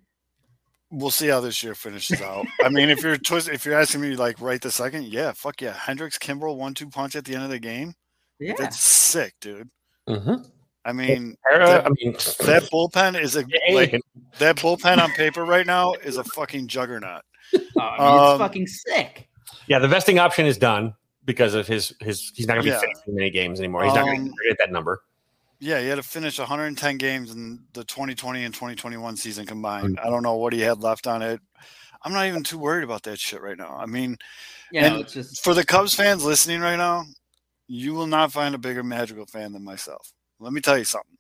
We'll 0.91 1.11
see 1.11 1.29
how 1.29 1.41
this 1.41 1.63
year 1.63 1.75
finishes 1.75 2.23
out. 2.23 2.47
I 2.65 2.71
mean, 2.71 2.89
if 2.89 3.03
you're 3.03 3.19
twist, 3.19 3.51
if 3.51 3.67
you're 3.67 3.79
asking 3.79 4.01
me 4.01 4.17
like 4.17 4.41
right 4.41 4.59
the 4.61 4.71
second, 4.71 5.05
yeah, 5.05 5.33
fuck 5.33 5.61
yeah, 5.61 5.75
Hendriks 5.75 6.19
Kimbrel 6.19 6.57
one 6.57 6.73
two 6.73 6.89
punch 6.89 7.15
at 7.15 7.27
the 7.27 7.35
end 7.35 7.45
of 7.45 7.51
the 7.51 7.59
game. 7.59 7.93
Yeah. 8.41 8.55
That's 8.57 8.81
sick, 8.81 9.35
dude. 9.41 9.69
Mm-hmm. 10.09 10.49
I 10.87 10.93
mean, 10.95 11.37
I 11.53 11.59
that, 11.59 11.93
mean, 12.01 12.13
that 12.13 12.69
bullpen 12.73 13.21
is 13.21 13.37
a 13.37 13.45
like 13.73 14.01
that 14.39 14.57
bullpen 14.57 14.97
on 15.03 15.11
paper 15.11 15.45
right 15.45 15.67
now 15.67 15.93
is 15.93 16.17
a 16.17 16.25
fucking 16.25 16.69
juggernaut. 16.69 17.21
Oh, 17.55 17.61
I 17.81 17.99
mean, 17.99 18.19
um, 18.19 18.31
it's 18.31 18.39
fucking 18.39 18.67
sick. 18.69 19.29
yeah, 19.67 19.79
the 19.79 19.89
vesting 19.89 20.19
option 20.19 20.47
is 20.47 20.57
done 20.57 20.95
because 21.29 21.55
of 21.55 21.69
his 21.69 21.95
his. 22.01 22.33
He's 22.35 22.47
not 22.49 22.55
going 22.55 22.65
to 22.65 22.71
be 22.71 22.75
Yeah. 22.75 22.81
facing 22.81 23.15
many 23.15 23.31
games 23.31 23.61
anymore. 23.61 23.85
He's 23.85 23.95
not 23.95 24.05
going 24.07 24.23
Um, 24.23 24.27
to 24.29 24.49
get 24.49 24.59
that 24.59 24.73
number. 24.73 25.03
Yeah, 25.61 25.81
he 25.81 25.87
had 25.89 25.97
to 25.97 26.03
finish 26.03 26.39
110 26.39 26.99
games 26.99 27.31
in 27.33 27.61
the 27.75 27.85
2020 27.85 28.45
and 28.45 28.55
2021 28.55 29.17
season 29.17 29.45
Mm. 29.45 29.49
combined. 29.49 30.01
I 30.01 30.09
don't 30.09 30.23
know 30.23 30.37
what 30.37 30.53
he 30.53 30.61
had 30.61 30.79
left 30.81 31.07
on 31.07 31.21
it. 31.23 31.41
I'm 32.03 32.13
not 32.13 32.27
even 32.27 32.43
too 32.45 32.59
worried 32.59 32.85
about 32.85 33.03
that 33.05 33.19
shit 33.19 33.41
right 33.43 33.59
now. 33.59 33.77
I 33.77 33.87
mean, 33.87 34.17
You 34.73 34.81
know, 34.83 34.87
and 34.87 34.97
it's 35.01 35.13
just 35.15 35.43
for 35.45 35.55
the 35.55 35.65
Cubs 35.65 35.95
fans 35.95 36.25
listening 36.25 36.61
right 36.61 36.77
now, 36.77 37.05
you 37.67 37.93
will 37.95 38.07
not 38.07 38.33
find 38.33 38.55
a 38.55 38.59
bigger 38.59 38.83
Madrigal 38.85 39.27
fan 39.27 39.53
than 39.53 39.65
myself. 39.65 40.13
Let 40.41 40.53
me 40.53 40.61
tell 40.61 40.79
you 40.79 40.85
something. 40.85 41.17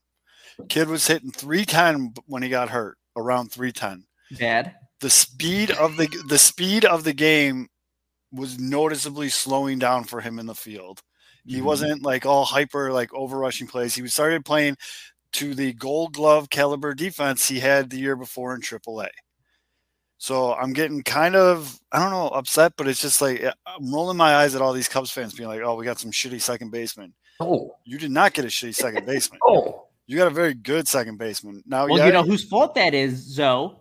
Kid 0.68 0.88
was 0.88 1.06
hitting 1.06 1.30
310 1.32 2.14
when 2.26 2.42
he 2.42 2.48
got 2.48 2.68
hurt, 2.70 2.96
around 3.16 3.50
310. 3.52 4.04
bad. 4.38 4.74
The 5.00 5.10
speed 5.10 5.70
of 5.72 5.96
the 5.96 6.08
the 6.28 6.38
speed 6.38 6.84
of 6.84 7.04
the 7.04 7.12
game 7.12 7.68
was 8.32 8.58
noticeably 8.58 9.28
slowing 9.28 9.78
down 9.78 10.04
for 10.04 10.20
him 10.20 10.38
in 10.38 10.46
the 10.46 10.54
field. 10.54 11.02
He 11.46 11.58
Mhm. 11.60 11.62
wasn't 11.64 12.02
like 12.02 12.26
all 12.26 12.44
hyper, 12.44 12.92
like 12.92 13.12
over 13.14 13.38
rushing 13.38 13.66
plays. 13.66 13.94
He 13.94 14.06
started 14.08 14.44
playing 14.44 14.76
to 15.32 15.54
the 15.54 15.72
gold 15.74 16.12
glove 16.14 16.50
caliber 16.50 16.94
defense 16.94 17.48
he 17.48 17.60
had 17.60 17.90
the 17.90 17.98
year 17.98 18.16
before 18.16 18.54
in 18.54 18.60
AAA. 18.60 19.08
So 20.18 20.52
I'm 20.54 20.72
getting 20.72 21.02
kind 21.02 21.36
of, 21.36 21.78
I 21.92 22.00
don't 22.00 22.10
know, 22.10 22.28
upset, 22.28 22.72
but 22.76 22.88
it's 22.88 23.00
just 23.00 23.20
like 23.22 23.42
I'm 23.66 23.94
rolling 23.94 24.16
my 24.16 24.34
eyes 24.36 24.54
at 24.54 24.60
all 24.62 24.72
these 24.72 24.88
Cubs 24.88 25.10
fans 25.10 25.32
being 25.34 25.48
like, 25.48 25.60
oh, 25.62 25.76
we 25.76 25.84
got 25.84 26.00
some 26.00 26.10
shitty 26.10 26.40
second 26.42 26.70
baseman. 26.70 27.14
Oh, 27.40 27.76
You 27.84 27.98
did 27.98 28.10
not 28.10 28.32
get 28.34 28.44
a 28.44 28.48
shitty 28.48 28.74
second 28.74 29.06
baseman. 29.06 29.38
oh, 29.46 29.86
You 30.06 30.16
got 30.16 30.26
a 30.26 30.30
very 30.30 30.54
good 30.54 30.88
second 30.88 31.18
baseman. 31.18 31.62
Now, 31.66 31.86
Well, 31.86 31.98
yeah, 31.98 32.06
you 32.06 32.12
know 32.12 32.24
whose 32.24 32.44
fault 32.48 32.74
that 32.74 32.94
is, 32.94 33.14
Zoe. 33.14 33.76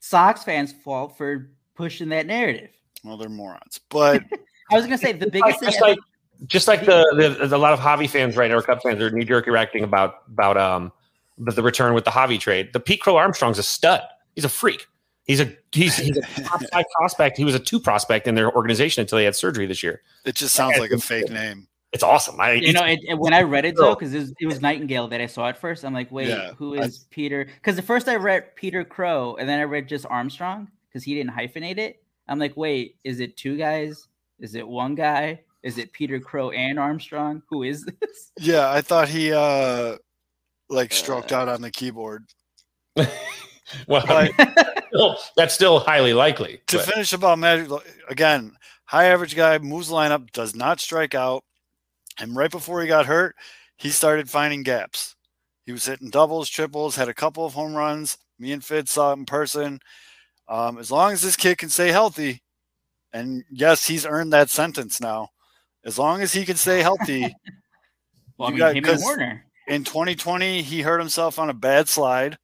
Sox 0.00 0.42
fans' 0.44 0.72
fault 0.84 1.16
for 1.16 1.50
pushing 1.76 2.08
that 2.10 2.26
narrative. 2.26 2.70
Well, 3.04 3.16
they're 3.16 3.28
morons. 3.28 3.80
But 3.88 4.22
I 4.70 4.74
was 4.76 4.84
gonna 4.84 4.98
say 4.98 5.12
the 5.12 5.30
biggest 5.30 5.60
thing. 5.60 5.68
just 5.70 5.80
like 5.80 5.98
just 6.46 6.68
like 6.68 6.84
the, 6.84 7.04
the, 7.38 7.46
the 7.46 7.56
a 7.56 7.58
lot 7.58 7.72
of 7.72 7.78
Javi 7.80 8.08
fans 8.08 8.36
right 8.36 8.50
now, 8.50 8.56
or 8.58 8.62
Cubs 8.62 8.82
fans 8.82 9.00
are 9.00 9.10
knee 9.10 9.24
jerk 9.24 9.46
reacting 9.46 9.84
about 9.84 10.22
about 10.28 10.56
um 10.56 10.92
the, 11.38 11.52
the 11.52 11.62
return 11.62 11.94
with 11.94 12.04
the 12.04 12.10
Javi 12.10 12.38
trade. 12.38 12.72
The 12.72 12.80
Pete 12.80 13.00
Crow 13.00 13.16
Armstrong's 13.16 13.58
a 13.58 13.62
stud. 13.62 14.02
He's 14.34 14.44
a 14.44 14.48
freak. 14.48 14.86
He's 15.24 15.40
a 15.40 15.54
he's, 15.72 15.96
he's 15.96 16.16
a 16.16 16.20
top 16.42 16.60
five 16.72 16.84
prospect. 16.96 17.36
He 17.36 17.44
was 17.44 17.54
a 17.54 17.58
two 17.60 17.78
prospect 17.78 18.26
in 18.26 18.34
their 18.34 18.52
organization 18.54 19.02
until 19.02 19.18
he 19.18 19.24
had 19.24 19.36
surgery 19.36 19.66
this 19.66 19.82
year. 19.82 20.02
it 20.24 20.34
just 20.34 20.54
sounds 20.54 20.78
like 20.78 20.90
a 20.90 20.98
fake 20.98 21.30
name. 21.30 21.68
it's 21.92 22.02
awesome. 22.02 22.40
I 22.40 22.54
You 22.54 22.72
know, 22.72 22.84
it, 22.84 22.98
it- 23.06 23.18
when 23.18 23.32
I 23.32 23.42
read 23.42 23.64
it 23.64 23.76
though, 23.76 23.94
because 23.94 24.12
it 24.14 24.18
was, 24.18 24.34
it 24.40 24.46
was 24.46 24.60
Nightingale 24.60 25.06
that 25.08 25.20
I 25.20 25.26
saw 25.26 25.48
at 25.48 25.56
first. 25.58 25.84
I'm 25.84 25.94
like, 25.94 26.10
wait, 26.10 26.28
Yeah, 26.28 26.54
who 26.54 26.80
I- 26.80 26.88
Peter? 27.10 27.44
Because 27.44 27.78
at 27.78 27.84
first 27.84 28.08
I 28.08 28.16
read 28.16 28.56
Peter 28.56 28.84
Crow, 28.84 29.36
and 29.36 29.48
then 29.48 29.60
I 29.60 29.62
read 29.64 29.86
just 29.88 30.06
Armstrong 30.06 30.68
because 30.88 31.04
he 31.04 31.14
didn't 31.14 31.32
hyphenate 31.34 31.78
it. 31.78 32.01
I'm 32.28 32.38
like, 32.38 32.56
wait, 32.56 32.96
is 33.04 33.20
it 33.20 33.36
two 33.36 33.56
guys? 33.56 34.06
Is 34.38 34.54
it 34.54 34.66
one 34.66 34.94
guy? 34.94 35.40
Is 35.62 35.78
it 35.78 35.92
Peter 35.92 36.18
Crow 36.18 36.50
and 36.50 36.78
Armstrong? 36.78 37.42
Who 37.48 37.62
is 37.62 37.84
this? 37.84 38.32
Yeah, 38.40 38.70
I 38.70 38.80
thought 38.80 39.08
he 39.08 39.32
uh 39.32 39.96
like 40.68 40.92
stroked 40.92 41.32
out 41.32 41.48
on 41.48 41.60
the 41.62 41.70
keyboard. 41.70 42.24
well, 42.96 44.04
But 44.06 44.32
still- 44.88 45.16
that's 45.36 45.54
still 45.54 45.78
highly 45.80 46.14
likely. 46.14 46.60
to 46.68 46.78
but- 46.78 46.86
finish 46.86 47.12
about 47.12 47.38
Magic 47.38 47.70
again, 48.08 48.56
high 48.84 49.06
average 49.06 49.36
guy 49.36 49.58
moves 49.58 49.88
the 49.88 49.94
lineup, 49.94 50.30
does 50.32 50.54
not 50.54 50.80
strike 50.80 51.14
out, 51.14 51.44
and 52.18 52.34
right 52.36 52.50
before 52.50 52.80
he 52.82 52.88
got 52.88 53.06
hurt, 53.06 53.36
he 53.76 53.90
started 53.90 54.28
finding 54.30 54.62
gaps. 54.62 55.14
He 55.64 55.72
was 55.72 55.86
hitting 55.86 56.10
doubles, 56.10 56.48
triples, 56.48 56.96
had 56.96 57.08
a 57.08 57.14
couple 57.14 57.44
of 57.46 57.54
home 57.54 57.74
runs. 57.74 58.18
Me 58.38 58.50
and 58.52 58.64
Fitz 58.64 58.92
saw 58.92 59.10
it 59.12 59.18
in 59.18 59.26
person. 59.26 59.78
Um, 60.52 60.76
as 60.78 60.90
long 60.90 61.12
as 61.12 61.22
this 61.22 61.34
kid 61.34 61.56
can 61.56 61.70
stay 61.70 61.88
healthy, 61.88 62.42
and 63.14 63.42
yes, 63.50 63.86
he's 63.86 64.04
earned 64.04 64.34
that 64.34 64.50
sentence 64.50 65.00
now. 65.00 65.28
As 65.84 65.98
long 65.98 66.20
as 66.20 66.32
he 66.34 66.44
can 66.44 66.56
stay 66.56 66.82
healthy, 66.82 67.34
Well, 68.38 68.48
I 68.48 68.50
mean, 68.50 68.58
got- 68.58 68.76
him 68.76 68.84
and 68.84 68.98
Hoerner. 69.02 69.40
in 69.68 69.84
2020 69.84 70.62
he 70.62 70.82
hurt 70.82 70.98
himself 70.98 71.38
on 71.38 71.48
a 71.50 71.54
bad 71.54 71.88
slide 71.88 72.36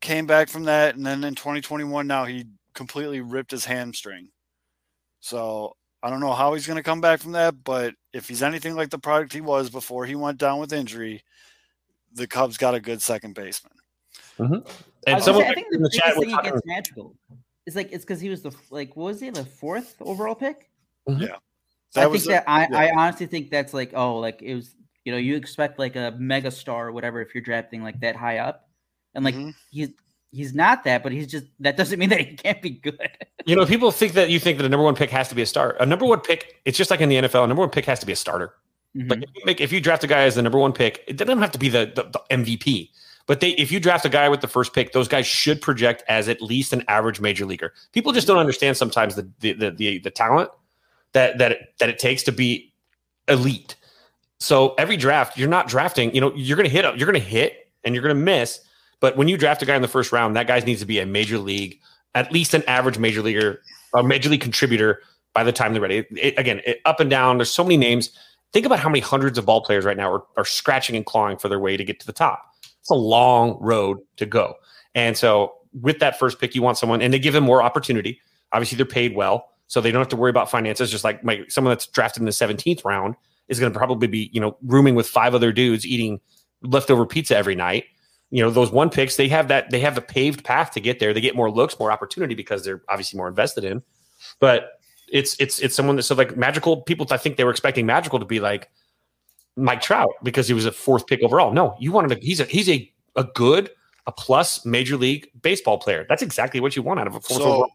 came 0.00 0.26
back 0.26 0.48
from 0.48 0.64
that 0.64 0.94
and 0.96 1.04
then 1.04 1.24
in 1.24 1.34
2021 1.34 2.06
now 2.06 2.24
he 2.24 2.44
completely 2.74 3.20
ripped 3.20 3.50
his 3.52 3.64
hamstring 3.64 4.28
so 5.20 5.74
i 6.02 6.10
don't 6.10 6.20
know 6.20 6.32
how 6.32 6.52
he's 6.54 6.66
going 6.66 6.76
to 6.76 6.82
come 6.82 7.00
back 7.00 7.20
from 7.20 7.32
that 7.32 7.54
but 7.64 7.94
if 8.12 8.28
he's 8.28 8.42
anything 8.42 8.74
like 8.76 8.90
the 8.90 8.98
product 8.98 9.32
he 9.32 9.40
was 9.40 9.70
before 9.70 10.04
he 10.04 10.14
went 10.14 10.38
down 10.38 10.58
with 10.60 10.72
injury 10.72 11.22
the 12.14 12.26
cubs 12.26 12.56
got 12.56 12.74
a 12.74 12.80
good 12.80 13.00
second 13.02 13.34
baseman 13.34 13.72
I, 14.42 15.10
and 15.10 15.14
was 15.16 15.24
someone 15.24 15.44
say, 15.44 15.50
I 15.50 15.54
think 15.54 15.68
the 15.70 15.76
in 15.76 15.82
the 15.82 15.88
biggest 15.90 16.04
chat 16.04 16.14
thing 16.16 16.30
talking, 16.30 16.48
against 16.50 16.66
Madrigal 16.66 17.16
is 17.66 17.76
like 17.76 17.92
it's 17.92 18.04
because 18.04 18.20
he 18.20 18.28
was 18.28 18.42
the 18.42 18.52
like 18.70 18.96
what 18.96 19.04
was 19.06 19.20
he 19.20 19.30
the 19.30 19.44
fourth 19.44 19.96
overall 20.00 20.34
pick? 20.34 20.68
that 21.06 21.40
I 21.96 22.08
think 22.10 22.24
a- 22.24 22.28
that 22.28 22.44
I, 22.46 22.68
yeah. 22.70 22.78
I 22.78 22.92
honestly 22.96 23.26
think 23.26 23.50
that's 23.50 23.74
like 23.74 23.92
oh 23.94 24.18
like 24.18 24.40
it 24.42 24.54
was 24.54 24.74
you 25.04 25.12
know 25.12 25.18
you 25.18 25.36
expect 25.36 25.78
like 25.78 25.96
a 25.96 26.14
mega 26.18 26.50
star 26.50 26.88
or 26.88 26.92
whatever 26.92 27.20
if 27.20 27.34
you're 27.34 27.42
drafting 27.42 27.82
like 27.82 28.00
that 28.00 28.16
high 28.16 28.38
up 28.38 28.68
and 29.14 29.24
like 29.24 29.34
Mhm. 29.34 29.54
he's 29.70 29.90
he's 30.30 30.54
not 30.54 30.84
that 30.84 31.02
but 31.02 31.12
he's 31.12 31.26
just 31.26 31.44
that 31.60 31.76
doesn't 31.76 31.98
mean 31.98 32.08
that 32.10 32.20
he 32.20 32.34
can't 32.36 32.62
be 32.62 32.70
good 32.70 32.98
you 33.44 33.56
know, 33.56 33.66
people 33.66 33.90
think 33.90 34.12
that 34.12 34.30
you 34.30 34.38
think 34.38 34.58
that 34.58 34.64
a 34.64 34.68
number 34.68 34.84
one 34.84 34.94
pick 34.94 35.10
has 35.10 35.28
to 35.28 35.34
be 35.34 35.42
a 35.42 35.46
star. 35.46 35.76
A 35.80 35.84
number 35.86 36.04
one 36.04 36.20
pick, 36.20 36.60
it's 36.64 36.78
just 36.78 36.92
like 36.92 37.00
in 37.00 37.08
the 37.08 37.16
NFL. 37.16 37.42
A 37.42 37.46
number 37.48 37.60
one 37.60 37.70
pick 37.70 37.84
has 37.86 37.98
to 37.98 38.06
be 38.06 38.12
a 38.12 38.16
starter. 38.16 38.54
Mhm. 38.96 39.10
Like 39.10 39.22
if 39.24 39.30
you, 39.34 39.42
make, 39.44 39.60
if 39.60 39.72
you 39.72 39.80
draft 39.80 40.04
a 40.04 40.06
guy 40.06 40.20
as 40.22 40.36
the 40.36 40.42
number 40.42 40.58
one 40.58 40.72
pick, 40.72 41.02
it 41.08 41.16
doesn't 41.16 41.38
have 41.40 41.50
to 41.50 41.58
be 41.58 41.68
the, 41.68 41.86
the, 41.92 42.04
the 42.04 42.22
MVP. 42.30 42.90
But 43.26 43.40
they, 43.40 43.50
if 43.50 43.70
you 43.70 43.80
draft 43.80 44.04
a 44.04 44.08
guy 44.08 44.28
with 44.28 44.40
the 44.40 44.48
first 44.48 44.72
pick, 44.72 44.92
those 44.92 45.08
guys 45.08 45.26
should 45.26 45.60
project 45.60 46.02
as 46.08 46.28
at 46.28 46.42
least 46.42 46.72
an 46.72 46.84
average 46.88 47.20
major 47.20 47.46
leaguer. 47.46 47.72
People 47.92 48.12
just 48.12 48.26
don't 48.26 48.38
understand 48.38 48.76
sometimes 48.76 49.14
the 49.14 49.28
the 49.40 49.52
the, 49.52 49.70
the, 49.70 49.98
the 50.00 50.10
talent 50.10 50.50
that 51.12 51.38
that 51.38 51.52
it, 51.52 51.74
that 51.78 51.88
it 51.88 51.98
takes 51.98 52.22
to 52.24 52.32
be 52.32 52.72
elite. 53.28 53.76
So 54.40 54.74
every 54.74 54.96
draft, 54.96 55.38
you're 55.38 55.48
not 55.48 55.68
drafting. 55.68 56.12
You 56.14 56.20
know, 56.20 56.32
you're 56.34 56.56
going 56.56 56.68
to 56.68 56.72
hit. 56.72 56.84
You're 56.96 57.06
going 57.06 57.20
to 57.20 57.20
hit, 57.20 57.70
and 57.84 57.94
you're 57.94 58.02
going 58.02 58.16
to 58.16 58.20
miss. 58.20 58.60
But 58.98 59.16
when 59.16 59.28
you 59.28 59.36
draft 59.36 59.62
a 59.62 59.66
guy 59.66 59.76
in 59.76 59.82
the 59.82 59.88
first 59.88 60.12
round, 60.12 60.36
that 60.36 60.46
guy 60.46 60.58
needs 60.60 60.80
to 60.80 60.86
be 60.86 60.98
a 60.98 61.06
major 61.06 61.38
league, 61.38 61.80
at 62.14 62.32
least 62.32 62.54
an 62.54 62.62
average 62.66 62.98
major 62.98 63.22
leaguer, 63.22 63.60
a 63.94 64.02
major 64.02 64.28
league 64.28 64.40
contributor 64.40 65.00
by 65.32 65.44
the 65.44 65.52
time 65.52 65.72
they're 65.72 65.82
ready. 65.82 66.04
It- 66.10 66.38
again, 66.38 66.60
it, 66.66 66.80
up 66.84 67.00
and 67.00 67.08
down. 67.08 67.38
There's 67.38 67.52
so 67.52 67.62
many 67.62 67.76
names. 67.76 68.10
Think 68.52 68.66
about 68.66 68.80
how 68.80 68.88
many 68.88 69.00
hundreds 69.00 69.38
of 69.38 69.46
ball 69.46 69.62
players 69.62 69.84
right 69.84 69.96
now 69.96 70.12
are, 70.12 70.24
are 70.36 70.44
scratching 70.44 70.94
and 70.96 71.06
clawing 71.06 71.38
for 71.38 71.48
their 71.48 71.58
way 71.60 71.76
to 71.76 71.84
get 71.84 72.00
to 72.00 72.06
the 72.06 72.12
top. 72.12 72.51
It's 72.82 72.90
a 72.90 72.94
long 72.94 73.56
road 73.60 73.98
to 74.16 74.26
go. 74.26 74.54
And 74.94 75.16
so 75.16 75.54
with 75.80 76.00
that 76.00 76.18
first 76.18 76.38
pick, 76.38 76.54
you 76.54 76.62
want 76.62 76.78
someone, 76.78 77.00
and 77.00 77.14
they 77.14 77.18
give 77.18 77.32
them 77.32 77.44
more 77.44 77.62
opportunity. 77.62 78.20
Obviously, 78.52 78.76
they're 78.76 78.84
paid 78.84 79.14
well, 79.14 79.48
so 79.68 79.80
they 79.80 79.90
don't 79.90 80.00
have 80.00 80.08
to 80.08 80.16
worry 80.16 80.30
about 80.30 80.50
finances. 80.50 80.90
Just 80.90 81.04
like 81.04 81.24
my, 81.24 81.44
someone 81.48 81.70
that's 81.70 81.86
drafted 81.86 82.20
in 82.20 82.26
the 82.26 82.32
17th 82.32 82.84
round 82.84 83.14
is 83.48 83.58
going 83.58 83.72
to 83.72 83.78
probably 83.78 84.08
be, 84.08 84.30
you 84.32 84.40
know, 84.40 84.56
rooming 84.66 84.94
with 84.94 85.08
five 85.08 85.34
other 85.34 85.52
dudes 85.52 85.86
eating 85.86 86.20
leftover 86.62 87.06
pizza 87.06 87.36
every 87.36 87.54
night. 87.54 87.84
You 88.30 88.42
know, 88.42 88.50
those 88.50 88.70
one 88.70 88.90
picks, 88.90 89.16
they 89.16 89.28
have 89.28 89.48
that, 89.48 89.70
they 89.70 89.80
have 89.80 89.96
a 89.96 90.02
paved 90.02 90.44
path 90.44 90.72
to 90.72 90.80
get 90.80 90.98
there. 90.98 91.14
They 91.14 91.20
get 91.20 91.36
more 91.36 91.50
looks, 91.50 91.78
more 91.78 91.92
opportunity 91.92 92.34
because 92.34 92.64
they're 92.64 92.82
obviously 92.88 93.16
more 93.16 93.28
invested 93.28 93.64
in. 93.64 93.82
But 94.40 94.70
it's 95.12 95.36
it's 95.38 95.60
it's 95.60 95.74
someone 95.74 95.96
that 95.96 96.02
so 96.02 96.14
like 96.14 96.36
Madrigal 96.36 96.82
people. 96.82 97.06
I 97.10 97.18
think 97.18 97.36
they 97.36 97.44
were 97.44 97.50
expecting 97.50 97.84
Madrigal 97.86 98.18
to 98.18 98.24
be 98.24 98.40
like 98.40 98.70
Mike 99.56 99.82
Trout 99.82 100.10
because 100.22 100.48
he 100.48 100.54
was 100.54 100.66
a 100.66 100.72
fourth 100.72 101.06
pick 101.06 101.22
overall. 101.22 101.52
No, 101.52 101.76
you 101.78 101.92
wanted 101.92 102.20
to. 102.20 102.26
He's 102.26 102.40
a 102.40 102.44
he's 102.44 102.68
a 102.68 102.90
a 103.16 103.24
good 103.24 103.70
a 104.06 104.12
plus 104.12 104.64
major 104.64 104.96
league 104.96 105.30
baseball 105.42 105.78
player. 105.78 106.06
That's 106.08 106.22
exactly 106.22 106.60
what 106.60 106.74
you 106.76 106.82
want 106.82 107.00
out 107.00 107.06
of 107.06 107.14
a 107.14 107.20
fourth 107.20 107.40
so 107.40 107.48
overall. 107.48 107.72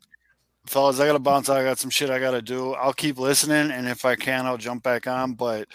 fellas 0.66 1.00
i 1.00 1.06
gotta 1.06 1.20
bounce 1.20 1.50
out 1.50 1.58
i 1.58 1.64
got 1.64 1.80
some 1.80 1.90
shit 1.90 2.10
i 2.10 2.20
gotta 2.20 2.42
do 2.42 2.74
i'll 2.74 2.94
keep 2.94 3.18
listening 3.18 3.72
and 3.72 3.88
if 3.88 4.04
i 4.04 4.16
can 4.16 4.46
i'll 4.46 4.58
jump 4.58 4.84
back 4.84 5.08
on 5.08 5.34
but 5.34 5.68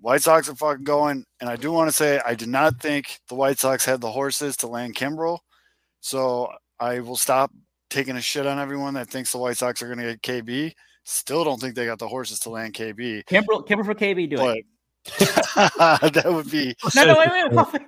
white 0.00 0.20
sox 0.20 0.48
are 0.48 0.54
fucking 0.56 0.84
going 0.84 1.24
and 1.40 1.48
i 1.48 1.56
do 1.56 1.70
want 1.70 1.88
to 1.88 1.94
say 1.94 2.20
i 2.26 2.34
did 2.34 2.48
not 2.48 2.80
think 2.80 3.20
the 3.28 3.34
white 3.34 3.58
sox 3.58 3.84
had 3.84 4.00
the 4.00 4.10
horses 4.10 4.56
to 4.56 4.66
land 4.66 4.94
kimbrel 4.94 5.38
so 6.00 6.48
i 6.80 6.98
will 6.98 7.16
stop 7.16 7.52
taking 7.88 8.16
a 8.16 8.20
shit 8.20 8.46
on 8.46 8.58
everyone 8.58 8.94
that 8.94 9.08
thinks 9.08 9.30
the 9.30 9.38
white 9.38 9.56
sox 9.56 9.80
are 9.80 9.86
going 9.86 9.98
to 9.98 10.16
get 10.16 10.22
kb 10.22 10.72
still 11.04 11.44
don't 11.44 11.60
think 11.60 11.76
they 11.76 11.86
got 11.86 12.00
the 12.00 12.08
horses 12.08 12.40
to 12.40 12.50
land 12.50 12.74
kb 12.74 13.24
Kimbrel, 13.26 13.66
Kimbrel 13.66 13.84
for 13.84 13.94
KB 13.94 14.28
do 14.28 14.36
it 14.36 14.38
but 14.38 14.58
that 15.18 16.24
would 16.26 16.50
be 16.50 16.74
no 16.94 17.04
no 17.04 17.18
wait 17.18 17.30
wait, 17.30 17.52
wait, 17.56 17.72
wait. 17.72 17.82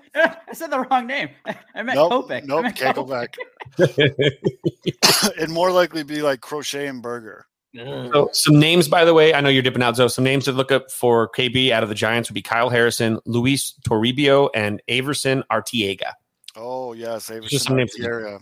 I 0.48 0.52
said 0.52 0.70
the 0.70 0.80
wrong 0.80 1.06
name 1.06 1.30
I 1.74 1.82
meant 1.82 1.96
nope 1.96 2.28
Kopech 2.28 2.44
nope 2.44 2.62
meant 2.64 2.76
can't 2.76 2.96
go 2.96 3.04
back 3.04 3.36
it'd 3.78 5.50
more 5.50 5.70
likely 5.70 6.02
be 6.02 6.22
like 6.22 6.40
crochet 6.40 6.86
and 6.86 7.02
burger 7.02 7.46
Ugh. 7.78 8.10
So 8.12 8.30
some 8.32 8.58
names, 8.58 8.88
by 8.88 9.04
the 9.04 9.12
way, 9.12 9.34
I 9.34 9.42
know 9.42 9.50
you're 9.50 9.62
dipping 9.62 9.82
out. 9.82 9.94
So 9.94 10.08
some 10.08 10.24
names 10.24 10.46
to 10.46 10.52
look 10.52 10.72
up 10.72 10.90
for 10.90 11.28
KB 11.28 11.70
out 11.70 11.82
of 11.82 11.90
the 11.90 11.94
Giants 11.94 12.30
would 12.30 12.34
be 12.34 12.40
Kyle 12.40 12.70
Harrison, 12.70 13.20
Luis 13.26 13.74
Toribio, 13.86 14.48
and 14.54 14.80
Aeverson 14.88 15.42
Arteaga. 15.52 16.12
Oh 16.56 16.94
yes, 16.94 17.30
Just 17.44 17.66
some 17.66 17.76
Aeverson 17.76 17.78
names. 17.78 18.00
area 18.00 18.38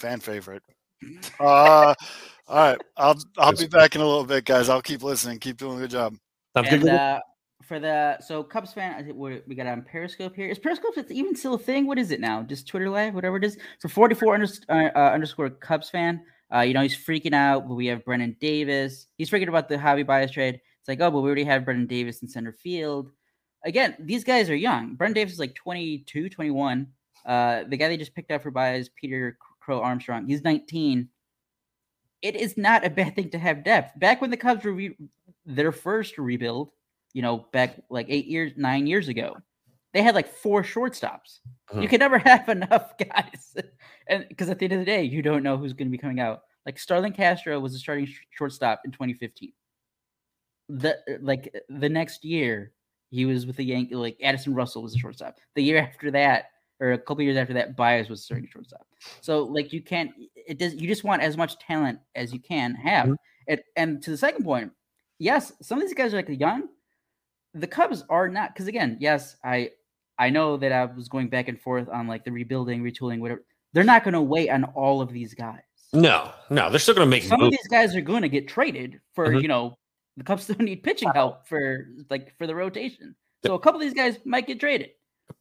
fan 0.00 0.18
favorite. 0.18 0.62
Uh, 1.38 1.94
all 2.48 2.56
right, 2.56 2.80
I'll 2.96 3.16
I'll 3.38 3.52
be 3.52 3.66
back 3.66 3.94
in 3.94 4.00
a 4.00 4.06
little 4.06 4.24
bit, 4.24 4.44
guys. 4.44 4.68
I'll 4.68 4.82
keep 4.82 5.02
listening. 5.02 5.38
Keep 5.38 5.58
doing 5.58 5.76
a 5.76 5.80
good 5.82 5.90
job. 5.90 6.16
Sounds 6.56 6.68
and 6.70 6.82
good. 6.82 6.90
uh, 6.90 7.20
for 7.70 7.78
the 7.78 8.18
so 8.20 8.42
Cubs 8.42 8.72
fan, 8.72 9.14
we 9.14 9.42
we 9.46 9.54
got 9.54 9.68
on 9.68 9.82
Periscope 9.82 10.34
here. 10.34 10.48
Is 10.48 10.58
Periscope 10.58 10.94
it's 10.96 11.12
even 11.12 11.36
still 11.36 11.54
a 11.54 11.58
thing? 11.58 11.86
What 11.86 12.00
is 12.00 12.10
it 12.10 12.18
now? 12.18 12.42
Just 12.42 12.66
Twitter 12.66 12.90
Live, 12.90 13.14
whatever 13.14 13.36
it 13.36 13.44
is. 13.44 13.58
For 13.78 13.86
forty 13.86 14.16
four 14.16 14.34
under, 14.34 14.48
uh, 14.68 14.88
uh, 14.96 15.12
underscore 15.14 15.50
Cubs 15.50 15.88
fan, 15.88 16.20
uh, 16.52 16.62
you 16.62 16.74
know 16.74 16.82
he's 16.82 16.96
freaking 16.96 17.32
out. 17.32 17.68
But 17.68 17.76
we 17.76 17.86
have 17.86 18.04
Brennen 18.04 18.36
Davis. 18.40 19.06
He's 19.18 19.30
freaking 19.30 19.46
about 19.46 19.68
the 19.68 19.76
Javi 19.76 20.04
Baez 20.04 20.32
trade. 20.32 20.56
It's 20.56 20.88
like, 20.88 21.00
oh, 21.00 21.12
but 21.12 21.20
we 21.20 21.28
already 21.28 21.44
have 21.44 21.64
Brennen 21.64 21.86
Davis 21.86 22.22
in 22.22 22.28
center 22.28 22.52
field. 22.52 23.12
Again, 23.64 23.94
these 24.00 24.24
guys 24.24 24.50
are 24.50 24.56
young. 24.56 24.96
Brennen 24.96 25.14
Davis 25.14 25.34
is 25.34 25.38
like 25.38 25.54
22, 25.54 26.28
21. 26.28 26.88
Uh, 27.24 27.62
the 27.68 27.76
guy 27.76 27.86
they 27.86 27.96
just 27.96 28.16
picked 28.16 28.32
up 28.32 28.42
for 28.42 28.50
Baez, 28.50 28.88
Peter 28.88 29.38
Crow 29.60 29.80
Armstrong, 29.80 30.26
he's 30.26 30.42
19. 30.42 31.08
It 32.22 32.34
is 32.34 32.56
not 32.56 32.84
a 32.84 32.90
bad 32.90 33.14
thing 33.14 33.30
to 33.30 33.38
have 33.38 33.62
depth. 33.62 33.96
Back 34.00 34.20
when 34.20 34.30
the 34.30 34.36
Cubs 34.36 34.64
were 34.64 34.72
re- 34.72 34.96
their 35.46 35.70
first 35.70 36.18
rebuild, 36.18 36.72
you 37.12 37.22
know, 37.22 37.46
back 37.52 37.80
like 37.90 38.06
eight 38.08 38.26
years, 38.26 38.52
nine 38.56 38.86
years 38.86 39.08
ago, 39.08 39.36
they 39.92 40.02
had 40.02 40.14
like 40.14 40.28
four 40.28 40.62
shortstops. 40.62 41.40
You 41.74 41.80
Mhm. 41.82 41.90
could 41.90 42.00
never 42.00 42.18
have 42.30 42.48
enough 42.48 42.94
guys, 42.98 43.56
and 44.08 44.26
because 44.28 44.48
at 44.50 44.58
the 44.58 44.64
end 44.66 44.72
of 44.74 44.78
the 44.80 44.84
day, 44.84 45.02
you 45.04 45.22
don't 45.22 45.42
know 45.42 45.56
who's 45.56 45.72
going 45.72 45.88
to 45.88 45.92
be 45.92 45.98
coming 45.98 46.20
out. 46.20 46.42
Like 46.66 46.78
Starlin 46.78 47.12
Castro 47.12 47.58
was 47.58 47.74
a 47.74 47.78
starting 47.78 48.06
sh- 48.06 48.20
shortstop 48.30 48.82
in 48.84 48.90
2015. 48.92 49.52
The 50.68 50.98
like 51.20 51.54
the 51.68 51.88
next 51.88 52.24
year, 52.24 52.72
he 53.10 53.24
was 53.26 53.46
with 53.46 53.56
the 53.56 53.64
Yankee. 53.64 53.96
Like 53.96 54.16
Addison 54.22 54.54
Russell 54.54 54.82
was 54.82 54.94
a 54.94 54.98
shortstop. 54.98 55.36
The 55.56 55.62
year 55.62 55.78
after 55.78 56.10
that, 56.12 56.50
or 56.78 56.92
a 56.92 56.98
couple 56.98 57.22
years 57.24 57.36
after 57.36 57.54
that, 57.54 57.76
Baez 57.76 58.08
was 58.08 58.22
starting 58.22 58.48
shortstop. 58.48 58.86
So 59.20 59.42
like 59.44 59.72
you 59.72 59.82
can't. 59.82 60.12
It 60.36 60.58
does. 60.58 60.74
You 60.74 60.86
just 60.86 61.02
want 61.02 61.22
as 61.22 61.36
much 61.36 61.58
talent 61.58 61.98
as 62.14 62.32
you 62.32 62.38
can 62.38 62.74
have. 62.76 63.08
Mhm. 63.08 63.16
It, 63.48 63.64
and 63.74 64.00
to 64.04 64.10
the 64.10 64.16
second 64.16 64.44
point, 64.44 64.70
yes, 65.18 65.52
some 65.60 65.78
of 65.80 65.84
these 65.88 65.94
guys 65.94 66.14
are 66.14 66.18
like 66.18 66.28
young. 66.28 66.68
The 67.54 67.66
Cubs 67.66 68.04
are 68.08 68.28
not 68.28 68.54
because 68.54 68.68
again, 68.68 68.96
yes, 69.00 69.36
I 69.44 69.70
I 70.18 70.30
know 70.30 70.56
that 70.58 70.72
I 70.72 70.84
was 70.84 71.08
going 71.08 71.28
back 71.28 71.48
and 71.48 71.60
forth 71.60 71.88
on 71.88 72.06
like 72.06 72.24
the 72.24 72.32
rebuilding, 72.32 72.82
retooling, 72.82 73.20
whatever. 73.20 73.44
They're 73.72 73.84
not 73.84 74.04
going 74.04 74.14
to 74.14 74.22
wait 74.22 74.50
on 74.50 74.64
all 74.64 75.00
of 75.00 75.12
these 75.12 75.34
guys. 75.34 75.62
No, 75.92 76.30
no, 76.50 76.70
they're 76.70 76.78
still 76.78 76.94
going 76.94 77.06
to 77.06 77.10
make 77.10 77.22
Some 77.24 77.40
of 77.40 77.50
these 77.50 77.66
guys 77.68 77.96
are 77.96 78.00
going 78.00 78.22
to 78.22 78.28
get 78.28 78.46
traded 78.46 79.00
for 79.14 79.28
Mhm. 79.28 79.42
you 79.42 79.48
know 79.48 79.78
the 80.16 80.24
Cubs 80.24 80.42
still 80.44 80.56
need 80.56 80.82
pitching 80.82 81.10
help 81.14 81.48
for 81.48 81.88
like 82.10 82.36
for 82.38 82.46
the 82.46 82.54
rotation. 82.54 83.14
So 83.44 83.54
a 83.54 83.58
couple 83.58 83.80
of 83.80 83.86
these 83.86 83.94
guys 83.94 84.18
might 84.24 84.46
get 84.46 84.60
traded. 84.60 84.90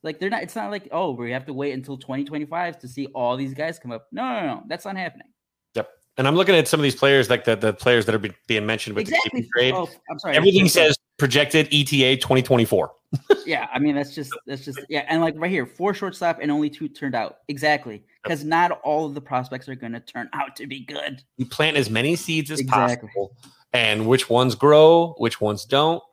Like 0.04 0.20
they're 0.20 0.30
not. 0.30 0.44
It's 0.44 0.56
not 0.56 0.72
like 0.72 0.88
oh 0.92 1.12
we 1.12 1.32
have 1.32 1.46
to 1.48 1.54
wait 1.54 1.74
until 1.74 1.98
2025 1.98 2.80
to 2.80 2.88
see 2.88 3.08
all 3.08 3.36
these 3.36 3.54
guys 3.54 3.80
come 3.80 3.92
up. 3.92 4.08
No, 4.12 4.24
no, 4.24 4.46
no, 4.48 4.64
that's 4.68 4.86
not 4.86 4.96
happening. 4.96 5.28
Yep. 5.76 5.90
And 6.18 6.28
I'm 6.28 6.36
looking 6.36 6.56
at 6.56 6.68
some 6.68 6.80
of 6.80 6.84
these 6.84 6.96
players, 6.96 7.30
like 7.30 7.44
the, 7.44 7.56
the 7.56 7.74
players 7.74 8.06
that 8.06 8.16
are 8.16 8.20
be, 8.20 8.32
being 8.48 8.66
mentioned 8.66 8.96
with 8.96 9.08
exactly. 9.10 9.42
the 9.42 9.48
trade. 9.54 9.74
Oh, 9.74 9.90
I'm 10.10 10.20
sorry. 10.20 10.36
Everything 10.36 10.68
says 10.68 10.96
projected 11.20 11.68
ETA 11.68 12.18
2024. 12.18 12.92
yeah, 13.46 13.68
I 13.74 13.80
mean 13.80 13.96
that's 13.96 14.14
just 14.14 14.32
that's 14.46 14.64
just 14.64 14.80
yeah, 14.88 15.06
and 15.08 15.22
like 15.22 15.34
right 15.38 15.52
here, 15.52 15.66
four 15.66 15.94
shortstop 15.94 16.40
and 16.42 16.52
only 16.52 16.70
two 16.70 16.88
turned 16.88 17.16
out 17.16 17.38
exactly 17.48 18.04
because 18.24 18.44
not 18.44 18.72
all 18.84 19.06
of 19.06 19.16
the 19.16 19.22
prospects 19.22 19.68
are 19.68 19.76
going 19.76 19.94
to 19.94 20.00
turn 20.00 20.30
out 20.34 20.56
to 20.58 20.68
be 20.68 20.86
good. 20.86 21.24
You 21.38 21.46
plant 21.46 21.78
as 21.78 21.90
many 21.90 22.16
seeds 22.16 22.52
as 22.52 22.60
exactly. 22.60 23.10
possible, 23.10 23.36
and 23.74 24.08
which 24.08 24.30
ones 24.30 24.56
grow, 24.56 25.16
which 25.18 25.42
ones 25.42 25.66
don't. 25.66 26.04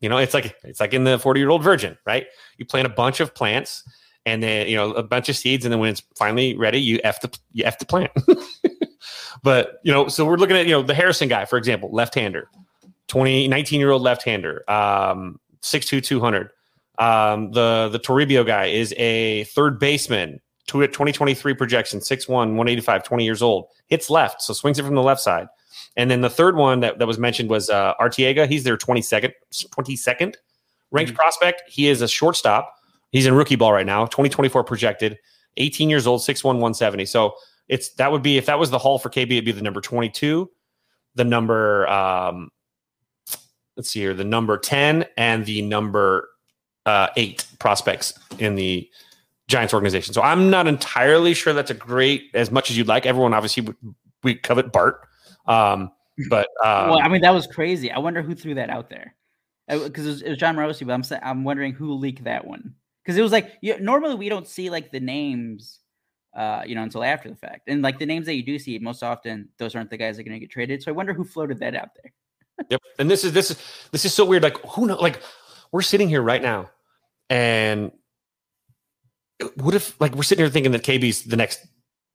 You 0.00 0.08
know, 0.10 0.18
it's 0.18 0.34
like 0.34 0.54
it's 0.64 0.80
like 0.80 0.92
in 0.92 1.04
the 1.04 1.18
forty 1.18 1.40
year 1.40 1.48
old 1.48 1.62
virgin, 1.62 1.96
right? 2.06 2.26
You 2.58 2.66
plant 2.66 2.86
a 2.86 2.90
bunch 2.90 3.20
of 3.20 3.34
plants, 3.34 3.82
and 4.26 4.42
then 4.42 4.68
you 4.68 4.76
know 4.76 4.92
a 4.92 5.02
bunch 5.02 5.30
of 5.30 5.36
seeds, 5.36 5.64
and 5.64 5.72
then 5.72 5.80
when 5.80 5.90
it's 5.90 6.02
finally 6.14 6.56
ready, 6.56 6.78
you 6.78 7.00
f 7.04 7.22
the 7.22 7.34
you 7.52 7.64
f 7.64 7.78
the 7.78 7.86
plant. 7.86 8.10
but 9.42 9.80
you 9.82 9.92
know, 9.92 10.08
so 10.08 10.26
we're 10.26 10.36
looking 10.36 10.56
at 10.56 10.66
you 10.66 10.72
know 10.72 10.82
the 10.82 10.94
Harrison 10.94 11.28
guy, 11.28 11.46
for 11.46 11.56
example, 11.56 11.90
left 11.90 12.14
hander, 12.14 12.50
20, 13.14 13.46
19 13.46 13.78
year 13.78 13.92
old 13.92 14.02
left 14.02 14.24
hander. 14.24 14.68
Um, 14.68 15.38
6'2", 15.62 16.02
200. 16.02 16.50
Um, 16.98 17.52
the 17.52 17.88
the 17.90 17.98
Toribio 18.00 18.44
guy 18.44 18.66
is 18.66 18.92
a 18.96 19.44
third 19.44 19.78
baseman. 19.78 20.40
2023 20.66 21.54
projection, 21.54 22.00
6'1", 22.00 22.28
185, 22.28 23.04
20 23.04 23.24
years 23.24 23.42
old. 23.42 23.66
Hits 23.86 24.10
left, 24.10 24.42
so 24.42 24.52
swings 24.52 24.78
it 24.78 24.84
from 24.84 24.94
the 24.96 25.02
left 25.02 25.20
side. 25.20 25.46
And 25.96 26.10
then 26.10 26.22
the 26.22 26.30
third 26.30 26.56
one 26.56 26.80
that, 26.80 26.98
that 26.98 27.06
was 27.06 27.18
mentioned 27.18 27.50
was 27.50 27.70
uh, 27.70 27.94
Arteaga. 28.00 28.48
He's 28.48 28.64
their 28.64 28.76
22nd, 28.76 29.32
22nd 29.52 30.34
ranked 30.90 31.12
mm-hmm. 31.12 31.16
prospect. 31.16 31.62
He 31.68 31.88
is 31.88 32.00
a 32.00 32.08
shortstop. 32.08 32.74
He's 33.10 33.26
in 33.26 33.34
rookie 33.34 33.56
ball 33.56 33.72
right 33.72 33.86
now, 33.86 34.06
2024 34.06 34.64
projected, 34.64 35.18
18 35.58 35.88
years 35.88 36.06
old, 36.06 36.20
6'1", 36.22 36.44
170. 36.44 37.04
So 37.04 37.34
it's 37.68 37.90
that 37.94 38.10
would 38.10 38.22
be 38.22 38.38
if 38.38 38.46
that 38.46 38.58
was 38.58 38.70
the 38.70 38.78
haul 38.78 38.98
for 38.98 39.08
KB, 39.08 39.30
it'd 39.30 39.44
be 39.44 39.52
the 39.52 39.62
number 39.62 39.80
22, 39.80 40.50
the 41.14 41.24
number 41.24 41.86
um, 41.88 42.50
let's 43.76 43.90
see 43.90 44.00
here, 44.00 44.14
the 44.14 44.24
number 44.24 44.56
10 44.56 45.06
and 45.16 45.44
the 45.46 45.62
number 45.62 46.28
uh, 46.86 47.08
eight 47.16 47.46
prospects 47.58 48.14
in 48.38 48.54
the 48.54 48.88
Giants 49.48 49.74
organization. 49.74 50.14
So 50.14 50.22
I'm 50.22 50.50
not 50.50 50.66
entirely 50.66 51.34
sure 51.34 51.52
that's 51.52 51.70
a 51.70 51.74
great 51.74 52.30
as 52.34 52.50
much 52.50 52.70
as 52.70 52.78
you'd 52.78 52.88
like. 52.88 53.06
Everyone 53.06 53.34
obviously 53.34 53.74
we 54.22 54.36
covet 54.36 54.72
Bart, 54.72 55.06
um, 55.46 55.90
but 56.30 56.48
um, 56.64 56.90
well, 56.90 57.00
I 57.02 57.08
mean 57.08 57.20
that 57.22 57.34
was 57.34 57.46
crazy. 57.46 57.90
I 57.90 57.98
wonder 57.98 58.22
who 58.22 58.34
threw 58.34 58.54
that 58.54 58.70
out 58.70 58.88
there 58.88 59.14
because 59.68 60.06
uh, 60.06 60.08
it, 60.08 60.12
was, 60.12 60.22
it 60.22 60.28
was 60.30 60.38
Jon 60.38 60.56
Morosi, 60.56 60.86
but 60.86 60.94
I'm 60.94 61.20
I'm 61.22 61.44
wondering 61.44 61.74
who 61.74 61.92
leaked 61.92 62.24
that 62.24 62.46
one 62.46 62.74
because 63.02 63.18
it 63.18 63.22
was 63.22 63.32
like 63.32 63.52
you, 63.60 63.78
normally 63.80 64.14
we 64.14 64.30
don't 64.30 64.48
see 64.48 64.70
like 64.70 64.90
the 64.90 65.00
names. 65.00 65.80
Uh, 66.34 66.64
you 66.66 66.74
know, 66.74 66.82
until 66.82 67.04
after 67.04 67.28
the 67.28 67.36
fact, 67.36 67.68
and 67.68 67.80
like 67.80 67.96
the 68.00 68.06
names 68.06 68.26
that 68.26 68.34
you 68.34 68.42
do 68.42 68.58
see, 68.58 68.76
most 68.80 69.04
often 69.04 69.48
those 69.58 69.76
aren't 69.76 69.88
the 69.88 69.96
guys 69.96 70.16
that 70.16 70.22
are 70.22 70.24
going 70.24 70.34
to 70.34 70.40
get 70.40 70.50
traded. 70.50 70.82
So 70.82 70.90
I 70.90 70.92
wonder 70.92 71.14
who 71.14 71.22
floated 71.22 71.60
that 71.60 71.76
out 71.76 71.90
there 72.02 72.12
yep. 72.70 72.80
And 72.98 73.10
this 73.10 73.24
is 73.24 73.32
this 73.32 73.50
is 73.50 73.58
this 73.92 74.04
is 74.04 74.14
so 74.14 74.24
weird. 74.24 74.42
Like 74.42 74.58
who 74.66 74.86
know? 74.86 74.96
Like 74.96 75.22
we're 75.72 75.82
sitting 75.82 76.08
here 76.08 76.22
right 76.22 76.42
now, 76.42 76.70
and 77.30 77.92
what 79.56 79.74
if 79.74 80.00
like 80.00 80.14
we're 80.14 80.22
sitting 80.22 80.44
here 80.44 80.50
thinking 80.50 80.72
that 80.72 80.82
KB's 80.82 81.24
the 81.24 81.36
next 81.36 81.66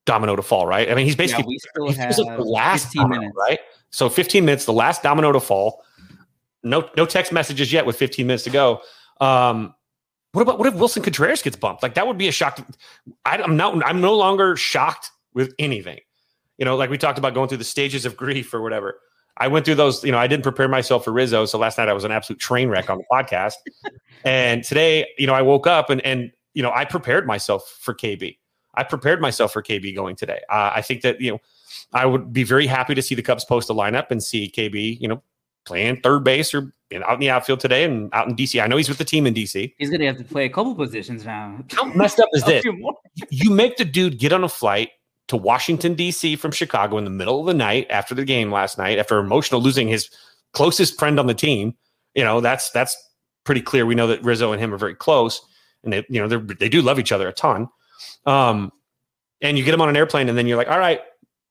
domino 0.05 0.35
to 0.35 0.41
fall, 0.41 0.65
right? 0.65 0.89
I 0.89 0.95
mean, 0.95 1.05
he's 1.05 1.15
basically 1.15 1.43
yeah, 1.43 1.83
we 1.85 1.93
still 1.93 2.07
he's 2.07 2.17
the 2.17 2.43
last 2.43 2.85
15 2.85 3.01
domino, 3.01 3.19
minutes, 3.21 3.37
right? 3.37 3.59
So 3.91 4.09
15 4.09 4.45
minutes, 4.45 4.65
the 4.65 4.73
last 4.73 5.03
domino 5.03 5.31
to 5.31 5.39
fall. 5.39 5.83
No, 6.63 6.89
no 6.97 7.05
text 7.05 7.31
messages 7.31 7.71
yet 7.71 7.85
with 7.85 7.95
15 7.95 8.27
minutes 8.27 8.43
to 8.43 8.49
go. 8.49 8.81
Um, 9.21 9.73
what 10.31 10.41
about 10.41 10.59
what 10.59 10.67
if 10.67 10.75
Willson 10.75 11.03
Contreras 11.03 11.41
gets 11.41 11.55
bumped? 11.55 11.81
Like 11.81 11.95
that 11.95 12.05
would 12.05 12.17
be 12.17 12.27
a 12.27 12.31
shock. 12.31 12.59
I, 13.25 13.37
I'm 13.37 13.57
not. 13.57 13.83
I'm 13.85 14.01
no 14.01 14.15
longer 14.15 14.55
shocked 14.55 15.09
with 15.33 15.53
anything. 15.57 15.99
You 16.57 16.65
know, 16.65 16.75
like 16.75 16.89
we 16.89 16.97
talked 16.97 17.17
about 17.17 17.33
going 17.33 17.49
through 17.49 17.57
the 17.57 17.63
stages 17.63 18.05
of 18.05 18.15
grief 18.15 18.53
or 18.53 18.61
whatever. 18.61 18.99
I 19.39 19.47
went 19.47 19.65
through 19.65 19.75
those, 19.75 20.03
you 20.03 20.11
know, 20.11 20.17
I 20.17 20.27
didn't 20.27 20.43
prepare 20.43 20.67
myself 20.67 21.05
for 21.05 21.11
Rizzo. 21.11 21.45
So 21.45 21.57
last 21.57 21.77
night 21.77 21.87
I 21.87 21.93
was 21.93 22.03
an 22.03 22.11
absolute 22.11 22.39
train 22.39 22.69
wreck 22.69 22.89
on 22.89 22.97
the 22.97 23.05
podcast. 23.11 23.55
And 24.25 24.65
today, 24.65 25.07
you 25.17 25.25
know, 25.27 25.33
I 25.33 25.41
woke 25.41 25.65
up 25.65 25.89
and, 25.89 26.01
and, 26.01 26.29
you 26.53 26.61
know, 26.61 26.73
I 26.73 26.83
prepared 26.83 27.25
myself 27.25 27.77
for 27.79 27.93
KB. 27.93 28.37
I 28.75 28.83
prepared 28.83 29.21
myself 29.21 29.53
for 29.53 29.63
KB 29.63 29.95
going 29.95 30.17
today. 30.17 30.41
Uh, 30.49 30.73
I 30.75 30.81
think 30.81 31.03
that, 31.03 31.21
you 31.21 31.31
know, 31.31 31.39
I 31.93 32.05
would 32.05 32.33
be 32.33 32.43
very 32.43 32.67
happy 32.67 32.93
to 32.95 33.01
see 33.01 33.15
the 33.15 33.21
Cubs 33.21 33.45
post 33.45 33.69
a 33.69 33.73
lineup 33.73 34.11
and 34.11 34.21
see 34.21 34.51
KB, 34.53 34.99
you 34.99 35.07
know, 35.07 35.23
playing 35.65 36.01
third 36.01 36.25
base 36.25 36.53
or 36.53 36.73
out 37.05 37.13
in 37.13 37.19
the 37.19 37.29
outfield 37.29 37.59
today 37.59 37.85
and 37.85 38.13
out 38.13 38.27
in 38.27 38.35
DC. 38.35 38.61
I 38.61 38.67
know 38.67 38.75
he's 38.75 38.89
with 38.89 38.97
the 38.97 39.05
team 39.05 39.25
in 39.25 39.33
DC. 39.33 39.73
He's 39.77 39.89
going 39.89 40.01
to 40.01 40.07
have 40.07 40.17
to 40.17 40.23
play 40.23 40.45
a 40.45 40.49
couple 40.49 40.75
positions 40.75 41.23
now. 41.23 41.63
How 41.71 41.85
messed 41.85 42.19
up 42.19 42.29
is 42.33 42.43
this? 42.43 42.63
You 43.29 43.51
make 43.51 43.77
the 43.77 43.85
dude 43.85 44.17
get 44.17 44.33
on 44.33 44.43
a 44.43 44.49
flight 44.49 44.89
to 45.29 45.37
Washington, 45.37 45.93
D.C. 45.93 46.35
from 46.35 46.51
Chicago 46.51 46.97
in 46.97 47.05
the 47.05 47.09
middle 47.09 47.39
of 47.39 47.45
the 47.45 47.53
night 47.53 47.87
after 47.89 48.13
the 48.13 48.25
game 48.25 48.51
last 48.51 48.77
night, 48.77 48.99
after 48.99 49.17
emotional 49.19 49.61
losing 49.61 49.87
his 49.87 50.09
closest 50.53 50.99
friend 50.99 51.19
on 51.19 51.27
the 51.27 51.33
team. 51.33 51.75
You 52.15 52.23
know, 52.23 52.41
that's 52.41 52.71
that's 52.71 52.97
pretty 53.45 53.61
clear. 53.61 53.85
We 53.85 53.95
know 53.95 54.07
that 54.07 54.23
Rizzo 54.23 54.51
and 54.51 54.61
him 54.61 54.73
are 54.73 54.77
very 54.77 54.95
close, 54.95 55.41
and 55.83 55.93
they, 55.93 56.05
you 56.09 56.19
know, 56.19 56.27
they 56.37 56.69
do 56.69 56.81
love 56.81 56.99
each 56.99 57.11
other 57.11 57.27
a 57.27 57.33
ton. 57.33 57.69
Um, 58.25 58.71
and 59.41 59.57
you 59.57 59.63
get 59.63 59.73
him 59.73 59.81
on 59.81 59.89
an 59.89 59.95
airplane, 59.95 60.29
and 60.29 60.37
then 60.37 60.47
you're 60.47 60.57
like, 60.57 60.69
all 60.69 60.79
right, 60.79 61.01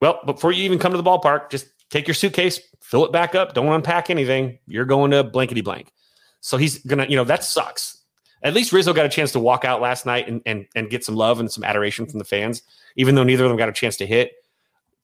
well, 0.01 0.21
before 0.27 0.53
you 0.53 0.65
even 0.65 0.79
come 0.79 0.93
to 0.93 0.99
the 0.99 1.05
ballpark, 1.05 1.51
just 1.51 1.67
take 1.91 2.07
your 2.07 2.15
suitcase, 2.15 2.61
fill 2.83 3.05
it 3.05 3.13
back 3.13 3.35
up, 3.35 3.55
don't 3.55 3.73
unpack 3.73 4.11
anything. 4.11 4.59
You're 4.67 4.85
going 4.85 5.13
to 5.13 5.25
blankety 5.25 5.61
blank. 5.61 5.93
So 6.41 6.57
he's 6.57 6.79
gonna, 6.85 7.07
you 7.09 7.17
know, 7.17 7.25
that 7.25 7.45
sucks. 7.45 7.98
At 8.43 8.55
least 8.55 8.73
Rizzo 8.73 8.93
got 8.93 9.07
a 9.07 9.09
chance 9.09 9.33
to 9.33 9.41
walk 9.41 9.65
out 9.65 9.81
last 9.81 10.07
night 10.07 10.29
and 10.29 10.41
and, 10.47 10.67
and 10.75 10.91
get 10.91 11.05
some 11.05 11.17
love 11.17 11.41
and 11.41 11.51
some 11.51 11.65
adoration 11.65 12.07
from 12.07 12.19
the 12.19 12.25
fans 12.25 12.63
even 12.99 13.15
though 13.15 13.25
neither 13.25 13.45
of 13.45 13.49
them 13.49 13.57
got 13.57 13.71
a 13.71 13.73
chance 13.73 13.97
to 13.97 14.07
hit. 14.07 14.33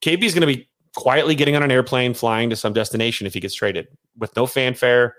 KB 0.03 0.23
is 0.23 0.35
going 0.35 0.47
to 0.47 0.55
be 0.55 0.69
quietly 0.95 1.35
getting 1.35 1.57
on 1.57 1.63
an 1.63 1.71
airplane, 1.71 2.13
flying 2.13 2.51
to 2.51 2.57
some 2.57 2.75
destination 2.75 3.27
if 3.27 3.33
he 3.33 3.41
gets 3.41 3.55
traded 3.55 3.87
with 4.19 4.35
no 4.37 4.47
fanfare, 4.47 5.15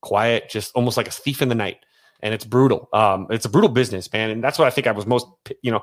quiet, 0.00 0.48
just 0.48 0.74
almost 0.74 0.96
like 0.96 1.08
a 1.08 1.10
thief 1.10 1.42
in 1.42 1.48
the 1.48 1.54
night. 1.54 1.78
And 2.20 2.32
it's 2.32 2.44
brutal. 2.44 2.88
Um, 2.92 3.26
it's 3.30 3.44
a 3.44 3.48
brutal 3.48 3.68
business, 3.68 4.10
man. 4.12 4.30
And 4.30 4.42
that's 4.42 4.56
what 4.56 4.68
I 4.68 4.70
think 4.70 4.86
I 4.86 4.92
was 4.92 5.06
most, 5.06 5.26
you 5.62 5.72
know, 5.72 5.82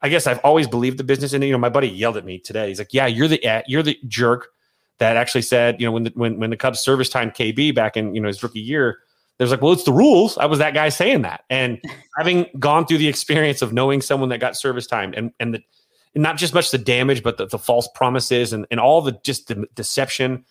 I 0.00 0.08
guess 0.08 0.28
I've 0.28 0.38
always 0.38 0.68
believed 0.68 0.98
the 0.98 1.04
business. 1.04 1.32
And 1.32 1.42
you 1.42 1.50
know, 1.50 1.58
my 1.58 1.68
buddy 1.68 1.88
yelled 1.88 2.16
at 2.16 2.24
me 2.24 2.38
today. 2.38 2.68
He's 2.68 2.78
like, 2.78 2.92
"Yeah, 2.92 3.06
you're 3.06 3.28
the 3.28 3.62
you're 3.66 3.82
the 3.82 3.98
jerk 4.06 4.48
that 4.98 5.16
actually 5.16 5.42
said, 5.42 5.80
you 5.80 5.86
know, 5.86 5.92
when 5.92 6.04
the 6.04 6.12
when 6.14 6.38
when 6.38 6.50
the 6.50 6.56
Cubs 6.56 6.80
service 6.80 7.08
time 7.08 7.30
KB 7.30 7.74
back 7.74 7.96
in 7.96 8.14
you 8.14 8.20
know 8.20 8.28
his 8.28 8.42
rookie 8.42 8.60
year." 8.60 8.98
There's 9.42 9.50
like, 9.50 9.60
well, 9.60 9.72
it's 9.72 9.82
the 9.82 9.92
rules. 9.92 10.38
I 10.38 10.46
was 10.46 10.60
that 10.60 10.72
guy 10.72 10.88
saying 10.88 11.22
that. 11.22 11.42
And 11.50 11.82
having 12.16 12.46
gone 12.60 12.86
through 12.86 12.98
the 12.98 13.08
experience 13.08 13.60
of 13.60 13.72
knowing 13.72 14.00
someone 14.00 14.28
that 14.28 14.38
got 14.38 14.56
service 14.56 14.86
time 14.86 15.12
and, 15.16 15.32
and 15.40 15.54
the, 15.54 15.62
and 16.14 16.22
not 16.22 16.36
just 16.36 16.54
much 16.54 16.70
the 16.70 16.78
damage, 16.78 17.24
but 17.24 17.38
the, 17.38 17.46
the 17.46 17.58
false 17.58 17.88
promises 17.92 18.52
and, 18.52 18.68
and 18.70 18.78
all 18.78 19.02
the 19.02 19.18
just 19.24 19.48
the 19.48 19.66
deception 19.74 20.44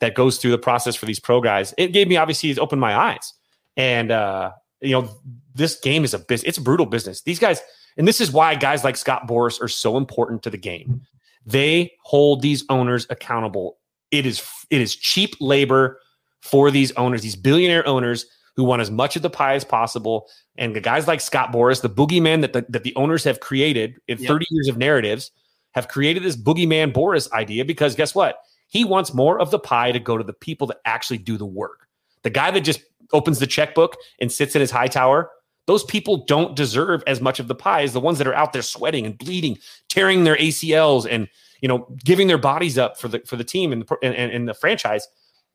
that 0.00 0.14
goes 0.14 0.38
through 0.38 0.52
the 0.52 0.56
process 0.56 0.96
for 0.96 1.04
these 1.04 1.20
pro 1.20 1.42
guys, 1.42 1.74
it 1.76 1.88
gave 1.88 2.08
me 2.08 2.16
obviously 2.16 2.48
it's 2.48 2.58
opened 2.58 2.80
my 2.80 2.96
eyes. 2.96 3.34
And 3.76 4.10
uh, 4.10 4.52
you 4.80 4.92
know, 4.92 5.10
this 5.54 5.78
game 5.78 6.04
is 6.04 6.14
a 6.14 6.18
business, 6.18 6.48
it's 6.48 6.56
a 6.58 6.62
brutal 6.62 6.86
business. 6.86 7.20
These 7.20 7.38
guys, 7.38 7.60
and 7.98 8.08
this 8.08 8.18
is 8.18 8.32
why 8.32 8.54
guys 8.54 8.82
like 8.82 8.96
Scott 8.96 9.28
Boras 9.28 9.60
are 9.60 9.68
so 9.68 9.98
important 9.98 10.42
to 10.44 10.50
the 10.50 10.56
game. 10.56 11.02
They 11.44 11.92
hold 12.02 12.40
these 12.40 12.64
owners 12.70 13.06
accountable. 13.10 13.76
It 14.10 14.24
is 14.24 14.42
it 14.70 14.80
is 14.80 14.96
cheap 14.96 15.34
labor 15.38 16.00
for 16.40 16.70
these 16.70 16.92
owners, 16.92 17.20
these 17.20 17.36
billionaire 17.36 17.86
owners 17.86 18.24
who 18.58 18.64
want 18.64 18.82
as 18.82 18.90
much 18.90 19.14
of 19.14 19.22
the 19.22 19.30
pie 19.30 19.54
as 19.54 19.64
possible. 19.64 20.28
And 20.56 20.74
the 20.74 20.80
guys 20.80 21.06
like 21.06 21.20
Scott 21.20 21.52
Boras, 21.52 21.80
the 21.80 21.88
boogeyman 21.88 22.40
that 22.40 22.52
the, 22.52 22.66
that 22.70 22.82
the 22.82 22.92
owners 22.96 23.22
have 23.22 23.38
created 23.38 24.00
in 24.08 24.18
yep. 24.18 24.26
30 24.26 24.46
years 24.50 24.66
of 24.66 24.76
narratives, 24.76 25.30
have 25.76 25.86
created 25.86 26.24
this 26.24 26.36
boogeyman 26.36 26.92
Boras 26.92 27.30
idea 27.30 27.64
because 27.64 27.94
guess 27.94 28.16
what? 28.16 28.40
He 28.66 28.84
wants 28.84 29.14
more 29.14 29.40
of 29.40 29.52
the 29.52 29.60
pie 29.60 29.92
to 29.92 30.00
go 30.00 30.18
to 30.18 30.24
the 30.24 30.32
people 30.32 30.66
that 30.66 30.80
actually 30.84 31.18
do 31.18 31.36
the 31.36 31.46
work. 31.46 31.86
The 32.24 32.30
guy 32.30 32.50
that 32.50 32.62
just 32.62 32.80
opens 33.12 33.38
the 33.38 33.46
checkbook 33.46 33.96
and 34.20 34.32
sits 34.32 34.56
in 34.56 34.60
his 34.60 34.72
high 34.72 34.88
tower, 34.88 35.30
those 35.66 35.84
people 35.84 36.24
don't 36.26 36.56
deserve 36.56 37.04
as 37.06 37.20
much 37.20 37.38
of 37.38 37.46
the 37.46 37.54
pie 37.54 37.82
as 37.82 37.92
the 37.92 38.00
ones 38.00 38.18
that 38.18 38.26
are 38.26 38.34
out 38.34 38.52
there 38.52 38.62
sweating 38.62 39.06
and 39.06 39.16
bleeding, 39.16 39.56
tearing 39.88 40.24
their 40.24 40.36
ACLs 40.36 41.06
and 41.08 41.28
you 41.60 41.68
know 41.68 41.86
giving 42.04 42.26
their 42.26 42.38
bodies 42.38 42.76
up 42.76 42.98
for 42.98 43.06
the 43.06 43.20
for 43.20 43.36
the 43.36 43.44
team 43.44 43.70
and 43.70 43.86
the, 43.86 43.96
and, 44.02 44.32
and 44.32 44.48
the 44.48 44.54
franchise 44.54 45.06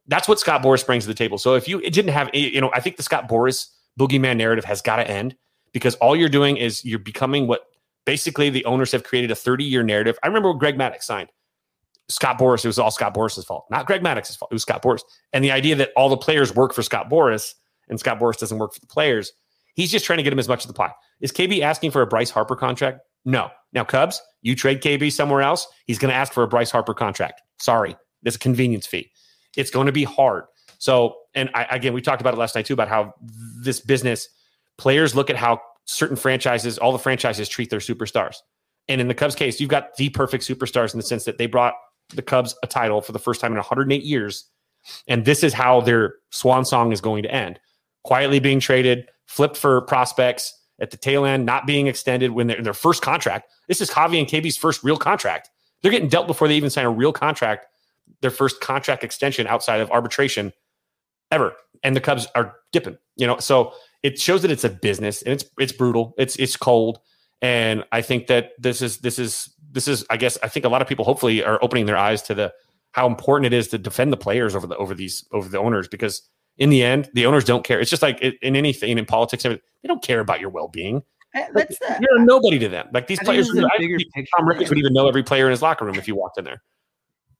that's 0.07 0.27
what 0.27 0.39
Scott 0.39 0.61
Boras 0.61 0.85
brings 0.85 1.03
to 1.05 1.07
the 1.07 1.13
table. 1.13 1.37
So 1.37 1.55
if 1.55 1.67
you 1.67 1.81
didn't 1.81 2.11
have, 2.11 2.29
you 2.33 2.59
know, 2.59 2.71
I 2.73 2.79
think 2.79 2.97
the 2.97 3.03
Scott 3.03 3.29
Boras 3.29 3.67
boogeyman 3.99 4.37
narrative 4.37 4.65
has 4.65 4.81
got 4.81 4.97
to 4.97 5.09
end 5.09 5.35
because 5.71 5.95
all 5.95 6.15
you're 6.15 6.29
doing 6.29 6.57
is 6.57 6.83
you're 6.83 6.99
becoming 6.99 7.47
what 7.47 7.61
basically 8.05 8.49
the 8.49 8.65
owners 8.65 8.91
have 8.91 9.03
created 9.03 9.31
a 9.31 9.35
30 9.35 9.63
year 9.63 9.83
narrative. 9.83 10.17
I 10.23 10.27
remember 10.27 10.49
when 10.49 10.59
Greg 10.59 10.77
Maddux 10.77 11.03
signed 11.03 11.29
Scott 12.09 12.37
Boras. 12.37 12.63
it 12.63 12.67
was 12.67 12.79
all 12.79 12.91
Scott 12.91 13.13
Boras's 13.13 13.45
fault, 13.45 13.65
not 13.69 13.85
Greg 13.85 14.01
Maddux's 14.01 14.35
fault. 14.35 14.51
It 14.51 14.55
was 14.55 14.63
Scott 14.63 14.81
Boras. 14.81 15.01
And 15.31 15.43
the 15.43 15.51
idea 15.51 15.75
that 15.75 15.91
all 15.95 16.09
the 16.09 16.17
players 16.17 16.53
work 16.53 16.73
for 16.73 16.83
Scott 16.83 17.09
Boras 17.09 17.53
and 17.89 17.99
Scott 17.99 18.19
Boras 18.19 18.37
doesn't 18.37 18.57
work 18.57 18.73
for 18.73 18.79
the 18.79 18.87
players, 18.87 19.31
he's 19.75 19.91
just 19.91 20.05
trying 20.05 20.17
to 20.17 20.23
get 20.23 20.33
him 20.33 20.39
as 20.39 20.47
much 20.47 20.63
of 20.63 20.67
the 20.67 20.73
pie. 20.73 20.91
Is 21.21 21.31
KB 21.31 21.61
asking 21.61 21.91
for 21.91 22.01
a 22.01 22.07
Bryce 22.07 22.29
Harper 22.29 22.55
contract? 22.55 22.99
No. 23.25 23.49
Now, 23.71 23.83
Cubs, 23.83 24.21
you 24.41 24.55
trade 24.55 24.81
KB 24.81 25.11
somewhere 25.11 25.41
else, 25.41 25.67
he's 25.85 25.97
going 25.97 26.11
to 26.11 26.15
ask 26.15 26.33
for 26.33 26.43
a 26.43 26.47
Bryce 26.47 26.71
Harper 26.71 26.93
contract. 26.93 27.41
Sorry, 27.59 27.95
there's 28.21 28.35
a 28.35 28.39
convenience 28.39 28.85
fee. 28.85 29.09
It's 29.55 29.71
going 29.71 29.87
to 29.87 29.91
be 29.91 30.03
hard. 30.03 30.45
So, 30.77 31.15
and 31.33 31.49
I, 31.53 31.63
again, 31.71 31.93
we 31.93 32.01
talked 32.01 32.21
about 32.21 32.33
it 32.33 32.37
last 32.37 32.55
night 32.55 32.65
too 32.65 32.73
about 32.73 32.87
how 32.89 33.13
this 33.61 33.79
business 33.79 34.27
players 34.77 35.15
look 35.15 35.29
at 35.29 35.35
how 35.35 35.61
certain 35.85 36.15
franchises, 36.15 36.77
all 36.77 36.91
the 36.91 36.99
franchises 36.99 37.47
treat 37.47 37.69
their 37.69 37.79
superstars. 37.79 38.37
And 38.89 38.99
in 38.99 39.07
the 39.07 39.13
Cubs 39.13 39.35
case, 39.35 39.59
you've 39.61 39.69
got 39.69 39.95
the 39.95 40.09
perfect 40.09 40.43
superstars 40.43 40.93
in 40.93 40.99
the 40.99 41.05
sense 41.05 41.23
that 41.25 41.37
they 41.37 41.45
brought 41.45 41.73
the 42.09 42.21
Cubs 42.21 42.55
a 42.63 42.67
title 42.67 43.01
for 43.01 43.11
the 43.11 43.19
first 43.19 43.39
time 43.39 43.51
in 43.51 43.57
108 43.57 44.03
years 44.03 44.45
And 45.07 45.25
this 45.25 45.43
is 45.43 45.53
how 45.53 45.81
their 45.81 46.15
swan 46.29 46.65
song 46.65 46.91
is 46.91 47.01
going 47.01 47.23
to 47.23 47.31
end. 47.31 47.59
Quietly 48.03 48.39
being 48.39 48.59
traded, 48.59 49.07
flipped 49.25 49.57
for 49.57 49.81
prospects 49.81 50.53
at 50.81 50.91
the 50.91 50.97
tail 50.97 51.25
end, 51.25 51.45
not 51.45 51.65
being 51.65 51.87
extended 51.87 52.31
when 52.31 52.47
they're 52.47 52.57
in 52.57 52.63
their 52.63 52.73
first 52.73 53.01
contract. 53.01 53.49
This 53.67 53.79
is 53.81 53.89
Javi 53.89 54.19
and 54.19 54.27
KB's 54.27 54.57
first 54.57 54.83
real 54.83 54.97
contract. 54.97 55.49
They're 55.81 55.91
getting 55.91 56.09
dealt 56.09 56.27
before 56.27 56.47
they 56.47 56.55
even 56.55 56.69
sign 56.69 56.85
a 56.85 56.91
real 56.91 57.13
contract, 57.13 57.67
their 58.23 58.31
first 58.31 58.59
contract 58.61 59.03
extension 59.03 59.45
outside 59.45 59.81
of 59.81 59.91
arbitration 59.91 60.51
ever. 61.29 61.53
And 61.83 61.95
the 61.95 62.01
Cubs 62.01 62.25
are 62.33 62.55
dipping, 62.71 62.97
you 63.17 63.27
know. 63.27 63.37
So 63.37 63.73
it 64.01 64.19
shows 64.19 64.41
that 64.41 64.49
it's 64.49 64.63
a 64.63 64.69
business 64.69 65.21
and 65.21 65.33
it's 65.33 65.45
it's 65.59 65.71
brutal. 65.71 66.15
It's 66.17 66.35
it's 66.37 66.57
cold. 66.57 66.99
And 67.41 67.83
I 67.91 68.01
think 68.01 68.27
that 68.27 68.51
this 68.57 68.81
is 68.81 68.99
this 68.99 69.19
is 69.19 69.53
this 69.71 69.87
is 69.87 70.05
I 70.09 70.17
guess 70.17 70.37
I 70.41 70.47
think 70.47 70.65
a 70.65 70.69
lot 70.69 70.81
of 70.81 70.87
people 70.87 71.05
hopefully 71.05 71.43
are 71.43 71.59
opening 71.61 71.85
their 71.85 71.97
eyes 71.97 72.21
to 72.23 72.33
the 72.33 72.53
how 72.93 73.05
important 73.05 73.45
it 73.45 73.53
is 73.53 73.67
to 73.69 73.77
defend 73.77 74.13
the 74.13 74.17
players 74.17 74.55
over 74.55 74.65
the 74.65 74.77
over 74.77 74.95
these 74.95 75.27
over 75.33 75.49
the 75.49 75.59
owners 75.59 75.87
because 75.87 76.21
in 76.57 76.69
the 76.69 76.83
end 76.83 77.09
the 77.13 77.25
owners 77.25 77.43
don't 77.43 77.65
care. 77.65 77.79
It's 77.79 77.89
just 77.89 78.01
like 78.01 78.21
in 78.21 78.55
anything 78.55 78.97
in 78.97 79.05
politics, 79.05 79.43
they 79.43 79.59
don't 79.85 80.01
care 80.01 80.21
about 80.21 80.39
your 80.39 80.49
well 80.49 80.69
being. 80.69 81.03
That's 81.33 81.79
the, 81.79 81.97
you're 81.99 82.21
a 82.21 82.23
nobody 82.23 82.59
to 82.59 82.69
them. 82.69 82.87
Like 82.93 83.07
these 83.07 83.19
I 83.19 83.23
players, 83.23 83.49
I 83.49 84.23
Tom 84.37 84.47
Ricketts 84.47 84.69
would 84.69 84.77
even 84.77 84.93
know 84.93 85.07
every 85.07 85.23
player 85.23 85.45
in 85.45 85.51
his 85.51 85.61
locker 85.61 85.83
room 85.83 85.95
if 85.95 86.07
you 86.07 86.15
walked 86.15 86.37
in 86.37 86.45
there. 86.45 86.61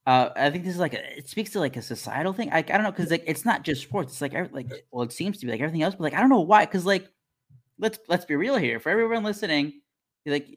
Uh, 0.06 0.30
I 0.36 0.50
think 0.50 0.66
this 0.66 0.74
is 0.74 0.80
like 0.80 0.94
a, 0.94 1.18
it 1.18 1.30
speaks 1.30 1.52
to 1.52 1.60
like 1.60 1.78
a 1.78 1.82
societal 1.82 2.34
thing. 2.34 2.50
Like 2.50 2.70
I 2.70 2.74
don't 2.74 2.84
know 2.84 2.92
because 2.92 3.10
like 3.10 3.24
it's 3.26 3.46
not 3.46 3.64
just 3.64 3.82
sports. 3.84 4.14
It's 4.14 4.22
like 4.22 4.34
like 4.52 4.86
well, 4.92 5.04
it 5.04 5.14
seems 5.14 5.38
to 5.40 5.46
be 5.46 5.52
like 5.52 5.62
everything 5.62 5.82
else, 5.82 5.96
but 5.96 6.04
like 6.04 6.14
I 6.14 6.20
don't 6.20 6.30
know 6.30 6.42
why. 6.42 6.66
Because 6.66 6.86
like 6.86 7.08
let's 7.80 8.00
let's 8.10 8.26
be 8.26 8.36
real 8.36 8.58
here. 8.58 8.80
For 8.80 8.90
everyone 8.90 9.24
listening, 9.24 9.82
like 10.26 10.48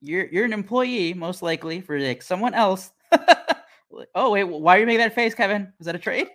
you're 0.00 0.26
you're 0.26 0.44
an 0.44 0.52
employee 0.52 1.14
most 1.14 1.42
likely 1.42 1.80
for 1.80 1.98
like 2.00 2.22
someone 2.22 2.54
else. 2.54 2.92
oh 4.14 4.30
wait, 4.32 4.44
why 4.44 4.76
are 4.76 4.80
you 4.80 4.86
making 4.86 5.00
that 5.00 5.14
face, 5.14 5.34
Kevin? 5.34 5.72
Is 5.80 5.86
that 5.86 5.94
a 5.94 5.98
trade? 5.98 6.28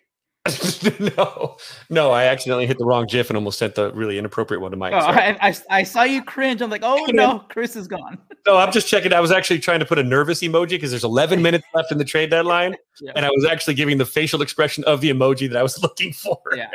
no, 1.18 1.58
no, 1.90 2.12
I 2.12 2.26
accidentally 2.26 2.68
hit 2.68 2.78
the 2.78 2.86
wrong 2.86 3.08
GIF 3.08 3.30
and 3.30 3.38
almost 3.38 3.58
sent 3.58 3.76
the 3.76 3.92
really 3.94 4.20
inappropriate 4.20 4.62
one 4.62 4.70
to 4.72 4.78
Mike. 4.78 4.94
Oh, 4.94 4.98
I, 4.98 5.36
I, 5.42 5.56
I, 5.72 5.84
saw 5.84 6.04
you 6.04 6.24
cringe. 6.24 6.62
I'm 6.62 6.70
like, 6.70 6.84
oh 6.84 7.04
no, 7.10 7.40
Chris 7.50 7.76
is 7.76 7.88
gone. 7.88 8.20
no, 8.46 8.58
I'm 8.58 8.72
just 8.72 8.88
checking. 8.88 9.12
I 9.12 9.20
was 9.20 9.32
actually 9.32 9.60
trying 9.60 9.80
to 9.80 9.86
put 9.86 9.98
a 9.98 10.04
nervous 10.04 10.42
emoji 10.42 10.72
because 10.72 10.92
there's 10.92 11.04
11 11.04 11.42
minutes 11.42 11.66
left 11.74 11.92
in 11.92 11.98
the 11.98 12.06
trade 12.06 12.30
deadline, 12.30 12.76
yeah. 13.02 13.14
and 13.16 13.26
I 13.26 13.30
was 13.30 13.46
actually 13.46 13.74
giving 13.74 13.98
the 13.98 14.06
facial 14.06 14.44
expression 14.44 14.84
of 14.84 15.02
the 15.02 15.10
emoji 15.10 15.50
that 15.50 15.58
I 15.58 15.64
was 15.64 15.82
looking 15.82 16.14
for. 16.14 16.38
Yeah. 16.56 16.70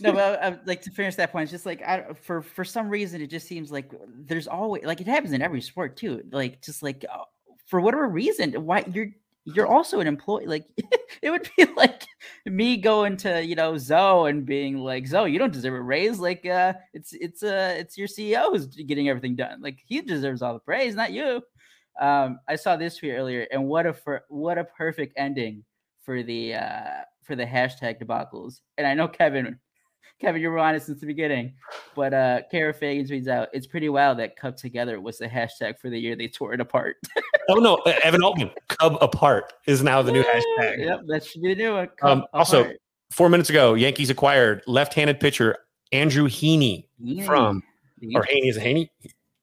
no, 0.00 0.12
but 0.12 0.40
I, 0.40 0.48
I, 0.48 0.58
like 0.64 0.82
to 0.82 0.90
finish 0.90 1.16
that 1.16 1.32
point. 1.32 1.44
It's 1.44 1.52
just 1.52 1.66
like 1.66 1.82
I, 1.82 2.12
for 2.22 2.40
for 2.40 2.64
some 2.64 2.88
reason, 2.88 3.20
it 3.20 3.28
just 3.28 3.48
seems 3.48 3.72
like 3.72 3.90
there's 4.14 4.46
always 4.46 4.84
like 4.84 5.00
it 5.00 5.08
happens 5.08 5.32
in 5.32 5.42
every 5.42 5.60
sport 5.60 5.96
too. 5.96 6.22
Like 6.30 6.62
just 6.62 6.84
like 6.84 7.04
uh, 7.12 7.24
for 7.66 7.80
whatever 7.80 8.06
reason, 8.06 8.52
why 8.64 8.84
you're 8.92 9.08
you're 9.44 9.66
also 9.66 10.00
an 10.00 10.06
employee. 10.06 10.46
Like 10.46 10.66
it 11.22 11.30
would 11.30 11.48
be 11.56 11.66
like 11.76 12.04
me 12.46 12.76
going 12.76 13.16
to 13.18 13.44
you 13.44 13.54
know 13.54 13.76
Zoe 13.76 14.30
and 14.30 14.46
being 14.46 14.78
like 14.78 15.06
Zoe, 15.06 15.30
you 15.30 15.38
don't 15.38 15.52
deserve 15.52 15.74
a 15.74 15.80
raise. 15.80 16.18
Like 16.18 16.46
uh, 16.46 16.74
it's 16.92 17.12
it's 17.12 17.42
uh 17.42 17.74
it's 17.78 17.98
your 17.98 18.08
CEO 18.08 18.50
who's 18.50 18.66
getting 18.66 19.08
everything 19.08 19.36
done. 19.36 19.60
Like 19.60 19.78
he 19.86 20.00
deserves 20.00 20.42
all 20.42 20.54
the 20.54 20.60
praise, 20.60 20.94
not 20.94 21.12
you. 21.12 21.42
Um, 22.00 22.40
I 22.48 22.56
saw 22.56 22.76
this 22.76 22.96
tweet 22.96 23.12
earlier, 23.12 23.46
and 23.52 23.66
what 23.66 23.86
a 23.86 23.92
for, 23.92 24.24
what 24.28 24.58
a 24.58 24.64
perfect 24.64 25.14
ending 25.16 25.64
for 26.02 26.22
the 26.22 26.54
uh 26.54 27.02
for 27.22 27.36
the 27.36 27.46
hashtag 27.46 28.02
debacles. 28.02 28.60
And 28.78 28.86
I 28.86 28.94
know 28.94 29.08
Kevin 29.08 29.58
Kevin, 30.22 30.40
you 30.40 30.50
were 30.50 30.58
on 30.60 30.76
it 30.76 30.82
since 30.82 31.00
the 31.00 31.06
beginning. 31.06 31.52
But 31.96 32.14
uh 32.14 32.40
Kara 32.50 32.72
Fagan 32.72 33.04
tweets 33.04 33.26
out, 33.26 33.48
it's 33.52 33.66
pretty 33.66 33.88
wild 33.88 34.18
that 34.20 34.36
Cub 34.36 34.56
Together 34.56 35.00
was 35.00 35.18
the 35.18 35.26
hashtag 35.26 35.78
for 35.78 35.90
the 35.90 35.98
year 35.98 36.14
they 36.14 36.28
tore 36.28 36.54
it 36.54 36.60
apart. 36.60 36.96
oh 37.50 37.56
no, 37.56 37.76
Evan 38.04 38.22
Altman, 38.22 38.50
Cub 38.68 38.96
Apart 39.00 39.52
is 39.66 39.82
now 39.82 40.00
the 40.00 40.12
new 40.12 40.22
hashtag. 40.22 40.78
Yep, 40.78 41.00
that 41.08 41.24
should 41.24 41.42
be 41.42 41.54
the 41.54 41.62
new 41.62 41.72
one. 41.74 41.88
Um, 42.02 42.24
also, 42.32 42.70
four 43.10 43.28
minutes 43.28 43.50
ago, 43.50 43.74
Yankees 43.74 44.10
acquired 44.10 44.62
left-handed 44.68 45.18
pitcher 45.18 45.56
Andrew 45.90 46.28
Heaney 46.28 46.86
from 47.26 47.62
or 48.14 48.22
Haney 48.22 48.48
is 48.48 48.56
a 48.56 48.60
Haney? 48.60 48.90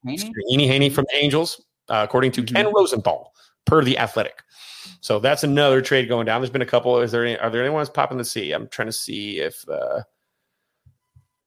Haney? 0.05 0.31
Heaney 0.51 0.67
Haney 0.67 0.89
from 0.89 1.05
the 1.11 1.17
Angels, 1.17 1.61
uh, 1.89 2.05
according 2.07 2.31
to 2.33 2.41
mm-hmm. 2.41 2.55
Ken 2.55 2.71
Rosenthal, 2.73 3.33
per 3.65 3.83
the 3.83 3.97
athletic. 3.97 4.43
So 5.01 5.19
that's 5.19 5.43
another 5.43 5.81
trade 5.81 6.07
going 6.07 6.25
down. 6.25 6.41
There's 6.41 6.49
been 6.49 6.61
a 6.61 6.65
couple. 6.65 6.99
Is 6.99 7.11
there 7.11 7.25
any 7.25 7.37
are 7.37 7.49
there 7.49 7.63
anyone 7.63 7.85
popping 7.87 8.17
the 8.17 8.25
sea? 8.25 8.53
I'm 8.53 8.67
trying 8.69 8.87
to 8.87 8.93
see 8.93 9.39
if 9.39 9.67
uh 9.67 10.01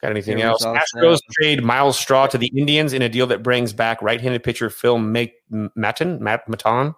Got 0.03 0.11
anything 0.11 0.43
else? 0.43 0.65
Astros 0.65 1.21
trade 1.39 1.63
Myles 1.63 1.97
Straw 1.99 2.27
to 2.27 2.37
the 2.37 2.51
Indians 2.57 2.93
in 2.93 3.03
a 3.03 3.09
deal 3.09 3.27
that 3.29 3.43
brings 3.43 3.73
back 3.73 4.03
right-handed 4.03 4.43
pitcher 4.43 4.69
Phil 4.69 4.99
Maton, 4.99 5.71
Matt 6.21 6.49
Maton, 6.49 6.95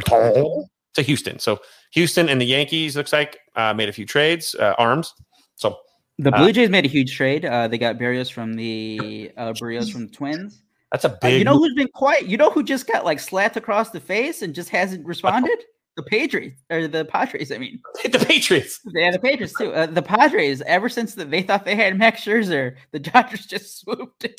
Maton 0.00 0.64
to 0.94 1.02
Houston. 1.02 1.38
So 1.38 1.60
Houston 1.92 2.30
and 2.30 2.40
the 2.40 2.46
Yankees 2.46 2.96
looks 2.96 3.12
like 3.12 3.38
uh, 3.56 3.74
made 3.74 3.90
a 3.90 3.92
few 3.92 4.06
trades, 4.06 4.54
uh, 4.54 4.74
arms. 4.78 5.12
So 5.56 5.78
the 6.18 6.34
uh, 6.34 6.38
Blue 6.38 6.52
Jays 6.52 6.70
made 6.70 6.86
a 6.86 6.88
huge 6.88 7.14
trade. 7.14 7.44
Uh, 7.44 7.68
they 7.68 7.76
got 7.76 7.98
Berrios 7.98 8.32
from 8.32 8.54
the 8.54 9.30
uh, 9.36 9.52
Berrios 9.52 9.92
from 9.92 10.06
the 10.06 10.12
Twins. 10.12 10.62
That's 10.92 11.04
a 11.04 11.18
big. 11.20 11.38
you 11.38 11.44
know 11.44 11.58
who's 11.58 11.74
been 11.74 11.88
quiet? 11.94 12.26
You 12.26 12.36
know 12.38 12.50
who 12.50 12.62
just 12.62 12.86
got 12.86 13.04
like 13.04 13.20
slapped 13.20 13.56
across 13.56 13.90
the 13.90 14.00
face 14.00 14.40
and 14.40 14.54
just 14.54 14.68
hasn't 14.70 15.04
responded? 15.06 15.58
The 15.96 16.02
Patriots 16.02 16.62
or 16.70 16.88
the 16.88 17.04
Padres. 17.04 17.52
I 17.52 17.58
mean, 17.58 17.80
the 18.04 18.18
Patriots. 18.18 18.80
Yeah, 18.94 19.10
the 19.10 19.18
Patriots 19.18 19.54
too. 19.56 19.72
Uh, 19.72 19.86
the 19.86 20.02
Padres. 20.02 20.62
Ever 20.62 20.88
since 20.88 21.14
the, 21.14 21.24
they 21.24 21.42
thought 21.42 21.64
they 21.64 21.76
had 21.76 21.98
Max 21.98 22.24
Scherzer, 22.24 22.76
the 22.92 22.98
Dodgers 22.98 23.46
just 23.46 23.80
swooped, 23.80 24.24
in, 24.24 24.34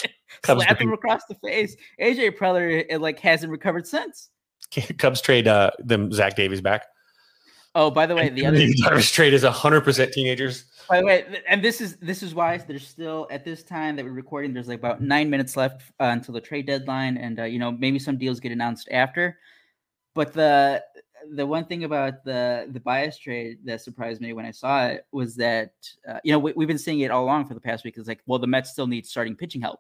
slapped 0.46 0.82
him 0.82 0.94
across 0.94 1.22
the 1.26 1.36
face. 1.36 1.76
AJ 2.00 2.38
Preller 2.38 2.86
it, 2.90 3.02
like 3.02 3.20
hasn't 3.20 3.52
recovered 3.52 3.88
since. 3.88 4.30
Cubs 4.98 5.22
trade 5.22 5.48
uh, 5.48 5.72
them 5.80 6.12
Zach 6.12 6.36
Davies 6.36 6.62
back. 6.62 6.86
Oh, 7.76 7.90
by 7.90 8.06
the 8.06 8.16
way, 8.16 8.30
the 8.30 8.46
other 8.48 8.66
Dodgers 8.82 9.12
trade 9.12 9.34
is 9.34 9.44
hundred 9.44 9.82
percent 9.82 10.12
teenagers. 10.12 10.66
By 10.90 11.00
the 11.00 11.06
way, 11.06 11.42
and 11.48 11.64
this 11.64 11.82
is 11.82 11.98
this 11.98 12.24
is 12.24 12.34
why 12.34 12.58
there's 12.58 12.88
still 12.88 13.28
at 13.32 13.46
this 13.46 13.64
time 13.64 13.96
that 13.96 14.06
we're 14.06 14.12
recording. 14.12 14.54
There's 14.54 14.68
like 14.68 14.80
about 14.80 15.02
nine 15.02 15.30
minutes 15.30 15.56
left 15.56 15.82
uh, 16.00 16.06
until 16.06 16.34
the 16.34 16.42
trade 16.42 16.66
deadline, 16.66 17.18
and 17.18 17.40
uh, 17.40 17.44
you 17.44 17.60
know 17.60 17.72
maybe 17.72 18.00
some 18.00 18.18
deals 18.18 18.40
get 18.40 18.52
announced 18.52 18.90
after. 18.92 19.38
But 20.14 20.34
the 20.34 20.84
the 21.32 21.46
one 21.46 21.66
thing 21.66 21.84
about 21.84 22.24
the 22.24 22.68
the 22.72 22.80
Baez 22.80 23.18
trade 23.18 23.60
that 23.66 23.82
surprised 23.82 24.22
me 24.22 24.34
when 24.34 24.46
I 24.46 24.52
saw 24.52 24.88
it 24.88 25.06
was 25.12 25.36
that 25.38 25.74
uh, 26.08 26.20
you 26.24 26.32
know 26.32 26.40
we, 26.40 26.52
have 26.52 26.68
been 26.68 26.78
seeing 26.78 27.02
it 27.02 27.12
all 27.12 27.24
along 27.24 27.46
for 27.46 27.54
the 27.54 27.62
past 27.62 27.84
week. 27.84 27.96
It's 27.98 28.08
like, 28.08 28.22
well, 28.26 28.40
the 28.40 28.48
Mets 28.48 28.72
still 28.72 28.88
need 28.88 29.06
starting 29.06 29.36
pitching 29.36 29.62
help, 29.62 29.80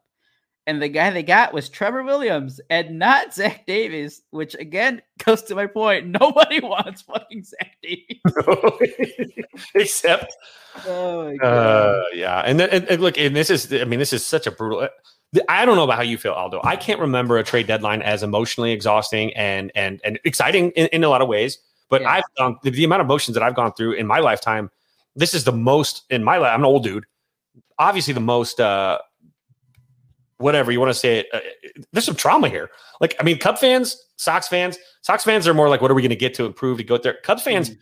and 0.65 0.81
the 0.81 0.87
guy 0.87 1.09
they 1.09 1.23
got 1.23 1.53
was 1.53 1.69
Trevor 1.69 2.03
Williams 2.03 2.61
and 2.69 2.97
not 2.97 3.33
Zach 3.33 3.65
Davies, 3.65 4.21
which 4.31 4.55
again 4.55 5.01
goes 5.25 5.43
to 5.43 5.55
my 5.55 5.67
point. 5.67 6.07
Nobody 6.07 6.59
wants 6.61 7.01
fucking 7.01 7.43
Zach 7.43 7.77
Davies, 7.81 8.21
except, 9.75 10.33
oh 10.87 11.35
uh, 11.39 12.03
yeah. 12.13 12.39
And, 12.41 12.59
then, 12.59 12.69
and, 12.69 12.85
and 12.87 13.01
look, 13.01 13.17
and 13.17 13.35
this 13.35 13.49
is, 13.49 13.71
I 13.73 13.85
mean, 13.85 13.99
this 13.99 14.13
is 14.13 14.25
such 14.25 14.47
a 14.47 14.51
brutal. 14.51 14.87
I 15.49 15.65
don't 15.65 15.75
know 15.75 15.83
about 15.83 15.97
how 15.97 16.03
you 16.03 16.17
feel, 16.17 16.33
Aldo. 16.33 16.61
I 16.63 16.75
can't 16.75 16.99
remember 16.99 17.37
a 17.37 17.43
trade 17.43 17.67
deadline 17.67 18.01
as 18.01 18.23
emotionally 18.23 18.71
exhausting 18.71 19.33
and 19.33 19.71
and 19.75 19.99
and 20.03 20.19
exciting 20.23 20.71
in, 20.71 20.87
in 20.87 21.03
a 21.03 21.09
lot 21.09 21.21
of 21.21 21.27
ways. 21.27 21.57
But 21.89 22.01
yeah. 22.01 22.11
I've 22.11 22.23
gone 22.37 22.57
the, 22.63 22.71
the, 22.71 22.83
amount 22.83 23.01
of 23.01 23.05
emotions 23.05 23.35
that 23.35 23.43
I've 23.43 23.55
gone 23.55 23.73
through 23.73 23.93
in 23.93 24.07
my 24.07 24.19
lifetime. 24.19 24.71
This 25.15 25.33
is 25.33 25.43
the 25.43 25.51
most 25.51 26.03
in 26.09 26.23
my 26.23 26.37
life. 26.37 26.51
I'm 26.53 26.61
an 26.61 26.65
old 26.65 26.83
dude. 26.83 27.05
Obviously, 27.77 28.13
the 28.13 28.19
most 28.19 28.59
uh, 28.59 28.99
whatever 30.37 30.71
you 30.71 30.79
want 30.79 30.89
to 30.89 30.99
say. 30.99 31.19
It, 31.19 31.27
uh, 31.33 31.39
there's 31.91 32.05
some 32.05 32.15
trauma 32.15 32.49
here. 32.49 32.69
Like, 32.99 33.15
I 33.19 33.23
mean, 33.23 33.39
Cub 33.39 33.57
fans, 33.57 33.97
Sox 34.17 34.47
fans, 34.47 34.77
Sox 35.01 35.23
fans 35.23 35.47
are 35.47 35.53
more 35.53 35.69
like, 35.69 35.81
what 35.81 35.91
are 35.91 35.93
we 35.93 36.01
going 36.01 36.09
to 36.09 36.15
get 36.15 36.33
to 36.35 36.45
improve 36.45 36.77
to 36.77 36.83
go 36.83 36.97
there? 36.97 37.17
Cubs 37.23 37.43
fans. 37.43 37.69
Mm-hmm. 37.69 37.79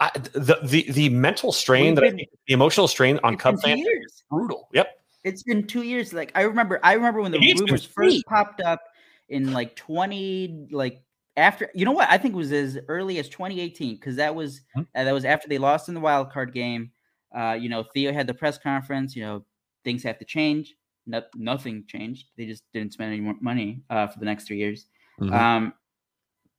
I, 0.00 0.10
the 0.32 0.58
the 0.62 0.90
the 0.92 1.08
mental 1.10 1.52
strain 1.52 1.94
that 1.96 2.04
I 2.04 2.10
think, 2.10 2.30
the 2.46 2.54
emotional 2.54 2.88
strain 2.88 3.20
on 3.22 3.36
Cub 3.36 3.60
fans 3.60 3.80
is 3.80 4.22
brutal. 4.30 4.68
Yep. 4.72 4.99
It's 5.24 5.42
been 5.42 5.66
two 5.66 5.82
years. 5.82 6.12
Like 6.12 6.32
I 6.34 6.42
remember, 6.42 6.80
I 6.82 6.94
remember 6.94 7.20
when 7.20 7.32
the 7.32 7.38
it's 7.40 7.60
rumors 7.60 7.84
first 7.84 8.24
popped 8.26 8.60
up 8.60 8.80
in 9.28 9.52
like 9.52 9.76
20, 9.76 10.68
like 10.70 11.02
after 11.36 11.70
you 11.74 11.84
know 11.84 11.92
what 11.92 12.08
I 12.10 12.18
think 12.18 12.34
was 12.34 12.52
as 12.52 12.78
early 12.88 13.18
as 13.18 13.28
2018 13.28 13.94
because 13.94 14.16
that 14.16 14.34
was 14.34 14.60
mm-hmm. 14.76 14.82
uh, 14.94 15.04
that 15.04 15.12
was 15.12 15.24
after 15.24 15.48
they 15.48 15.58
lost 15.58 15.88
in 15.88 15.94
the 15.94 16.00
wild 16.00 16.30
card 16.32 16.52
game. 16.52 16.90
Uh, 17.34 17.56
you 17.58 17.68
know, 17.68 17.84
Theo 17.94 18.12
had 18.12 18.26
the 18.26 18.34
press 18.34 18.58
conference. 18.58 19.14
You 19.14 19.22
know, 19.22 19.44
things 19.84 20.02
have 20.02 20.18
to 20.18 20.24
change. 20.24 20.74
No, 21.06 21.22
nothing 21.34 21.84
changed. 21.86 22.28
They 22.36 22.46
just 22.46 22.64
didn't 22.72 22.92
spend 22.92 23.12
any 23.12 23.20
more 23.20 23.34
money 23.40 23.82
uh, 23.90 24.06
for 24.08 24.18
the 24.18 24.24
next 24.24 24.46
three 24.46 24.58
years. 24.58 24.86
Mm-hmm. 25.20 25.32
Um, 25.32 25.72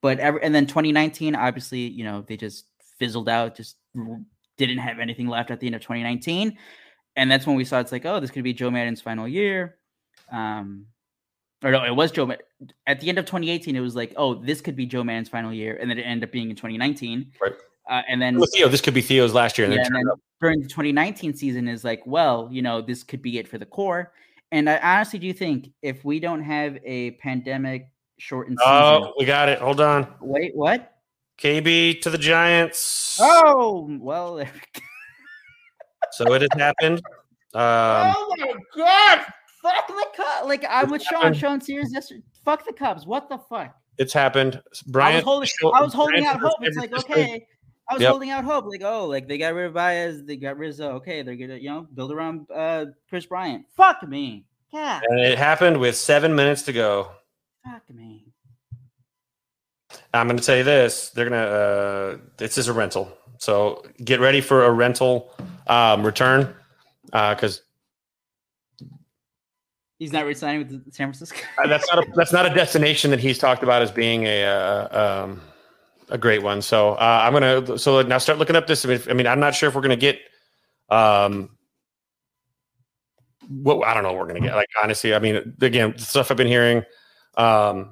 but 0.02 0.20
every, 0.20 0.42
and 0.42 0.54
then 0.54 0.66
2019, 0.66 1.36
obviously, 1.36 1.82
you 1.82 2.04
know, 2.04 2.24
they 2.28 2.38
just 2.38 2.66
fizzled 2.98 3.30
out. 3.30 3.56
Just 3.56 3.78
didn't 4.58 4.80
have 4.80 5.00
anything 5.00 5.28
left 5.28 5.52
at 5.52 5.60
the 5.60 5.68
end 5.68 5.76
of 5.76 5.82
2019 5.82 6.58
and 7.16 7.32
that's 7.32 7.46
when 7.46 7.56
we 7.56 7.66
saw 7.66 7.80
it's 7.80 7.92
like, 7.92 8.06
oh, 8.06 8.20
this 8.20 8.32
could 8.32 8.44
be 8.44 8.54
Joe 8.54 8.72
Maddon's 8.72 9.02
final 9.02 9.28
year. 9.28 9.78
Um, 10.32 10.88
or 11.64 11.72
no, 11.72 11.84
it 11.84 11.96
was 11.96 12.12
Joe. 12.12 12.32
At 12.88 13.00
the 13.00 13.10
end 13.10 13.18
of 13.18 13.26
2018, 13.26 13.76
it 13.76 13.80
was 13.80 13.96
like, 13.96 14.14
oh, 14.18 14.36
this 14.36 14.62
could 14.62 14.76
be 14.76 14.86
Joe 14.86 15.04
Maddon's 15.04 15.30
final 15.30 15.54
year, 15.54 15.78
and 15.80 15.90
then 15.90 15.98
it 15.98 16.04
ended 16.04 16.28
up 16.28 16.32
being 16.32 16.50
in 16.50 16.56
2019. 16.56 17.32
Right. 17.42 17.54
Uh, 17.90 18.02
and 18.08 18.22
then 18.22 18.40
Theo, 18.54 18.68
this 18.68 18.82
could 18.82 18.94
be 18.94 19.02
Theo's 19.02 19.34
last 19.34 19.58
year. 19.58 19.66
And, 19.66 19.76
yeah, 19.76 19.84
then, 19.84 19.96
and 19.96 20.08
then 20.08 20.16
during 20.40 20.62
the 20.62 20.68
2019 20.68 21.36
season 21.36 21.68
is 21.68 21.84
like, 21.84 22.02
well, 22.06 22.48
you 22.52 22.62
know, 22.62 22.82
this 22.82 23.04
could 23.04 23.22
be 23.22 23.38
it 23.38 23.48
for 23.48 23.58
the 23.58 23.66
core. 23.66 24.14
And 24.52 24.70
I 24.70 24.78
honestly 24.78 25.20
do 25.20 25.32
think 25.34 25.72
if 25.82 26.04
we 26.04 26.20
don't 26.20 26.44
have 26.44 26.78
a 26.84 27.12
pandemic 27.12 27.88
shortened 28.18 28.60
oh, 28.62 28.98
season, 29.00 29.10
oh, 29.10 29.14
we 29.18 29.26
got 29.26 29.50
it. 29.50 29.60
Hold 29.60 29.82
on. 29.82 30.08
Wait, 30.22 30.56
what? 30.56 30.94
KB 31.38 32.02
to 32.02 32.10
the 32.10 32.18
Giants. 32.18 33.18
Oh 33.20 33.90
well. 34.00 34.36
there 34.36 34.50
we 34.54 34.80
go. 34.80 34.86
So 36.14 36.34
it 36.34 36.42
has 36.42 36.50
happened. 36.60 37.02
Um, 37.54 38.14
oh 38.16 38.36
my 38.38 38.54
god! 38.76 39.26
Fuck 39.62 39.88
the 39.88 40.06
Cubs. 40.16 40.48
Like 40.48 40.66
I'm 40.70 40.90
with 40.90 41.02
Sean. 41.04 41.34
Sean 41.34 41.60
Sears 41.62 41.92
yesterday. 41.94 42.24
Fuck 42.46 42.66
the 42.66 42.74
Cubs. 42.74 43.06
What 43.06 43.30
the 43.30 43.38
fuck? 43.38 43.76
it's 43.98 44.14
happened. 44.14 44.56
I 44.66 44.82
Brian, 44.88 45.16
was 45.16 45.24
holding. 45.24 45.50
I 45.76 45.82
was 45.82 45.94
holding 45.94 46.26
out 46.26 46.40
hope. 46.40 46.56
It's 46.62 46.78
like 46.78 46.94
okay. 46.94 47.46
I 47.90 47.94
was 47.94 48.02
Yep. 48.02 48.10
holding 48.10 48.30
out 48.30 48.44
hope. 48.44 48.66
Like 48.66 48.82
oh, 48.84 49.06
like 49.06 49.28
they 49.28 49.38
got 49.38 49.54
rid 49.54 49.66
of 49.68 49.74
Baez. 49.74 50.24
They 50.24 50.38
got 50.38 50.58
Rizzo. 50.58 50.94
Okay, 50.94 51.22
they're 51.22 51.36
gonna 51.36 51.58
you 51.58 51.70
know 51.70 51.88
build 51.94 52.12
around 52.12 52.48
uh 52.54 52.86
Kris 53.10 53.26
Bryant. 53.26 53.66
Fuck 53.76 54.08
me. 54.08 54.46
God. 54.72 55.04
And 55.10 55.20
it 55.20 55.38
happened 55.38 55.78
with 55.80 55.96
seven 55.98 56.34
minutes 56.34 56.62
to 56.64 56.74
go. 56.74 57.12
Fuck 57.66 57.90
me. 57.94 58.32
I'm 60.14 60.28
going 60.28 60.38
to 60.38 60.44
tell 60.44 60.56
you 60.58 60.64
this: 60.64 61.10
they're 61.10 61.30
going 61.30 61.42
to. 61.42 61.50
Uh, 61.50 62.18
this 62.38 62.58
is 62.58 62.70
a 62.70 62.74
rental, 62.74 63.12
so 63.42 63.84
get 64.06 64.20
ready 64.20 64.40
for 64.40 64.66
a 64.66 64.72
rental 64.72 65.34
um, 65.66 66.06
return 66.06 66.54
because 67.06 67.64
He's 70.02 70.12
not 70.12 70.26
resigning 70.26 70.68
with 70.68 70.94
San 70.94 71.14
Francisco. 71.14 71.38
that's 71.68 71.88
not 71.94 72.04
a 72.04 72.12
that's 72.16 72.34
not 72.34 72.48
a 72.48 72.50
destination 72.52 73.12
that 73.12 73.20
he's 73.20 73.38
talked 73.38 73.62
about 73.62 73.84
as 73.84 73.92
being 73.92 74.24
a 74.26 74.46
uh, 74.46 75.26
um, 75.26 75.42
a 76.10 76.18
great 76.18 76.42
one. 76.42 76.64
So 76.64 76.94
uh, 76.94 77.22
I'm 77.24 77.34
gonna 77.34 77.78
so 77.78 78.02
now 78.02 78.18
start 78.18 78.40
looking 78.40 78.56
up 78.56 78.66
this. 78.66 78.84
I 78.84 78.88
mean, 78.88 79.02
I 79.08 79.14
mean, 79.14 79.28
I'm 79.28 79.40
not 79.40 79.54
sure 79.54 79.70
if 79.70 79.76
we're 79.76 79.82
gonna 79.82 79.96
get. 79.96 80.20
Um, 80.90 81.52
what 83.48 83.88
I 83.88 83.94
don't 83.94 84.02
know 84.02 84.14
what 84.14 84.22
we're 84.22 84.28
gonna 84.28 84.40
get. 84.40 84.56
Like 84.56 84.70
honestly, 84.82 85.14
I 85.14 85.20
mean, 85.20 85.56
again, 85.62 85.94
the 85.96 86.02
stuff 86.02 86.32
I've 86.32 86.38
been 86.38 86.48
hearing. 86.48 86.84
Um, 87.38 87.92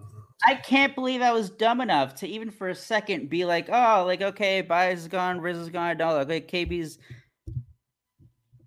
I 0.49 0.55
can't 0.55 0.95
believe 0.95 1.21
I 1.21 1.31
was 1.31 1.51
dumb 1.51 1.79
enough 1.79 2.15
to 2.15 2.27
even 2.27 2.49
for 2.49 2.69
a 2.69 2.75
second 2.75 3.29
be 3.29 3.45
like, 3.45 3.69
oh, 3.71 4.03
like 4.07 4.23
okay, 4.23 4.61
Baez 4.61 5.01
is 5.01 5.07
gone, 5.07 5.39
Rizzo's 5.39 5.69
gone, 5.69 5.95
no, 5.97 6.15
like 6.15 6.27
okay, 6.27 6.65
KB's 6.65 6.97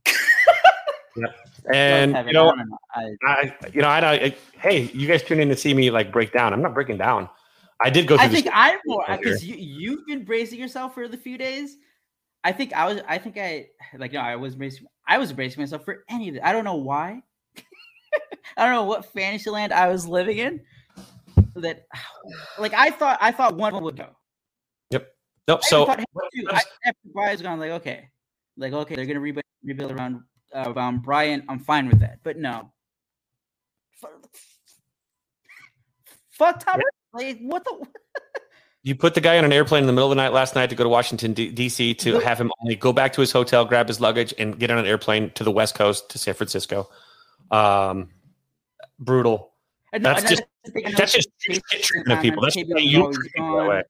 and 1.75 2.17
you 2.29 2.33
know, 2.33 2.51
I 2.51 2.57
don't 2.57 2.69
know. 2.69 2.79
I, 2.95 3.17
I, 3.25 3.55
you 3.73 3.83
know, 3.83 3.89
I, 3.89 4.13
I, 4.13 4.37
hey, 4.61 4.83
you 4.95 5.09
guys 5.09 5.25
tune 5.25 5.41
in 5.41 5.49
to 5.49 5.57
see 5.57 5.75
me 5.75 5.91
like 5.91 6.13
break 6.13 6.33
down. 6.33 6.53
I'm 6.53 6.63
not 6.63 6.73
breaking 6.73 6.99
down. 6.99 7.29
I 7.83 7.91
did 7.91 8.07
go. 8.07 8.17
I 8.17 8.29
think 8.29 8.47
I'm 8.53 8.79
more 8.87 9.05
because 9.09 9.45
you 9.45 9.57
you've 9.57 10.07
been 10.07 10.25
bracing 10.25 10.61
yourself 10.61 10.95
for 10.95 11.09
the 11.09 11.17
few 11.17 11.37
days. 11.37 11.79
I 12.45 12.53
think 12.53 12.73
I 12.75 12.87
was. 12.87 13.03
I 13.09 13.19
think 13.19 13.39
I 13.39 13.67
like 13.99 14.13
no. 14.13 14.21
I 14.21 14.37
was 14.37 14.55
bracing. 14.55 14.87
I 15.09 15.19
was 15.19 15.33
bracing 15.33 15.61
myself 15.61 15.85
for 15.85 16.05
any 16.09 16.29
of 16.29 16.37
it. 16.37 16.43
I 16.45 16.53
don't 16.53 16.65
know 16.65 16.77
why. 16.77 17.23
I 18.57 18.67
don't 18.67 18.73
know 18.73 18.85
what 18.85 19.13
fantasy 19.13 19.51
land 19.51 19.73
I 19.73 19.89
was 19.89 20.07
living 20.07 20.39
in. 20.39 20.61
That, 21.57 21.87
like, 22.59 22.75
I 22.75 22.91
thought. 22.91 23.19
I 23.21 23.33
thought 23.33 23.57
one 23.57 23.83
would 23.83 23.97
go. 23.97 24.09
Yep. 24.91 25.09
Nope. 25.49 25.61
I 25.63 25.67
So 25.69 25.87
thought 25.87 25.99
too. 25.99 26.47
I, 26.51 26.63
after 26.87 27.09
Bryant's 27.13 27.43
gone, 27.43 27.59
like 27.59 27.71
okay, 27.73 28.09
like 28.57 28.73
okay, 28.73 28.95
they're 28.95 29.07
gonna 29.07 29.21
rebuild, 29.21 29.45
rebuild 29.65 29.93
around 29.93 30.23
uh, 30.55 30.73
around 30.75 31.03
Bryant. 31.03 31.45
I'm 31.49 31.59
fine 31.59 31.89
with 31.89 32.01
that. 32.01 32.19
But 32.23 32.39
no, 32.39 32.73
Fuck- 36.31 36.65
Tom. 36.65 36.81
Like 37.13 37.39
what 37.41 37.65
the? 37.65 37.87
you 38.83 38.95
put 38.95 39.15
the 39.15 39.21
guy 39.21 39.39
on 39.39 39.45
an 39.45 39.53
airplane 39.53 39.83
in 39.83 39.87
the 39.87 39.93
middle 39.93 40.11
of 40.11 40.17
the 40.17 40.23
night 40.23 40.33
last 40.33 40.55
night 40.55 40.71
to 40.71 40.77
go 40.77 40.83
to 40.83 40.89
Washington 40.89 41.35
D- 41.35 41.51
D.C. 41.51 41.95
to 41.95 42.19
have 42.21 42.41
him 42.41 42.51
only 42.63 42.75
go 42.75 42.93
back 42.93 43.13
to 43.15 43.21
his 43.21 43.31
hotel, 43.33 43.65
grab 43.65 43.89
his 43.89 44.01
luggage, 44.01 44.35
and 44.39 44.59
get 44.59 44.71
on 44.71 44.79
an 44.79 44.87
airplane 44.87 45.31
to 45.31 45.45
the 45.45 45.53
West 45.53 45.75
Coast 45.75 46.11
to 46.11 46.19
San 46.19 46.35
Francisco. 46.35 46.89
Um, 47.51 48.09
brutal. 48.99 49.52
That's 49.93 50.23
just- 50.23 50.43
That's 50.97 51.13
just 51.13 51.29
treatment 51.39 52.19
of 52.19 52.23
people. 52.23 52.43
That's 52.43 52.57
you 52.57 53.13
treat 53.13 53.33
that 53.37 53.67
way. 53.69 53.83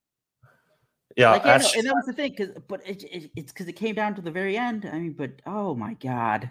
Yeah, 1.16 1.32
Like, 1.32 1.44
yeah, 1.44 1.58
no, 1.58 1.68
and 1.76 1.86
that 1.86 1.94
was 1.94 2.06
the 2.06 2.12
thing, 2.14 2.30
because 2.36 2.56
but 2.68 2.80
it, 2.88 3.02
it, 3.04 3.30
it's 3.36 3.52
because 3.52 3.68
it 3.68 3.74
came 3.74 3.94
down 3.94 4.14
to 4.14 4.22
the 4.22 4.30
very 4.30 4.56
end. 4.56 4.88
I 4.90 4.98
mean, 4.98 5.12
but 5.12 5.42
oh 5.46 5.74
my 5.74 5.92
god, 5.94 6.50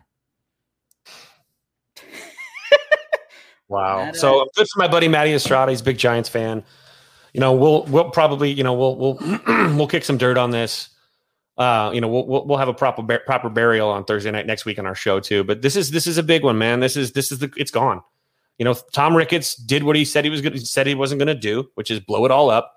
Wow. 3.67 4.11
So 4.13 4.41
uh, 4.41 4.45
good 4.55 4.67
for 4.71 4.79
my 4.79 4.87
buddy 4.87 5.07
Matty 5.07 5.33
Estrada. 5.33 5.71
He's 5.71 5.81
a 5.81 5.83
big 5.83 5.97
Giants 5.97 6.29
fan. 6.29 6.63
You 7.33 7.39
know, 7.39 7.53
we'll 7.53 7.85
we'll 7.85 8.11
probably 8.11 8.51
you 8.51 8.63
know 8.63 8.73
we'll 8.73 8.95
we'll 8.97 9.17
we'll 9.75 9.87
kick 9.87 10.03
some 10.03 10.17
dirt 10.17 10.37
on 10.37 10.51
this. 10.51 10.89
Uh, 11.57 11.91
you 11.93 12.01
know, 12.01 12.07
we'll 12.07 12.27
we'll, 12.27 12.45
we'll 12.45 12.57
have 12.57 12.67
a 12.67 12.73
proper 12.73 13.01
proper 13.19 13.49
burial 13.49 13.89
on 13.89 14.03
Thursday 14.03 14.29
night 14.31 14.45
next 14.45 14.65
week 14.65 14.77
on 14.77 14.85
our 14.85 14.95
show 14.95 15.19
too. 15.19 15.43
But 15.43 15.61
this 15.61 15.75
is 15.75 15.91
this 15.91 16.05
is 16.07 16.17
a 16.17 16.23
big 16.23 16.43
one, 16.43 16.57
man. 16.57 16.81
This 16.81 16.97
is 16.97 17.13
this 17.13 17.31
is 17.31 17.39
the 17.39 17.51
it's 17.57 17.71
gone. 17.71 18.01
You 18.61 18.65
know, 18.65 18.75
Tom 18.93 19.17
Ricketts 19.17 19.55
did 19.55 19.85
what 19.85 19.95
he 19.95 20.05
said 20.05 20.23
he 20.23 20.29
was 20.29 20.39
going 20.39 20.53
to 20.53 20.59
said 20.59 20.85
he 20.85 20.93
wasn't 20.93 21.17
going 21.17 21.29
to 21.29 21.33
do, 21.33 21.67
which 21.73 21.89
is 21.89 21.99
blow 21.99 22.25
it 22.25 22.31
all 22.31 22.51
up. 22.51 22.75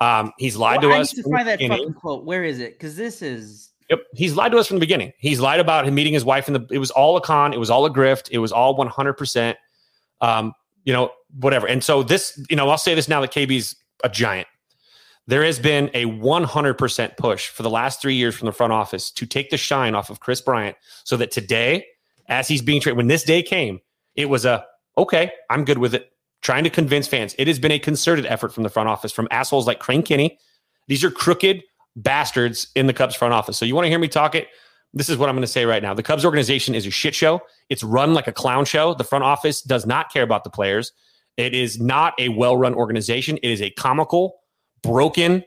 Um, 0.00 0.32
he's 0.38 0.56
lied 0.56 0.80
Well, 0.80 0.92
to 0.92 0.96
I 0.96 1.00
us. 1.00 1.14
need 1.14 1.24
to 1.24 1.30
find 1.30 1.46
that 1.46 1.60
fucking 1.60 1.92
quote. 1.92 2.24
Where 2.24 2.42
is 2.42 2.58
it? 2.58 2.72
Because 2.78 2.96
this 2.96 3.20
is 3.20 3.68
Yep, 3.90 4.00
he's 4.14 4.34
lied 4.34 4.50
to 4.52 4.56
us 4.56 4.66
from 4.66 4.76
the 4.76 4.80
beginning. 4.80 5.12
He's 5.18 5.38
lied 5.38 5.60
about 5.60 5.86
him 5.86 5.94
meeting 5.94 6.14
his 6.14 6.24
wife 6.24 6.48
in 6.48 6.54
the. 6.54 6.66
It 6.70 6.78
was 6.78 6.90
all 6.90 7.18
a 7.18 7.20
con. 7.20 7.52
It 7.52 7.58
was 7.58 7.68
all 7.68 7.84
a 7.84 7.90
grift. 7.90 8.30
It 8.30 8.38
was 8.38 8.50
all 8.50 8.74
one 8.76 8.86
hundred 8.86 9.18
percent. 9.18 9.58
Um, 10.22 10.54
you 10.84 10.92
know, 10.94 11.10
whatever. 11.38 11.68
And 11.68 11.84
so 11.84 12.02
this, 12.02 12.42
you 12.48 12.56
know, 12.56 12.70
I'll 12.70 12.78
say 12.78 12.94
this 12.94 13.06
now 13.06 13.20
that 13.20 13.30
KB's 13.30 13.76
a 14.02 14.08
giant. 14.08 14.48
There 15.26 15.44
has 15.44 15.58
been 15.58 15.90
a 15.92 16.06
one 16.06 16.44
hundred 16.44 16.78
percent 16.78 17.18
push 17.18 17.48
for 17.50 17.62
the 17.62 17.68
last 17.68 18.00
three 18.00 18.14
years 18.14 18.34
from 18.34 18.46
the 18.46 18.52
front 18.52 18.72
office 18.72 19.10
to 19.10 19.26
take 19.26 19.50
the 19.50 19.58
shine 19.58 19.94
off 19.94 20.08
of 20.08 20.20
Kris 20.20 20.40
Bryant, 20.40 20.78
so 21.04 21.18
that 21.18 21.30
today, 21.30 21.84
as 22.26 22.48
he's 22.48 22.62
being 22.62 22.80
traded, 22.80 22.96
when 22.96 23.08
this 23.08 23.22
day 23.22 23.42
came, 23.42 23.80
it 24.14 24.30
was 24.30 24.46
a 24.46 24.64
okay. 25.00 25.32
I'm 25.50 25.64
good 25.64 25.78
with 25.78 25.94
it. 25.94 26.12
Trying 26.42 26.64
to 26.64 26.70
convince 26.70 27.06
fans. 27.06 27.34
It 27.38 27.48
has 27.48 27.58
been 27.58 27.72
a 27.72 27.78
concerted 27.78 28.24
effort 28.26 28.54
from 28.54 28.62
the 28.62 28.70
front 28.70 28.88
office, 28.88 29.12
from 29.12 29.28
assholes 29.30 29.66
like 29.66 29.78
Crane 29.78 30.02
Kinney. 30.02 30.38
These 30.88 31.04
are 31.04 31.10
crooked 31.10 31.62
bastards 31.96 32.68
in 32.74 32.86
the 32.86 32.92
Cubs 32.92 33.14
front 33.14 33.34
office. 33.34 33.58
So 33.58 33.64
you 33.64 33.74
want 33.74 33.84
to 33.84 33.90
hear 33.90 33.98
me 33.98 34.08
talk 34.08 34.34
it? 34.34 34.48
This 34.92 35.08
is 35.08 35.16
what 35.16 35.28
I'm 35.28 35.34
going 35.34 35.42
to 35.42 35.46
say 35.46 35.66
right 35.66 35.82
now. 35.82 35.94
The 35.94 36.02
Cubs 36.02 36.24
organization 36.24 36.74
is 36.74 36.86
a 36.86 36.90
shit 36.90 37.14
show. 37.14 37.40
It's 37.68 37.84
run 37.84 38.14
like 38.14 38.26
a 38.26 38.32
clown 38.32 38.64
show. 38.64 38.94
The 38.94 39.04
front 39.04 39.24
office 39.24 39.62
does 39.62 39.86
not 39.86 40.12
care 40.12 40.22
about 40.22 40.44
the 40.44 40.50
players. 40.50 40.92
It 41.36 41.54
is 41.54 41.80
not 41.80 42.14
a 42.18 42.30
well-run 42.30 42.74
organization. 42.74 43.36
It 43.38 43.50
is 43.50 43.62
a 43.62 43.70
comical, 43.70 44.40
broken 44.82 45.44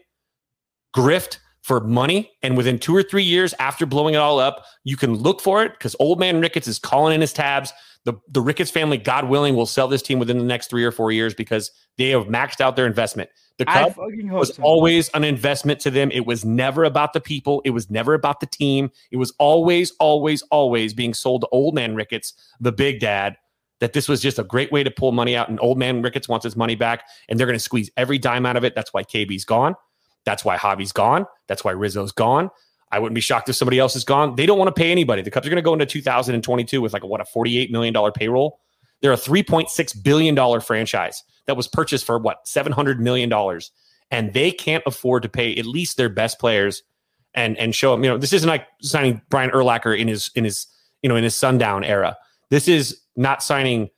grift 0.95 1.39
for 1.61 1.81
money. 1.81 2.31
And 2.41 2.55
within 2.55 2.79
two 2.79 2.95
or 2.95 3.03
three 3.03 3.23
years 3.23 3.53
after 3.59 3.85
blowing 3.85 4.13
it 4.15 4.17
all 4.17 4.39
up, 4.39 4.63
you 4.83 4.95
can 4.95 5.15
look 5.15 5.41
for 5.41 5.63
it 5.63 5.73
because 5.73 5.95
old 5.99 6.19
man 6.19 6.39
Ricketts 6.39 6.67
is 6.67 6.79
calling 6.79 7.15
in 7.15 7.21
his 7.21 7.33
tabs. 7.33 7.73
The, 8.05 8.13
the 8.27 8.41
Ricketts 8.41 8.71
family, 8.71 8.97
God 8.97 9.29
willing, 9.29 9.55
will 9.55 9.65
sell 9.65 9.87
this 9.87 10.01
team 10.01 10.19
within 10.19 10.37
the 10.37 10.43
next 10.43 10.69
three 10.69 10.83
or 10.83 10.91
four 10.91 11.11
years 11.11 11.33
because 11.33 11.71
they 11.97 12.09
have 12.09 12.25
maxed 12.25 12.59
out 12.59 12.75
their 12.75 12.85
investment. 12.85 13.29
The 13.57 13.65
Cubs 13.65 13.95
was 13.97 14.55
so. 14.55 14.63
always 14.63 15.09
an 15.09 15.23
investment 15.23 15.79
to 15.81 15.91
them. 15.91 16.09
It 16.11 16.25
was 16.25 16.43
never 16.43 16.83
about 16.83 17.13
the 17.13 17.21
people. 17.21 17.61
It 17.63 17.69
was 17.69 17.89
never 17.89 18.13
about 18.13 18.39
the 18.39 18.47
team. 18.47 18.91
It 19.11 19.17
was 19.17 19.31
always, 19.37 19.91
always, 19.99 20.41
always 20.43 20.93
being 20.93 21.13
sold 21.13 21.41
to 21.41 21.47
old 21.49 21.75
man 21.75 21.95
Ricketts, 21.95 22.33
the 22.59 22.71
big 22.71 22.99
dad, 22.99 23.37
that 23.79 23.93
this 23.93 24.09
was 24.09 24.21
just 24.21 24.39
a 24.39 24.43
great 24.43 24.71
way 24.71 24.83
to 24.83 24.89
pull 24.89 25.11
money 25.11 25.35
out. 25.35 25.49
And 25.49 25.59
old 25.61 25.77
man 25.77 26.01
Ricketts 26.01 26.27
wants 26.27 26.43
his 26.43 26.55
money 26.55 26.75
back, 26.75 27.03
and 27.29 27.39
they're 27.39 27.47
going 27.47 27.57
to 27.57 27.63
squeeze 27.63 27.91
every 27.95 28.17
dime 28.17 28.45
out 28.45 28.57
of 28.57 28.63
it. 28.63 28.73
That's 28.75 28.91
why 28.91 29.03
KB's 29.03 29.45
gone. 29.45 29.75
That's 30.25 30.43
why 30.43 30.57
Javi's 30.57 30.91
gone. 30.91 31.25
That's 31.47 31.63
why 31.63 31.73
Rizzo's 31.73 32.11
gone. 32.11 32.49
I 32.93 32.99
wouldn't 32.99 33.15
be 33.15 33.21
shocked 33.21 33.49
if 33.49 33.55
somebody 33.55 33.79
else 33.79 33.95
is 33.95 34.03
gone. 34.03 34.35
They 34.35 34.45
don't 34.45 34.59
want 34.59 34.73
to 34.73 34.79
pay 34.79 34.91
anybody. 34.91 35.21
The 35.21 35.31
Cubs 35.31 35.47
are 35.47 35.49
going 35.49 35.57
to 35.57 35.63
go 35.63 35.73
into 35.73 35.85
2022 35.85 36.81
with 36.81 36.93
like 36.93 37.03
what 37.03 37.21
a 37.21 37.25
48 37.25 37.71
million 37.71 37.93
dollar 37.93 38.11
payroll. 38.11 38.59
They're 39.01 39.13
a 39.13 39.17
3.6 39.17 40.03
billion 40.03 40.35
dollar 40.35 40.61
franchise 40.61 41.23
that 41.47 41.57
was 41.57 41.67
purchased 41.67 42.05
for 42.05 42.19
what 42.19 42.47
700 42.47 43.01
million 43.01 43.29
dollars 43.29 43.71
and 44.11 44.31
they 44.33 44.51
can't 44.51 44.83
afford 44.85 45.23
to 45.23 45.29
pay 45.29 45.55
at 45.55 45.65
least 45.65 45.97
their 45.97 46.07
best 46.07 46.39
players 46.39 46.83
and 47.33 47.57
and 47.57 47.73
show 47.73 47.91
them. 47.91 48.03
You 48.03 48.11
know, 48.11 48.17
this 48.17 48.31
isn't 48.31 48.47
like 48.47 48.67
signing 48.79 49.21
Brian 49.29 49.49
Urlacher 49.49 49.97
in 49.97 50.07
his 50.07 50.29
in 50.35 50.43
his 50.43 50.67
you 51.01 51.09
know 51.09 51.15
in 51.15 51.23
his 51.23 51.35
sundown 51.35 51.83
era. 51.83 52.15
This 52.51 52.67
is 52.67 53.01
not 53.15 53.41
signing, 53.41 53.89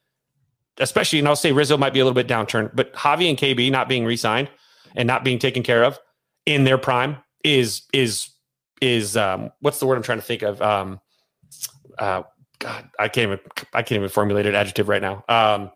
especially. 0.77 1.19
And 1.19 1.27
I'll 1.27 1.35
say 1.35 1.51
Rizzo 1.51 1.77
might 1.77 1.93
be 1.93 1.99
a 1.99 2.05
little 2.05 2.15
bit 2.15 2.29
downturned, 2.29 2.71
but 2.73 2.93
Javi 2.93 3.29
and 3.29 3.37
KB 3.37 3.69
not 3.69 3.89
being 3.89 4.05
re-signed 4.05 4.49
and 4.95 5.05
not 5.05 5.25
being 5.25 5.37
taken 5.37 5.63
care 5.63 5.83
of 5.83 5.99
in 6.45 6.63
their 6.63 6.77
prime 6.77 7.17
is 7.43 7.83
is 7.91 8.29
is 8.81 9.15
um 9.17 9.51
what's 9.61 9.79
the 9.79 9.85
word 9.85 9.95
I'm 9.95 10.03
trying 10.03 10.19
to 10.19 10.25
think 10.25 10.41
of 10.41 10.61
um 10.61 10.99
uh 11.97 12.23
God 12.59 12.89
I 12.99 13.07
can't 13.07 13.27
even 13.27 13.39
I 13.73 13.81
can't 13.81 13.97
even 13.97 14.09
formulate 14.09 14.45
an 14.45 14.55
adjective 14.55 14.89
right 14.89 15.01
now 15.01 15.23
um 15.29 15.71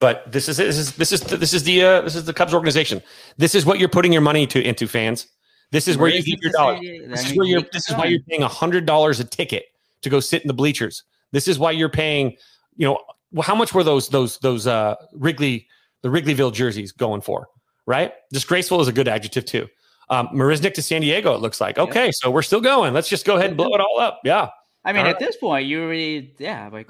but 0.00 0.32
this 0.32 0.48
is 0.48 0.56
this 0.56 0.78
is 0.78 0.92
this 0.96 1.12
is 1.12 1.20
this 1.20 1.52
is 1.52 1.62
the 1.62 1.84
uh, 1.84 2.00
this 2.00 2.16
is 2.16 2.24
the 2.24 2.32
Cubs 2.32 2.54
organization. 2.54 3.02
This 3.36 3.54
is 3.54 3.66
what 3.66 3.78
you're 3.78 3.90
putting 3.90 4.12
your 4.12 4.22
money 4.22 4.46
to 4.46 4.60
into 4.60 4.88
fans. 4.88 5.26
This 5.72 5.86
is 5.86 5.98
where 5.98 6.08
you 6.08 6.22
keep 6.22 6.42
your 6.42 6.52
dollar. 6.52 6.80
This 6.80 7.30
is 7.30 7.36
where 7.36 7.46
you're. 7.46 7.62
This 7.72 7.88
is 7.88 7.94
why 7.94 8.06
you're 8.06 8.22
paying 8.22 8.40
hundred 8.40 8.86
dollars 8.86 9.20
a 9.20 9.24
ticket 9.24 9.66
to 10.00 10.08
go 10.08 10.18
sit 10.18 10.40
in 10.40 10.48
the 10.48 10.54
bleachers. 10.54 11.04
This 11.32 11.46
is 11.46 11.58
why 11.58 11.72
you're 11.72 11.90
paying. 11.90 12.36
You 12.76 12.86
know, 12.88 13.42
how 13.42 13.54
much 13.54 13.74
were 13.74 13.84
those 13.84 14.08
those 14.08 14.38
those 14.38 14.66
uh 14.66 14.94
Wrigley 15.12 15.68
the 16.00 16.08
Wrigleyville 16.08 16.54
jerseys 16.54 16.92
going 16.92 17.20
for? 17.20 17.48
Right, 17.86 18.14
disgraceful 18.32 18.80
is 18.80 18.88
a 18.88 18.92
good 18.92 19.06
adjective 19.06 19.44
too. 19.44 19.68
Um, 20.10 20.28
Marisnick 20.34 20.74
to 20.74 20.82
San 20.82 21.00
Diego. 21.02 21.34
It 21.34 21.40
looks 21.40 21.60
like 21.60 21.78
okay, 21.78 22.10
so 22.12 22.30
we're 22.30 22.42
still 22.42 22.60
going. 22.60 22.92
Let's 22.92 23.08
just 23.08 23.24
go 23.24 23.36
ahead 23.36 23.48
and 23.50 23.56
blow 23.56 23.72
it 23.74 23.80
all 23.80 24.00
up. 24.00 24.20
Yeah. 24.24 24.48
I 24.84 24.92
mean, 24.92 25.04
All 25.04 25.10
at 25.10 25.18
this 25.18 25.36
point, 25.36 25.66
you 25.66 25.82
already 25.82 26.34
yeah. 26.38 26.68
Like 26.72 26.86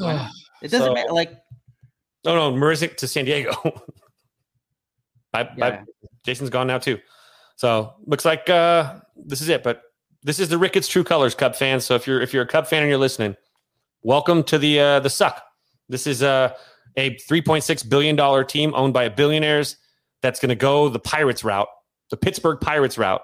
it 0.63 0.71
doesn't 0.71 0.87
So- 0.87 0.95
matter. 0.95 1.13
Like 1.13 1.33
No, 2.25 2.35
no, 2.35 2.57
Marisnick 2.57 2.97
to 2.99 3.07
San 3.09 3.25
Diego. 3.27 3.53
I, 5.35 5.49
I. 5.63 5.81
Jason's 6.25 6.51
gone 6.51 6.67
now 6.67 6.79
too. 6.79 6.99
So 7.57 7.93
looks 8.07 8.25
like 8.25 8.49
uh, 8.51 8.97
this 9.17 9.41
is 9.41 9.49
it. 9.49 9.63
But 9.63 9.83
this 10.23 10.41
is 10.41 10.49
the 10.49 10.59
Ricketts 10.59 10.89
True 10.89 11.05
Colors 11.05 11.35
Cub 11.35 11.55
fans. 11.55 11.85
So 11.85 11.95
if 11.95 12.07
you're 12.07 12.21
if 12.21 12.33
you're 12.33 12.43
a 12.43 12.49
Cub 12.49 12.67
fan 12.67 12.83
and 12.83 12.89
you're 12.89 12.99
listening, 12.99 13.37
welcome 14.03 14.43
to 14.45 14.59
the 14.59 14.81
uh, 14.81 15.01
the 15.01 15.11
suck. 15.11 15.43
This 15.89 16.07
is 16.07 16.23
uh, 16.23 16.55
a 16.97 17.17
3.6 17.31 17.89
billion 17.89 18.17
dollar 18.17 18.45
team 18.45 18.73
owned 18.75 18.95
by 18.95 19.09
billionaires 19.09 19.77
that's 20.23 20.41
going 20.41 20.51
to 20.51 20.55
go 20.55 20.89
the 20.89 20.99
Pirates 20.99 21.43
route, 21.45 21.69
the 22.11 22.17
Pittsburgh 22.17 22.61
Pirates 22.61 22.99
route, 22.99 23.23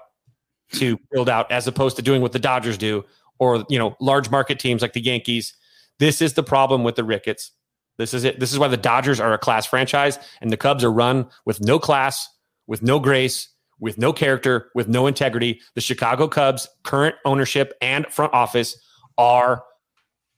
to 0.73 0.99
build 1.11 1.29
out 1.29 1.51
as 1.51 1.67
opposed 1.67 1.95
to 1.95 2.01
doing 2.01 2.21
what 2.21 2.33
the 2.33 2.39
Dodgers 2.39 2.77
do 2.77 3.03
or 3.39 3.65
you 3.69 3.79
know 3.79 3.95
large 3.99 4.29
market 4.29 4.59
teams 4.59 4.81
like 4.81 4.93
the 4.93 5.01
Yankees. 5.01 5.53
This 5.99 6.21
is 6.21 6.33
the 6.33 6.43
problem 6.43 6.83
with 6.83 6.95
the 6.95 7.03
Ricketts. 7.03 7.51
This 7.97 8.13
is 8.13 8.23
it. 8.23 8.39
This 8.39 8.51
is 8.51 8.59
why 8.59 8.67
the 8.67 8.77
Dodgers 8.77 9.19
are 9.19 9.33
a 9.33 9.37
class 9.37 9.65
franchise 9.65 10.19
and 10.41 10.51
the 10.51 10.57
Cubs 10.57 10.83
are 10.83 10.91
run 10.91 11.27
with 11.45 11.61
no 11.61 11.79
class, 11.79 12.27
with 12.67 12.81
no 12.81 12.99
grace, 12.99 13.49
with 13.79 13.97
no 13.97 14.13
character, 14.13 14.69
with 14.75 14.87
no 14.87 15.07
integrity. 15.07 15.61
The 15.75 15.81
Chicago 15.81 16.27
Cubs, 16.27 16.67
current 16.83 17.15
ownership 17.25 17.73
and 17.81 18.05
front 18.07 18.33
office 18.33 18.77
are 19.17 19.63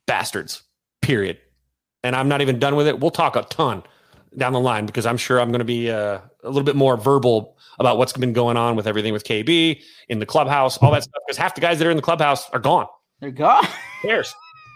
bastards. 0.07 0.63
Period. 1.01 1.39
And 2.03 2.15
I'm 2.15 2.29
not 2.29 2.41
even 2.41 2.59
done 2.59 2.75
with 2.75 2.87
it. 2.87 2.99
We'll 2.99 3.11
talk 3.11 3.35
a 3.35 3.41
ton 3.43 3.83
down 4.37 4.53
the 4.53 4.59
line 4.59 4.85
because 4.85 5.05
I'm 5.05 5.17
sure 5.17 5.39
I'm 5.39 5.49
going 5.49 5.59
to 5.59 5.65
be 5.65 5.89
uh, 5.89 6.19
a 6.43 6.47
little 6.47 6.63
bit 6.63 6.75
more 6.75 6.97
verbal 6.97 7.57
about 7.79 7.97
what's 7.97 8.13
been 8.13 8.33
going 8.33 8.57
on 8.57 8.75
with 8.75 8.87
everything 8.87 9.13
with 9.13 9.23
KB 9.23 9.81
in 10.09 10.19
the 10.19 10.25
clubhouse, 10.25 10.77
all 10.77 10.91
that 10.91 11.03
stuff. 11.03 11.21
Because 11.25 11.37
half 11.37 11.55
the 11.55 11.61
guys 11.61 11.79
that 11.79 11.87
are 11.87 11.91
in 11.91 11.97
the 11.97 12.03
clubhouse 12.03 12.49
are 12.49 12.59
gone. 12.59 12.87
They're 13.19 13.31
gone. 13.31 13.65
Who 14.01 14.07
cares? 14.07 14.33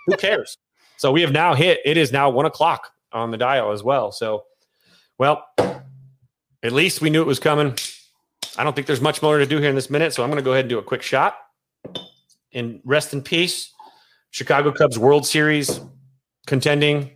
Who 0.08 0.18
cares? 0.18 0.58
So 0.98 1.12
we 1.12 1.22
have 1.22 1.32
now 1.32 1.54
hit. 1.54 1.80
It 1.86 1.98
is 1.98 2.12
now 2.12 2.30
one 2.30 2.46
o'clock 2.46 2.92
on 3.12 3.32
the 3.32 3.38
dial 3.38 3.72
as 3.72 3.84
well. 3.84 4.12
So, 4.12 4.44
well, 5.18 5.46
at 5.58 6.72
least 6.72 7.02
we 7.02 7.10
knew 7.10 7.22
it 7.22 7.28
was 7.28 7.40
coming. 7.40 7.76
I 8.58 8.64
don't 8.64 8.76
think 8.76 8.88
there's 8.88 9.02
much 9.02 9.22
more 9.22 9.38
to 9.38 9.46
do 9.46 9.60
here 9.60 9.70
in 9.70 9.76
this 9.76 9.90
minute. 9.90 10.14
So 10.14 10.24
I'm 10.24 10.30
going 10.30 10.42
to 10.42 10.46
go 10.46 10.54
ahead 10.54 10.66
and 10.66 10.70
do 10.70 10.80
a 10.80 10.84
quick 10.84 11.02
shot. 11.02 11.36
And 12.54 12.80
rest 12.84 13.14
in 13.14 13.22
peace, 13.22 13.72
Chicago 14.32 14.72
Cubs 14.72 14.98
World 14.98 15.26
Series 15.26 15.80
contending 16.46 17.12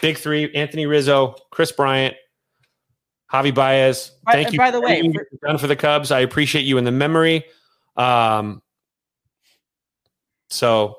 big 0.00 0.18
three: 0.18 0.52
Anthony 0.54 0.86
Rizzo, 0.86 1.36
Kris 1.50 1.72
Bryant, 1.72 2.14
Javi 3.32 3.54
Baez. 3.54 4.12
Thank 4.30 4.46
and 4.48 4.54
you. 4.54 4.58
by 4.58 4.70
the 4.70 4.80
way, 4.80 4.98
everything 4.98 5.12
for- 5.12 5.46
done 5.46 5.58
for 5.58 5.66
the 5.66 5.76
Cubs. 5.76 6.10
I 6.10 6.20
appreciate 6.20 6.64
you 6.64 6.78
in 6.78 6.84
the 6.84 6.92
memory. 6.92 7.44
Um, 7.96 8.62
so 10.50 10.96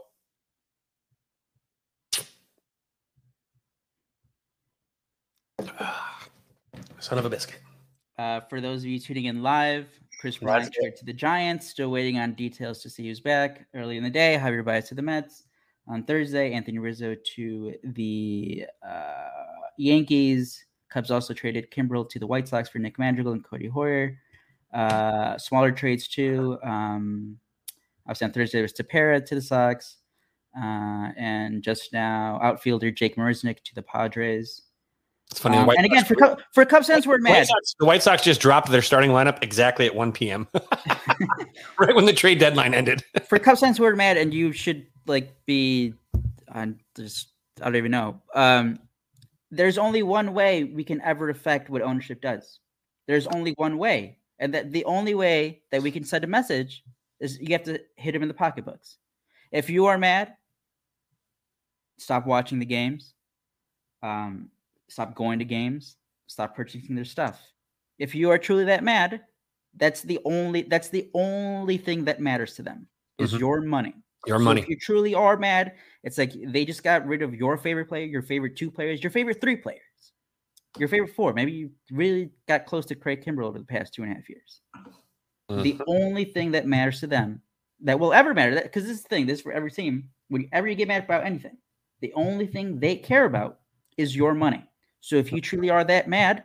son 6.99 7.17
of 7.17 7.25
a 7.25 7.29
biscuit. 7.29 7.59
Uh, 8.17 8.41
for 8.41 8.59
those 8.61 8.81
of 8.81 8.89
you 8.89 8.99
tuning 8.99 9.25
in 9.25 9.41
live, 9.41 9.87
Kris 10.19 10.37
Bryant 10.37 10.73
to 10.73 11.05
the 11.05 11.13
Giants. 11.13 11.69
Still 11.69 11.89
waiting 11.89 12.19
on 12.19 12.33
details 12.33 12.81
to 12.83 12.89
see 12.89 13.07
who's 13.07 13.21
back. 13.21 13.65
Early 13.73 13.97
in 13.97 14.03
the 14.03 14.09
day, 14.09 14.37
Javier 14.39 14.65
Baez 14.65 14.89
to 14.89 14.95
the 14.95 15.01
Mets. 15.01 15.45
On 15.89 16.03
Thursday, 16.03 16.53
Anthony 16.53 16.77
Rizzo 16.77 17.15
to 17.35 17.73
the 17.83 18.65
uh, 18.87 19.27
Yankees. 19.77 20.63
Cubs 20.89 21.09
also 21.09 21.33
traded 21.33 21.71
Kimbrel 21.71 22.07
to 22.09 22.19
the 22.19 22.27
White 22.27 22.47
Sox 22.47 22.69
for 22.69 22.77
Nick 22.77 22.99
Madrigal 22.99 23.33
and 23.33 23.43
Codi 23.43 23.71
Heuer. 23.71 24.15
Uh, 24.71 25.37
smaller 25.39 25.71
trades 25.71 26.07
too. 26.07 26.59
Um, 26.63 27.37
obviously 28.05 28.25
on 28.25 28.31
Thursday, 28.33 28.61
was 28.61 28.73
Tepera 28.73 29.25
to 29.25 29.35
the 29.35 29.41
Sox. 29.41 29.97
Uh, 30.55 31.09
and 31.17 31.63
just 31.63 31.91
now, 31.91 32.39
outfielder 32.41 32.91
Jake 32.91 33.15
Marisnick 33.15 33.63
to 33.63 33.75
the 33.75 33.83
Padres. 33.83 34.63
It's 35.31 35.39
funny. 35.39 35.57
Um, 35.57 35.69
and 35.69 35.85
again, 35.85 36.05
Sox- 36.05 36.19
for 36.19 36.37
for 36.53 36.65
Cubs 36.65 36.87
fans, 36.87 37.05
we're 37.05 37.13
White 37.13 37.23
mad. 37.23 37.47
Sox, 37.47 37.75
the 37.79 37.85
White 37.85 38.01
Sox 38.01 38.23
just 38.23 38.41
dropped 38.41 38.69
their 38.69 38.81
starting 38.81 39.11
lineup 39.11 39.43
exactly 39.43 39.85
at 39.85 39.93
1 39.93 40.11
p.m. 40.11 40.47
right 41.79 41.95
when 41.95 42.05
the 42.05 42.13
trade 42.13 42.39
deadline 42.39 42.73
ended. 42.73 43.03
for 43.27 43.37
Cubs 43.37 43.59
fans 43.59 43.79
we're 43.79 43.95
mad, 43.95 44.17
and 44.17 44.33
you 44.33 44.51
should 44.51 44.87
like 45.09 45.35
be 45.45 45.93
on 46.53 46.79
just 46.95 47.29
I 47.61 47.65
don't 47.65 47.75
even 47.75 47.91
know. 47.91 48.21
Um, 48.33 48.79
there's 49.51 49.77
only 49.77 50.03
one 50.03 50.33
way 50.33 50.63
we 50.63 50.83
can 50.83 51.01
ever 51.01 51.29
affect 51.29 51.69
what 51.69 51.81
ownership 51.81 52.21
does. 52.21 52.59
There's 53.07 53.27
only 53.27 53.53
one 53.57 53.77
way, 53.77 54.19
and 54.37 54.53
that 54.53 54.71
the 54.71 54.85
only 54.85 55.15
way 55.15 55.63
that 55.71 55.81
we 55.81 55.91
can 55.91 56.03
send 56.05 56.23
a 56.23 56.27
message 56.27 56.83
is 57.19 57.39
you 57.41 57.51
have 57.51 57.63
to 57.63 57.79
hit 57.97 58.13
them 58.13 58.21
in 58.21 58.27
the 58.27 58.33
pocketbooks. 58.33 58.97
If 59.51 59.69
you 59.69 59.87
are 59.87 59.97
mad, 59.97 60.35
stop 61.97 62.25
watching 62.25 62.59
the 62.59 62.65
games. 62.65 63.15
Um, 64.03 64.49
stop 64.87 65.15
going 65.15 65.39
to 65.39 65.45
games. 65.45 65.97
Stop 66.27 66.55
purchasing 66.55 66.95
their 66.95 67.05
stuff. 67.05 67.41
If 67.97 68.15
you 68.15 68.29
are 68.29 68.37
truly 68.37 68.65
that 68.65 68.83
mad, 68.83 69.21
that's 69.75 70.01
the 70.01 70.19
only 70.23 70.61
that's 70.63 70.89
the 70.89 71.09
only 71.13 71.77
thing 71.77 72.05
that 72.05 72.21
matters 72.21 72.55
to 72.55 72.63
them 72.63 72.87
is 73.17 73.33
Mhm. 73.33 73.39
your 73.39 73.61
money. 73.61 73.95
Your 74.27 74.37
So 74.39 74.43
money. 74.43 74.61
If 74.61 74.69
you 74.69 74.77
truly 74.77 75.13
are 75.13 75.37
mad, 75.37 75.73
it's 76.03 76.17
like 76.17 76.33
they 76.47 76.65
just 76.65 76.83
got 76.83 77.05
rid 77.07 77.21
of 77.21 77.33
your 77.33 77.57
favorite 77.57 77.87
player, 77.87 78.05
your 78.05 78.21
favorite 78.21 78.55
two 78.57 78.69
players, 78.69 79.01
your 79.01 79.11
favorite 79.11 79.39
three 79.39 79.55
players, 79.55 79.81
your 80.77 80.89
favorite 80.89 81.13
four. 81.15 81.33
Maybe 81.33 81.51
you 81.53 81.71
really 81.91 82.31
got 82.47 82.65
close 82.65 82.85
to 82.87 82.95
Craig 82.95 83.23
Kimbrel 83.23 83.45
over 83.47 83.59
the 83.59 83.65
past 83.65 83.93
two 83.93 84.03
and 84.03 84.11
a 84.11 84.15
half 84.15 84.29
years. 84.29 84.61
The 85.49 85.73
Mhm. 85.73 85.83
only 85.87 86.25
thing 86.25 86.51
that 86.51 86.67
matters 86.67 86.99
to 86.99 87.07
them 87.07 87.41
that 87.81 87.99
will 87.99 88.13
ever 88.13 88.33
matter, 88.33 88.53
that 88.55 88.63
because 88.63 88.83
this 88.83 88.97
is 88.97 89.03
the 89.03 89.09
thing, 89.09 89.25
this 89.25 89.39
is 89.39 89.41
for 89.43 89.51
every 89.53 89.71
team. 89.71 90.09
Whenever 90.27 90.67
you 90.67 90.75
get 90.75 90.87
mad 90.89 91.05
about 91.05 91.25
anything, 91.25 91.57
the 92.01 92.13
only 92.13 92.45
thing 92.45 92.79
they 92.79 92.95
care 92.97 93.25
about 93.25 93.61
is 93.97 94.15
your 94.15 94.33
money. 94.33 94.63
So 94.99 95.15
if 95.15 95.31
you 95.31 95.41
truly 95.41 95.69
are 95.69 95.83
that 95.85 96.07
mad, 96.07 96.43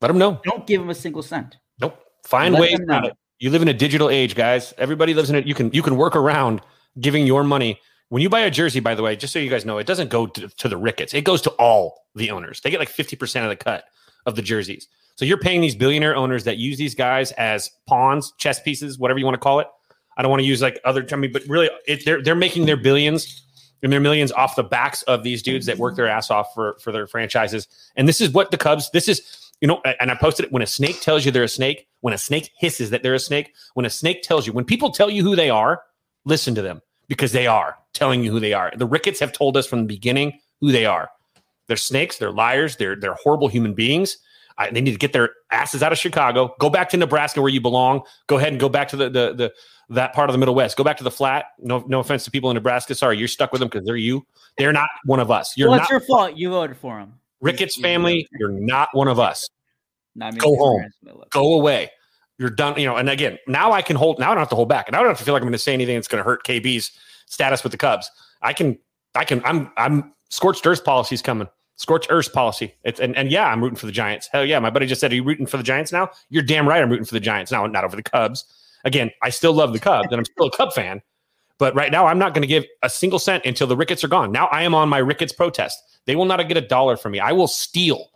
Let 0.00 0.08
them 0.08 0.18
know. 0.18 0.40
don't 0.44 0.66
give 0.66 0.80
them 0.80 0.90
a 0.90 0.94
single 0.94 1.22
cent. 1.22 1.58
Nope. 1.80 2.02
Find 2.24 2.54
Let 2.54 2.60
ways 2.60 2.78
them 2.78 3.04
it. 3.04 3.16
You 3.38 3.50
live 3.50 3.62
in 3.62 3.68
a 3.68 3.74
digital 3.74 4.10
age, 4.10 4.34
guys. 4.34 4.74
Everybody 4.78 5.14
lives 5.14 5.30
in 5.30 5.36
it. 5.36 5.46
You 5.46 5.54
can 5.54 5.70
you 5.72 5.82
can 5.82 5.96
work 5.96 6.16
around 6.16 6.60
giving 7.00 7.26
your 7.26 7.44
money. 7.44 7.80
When 8.08 8.22
you 8.22 8.28
buy 8.28 8.40
a 8.40 8.50
jersey, 8.50 8.80
by 8.80 8.94
the 8.94 9.02
way, 9.02 9.16
just 9.16 9.32
so 9.32 9.38
you 9.38 9.50
guys 9.50 9.64
know, 9.64 9.78
it 9.78 9.86
doesn't 9.86 10.08
go 10.08 10.26
to, 10.26 10.48
to 10.48 10.68
the 10.68 10.76
Ricketts. 10.76 11.12
It 11.14 11.24
goes 11.24 11.42
to 11.42 11.50
all 11.50 12.06
the 12.14 12.30
owners. 12.30 12.60
They 12.60 12.70
get 12.70 12.80
like 12.80 12.90
50% 12.90 13.42
of 13.42 13.50
the 13.50 13.56
cut 13.56 13.84
of 14.24 14.34
the 14.34 14.42
jerseys. 14.42 14.88
So 15.16 15.24
you're 15.24 15.38
paying 15.38 15.60
these 15.60 15.76
billionaire 15.76 16.16
owners 16.16 16.44
that 16.44 16.56
use 16.56 16.78
these 16.78 16.94
guys 16.94 17.32
as 17.32 17.70
pawns, 17.86 18.32
chess 18.38 18.60
pieces, 18.60 18.98
whatever 18.98 19.18
you 19.18 19.26
want 19.26 19.34
to 19.34 19.40
call 19.40 19.60
it. 19.60 19.66
I 20.16 20.22
don't 20.22 20.30
want 20.30 20.40
to 20.40 20.46
use 20.46 20.62
like 20.62 20.80
other 20.84 21.06
I 21.12 21.16
mean, 21.16 21.32
but 21.32 21.42
really 21.46 21.70
it, 21.86 22.04
they're 22.04 22.22
they're 22.22 22.34
making 22.34 22.66
their 22.66 22.76
billions 22.76 23.44
and 23.82 23.92
their 23.92 24.00
millions 24.00 24.32
off 24.32 24.56
the 24.56 24.64
backs 24.64 25.02
of 25.02 25.22
these 25.22 25.42
dudes 25.42 25.66
that 25.66 25.78
work 25.78 25.94
their 25.94 26.08
ass 26.08 26.30
off 26.30 26.52
for 26.54 26.76
for 26.82 26.92
their 26.92 27.06
franchises. 27.06 27.68
And 27.94 28.08
this 28.08 28.20
is 28.20 28.30
what 28.30 28.50
the 28.50 28.56
Cubs, 28.56 28.90
this 28.90 29.08
is 29.08 29.47
you 29.60 29.68
know, 29.68 29.82
and 30.00 30.10
I 30.10 30.14
posted 30.14 30.46
it 30.46 30.52
when 30.52 30.62
a 30.62 30.66
snake 30.66 31.00
tells 31.00 31.24
you 31.24 31.32
they're 31.32 31.42
a 31.42 31.48
snake, 31.48 31.88
when 32.00 32.14
a 32.14 32.18
snake 32.18 32.50
hisses 32.58 32.90
that 32.90 33.02
they're 33.02 33.14
a 33.14 33.18
snake, 33.18 33.52
when 33.74 33.86
a 33.86 33.90
snake 33.90 34.22
tells 34.22 34.46
you, 34.46 34.52
when 34.52 34.64
people 34.64 34.90
tell 34.90 35.10
you 35.10 35.22
who 35.22 35.34
they 35.34 35.50
are, 35.50 35.82
listen 36.24 36.54
to 36.54 36.62
them 36.62 36.80
because 37.08 37.32
they 37.32 37.46
are 37.46 37.76
telling 37.92 38.22
you 38.22 38.30
who 38.30 38.38
they 38.38 38.52
are. 38.52 38.72
The 38.76 38.86
Ricketts 38.86 39.20
have 39.20 39.32
told 39.32 39.56
us 39.56 39.66
from 39.66 39.80
the 39.80 39.86
beginning 39.86 40.38
who 40.60 40.70
they 40.70 40.86
are. 40.86 41.10
They're 41.66 41.76
snakes, 41.76 42.18
they're 42.18 42.32
liars, 42.32 42.76
they're 42.76 42.96
they're 42.96 43.14
horrible 43.14 43.48
human 43.48 43.74
beings. 43.74 44.16
I, 44.56 44.70
they 44.70 44.80
need 44.80 44.92
to 44.92 44.98
get 44.98 45.12
their 45.12 45.30
asses 45.52 45.82
out 45.82 45.92
of 45.92 45.98
Chicago, 45.98 46.54
go 46.58 46.68
back 46.68 46.88
to 46.90 46.96
Nebraska 46.96 47.40
where 47.40 47.50
you 47.50 47.60
belong. 47.60 48.02
Go 48.26 48.38
ahead 48.38 48.48
and 48.48 48.58
go 48.58 48.68
back 48.68 48.88
to 48.88 48.96
the 48.96 49.10
the 49.10 49.34
the 49.34 49.52
that 49.90 50.12
part 50.12 50.28
of 50.28 50.34
the 50.34 50.38
Middle 50.38 50.54
West. 50.54 50.76
Go 50.76 50.84
back 50.84 50.96
to 50.98 51.04
the 51.04 51.10
flat. 51.10 51.46
No 51.58 51.84
no 51.86 52.00
offense 52.00 52.24
to 52.24 52.30
people 52.30 52.50
in 52.50 52.54
Nebraska. 52.54 52.94
Sorry, 52.94 53.18
you're 53.18 53.28
stuck 53.28 53.52
with 53.52 53.60
them 53.60 53.68
because 53.68 53.86
they're 53.86 53.96
you. 53.96 54.26
They're 54.56 54.72
not 54.72 54.88
one 55.04 55.20
of 55.20 55.30
us. 55.30 55.56
You're 55.56 55.68
well, 55.68 55.78
not 55.78 55.84
it's 55.84 55.90
your 55.90 56.00
fault. 56.00 56.36
You 56.36 56.50
voted 56.50 56.76
for 56.76 56.98
him. 56.98 57.14
Ricketts 57.40 57.80
family. 57.80 58.28
You're 58.38 58.50
not 58.50 58.88
one 58.92 59.08
of 59.08 59.18
us 59.18 59.48
Not 60.14 60.36
Go 60.38 60.56
home. 60.56 60.78
parents 60.78 60.96
will 61.04 61.18
love 61.18 61.30
go 61.30 61.54
away. 61.54 61.90
You're 62.38 62.50
done. 62.50 62.78
You 62.78 62.86
know, 62.86 62.96
and 62.96 63.08
again, 63.08 63.38
now 63.46 63.72
I 63.72 63.82
can 63.82 63.96
hold. 63.96 64.18
Now 64.18 64.30
I 64.30 64.34
don't 64.34 64.38
have 64.40 64.48
to 64.50 64.54
hold 64.56 64.68
back, 64.68 64.86
and 64.88 64.96
I 64.96 65.00
don't 65.00 65.08
have 65.08 65.18
to 65.18 65.24
feel 65.24 65.34
like 65.34 65.42
I'm 65.42 65.46
going 65.48 65.52
to 65.52 65.58
say 65.58 65.74
anything 65.74 65.96
that's 65.96 66.08
going 66.08 66.22
to 66.22 66.28
hurt 66.28 66.44
KB's 66.44 66.92
status 67.26 67.62
with 67.62 67.72
the 67.72 67.78
Cubs. 67.78 68.10
I 68.42 68.52
can. 68.52 68.78
I 69.14 69.24
can. 69.24 69.44
I'm. 69.44 69.70
I'm 69.76 70.12
scorched 70.30 70.64
earth 70.66 70.84
policy's 70.84 71.22
coming. 71.22 71.48
Scorched 71.76 72.08
earth 72.10 72.32
policy. 72.32 72.74
It's 72.84 73.00
and, 73.00 73.16
and 73.16 73.30
yeah, 73.30 73.46
I'm 73.46 73.62
rooting 73.62 73.76
for 73.76 73.86
the 73.86 73.92
Giants. 73.92 74.28
Hell 74.30 74.44
yeah, 74.44 74.58
my 74.60 74.70
buddy 74.70 74.86
just 74.86 75.00
said, 75.00 75.10
"Are 75.10 75.14
you 75.16 75.24
rooting 75.24 75.46
for 75.46 75.56
the 75.56 75.62
Giants 75.64 75.90
now?" 75.90 76.10
You're 76.28 76.42
damn 76.44 76.68
right. 76.68 76.80
I'm 76.82 76.90
rooting 76.90 77.06
for 77.06 77.14
the 77.14 77.20
Giants 77.20 77.50
now, 77.50 77.66
not 77.66 77.84
over 77.84 77.96
the 77.96 78.02
Cubs. 78.02 78.44
Again, 78.84 79.10
I 79.22 79.30
still 79.30 79.52
love 79.52 79.72
the 79.72 79.80
Cubs, 79.80 80.08
and 80.10 80.18
I'm 80.18 80.24
still 80.24 80.46
a 80.46 80.50
Cub 80.50 80.72
fan. 80.72 81.02
But 81.58 81.74
right 81.74 81.90
now, 81.90 82.06
I'm 82.06 82.18
not 82.18 82.34
going 82.34 82.42
to 82.42 82.48
give 82.48 82.64
a 82.82 82.90
single 82.90 83.18
cent 83.18 83.44
until 83.44 83.66
the 83.66 83.76
Ricketts 83.76 84.04
are 84.04 84.08
gone. 84.08 84.30
Now 84.30 84.46
I 84.46 84.62
am 84.62 84.74
on 84.74 84.88
my 84.88 84.98
Ricketts 84.98 85.32
protest. 85.32 85.78
They 86.06 86.16
will 86.16 86.24
not 86.24 86.46
get 86.48 86.56
a 86.56 86.60
dollar 86.60 86.96
from 86.96 87.12
me. 87.12 87.20
I 87.20 87.32
will 87.32 87.48
steal. 87.48 88.10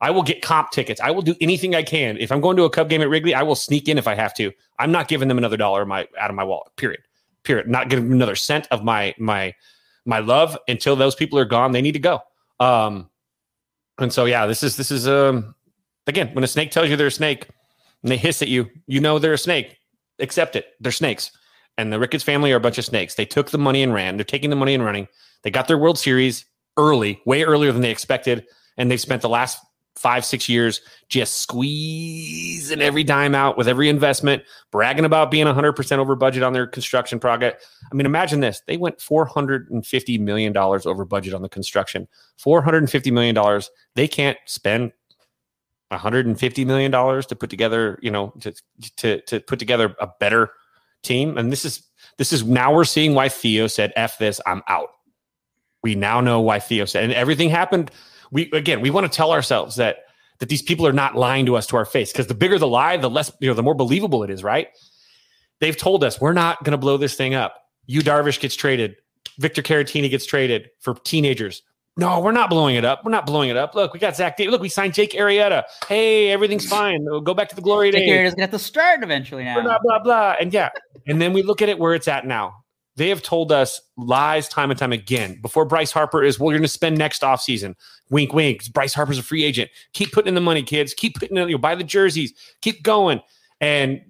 I 0.00 0.10
will 0.10 0.22
get 0.22 0.42
comp 0.42 0.70
tickets. 0.70 1.00
I 1.00 1.10
will 1.10 1.22
do 1.22 1.34
anything 1.40 1.74
I 1.74 1.82
can. 1.82 2.16
If 2.18 2.30
I'm 2.30 2.40
going 2.40 2.56
to 2.56 2.64
a 2.64 2.70
Cub 2.70 2.88
game 2.88 3.02
at 3.02 3.08
Wrigley, 3.08 3.34
I 3.34 3.42
will 3.42 3.54
sneak 3.56 3.88
in 3.88 3.98
if 3.98 4.06
I 4.06 4.14
have 4.14 4.34
to. 4.34 4.52
I'm 4.78 4.92
not 4.92 5.08
giving 5.08 5.28
them 5.28 5.38
another 5.38 5.56
dollar 5.56 5.82
of 5.82 5.88
my 5.88 6.08
out 6.18 6.30
of 6.30 6.36
my 6.36 6.44
wallet. 6.44 6.74
Period. 6.76 7.00
Period. 7.42 7.68
Not 7.68 7.88
giving 7.88 8.04
them 8.06 8.14
another 8.14 8.36
cent 8.36 8.68
of 8.70 8.84
my 8.84 9.14
my 9.18 9.54
my 10.04 10.20
love 10.20 10.56
until 10.68 10.96
those 10.96 11.14
people 11.14 11.38
are 11.38 11.44
gone. 11.44 11.72
They 11.72 11.82
need 11.82 11.92
to 11.92 11.98
go. 11.98 12.20
Um, 12.60 13.10
and 13.98 14.12
so 14.12 14.24
yeah, 14.24 14.46
this 14.46 14.62
is 14.62 14.76
this 14.76 14.90
is 14.90 15.08
um 15.08 15.54
again 16.06 16.30
when 16.32 16.44
a 16.44 16.48
snake 16.48 16.70
tells 16.70 16.88
you 16.88 16.96
they're 16.96 17.08
a 17.08 17.12
snake 17.12 17.48
and 18.02 18.12
they 18.12 18.16
hiss 18.16 18.40
at 18.40 18.48
you, 18.48 18.68
you 18.86 19.00
know 19.00 19.18
they're 19.18 19.32
a 19.32 19.38
snake. 19.38 19.78
Accept 20.20 20.56
it. 20.56 20.66
They're 20.80 20.92
snakes. 20.92 21.32
And 21.78 21.92
the 21.92 21.98
Ricketts 21.98 22.24
family 22.24 22.52
are 22.52 22.56
a 22.56 22.60
bunch 22.60 22.76
of 22.76 22.84
snakes. 22.84 23.14
They 23.14 23.24
took 23.24 23.50
the 23.50 23.58
money 23.58 23.82
and 23.82 23.94
ran. 23.94 24.16
They're 24.16 24.24
taking 24.24 24.50
the 24.50 24.56
money 24.56 24.74
and 24.74 24.84
running. 24.84 25.08
They 25.44 25.50
got 25.50 25.68
their 25.68 25.78
World 25.78 25.98
Series 25.98 26.44
early, 26.76 27.22
way 27.24 27.44
earlier 27.44 27.72
than 27.72 27.82
they 27.82 27.90
expected, 27.90 28.44
and 28.76 28.90
they've 28.90 29.00
spent 29.00 29.22
the 29.22 29.28
last 29.28 29.58
five, 29.98 30.24
six 30.24 30.48
years, 30.48 30.80
just 31.08 31.38
squeezing 31.40 32.80
every 32.80 33.02
dime 33.02 33.34
out 33.34 33.56
with 33.56 33.66
every 33.66 33.88
investment, 33.88 34.42
bragging 34.70 35.04
about 35.04 35.30
being 35.30 35.46
100% 35.46 35.98
over 35.98 36.14
budget 36.14 36.42
on 36.42 36.52
their 36.52 36.66
construction 36.66 37.18
project. 37.18 37.64
I 37.90 37.94
mean, 37.94 38.06
imagine 38.06 38.40
this. 38.40 38.62
They 38.66 38.76
went 38.76 38.98
$450 38.98 40.20
million 40.20 40.56
over 40.56 41.04
budget 41.04 41.34
on 41.34 41.42
the 41.42 41.48
construction. 41.48 42.06
$450 42.40 43.12
million. 43.12 43.62
They 43.96 44.06
can't 44.06 44.38
spend 44.46 44.92
150 45.90 46.64
million 46.64 46.90
dollars 46.90 47.26
to 47.26 47.36
put 47.36 47.50
together, 47.50 47.98
you 48.02 48.10
know, 48.10 48.32
to, 48.40 48.52
to 48.98 49.20
to 49.22 49.40
put 49.40 49.58
together 49.58 49.96
a 49.98 50.08
better 50.20 50.50
team. 51.02 51.38
And 51.38 51.52
this 51.52 51.64
is 51.64 51.82
this 52.16 52.32
is 52.32 52.44
now 52.44 52.74
we're 52.74 52.84
seeing 52.84 53.14
why 53.14 53.28
Theo 53.28 53.66
said, 53.66 53.92
"F 53.96 54.18
this, 54.18 54.40
I'm 54.46 54.62
out." 54.68 54.90
We 55.82 55.94
now 55.94 56.20
know 56.20 56.40
why 56.40 56.58
Theo 56.58 56.84
said, 56.84 57.04
and 57.04 57.12
everything 57.12 57.50
happened. 57.50 57.90
We 58.30 58.50
again, 58.52 58.80
we 58.80 58.90
want 58.90 59.10
to 59.10 59.16
tell 59.16 59.32
ourselves 59.32 59.76
that 59.76 59.98
that 60.38 60.48
these 60.48 60.62
people 60.62 60.86
are 60.86 60.92
not 60.92 61.16
lying 61.16 61.46
to 61.46 61.56
us 61.56 61.66
to 61.68 61.76
our 61.76 61.84
face 61.84 62.12
because 62.12 62.26
the 62.26 62.34
bigger 62.34 62.58
the 62.58 62.66
lie, 62.66 62.96
the 62.96 63.10
less 63.10 63.32
you 63.40 63.48
know, 63.48 63.54
the 63.54 63.62
more 63.62 63.74
believable 63.74 64.22
it 64.22 64.30
is, 64.30 64.42
right? 64.42 64.68
They've 65.60 65.76
told 65.76 66.04
us 66.04 66.20
we're 66.20 66.32
not 66.32 66.62
going 66.64 66.72
to 66.72 66.78
blow 66.78 66.96
this 66.96 67.14
thing 67.14 67.34
up. 67.34 67.56
Yu 67.86 68.02
Darvish 68.02 68.38
gets 68.38 68.54
traded. 68.54 68.96
Victor 69.38 69.62
Caratini 69.62 70.10
gets 70.10 70.26
traded 70.26 70.70
for 70.80 70.94
teenagers. 70.94 71.62
No, 71.98 72.20
we're 72.20 72.30
not 72.30 72.48
blowing 72.48 72.76
it 72.76 72.84
up. 72.84 73.04
We're 73.04 73.10
not 73.10 73.26
blowing 73.26 73.50
it 73.50 73.56
up. 73.56 73.74
Look, 73.74 73.92
we 73.92 73.98
got 73.98 74.14
Zach 74.14 74.36
Davies. 74.36 74.52
Look, 74.52 74.60
we 74.60 74.68
signed 74.68 74.94
Jake 74.94 75.14
Arrieta. 75.14 75.64
Hey, 75.88 76.30
everything's 76.30 76.64
fine. 76.70 77.04
We'll 77.04 77.20
go 77.20 77.34
back 77.34 77.48
to 77.48 77.56
the 77.56 77.60
glory 77.60 77.90
Jake 77.90 78.06
days. 78.06 78.10
Arrieta's 78.10 78.34
gonna 78.34 78.44
have 78.44 78.52
to 78.52 78.58
start 78.58 79.02
eventually 79.02 79.42
now. 79.42 79.60
Blah 79.60 79.78
blah 79.82 79.98
blah. 79.98 80.36
And 80.40 80.54
yeah, 80.54 80.70
and 81.08 81.20
then 81.20 81.32
we 81.32 81.42
look 81.42 81.60
at 81.60 81.68
it 81.68 81.76
where 81.76 81.94
it's 81.94 82.06
at 82.06 82.24
now. 82.24 82.64
They 82.94 83.08
have 83.08 83.22
told 83.22 83.50
us 83.50 83.80
lies 83.96 84.48
time 84.48 84.70
and 84.70 84.78
time 84.78 84.92
again. 84.92 85.40
Before 85.42 85.64
Bryce 85.64 85.90
Harper 85.90 86.22
is, 86.22 86.38
well, 86.38 86.50
you're 86.50 86.58
going 86.58 86.64
to 86.64 86.68
spend 86.68 86.98
next 86.98 87.22
offseason. 87.22 87.76
Wink, 88.10 88.32
wink. 88.32 88.72
Bryce 88.72 88.92
Harper's 88.92 89.20
a 89.20 89.22
free 89.22 89.44
agent. 89.44 89.70
Keep 89.92 90.10
putting 90.10 90.26
in 90.26 90.34
the 90.34 90.40
money, 90.40 90.64
kids. 90.64 90.94
Keep 90.94 91.14
putting 91.14 91.36
in, 91.36 91.48
you 91.48 91.54
know, 91.54 91.58
buy 91.58 91.76
the 91.76 91.84
jerseys. 91.84 92.32
Keep 92.60 92.82
going. 92.82 93.20
And 93.60 94.00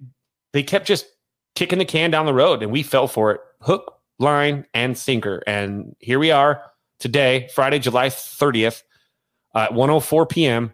they 0.53 0.63
kept 0.63 0.87
just 0.87 1.05
kicking 1.53 1.77
the 1.77 1.85
can 1.85 2.09
down 2.09 2.25
the 2.25 2.33
road, 2.33 2.63
and 2.63 2.71
we 2.71 2.81
fell 2.81 3.07
for 3.07 3.31
it. 3.31 3.41
Hook, 3.61 3.93
line, 4.17 4.65
and 4.73 4.97
sinker. 4.97 5.43
And 5.45 5.95
here 5.99 6.17
we 6.17 6.31
are 6.31 6.63
today, 6.99 7.49
Friday, 7.53 7.79
July 7.79 8.07
30th, 8.07 8.83
uh, 9.55 9.59
at 9.59 9.73
104 9.73 10.25
p.m. 10.27 10.73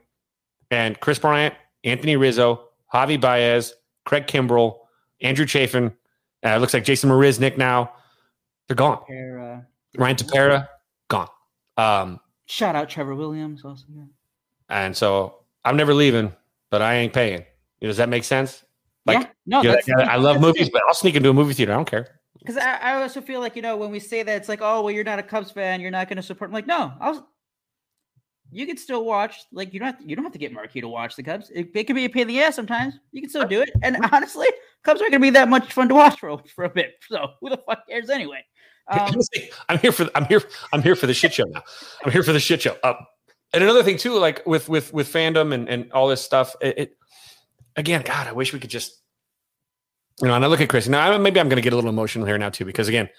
And 0.72 1.00
Kris 1.00 1.20
Bryant, 1.20 1.56
Anthony 1.84 2.16
Rizzo, 2.16 2.68
Javi 2.94 3.20
Baez, 3.20 3.74
Craig 4.06 4.28
Kimbrel, 4.28 4.78
Andrew 5.22 5.46
Chafin. 5.46 5.94
Uh, 6.44 6.58
looks 6.58 6.74
like 6.74 6.84
Jason 6.84 7.10
Marisnick 7.10 7.58
now. 7.58 7.92
They're 8.68 8.76
gone. 8.76 9.00
Ryan 9.98 10.16
Tepera, 10.16 10.68
gone. 11.08 11.30
Um, 11.78 12.20
Shout 12.48 12.76
out 12.76 12.90
Trevor 12.90 13.16
Williams 13.16 13.64
also. 13.66 13.86
Yeah. 13.96 14.04
and 14.70 14.96
so 14.96 15.40
I'm 15.64 15.78
never 15.78 15.94
leaving, 15.94 16.34
but 16.70 16.82
I 16.82 16.96
ain't 16.96 17.14
paying. 17.14 17.46
Does 17.82 17.98
that 17.98 18.10
make 18.10 18.24
sense? 18.24 18.64
Like, 19.06 19.22
yeah, 19.22 19.28
no, 19.46 19.62
you 19.62 19.78
know, 19.88 20.04
I 20.04 20.18
love 20.18 20.42
movies, 20.48 20.70
but 20.70 20.82
I'll 20.88 20.94
sneak 20.96 21.16
into 21.16 21.30
a 21.30 21.34
movie 21.34 21.54
theater. 21.54 21.74
I 21.74 21.76
don't 21.76 21.90
care. 21.90 22.15
Because 22.46 22.62
I, 22.62 22.76
I 22.76 23.02
also 23.02 23.22
feel 23.22 23.40
like 23.40 23.56
you 23.56 23.62
know 23.62 23.76
when 23.76 23.92
we 23.92 24.00
say 24.00 24.24
that 24.24 24.36
it's 24.38 24.50
like 24.50 24.60
oh 24.62 24.82
well 24.82 24.92
you're 24.92 25.04
not 25.04 25.20
a 25.20 25.24
Cubs 25.24 25.52
fan 25.52 25.82
you're 25.82 25.92
not 25.92 26.08
going 26.08 26.18
to 26.18 26.24
support. 26.24 26.50
I'm 26.50 26.54
like 26.54 26.68
no, 26.68 26.94
I'll. 27.00 27.30
You 28.52 28.68
can 28.68 28.78
still 28.78 29.04
watch 29.04 29.40
like 29.52 29.74
you 29.74 29.80
don't 29.80 29.88
have 29.88 30.00
to, 30.00 30.08
you 30.08 30.16
don't 30.16 30.24
have 30.24 30.32
to 30.34 30.40
get 30.40 30.54
Marquee 30.54 30.80
to 30.80 30.88
watch 30.88 31.16
the 31.16 31.24
Cubs. 31.24 31.50
It, 31.54 31.72
it 31.74 31.86
can 31.86 31.96
be 31.96 32.06
a 32.06 32.10
pain 32.10 32.24
in 32.24 32.28
the 32.30 32.42
ass 32.42 32.56
sometimes. 32.56 32.94
You 33.12 33.22
can 33.22 33.30
still 33.30 33.48
do 33.48 33.62
it. 33.62 33.72
And 33.82 33.98
honestly, 34.12 34.48
Cubs 34.84 35.02
aren't 35.02 35.12
going 35.12 35.22
to 35.22 35.26
be 35.26 35.32
that 35.32 35.50
much 35.50 35.74
fun 35.74 35.90
to 35.90 35.96
watch 35.96 36.20
for 36.20 36.38
for 36.56 36.66
a 36.66 36.70
bit. 36.70 36.94
So 37.10 37.32
who 37.42 37.50
the 37.50 37.58
fuck 37.58 37.88
cares 37.88 38.10
anyway? 38.10 38.46
Um, 38.88 39.20
I'm 39.68 39.80
here 39.80 39.92
for 39.92 40.08
I'm 40.14 40.26
here 40.26 40.44
I'm 40.72 40.84
here 40.84 40.96
for 40.96 41.08
the 41.08 41.14
shit 41.14 41.34
show 41.34 41.46
now. 41.46 41.64
I'm 42.06 42.12
here 42.12 42.24
for 42.24 42.34
the 42.34 42.40
shit 42.40 42.62
show. 42.62 42.78
Uh, 42.84 42.94
and 43.54 43.64
another 43.64 43.84
thing 43.84 43.98
too, 43.98 44.18
like 44.20 44.46
with 44.46 44.70
with 44.70 44.94
with 44.94 45.12
fandom 45.12 45.54
and 45.54 45.68
and 45.68 45.92
all 45.92 46.08
this 46.08 46.22
stuff, 46.22 46.56
it, 46.62 46.78
it 46.78 46.98
again, 47.76 48.04
God, 48.06 48.28
I 48.28 48.32
wish 48.32 48.54
we 48.54 48.60
could 48.60 48.70
just 48.70 49.02
you 50.22 50.28
know. 50.28 50.34
And 50.34 50.44
I 50.44 50.48
look 50.48 50.62
at 50.62 50.70
Kris. 50.70 50.88
Now 50.88 51.18
maybe 51.18 51.40
I'm 51.40 51.50
going 51.50 51.58
to 51.58 51.62
get 51.62 51.74
a 51.74 51.76
little 51.76 51.90
emotional 51.90 52.26
here 52.26 52.38
now 52.38 52.50
too, 52.50 52.66
because 52.66 52.88
again, 52.88 53.10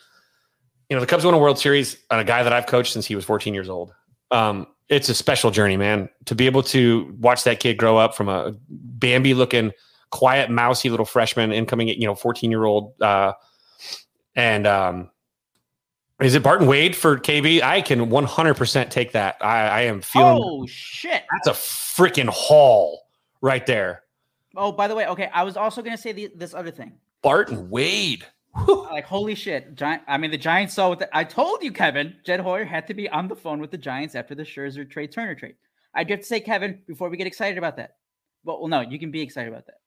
you 0.88 0.97
know, 0.97 1.01
the 1.01 1.07
Cubs 1.07 1.24
won 1.24 1.34
a 1.34 1.38
World 1.38 1.59
Series 1.59 1.97
on 2.11 2.18
a 2.18 2.24
guy 2.24 2.42
that 2.42 2.53
I've 2.53 2.66
coached 2.66 2.92
since 2.92 3.07
he 3.07 3.16
was 3.16 3.24
14 3.24 3.55
years 3.55 3.68
old. 3.68 3.92
Um, 4.30 4.66
it's 4.88 5.09
a 5.09 5.14
special 5.14 5.51
journey, 5.51 5.76
man. 5.76 6.09
To 6.26 6.34
be 6.34 6.47
able 6.47 6.62
to 6.64 7.14
watch 7.18 7.44
that 7.44 7.59
kid 7.59 7.76
grow 7.76 7.97
up 7.97 8.14
from 8.14 8.28
a 8.28 8.55
Bambi 8.68 9.34
looking, 9.34 9.72
quiet, 10.11 10.49
mousy 10.49 10.90
little 10.90 11.07
freshman, 11.07 11.53
incoming, 11.53 11.88
you 11.88 12.07
know, 12.07 12.14
14 12.14 12.51
year 12.51 12.64
old, 12.64 13.01
uh, 13.03 13.32
and 14.36 14.66
um, 14.66 15.11
is 16.20 16.34
it 16.34 16.42
Barton 16.42 16.66
Wade 16.66 16.94
for 16.94 17.18
KB? 17.18 17.62
I 17.62 17.80
can 17.80 18.11
100% 18.11 18.90
take 18.90 19.12
that. 19.12 19.36
I, 19.40 19.68
I 19.68 19.80
am 19.82 20.01
feeling 20.01 20.42
oh 20.42 20.66
shit! 20.66 21.24
that's 21.32 21.49
a 21.49 21.53
freaking 21.53 22.28
haul 22.28 23.07
right 23.40 23.66
there. 23.66 24.03
Oh, 24.57 24.73
by 24.73 24.89
the 24.89 24.95
way, 24.95 25.07
okay, 25.07 25.31
I 25.33 25.45
was 25.45 25.57
also 25.57 25.83
going 25.83 25.97
to 25.97 26.03
say 26.03 26.13
the, 26.13 26.31
this 26.35 26.55
other 26.55 26.71
thing. 26.71 26.93
Barton 27.23 27.71
Wade. 27.71 28.25
Like 28.67 29.05
holy 29.05 29.35
shit, 29.35 29.75
Giant. 29.75 30.03
I 30.09 30.17
mean, 30.17 30.31
the 30.31 30.39
Giants 30.39 30.73
saw 30.73 30.89
what 30.89 31.01
the, 31.01 31.15
I 31.15 31.25
told 31.25 31.63
you, 31.63 31.71
Kevin. 31.71 32.17
Jed 32.25 32.41
Hoyer 32.41 32.65
had 32.65 32.87
to 32.87 32.95
be 32.95 33.07
on 33.07 33.29
the 33.29 33.37
phone 33.37 33.61
with 33.61 33.71
the 33.71 33.77
Giants 33.77 34.15
after 34.15 34.35
the 34.35 34.45
Scherzer 34.45 34.91
trade, 34.91 35.13
Turner 35.13 35.35
trade. 35.35 35.57
I 35.93 36.05
do 36.05 36.15
have 36.15 36.21
to 36.21 36.27
say, 36.27 36.41
Kevin, 36.41 36.81
before 36.87 37.11
we 37.11 37.19
get 37.19 37.27
excited 37.27 37.59
about 37.59 37.77
that. 37.77 37.97
Well, 38.45 38.61
well 38.61 38.69
no, 38.69 38.81
you 38.81 38.99
can 38.99 39.11
be 39.11 39.21
excited 39.21 39.53
about 39.53 39.67
that. 39.67 39.81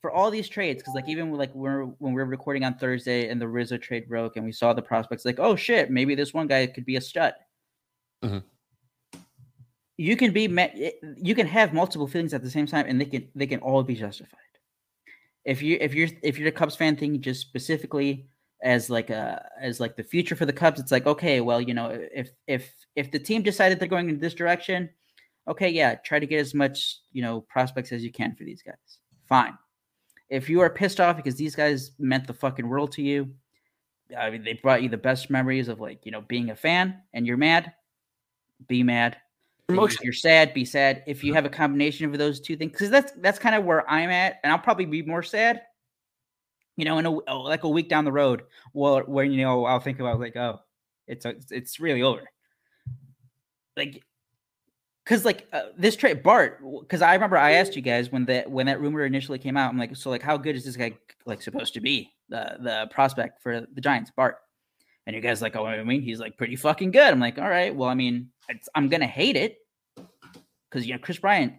For 0.00 0.12
all 0.12 0.30
these 0.30 0.48
trades, 0.48 0.80
because 0.80 0.94
like 0.94 1.08
even 1.08 1.32
like 1.32 1.52
we're 1.56 1.86
when 1.86 2.12
we 2.12 2.22
are 2.22 2.26
recording 2.26 2.62
on 2.62 2.74
Thursday 2.74 3.28
and 3.28 3.40
the 3.40 3.48
Rizzo 3.48 3.78
trade 3.78 4.08
broke, 4.08 4.36
and 4.36 4.44
we 4.44 4.52
saw 4.52 4.72
the 4.72 4.82
prospects, 4.82 5.24
like, 5.24 5.40
oh 5.40 5.56
shit, 5.56 5.90
maybe 5.90 6.14
this 6.14 6.32
one 6.32 6.46
guy 6.46 6.68
could 6.68 6.84
be 6.84 6.94
a 6.94 7.00
stud. 7.00 7.34
Mhm. 8.22 8.44
You 9.98 10.16
can 10.16 10.32
be 10.32 10.48
me- 10.48 10.72
eh, 10.74 10.90
you 11.16 11.34
can 11.34 11.46
have 11.46 11.74
multiple 11.74 12.06
feelings 12.06 12.32
at 12.32 12.42
the 12.42 12.50
same 12.50 12.66
time, 12.66 12.86
and 12.88 12.98
they 12.98 13.04
can 13.04 13.28
they 13.34 13.46
can 13.46 13.60
all 13.60 13.82
be 13.82 13.94
justified 13.94 14.38
if 15.48 15.62
you 15.62 15.78
if 15.80 15.94
you're 15.94 16.10
if 16.22 16.38
you're 16.38 16.48
a 16.48 16.52
Cubs 16.52 16.76
fan 16.76 16.94
thinking 16.94 17.22
just 17.22 17.40
specifically 17.40 18.28
as 18.62 18.90
like 18.90 19.08
a 19.08 19.48
as 19.58 19.80
like 19.80 19.96
the 19.96 20.02
future 20.02 20.36
for 20.36 20.44
the 20.44 20.52
Cubs, 20.52 20.78
it's 20.78 20.92
like 20.92 21.06
okay, 21.06 21.40
well, 21.40 21.58
you 21.58 21.72
know, 21.72 21.88
if 22.12 22.30
if 22.46 22.70
if 22.96 23.10
the 23.10 23.18
team 23.18 23.42
decided 23.42 23.80
they're 23.80 23.88
going 23.88 24.10
in 24.10 24.18
this 24.18 24.34
direction, 24.34 24.90
okay, 25.48 25.70
yeah, 25.70 25.94
try 25.94 26.18
to 26.18 26.26
get 26.26 26.40
as 26.40 26.52
much 26.52 26.98
you 27.12 27.22
know 27.22 27.40
prospects 27.40 27.92
as 27.92 28.04
you 28.04 28.12
can 28.12 28.34
for 28.36 28.44
these 28.44 28.62
guys. 28.62 28.98
Fine. 29.26 29.56
If 30.28 30.50
you 30.50 30.60
are 30.60 30.68
pissed 30.68 31.00
off 31.00 31.16
because 31.16 31.36
these 31.36 31.56
guys 31.56 31.92
meant 31.98 32.26
the 32.26 32.34
fucking 32.34 32.68
world 32.68 32.92
to 32.92 33.02
you, 33.02 33.30
I 34.18 34.28
mean, 34.28 34.44
they 34.44 34.52
brought 34.52 34.82
you 34.82 34.90
the 34.90 34.98
best 34.98 35.30
memories 35.30 35.68
of 35.68 35.80
like 35.80 36.04
you 36.04 36.12
know 36.12 36.20
being 36.20 36.50
a 36.50 36.56
fan, 36.56 37.00
and 37.14 37.26
you're 37.26 37.38
mad, 37.38 37.72
be 38.66 38.82
mad. 38.82 39.16
Emotion. 39.68 39.98
You're 40.02 40.14
sad, 40.14 40.54
be 40.54 40.64
sad. 40.64 41.02
If 41.06 41.22
you 41.22 41.34
have 41.34 41.44
a 41.44 41.50
combination 41.50 42.06
of 42.06 42.18
those 42.18 42.40
two 42.40 42.56
things, 42.56 42.72
because 42.72 42.88
that's 42.88 43.12
that's 43.18 43.38
kind 43.38 43.54
of 43.54 43.64
where 43.64 43.88
I'm 43.90 44.08
at, 44.08 44.40
and 44.42 44.50
I'll 44.50 44.58
probably 44.58 44.86
be 44.86 45.02
more 45.02 45.22
sad. 45.22 45.62
You 46.76 46.86
know, 46.86 46.98
in 46.98 47.04
a 47.04 47.10
oh, 47.10 47.40
like 47.42 47.64
a 47.64 47.68
week 47.68 47.88
down 47.88 48.06
the 48.06 48.12
road, 48.12 48.44
well, 48.72 49.00
when 49.00 49.30
you 49.30 49.42
know 49.42 49.66
I'll 49.66 49.80
think 49.80 50.00
about 50.00 50.20
like, 50.20 50.36
oh, 50.36 50.60
it's 51.06 51.26
a, 51.26 51.34
it's 51.50 51.80
really 51.80 52.02
over. 52.02 52.22
Like, 53.76 54.02
because 55.04 55.26
like 55.26 55.46
uh, 55.52 55.64
this 55.76 55.96
trade, 55.96 56.22
Bart, 56.22 56.62
because 56.80 57.02
I 57.02 57.12
remember 57.12 57.36
I 57.36 57.52
asked 57.52 57.76
you 57.76 57.82
guys 57.82 58.10
when 58.10 58.24
that 58.24 58.50
when 58.50 58.66
that 58.66 58.80
rumor 58.80 59.04
initially 59.04 59.38
came 59.38 59.58
out, 59.58 59.70
I'm 59.70 59.78
like, 59.78 59.94
so 59.96 60.08
like, 60.08 60.22
how 60.22 60.38
good 60.38 60.56
is 60.56 60.64
this 60.64 60.76
guy 60.76 60.96
like 61.26 61.42
supposed 61.42 61.74
to 61.74 61.80
be? 61.80 62.10
The 62.30 62.56
the 62.60 62.88
prospect 62.90 63.42
for 63.42 63.66
the 63.70 63.80
Giants, 63.82 64.10
Bart. 64.16 64.38
And 65.08 65.16
you 65.16 65.22
guys 65.22 65.40
like, 65.40 65.56
oh, 65.56 65.64
I 65.64 65.82
mean, 65.84 66.02
he's 66.02 66.20
like 66.20 66.36
pretty 66.36 66.54
fucking 66.54 66.90
good. 66.90 67.00
I'm 67.10 67.18
like, 67.18 67.38
all 67.38 67.48
right, 67.48 67.74
well, 67.74 67.88
I 67.88 67.94
mean, 67.94 68.28
it's, 68.50 68.68
I'm 68.74 68.90
gonna 68.90 69.06
hate 69.06 69.36
it 69.36 69.56
because 70.70 70.86
you 70.86 70.92
know 70.92 70.98
Kris 70.98 71.16
Bryant. 71.18 71.54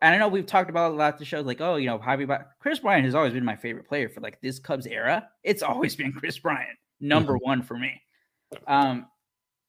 And 0.00 0.14
I 0.14 0.16
know 0.18 0.28
we've 0.28 0.46
talked 0.46 0.70
about 0.70 0.92
a 0.92 0.94
lot 0.94 1.12
of 1.12 1.18
the 1.18 1.26
shows, 1.26 1.44
like, 1.44 1.60
oh, 1.60 1.76
you 1.76 1.84
know, 1.86 1.98
Javi, 1.98 2.26
but 2.26 2.48
Kris 2.60 2.78
Bryant 2.78 3.04
has 3.04 3.14
always 3.14 3.34
been 3.34 3.44
my 3.44 3.56
favorite 3.56 3.86
player 3.88 4.08
for 4.08 4.22
like 4.22 4.40
this 4.40 4.58
Cubs 4.58 4.86
era. 4.86 5.28
It's 5.44 5.62
always 5.62 5.96
been 5.96 6.12
Kris 6.14 6.38
Bryant, 6.38 6.78
number 6.98 7.36
one 7.36 7.60
for 7.60 7.76
me. 7.78 8.00
Um, 8.66 9.06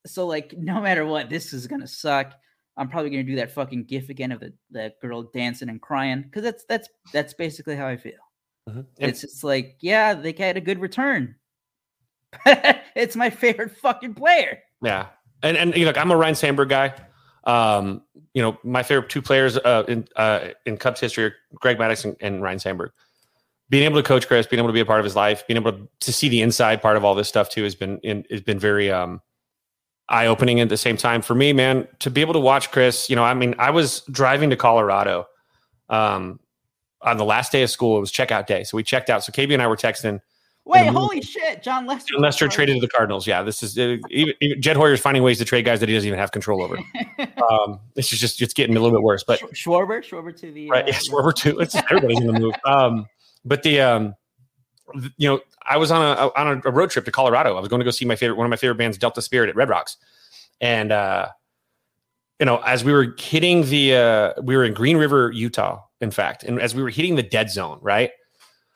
so 0.08 0.26
like, 0.26 0.54
no 0.58 0.80
matter 0.80 1.06
what, 1.06 1.30
this 1.30 1.52
is 1.52 1.68
gonna 1.68 1.88
suck. 1.88 2.34
I'm 2.78 2.88
probably 2.88 3.10
gonna 3.10 3.24
do 3.24 3.36
that 3.36 3.52
fucking 3.52 3.84
gif 3.84 4.08
again 4.08 4.32
of 4.32 4.40
the, 4.40 4.54
the 4.72 4.94
girl 5.02 5.24
dancing 5.24 5.68
and 5.68 5.82
crying 5.82 6.22
because 6.22 6.44
that's 6.44 6.64
that's 6.70 6.88
that's 7.12 7.34
basically 7.34 7.76
how 7.76 7.86
I 7.88 7.98
feel. 7.98 8.14
Mhm. 8.70 8.86
And- 8.98 9.10
It's 9.10 9.20
just 9.20 9.44
like, 9.44 9.76
yeah, 9.82 10.14
they 10.14 10.32
had 10.32 10.56
a 10.56 10.62
good 10.62 10.80
return. 10.80 11.36
it's 12.96 13.16
my 13.16 13.30
favorite 13.30 13.76
fucking 13.78 14.14
player. 14.14 14.60
Yeah, 14.82 15.08
and 15.44 15.58
and 15.58 15.76
you 15.76 15.86
know, 15.86 15.94
I'm 15.96 16.12
a 16.12 16.18
Ryne 16.18 16.36
Sandberg 16.36 16.70
guy. 16.70 16.94
Um, 17.46 18.04
you 18.34 18.42
know, 18.42 18.58
my 18.64 18.84
favorite 18.84 19.10
two 19.10 19.22
players 19.22 19.58
uh, 19.58 19.84
in 19.88 20.08
uh, 20.16 20.50
in 20.66 20.78
Cubs 20.78 21.00
history 21.00 21.26
are 21.26 21.36
Greg 21.56 21.78
Maddux 21.78 22.06
and, 22.06 22.16
and 22.22 22.42
Ryne 22.42 22.60
Sandberg. 22.60 22.92
Being 23.70 23.84
able 23.84 24.02
to 24.02 24.08
coach 24.08 24.28
Kris, 24.28 24.48
being 24.48 24.60
able 24.60 24.70
to 24.70 24.74
be 24.74 24.80
a 24.80 24.86
part 24.86 25.00
of 25.00 25.04
his 25.04 25.16
life, 25.16 25.46
being 25.48 25.58
able 25.58 25.88
to, 26.00 26.14
see 26.14 26.28
the 26.28 26.42
inside 26.42 26.82
part 26.82 26.98
of 26.98 27.06
all 27.06 27.14
this 27.14 27.30
stuff 27.30 27.50
too 27.50 27.64
has 27.64 27.76
been 27.76 28.00
in, 28.00 28.26
has 28.32 28.42
been 28.42 28.58
very 28.58 28.92
um, 28.92 29.22
eye 30.10 30.26
opening. 30.26 30.60
At 30.60 30.70
the 30.70 30.78
same 30.78 30.98
time, 30.98 31.22
for 31.22 31.36
me, 31.36 31.54
man, 31.54 31.88
to 32.00 32.10
be 32.10 32.22
able 32.22 32.34
to 32.34 32.40
watch 32.40 32.72
Kris, 32.72 33.10
you 33.10 33.16
know, 33.16 33.24
I 33.24 33.36
mean, 33.36 33.54
I 33.60 33.70
was 33.70 34.02
driving 34.12 34.50
to 34.50 34.56
Colorado 34.56 35.28
um, 35.88 36.40
on 37.04 37.18
the 37.18 37.26
last 37.26 37.52
day 37.52 37.62
of 37.62 37.70
school. 37.70 37.98
It 37.98 38.02
was 38.02 38.12
checkout 38.12 38.48
day, 38.48 38.64
so 38.64 38.76
we 38.76 38.84
checked 38.84 39.10
out. 39.10 39.24
So 39.24 39.32
KB 39.32 39.54
and 39.54 39.62
I 39.62 39.68
were 39.68 39.78
texting 39.78 40.20
Wait, 40.66 40.88
holy 40.88 41.22
shit! 41.22 41.64
Jon 41.64 41.88
Lester. 41.88 42.14
Jon 42.14 42.22
Lester 42.22 42.48
traded 42.48 42.76
to 42.76 42.82
the 42.82 42.88
Cardinals. 42.88 43.26
Yeah, 43.26 43.42
this 43.42 43.64
is 43.64 43.78
uh, 43.78 43.98
even, 44.12 44.36
even 44.40 44.62
Jed 44.62 44.78
Hoyer's 44.78 45.00
finding 45.00 45.24
ways 45.24 45.40
to 45.40 45.46
trade 45.46 45.66
guys 45.66 45.80
that 45.80 45.90
he 45.90 45.96
doesn't 45.96 46.08
even 46.08 46.20
have 46.20 46.32
control 46.32 46.62
over. 46.62 46.78
um, 47.50 47.80
this 47.96 48.14
is 48.14 48.20
just 48.20 48.40
it's 48.42 48.54
getting 48.54 48.76
a 48.76 48.80
little 48.80 48.96
bit 48.96 49.04
worse. 49.04 49.24
But 49.24 49.40
Schwarber, 49.54 50.04
Schwarber 50.04 50.36
to 50.38 50.52
the 50.52 50.70
right, 50.70 50.84
uh, 50.84 50.88
yeah, 50.88 50.94
Schwarber 50.94 51.34
too. 51.34 51.60
It's 51.60 51.76
everybody's 51.76 52.20
in 52.20 52.28
the 52.28 52.40
move. 52.40 52.54
Um, 52.66 53.08
but 53.46 53.64
the 53.64 53.82
um, 53.82 54.16
th- 54.94 55.12
you 55.18 55.28
know, 55.30 55.40
I 55.66 55.78
was 55.78 55.92
on 55.92 56.02
a 56.02 56.30
on 56.40 56.62
a 56.64 56.72
road 56.72 56.92
trip 56.92 57.06
to 57.06 57.12
Colorado. 57.12 57.58
I 57.58 57.60
was 57.60 57.70
going 57.70 57.80
to 57.80 57.86
go 57.86 57.92
see 57.92 58.06
my 58.06 58.16
favorite 58.16 58.36
one 58.36 58.46
of 58.46 58.52
my 58.52 58.58
favorite 58.58 58.78
bands, 58.78 58.98
Delta 58.98 59.22
Spirit, 59.22 59.50
at 59.50 59.56
Red 59.56 59.70
Rocks, 59.70 59.98
and 60.62 60.92
uh, 60.92 61.30
you 62.40 62.46
know, 62.46 62.58
as 62.58 62.84
we 62.84 62.94
were 62.94 63.16
hitting 63.18 63.64
the 63.70 63.96
uh, 63.96 64.34
we 64.44 64.56
were 64.56 64.66
in 64.66 64.74
Green 64.74 64.98
River, 64.98 65.32
Utah, 65.32 65.82
in 66.00 66.12
fact, 66.12 66.44
and 66.44 66.62
as 66.62 66.76
we 66.76 66.84
were 66.84 66.90
hitting 66.90 67.16
the 67.16 67.24
dead 67.24 67.50
zone, 67.50 67.80
right. 67.82 68.12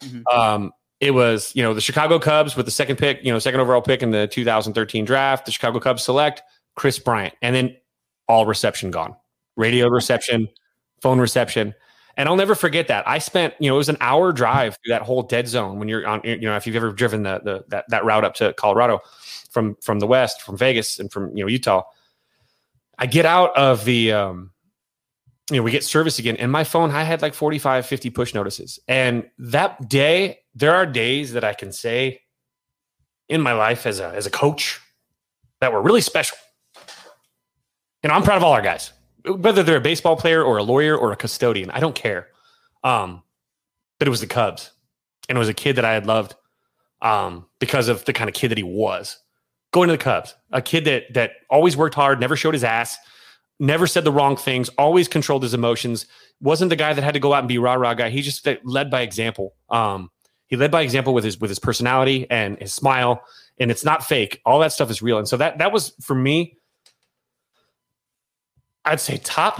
Mhm. 0.02 0.24
Um, 0.34 0.72
it 1.04 1.12
was 1.12 1.52
you 1.54 1.62
know 1.62 1.74
the 1.74 1.82
Chicago 1.82 2.18
Cubs 2.18 2.56
with 2.56 2.66
the 2.66 2.72
second 2.72 2.96
pick, 2.96 3.24
you 3.24 3.32
know, 3.32 3.38
second 3.40 3.60
overall 3.60 3.82
pick 3.82 4.02
in 4.02 4.12
the 4.12 4.28
2013 4.28 5.04
draft. 5.04 5.46
The 5.46 5.52
Chicago 5.52 5.80
Cubs 5.80 6.04
select 6.04 6.42
Kris 6.76 6.98
Bryant, 6.98 7.34
and 7.42 7.54
then 7.54 7.76
all 8.30 8.46
reception 8.46 8.90
gone, 8.90 9.16
radio 9.58 9.90
reception, 9.90 10.48
phone 11.02 11.20
reception, 11.20 11.74
and 12.16 12.30
I'll 12.30 12.38
never 12.38 12.56
forget 12.56 12.88
that. 12.88 13.06
I 13.06 13.18
spent 13.18 13.54
you 13.60 13.70
know 13.70 13.76
it 13.76 13.80
was 13.80 13.90
an 13.90 13.98
hour 14.00 14.32
drive 14.32 14.76
through 14.76 14.94
that 14.94 15.02
whole 15.02 15.24
dead 15.24 15.48
zone 15.50 15.78
when 15.78 15.90
you're 15.90 16.08
on 16.08 16.22
you 16.24 16.40
know 16.42 16.56
if 16.56 16.66
you've 16.66 16.78
ever 16.78 16.94
driven 16.94 17.24
the, 17.24 17.42
the 17.44 17.66
that 17.68 17.86
that 17.90 18.06
route 18.06 18.24
up 18.24 18.36
to 18.36 18.54
Colorado 18.54 19.02
from 19.50 19.76
from 19.82 20.00
the 20.00 20.08
west 20.08 20.42
from 20.42 20.58
Vegas 20.58 21.00
and 21.00 21.12
from 21.12 21.36
you 21.36 21.44
know 21.44 21.50
Utah. 21.50 21.84
I 22.98 23.08
get 23.08 23.26
out 23.26 23.58
of 23.58 23.84
the 23.84 24.14
um, 24.14 24.52
you 25.52 25.58
know, 25.58 25.64
we 25.64 25.72
get 25.72 25.84
service 25.84 26.20
again. 26.20 26.38
And 26.38 26.52
my 26.52 26.64
phone, 26.64 26.92
I 26.92 27.04
had 27.04 27.22
like 27.22 27.34
45, 27.34 27.86
50 27.86 28.10
push 28.12 28.34
notices. 28.34 28.80
And 28.88 29.30
that 29.40 29.90
day, 29.90 30.40
there 30.56 30.76
are 30.76 30.86
days 30.86 31.34
that 31.34 31.44
I 31.44 31.54
can 31.54 31.72
say 31.72 32.22
in 33.30 33.42
my 33.42 33.54
life 33.54 33.86
as 33.86 34.00
a 34.00 34.10
as 34.10 34.26
a 34.26 34.32
coach 34.32 34.80
that 35.62 35.74
were 35.74 35.82
really 35.82 36.02
special. 36.02 36.38
You 38.04 38.10
know, 38.10 38.16
I'm 38.16 38.24
proud 38.24 38.38
of 38.38 38.44
all 38.44 38.52
our 38.52 38.62
guys, 38.62 38.92
whether 39.26 39.64
they're 39.64 39.78
a 39.78 39.82
baseball 39.82 40.18
player 40.18 40.44
or 40.44 40.58
a 40.58 40.64
lawyer 40.64 40.98
or 40.98 41.12
a 41.12 41.16
custodian. 41.16 41.72
I 41.72 41.80
don't 41.80 41.96
care. 41.96 42.28
Um, 42.84 43.24
but 43.98 44.08
it 44.08 44.12
was 44.12 44.20
the 44.20 44.28
Cubs, 44.28 44.72
and 45.30 45.38
it 45.38 45.40
was 45.40 45.48
a 45.48 45.54
kid 45.54 45.78
that 45.78 45.86
I 45.86 45.94
had 45.94 46.06
loved 46.06 46.36
um, 47.02 47.46
because 47.60 47.88
of 47.88 48.04
the 48.06 48.12
kind 48.12 48.30
of 48.30 48.36
kid 48.36 48.50
that 48.50 48.58
he 48.58 48.64
was. 48.64 49.18
Going 49.72 49.88
to 49.88 49.94
the 49.94 50.04
Cubs, 50.04 50.36
a 50.52 50.62
kid 50.62 50.86
that 50.86 51.14
that 51.14 51.32
always 51.50 51.78
worked 51.78 51.96
hard, 51.96 52.20
never 52.20 52.36
showed 52.36 52.54
his 52.54 52.64
ass, 52.64 52.98
never 53.60 53.88
said 53.88 54.04
the 54.04 54.12
wrong 54.12 54.36
things, 54.36 54.70
always 54.78 55.08
controlled 55.08 55.44
his 55.44 55.54
emotions. 55.54 56.06
Wasn't 56.42 56.70
the 56.70 56.76
guy 56.76 56.94
that 56.94 57.04
had 57.04 57.14
to 57.14 57.20
go 57.20 57.34
out 57.34 57.40
and 57.40 57.48
be 57.48 57.58
rah 57.58 57.76
rah 57.76 57.94
guy. 57.94 58.10
He 58.10 58.22
just 58.22 58.48
led 58.64 58.92
by 58.92 59.02
example. 59.02 59.56
Um, 59.70 60.12
he 60.54 60.58
led 60.58 60.70
by 60.70 60.84
example 60.84 61.16
with 61.16 61.24
his 61.24 61.42
with 61.42 61.50
his 61.50 61.58
personality 61.58 62.28
and 62.30 62.60
his 62.60 62.72
smile, 62.72 63.24
and 63.58 63.72
it's 63.72 63.84
not 63.84 64.06
fake. 64.06 64.40
All 64.46 64.60
that 64.60 64.72
stuff 64.72 64.92
is 64.92 65.02
real, 65.02 65.18
and 65.18 65.28
so 65.28 65.36
that 65.38 65.58
that 65.58 65.72
was 65.72 65.96
for 66.00 66.14
me. 66.14 66.60
I'd 68.86 69.00
say 69.00 69.18
top 69.24 69.60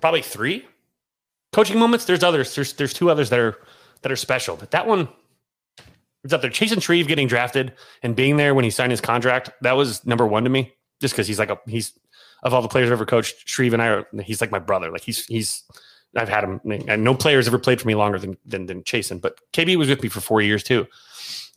probably 0.00 0.20
three 0.20 0.66
coaching 1.52 1.78
moments. 1.78 2.06
There's 2.06 2.24
others. 2.24 2.56
There's 2.56 2.72
there's 2.72 2.92
two 2.92 3.08
others 3.08 3.30
that 3.30 3.38
are 3.38 3.56
that 4.00 4.10
are 4.10 4.16
special, 4.16 4.56
but 4.56 4.72
that 4.72 4.88
one 4.88 5.08
is 6.24 6.32
up 6.32 6.42
there. 6.42 6.50
Chasen 6.50 6.82
Shreve 6.82 7.06
getting 7.06 7.28
drafted 7.28 7.72
and 8.02 8.16
being 8.16 8.36
there 8.36 8.52
when 8.52 8.64
he 8.64 8.70
signed 8.72 8.90
his 8.90 9.00
contract. 9.00 9.50
That 9.60 9.76
was 9.76 10.04
number 10.04 10.26
one 10.26 10.42
to 10.42 10.50
me, 10.50 10.72
just 11.00 11.14
because 11.14 11.28
he's 11.28 11.38
like 11.38 11.50
a 11.50 11.58
he's 11.68 11.92
of 12.42 12.52
all 12.52 12.62
the 12.62 12.68
players 12.68 12.88
I've 12.88 12.94
ever 12.94 13.06
coached. 13.06 13.48
Shreve 13.48 13.74
and 13.74 13.80
I 13.80 13.86
are 13.86 14.08
he's 14.24 14.40
like 14.40 14.50
my 14.50 14.58
brother. 14.58 14.90
Like 14.90 15.02
he's 15.02 15.24
he's 15.26 15.62
I've 16.16 16.28
had 16.28 16.44
him. 16.44 16.60
And 16.88 17.04
no 17.04 17.14
players 17.14 17.46
ever 17.46 17.58
played 17.58 17.80
for 17.80 17.88
me 17.88 17.94
longer 17.94 18.18
than 18.18 18.36
than, 18.44 18.66
than 18.66 18.82
Chasen, 18.82 19.20
but 19.20 19.38
KB 19.52 19.76
was 19.76 19.88
with 19.88 20.02
me 20.02 20.08
for 20.08 20.20
four 20.20 20.42
years 20.42 20.62
too, 20.62 20.86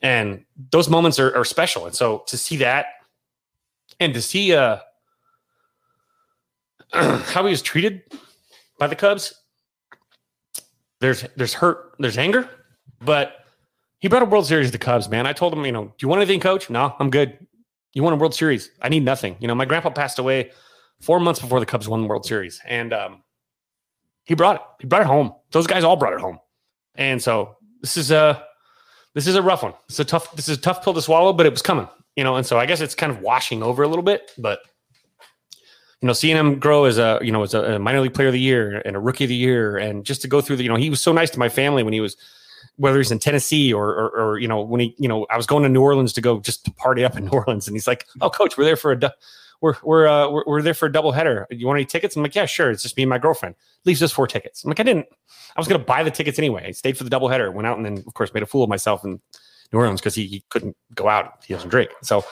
and 0.01 0.45
those 0.71 0.89
moments 0.89 1.19
are, 1.19 1.35
are 1.35 1.45
special. 1.45 1.85
And 1.85 1.95
so 1.95 2.19
to 2.27 2.37
see 2.37 2.57
that, 2.57 2.87
and 3.99 4.13
to 4.13 4.21
see 4.21 4.53
uh 4.53 4.79
how 6.93 7.43
he 7.43 7.51
was 7.51 7.61
treated 7.61 8.03
by 8.79 8.87
the 8.87 8.95
Cubs, 8.95 9.33
there's 10.99 11.25
there's 11.35 11.53
hurt, 11.53 11.95
there's 11.99 12.17
anger, 12.17 12.49
but 13.01 13.45
he 13.99 14.07
brought 14.07 14.21
a 14.21 14.25
World 14.25 14.45
Series 14.45 14.67
to 14.67 14.71
the 14.71 14.77
Cubs, 14.77 15.09
man. 15.09 15.27
I 15.27 15.33
told 15.33 15.53
him, 15.53 15.65
you 15.65 15.71
know, 15.71 15.85
do 15.85 15.93
you 15.99 16.07
want 16.07 16.21
anything, 16.21 16.39
coach? 16.39 16.69
No, 16.69 16.95
I'm 16.99 17.09
good. 17.09 17.45
You 17.93 18.03
want 18.03 18.13
a 18.13 18.17
World 18.17 18.35
Series? 18.35 18.71
I 18.81 18.89
need 18.89 19.03
nothing. 19.03 19.35
You 19.39 19.47
know, 19.47 19.55
my 19.55 19.65
grandpa 19.65 19.89
passed 19.89 20.19
away 20.19 20.51
four 21.01 21.19
months 21.19 21.39
before 21.39 21.59
the 21.59 21.65
Cubs 21.65 21.87
won 21.87 22.01
the 22.01 22.07
World 22.07 22.25
Series, 22.25 22.61
and 22.65 22.93
um, 22.93 23.23
he 24.25 24.35
brought 24.35 24.57
it. 24.57 24.61
He 24.81 24.87
brought 24.87 25.01
it 25.01 25.07
home. 25.07 25.33
Those 25.51 25.67
guys 25.67 25.83
all 25.83 25.95
brought 25.95 26.13
it 26.13 26.19
home, 26.19 26.39
and 26.95 27.21
so 27.21 27.57
this 27.81 27.97
is 27.97 28.11
a 28.11 28.43
this 29.13 29.27
is 29.27 29.35
a 29.35 29.41
rough 29.41 29.63
one. 29.63 29.73
It's 29.87 29.99
a 29.99 30.05
tough. 30.05 30.35
This 30.35 30.49
is 30.49 30.57
a 30.57 30.61
tough 30.61 30.83
pill 30.83 30.93
to 30.93 31.01
swallow, 31.01 31.33
but 31.33 31.45
it 31.45 31.51
was 31.51 31.61
coming, 31.61 31.87
you 32.15 32.23
know. 32.23 32.35
And 32.35 32.45
so 32.45 32.59
I 32.59 32.65
guess 32.65 32.81
it's 32.81 32.95
kind 32.95 33.11
of 33.11 33.21
washing 33.21 33.63
over 33.63 33.83
a 33.83 33.87
little 33.87 34.03
bit, 34.03 34.31
but 34.37 34.59
you 36.01 36.07
know, 36.07 36.13
seeing 36.13 36.35
him 36.35 36.59
grow 36.59 36.85
as 36.85 36.97
a 36.97 37.19
you 37.21 37.31
know 37.31 37.43
as 37.43 37.53
a, 37.53 37.79
minor 37.79 38.01
league 38.01 38.13
player 38.13 38.27
of 38.27 38.33
the 38.33 38.39
year 38.39 38.81
and 38.85 38.95
a 38.95 38.99
rookie 38.99 39.23
of 39.23 39.29
the 39.29 39.35
year, 39.35 39.77
and 39.77 40.05
just 40.05 40.21
to 40.23 40.27
go 40.27 40.41
through 40.41 40.57
the 40.57 40.63
you 40.63 40.69
know 40.69 40.75
he 40.75 40.89
was 40.89 41.01
so 41.01 41.13
nice 41.13 41.29
to 41.31 41.39
my 41.39 41.49
family 41.49 41.83
when 41.83 41.93
he 41.93 42.01
was 42.01 42.17
whether 42.77 42.97
he's 42.97 43.11
in 43.11 43.19
Tennessee 43.19 43.71
or, 43.71 43.87
or, 43.87 44.09
or 44.09 44.39
you 44.39 44.47
know 44.47 44.61
when 44.61 44.81
he 44.81 44.95
you 44.97 45.07
know 45.07 45.25
I 45.29 45.37
was 45.37 45.45
going 45.45 45.63
to 45.63 45.69
New 45.69 45.81
Orleans 45.81 46.13
to 46.13 46.21
go 46.21 46.39
just 46.39 46.65
to 46.65 46.71
party 46.71 47.05
up 47.05 47.15
in 47.15 47.25
New 47.25 47.31
Orleans, 47.31 47.67
and 47.67 47.75
he's 47.75 47.87
like, 47.87 48.05
"Oh, 48.21 48.29
coach, 48.29 48.57
we're 48.57 48.65
there 48.65 48.75
for 48.75 48.91
a 48.91 48.99
we're 49.65 49.75
we're, 49.83 50.07
uh, 50.07 50.29
we're 50.29 50.43
we're 50.45 50.61
there 50.61 50.75
for 50.75 50.85
a 50.85 50.91
double 50.91 51.11
header. 51.11 51.47
You 51.49 51.65
want 51.65 51.77
any 51.77 51.85
tickets?" 51.85 52.15
I'm 52.15 52.21
like, 52.21 52.35
"Yeah, 52.35 52.45
sure." 52.45 52.69
It's 52.69 52.83
just 52.83 52.95
me 52.97 53.03
and 53.03 53.09
my 53.09 53.17
girlfriend. 53.17 53.55
Leaves 53.83 54.03
us 54.03 54.11
four 54.11 54.27
tickets. 54.27 54.63
I'm 54.63 54.69
like, 54.69 54.79
I 54.79 54.83
didn't. 54.83 55.07
I 55.55 55.59
was 55.59 55.67
going 55.67 55.81
to 55.81 55.85
buy 55.85 56.03
the 56.03 56.11
tickets 56.11 56.37
anyway. 56.37 56.65
I 56.67 56.71
stayed 56.71 56.97
for 56.97 57.03
the 57.03 57.09
double 57.09 57.29
header. 57.29 57.51
Went 57.51 57.65
out 57.65 57.77
and 57.77 57.85
then 57.85 58.03
of 58.05 58.13
course 58.13 58.31
made 58.33 58.43
a 58.43 58.45
fool 58.45 58.63
of 58.63 58.69
myself 58.69 59.03
in 59.03 59.19
New 59.73 59.79
Orleans 59.79 60.01
because 60.01 60.13
he, 60.13 60.27
he 60.27 60.43
couldn't 60.49 60.77
go 60.93 61.09
out. 61.09 61.43
He 61.45 61.53
doesn't 61.53 61.69
drink. 61.69 61.89
So. 62.03 62.23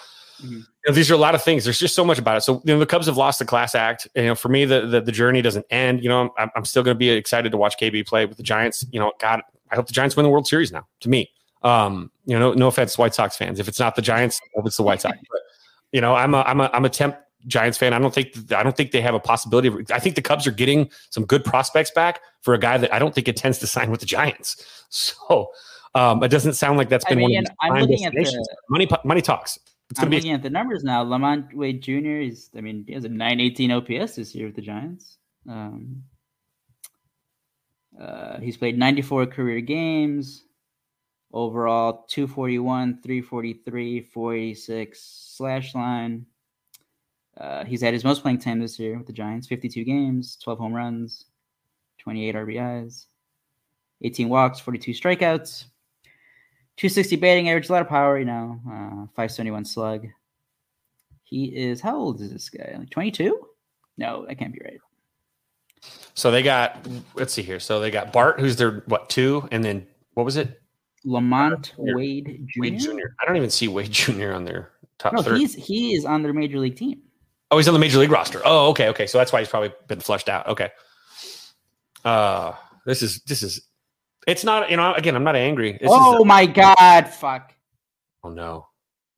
Mhm. 0.43 0.65
You 0.85 0.89
know, 0.89 0.93
these 0.95 1.09
are 1.09 1.13
a 1.13 1.17
lot 1.17 1.35
of 1.35 1.43
things. 1.43 1.63
There's 1.63 1.79
just 1.79 1.95
so 1.95 2.03
much 2.03 2.17
about 2.19 2.35
it. 2.37 2.41
So 2.41 2.61
you 2.65 2.73
know, 2.73 2.79
the 2.79 2.87
Cubs 2.87 3.05
have 3.05 3.15
lost 3.15 3.39
the 3.39 3.45
class 3.45 3.75
act. 3.75 4.07
You 4.15 4.23
know, 4.23 4.35
for 4.35 4.49
me, 4.49 4.65
the 4.65 4.81
the, 4.81 4.99
the 4.99 5.11
journey 5.11 5.41
doesn't 5.41 5.65
end. 5.69 6.03
You 6.03 6.09
know, 6.09 6.33
I'm, 6.37 6.49
I'm 6.55 6.65
still 6.65 6.83
going 6.83 6.95
to 6.95 6.99
be 6.99 7.09
excited 7.09 7.51
to 7.51 7.57
watch 7.57 7.75
KB 7.79 8.05
play 8.05 8.25
with 8.25 8.37
the 8.37 8.43
Giants. 8.43 8.83
You 8.91 8.99
know, 8.99 9.13
God, 9.19 9.41
I 9.71 9.75
hope 9.75 9.87
the 9.87 9.93
Giants 9.93 10.17
win 10.17 10.23
the 10.23 10.29
World 10.29 10.47
Series 10.47 10.71
now. 10.71 10.85
To 11.01 11.09
me, 11.09 11.29
um, 11.61 12.11
you 12.25 12.37
know, 12.37 12.51
no, 12.51 12.53
no 12.57 12.67
offense, 12.67 12.97
White 12.97 13.15
Sox 13.15 13.37
fans. 13.37 13.59
If 13.59 13.67
it's 13.67 13.79
not 13.79 13.95
the 13.95 14.01
Giants, 14.01 14.41
I 14.43 14.47
hope 14.55 14.67
it's 14.67 14.77
the 14.77 14.83
White 14.83 15.01
Sox. 15.01 15.17
But 15.31 15.41
you 15.93 16.01
know, 16.01 16.15
I'm 16.15 16.33
a 16.33 16.41
I'm 16.41 16.59
a 16.59 16.69
I'm 16.73 16.83
a 16.83 16.89
temp 16.89 17.15
Giants 17.47 17.77
fan. 17.77 17.93
I 17.93 17.99
don't 17.99 18.13
think 18.13 18.51
I 18.51 18.63
don't 18.63 18.75
think 18.75 18.91
they 18.91 19.01
have 19.01 19.15
a 19.15 19.19
possibility. 19.19 19.67
Of, 19.67 19.91
I 19.91 19.99
think 19.99 20.15
the 20.15 20.21
Cubs 20.21 20.47
are 20.47 20.51
getting 20.51 20.89
some 21.09 21.25
good 21.25 21.43
prospects 21.43 21.91
back 21.91 22.21
for 22.41 22.53
a 22.53 22.59
guy 22.59 22.77
that 22.77 22.93
I 22.93 22.99
don't 22.99 23.13
think 23.13 23.27
intends 23.27 23.59
to 23.59 23.67
sign 23.67 23.91
with 23.91 23.99
the 23.99 24.05
Giants. 24.05 24.63
So 24.95 25.49
um, 25.95 26.21
it 26.21 26.27
doesn't 26.27 26.53
sound 26.53 26.77
like 26.77 26.87
that's 26.87 27.03
I 27.07 27.09
been 27.09 27.17
mean, 27.17 27.33
one 27.33 27.45
of 27.45 27.51
I'm 27.61 27.81
looking 27.81 28.05
at 28.05 28.13
the 28.13 28.47
money 28.69 28.87
money 29.03 29.21
talks. 29.21 29.57
It's 29.89 29.99
I'm 29.99 30.09
be 30.09 30.17
looking 30.17 30.31
at 30.31 30.41
the 30.41 30.49
numbers 30.49 30.83
now. 30.83 31.03
LaMonte 31.03 31.53
Wade 31.53 31.81
Jr. 31.81 32.21
is, 32.21 32.49
I 32.57 32.61
mean, 32.61 32.83
he 32.87 32.93
has 32.93 33.05
a 33.05 33.09
918 33.09 33.71
OPS 33.71 34.15
this 34.15 34.33
year 34.33 34.47
with 34.47 34.55
the 34.55 34.61
Giants. 34.61 35.17
Um, 35.47 36.03
uh, 37.99 38.39
he's 38.39 38.57
played 38.57 38.77
94 38.77 39.27
career 39.27 39.61
games. 39.61 40.45
Overall, 41.31 42.05
241, 42.09 43.01
343, 43.01 44.01
486 44.01 44.99
slash 45.35 45.75
line. 45.75 46.25
Uh, 47.37 47.65
he's 47.65 47.81
had 47.81 47.93
his 47.93 48.03
most 48.03 48.21
playing 48.21 48.37
time 48.37 48.59
this 48.59 48.77
year 48.79 48.97
with 48.97 49.07
the 49.07 49.13
Giants 49.13 49.47
52 49.47 49.83
games, 49.83 50.37
12 50.43 50.59
home 50.59 50.73
runs, 50.73 51.25
28 51.99 52.35
RBIs, 52.35 53.05
18 54.01 54.29
walks, 54.29 54.59
42 54.59 54.91
strikeouts. 54.91 55.65
260 56.77 57.15
batting 57.17 57.49
average, 57.49 57.69
a 57.69 57.71
lot 57.71 57.81
of 57.81 57.87
power, 57.87 58.17
you 58.17 58.25
know, 58.25 58.59
uh, 58.67 59.05
571 59.15 59.65
slug. 59.65 60.07
He 61.23 61.45
is, 61.45 61.81
how 61.81 61.97
old 61.97 62.19
is 62.19 62.31
this 62.31 62.49
guy? 62.49 62.75
Like 62.77 62.89
22? 62.89 63.47
No, 63.97 64.25
that 64.27 64.35
can't 64.35 64.53
be 64.53 64.61
right. 64.63 64.79
So 66.15 66.31
they 66.31 66.43
got 66.43 66.87
let's 67.15 67.33
see 67.33 67.41
here. 67.41 67.59
So 67.59 67.79
they 67.79 67.91
got 67.91 68.13
Bart, 68.13 68.39
who's 68.39 68.55
their 68.55 68.83
what 68.85 69.09
two, 69.09 69.47
and 69.51 69.63
then 69.63 69.87
what 70.13 70.23
was 70.23 70.37
it? 70.37 70.61
LaMonte 71.05 71.73
Wade 71.77 72.47
Jr. 72.47 72.61
Wade 72.61 72.79
Jr. 72.79 73.07
I 73.21 73.25
don't 73.25 73.35
even 73.35 73.49
see 73.49 73.67
Wade 73.67 73.91
Jr. 73.91 74.31
on 74.31 74.45
their 74.45 74.71
top 74.99 75.13
No, 75.13 75.21
he's 75.21 75.53
he 75.55 75.95
is 75.95 76.05
on 76.05 76.23
their 76.23 76.33
major 76.33 76.59
league 76.59 76.75
team. 76.75 77.01
Oh, 77.53 77.57
he's 77.57 77.67
on 77.67 77.75
the 77.75 77.79
major 77.79 77.99
league 77.99 78.09
roster. 78.09 78.41
Oh, 78.43 78.69
okay, 78.69 78.89
okay. 78.89 79.05
So 79.05 79.19
that's 79.19 79.31
why 79.31 79.39
he's 79.39 79.47
probably 79.47 79.71
been 79.87 79.99
flushed 79.99 80.27
out. 80.27 80.47
Okay. 80.47 80.71
Uh 82.03 82.53
this 82.87 83.03
is 83.03 83.21
this 83.27 83.43
is 83.43 83.67
it's 84.25 84.43
not 84.43 84.71
you 84.71 84.77
know 84.77 84.93
again 84.93 85.15
I'm 85.15 85.23
not 85.23 85.35
angry. 85.35 85.73
This 85.73 85.89
oh 85.91 86.21
is 86.21 86.25
my 86.25 86.47
God! 86.47 87.07
Fuck. 87.07 87.53
oh 88.23 88.29
no. 88.29 88.67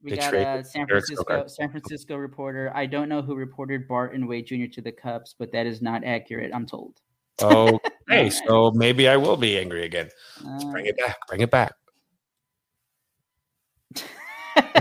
We 0.03 0.12
They 0.12 0.18
got 0.18 0.34
a 0.34 0.64
San 0.66 0.86
Francisco 0.86 1.48
San 1.48 1.72
Francisco 1.72 2.18
reporter. 2.18 2.74
I 2.76 2.88
don't 2.88 3.07
know 3.07 3.22
who 3.22 3.36
reported 3.36 3.88
Bart 3.88 4.14
and 4.14 4.28
Wade 4.28 4.48
Jr. 4.48 4.68
to 4.74 4.82
the 4.82 4.91
Cubs, 4.91 5.34
but 5.40 5.53
that 5.53 5.66
is 5.66 5.82
not 5.82 6.03
accurate. 6.03 6.52
I'm 6.53 6.66
told. 6.66 6.99
Oh 7.41 7.80
hey, 8.10 8.30
so 8.48 8.72
maybe 8.76 9.07
I 9.07 9.16
will 9.16 9.38
be 9.38 9.57
angry 9.57 9.86
again. 9.86 10.10
Uh, 10.45 10.72
Bring 10.72 10.88
it 10.88 10.98
back. 10.98 11.16
Bring 11.30 11.40
it 11.40 11.52
back. 11.52 11.74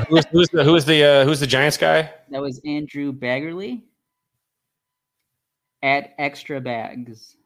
Who's, 0.08 0.24
who's 0.26 0.48
the 0.48 0.64
who's 0.64 0.84
the 0.84 1.04
uh, 1.04 1.24
who's 1.24 1.40
the 1.40 1.46
Giants 1.46 1.76
guy? 1.76 2.10
that 2.30 2.40
was 2.40 2.60
Andrew 2.64 3.12
Baggarly 3.12 3.82
at 5.82 6.14
Extra 6.18 6.60
Bags. 6.60 7.36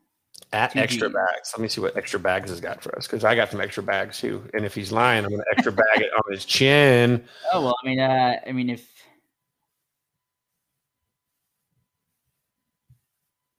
At 0.52 0.72
Two 0.72 0.78
extra 0.78 1.09
Gs. 1.09 1.14
bags. 1.14 1.52
Let 1.55 1.60
me 1.62 1.68
see 1.68 1.80
what 1.82 1.94
extra 1.97 2.18
bags 2.18 2.48
has 2.48 2.60
got 2.60 2.82
for 2.82 2.97
us 2.97 3.06
because 3.06 3.22
I 3.22 3.35
got 3.35 3.51
some 3.51 3.60
extra 3.60 3.82
bags 3.82 4.18
too. 4.18 4.43
And 4.55 4.64
if 4.64 4.74
he's 4.74 4.90
lying, 4.90 5.24
I'm 5.24 5.30
going 5.30 5.43
to 5.43 5.51
extra 5.52 5.72
bag 5.72 5.85
it 6.01 6.10
on 6.14 6.32
his 6.32 6.44
chin. 6.47 7.22
Oh 7.52 7.62
well, 7.64 7.76
I 7.85 7.86
mean, 7.86 8.01
uh, 8.01 8.36
I 8.47 8.52
mean, 8.52 8.70
if 8.70 8.89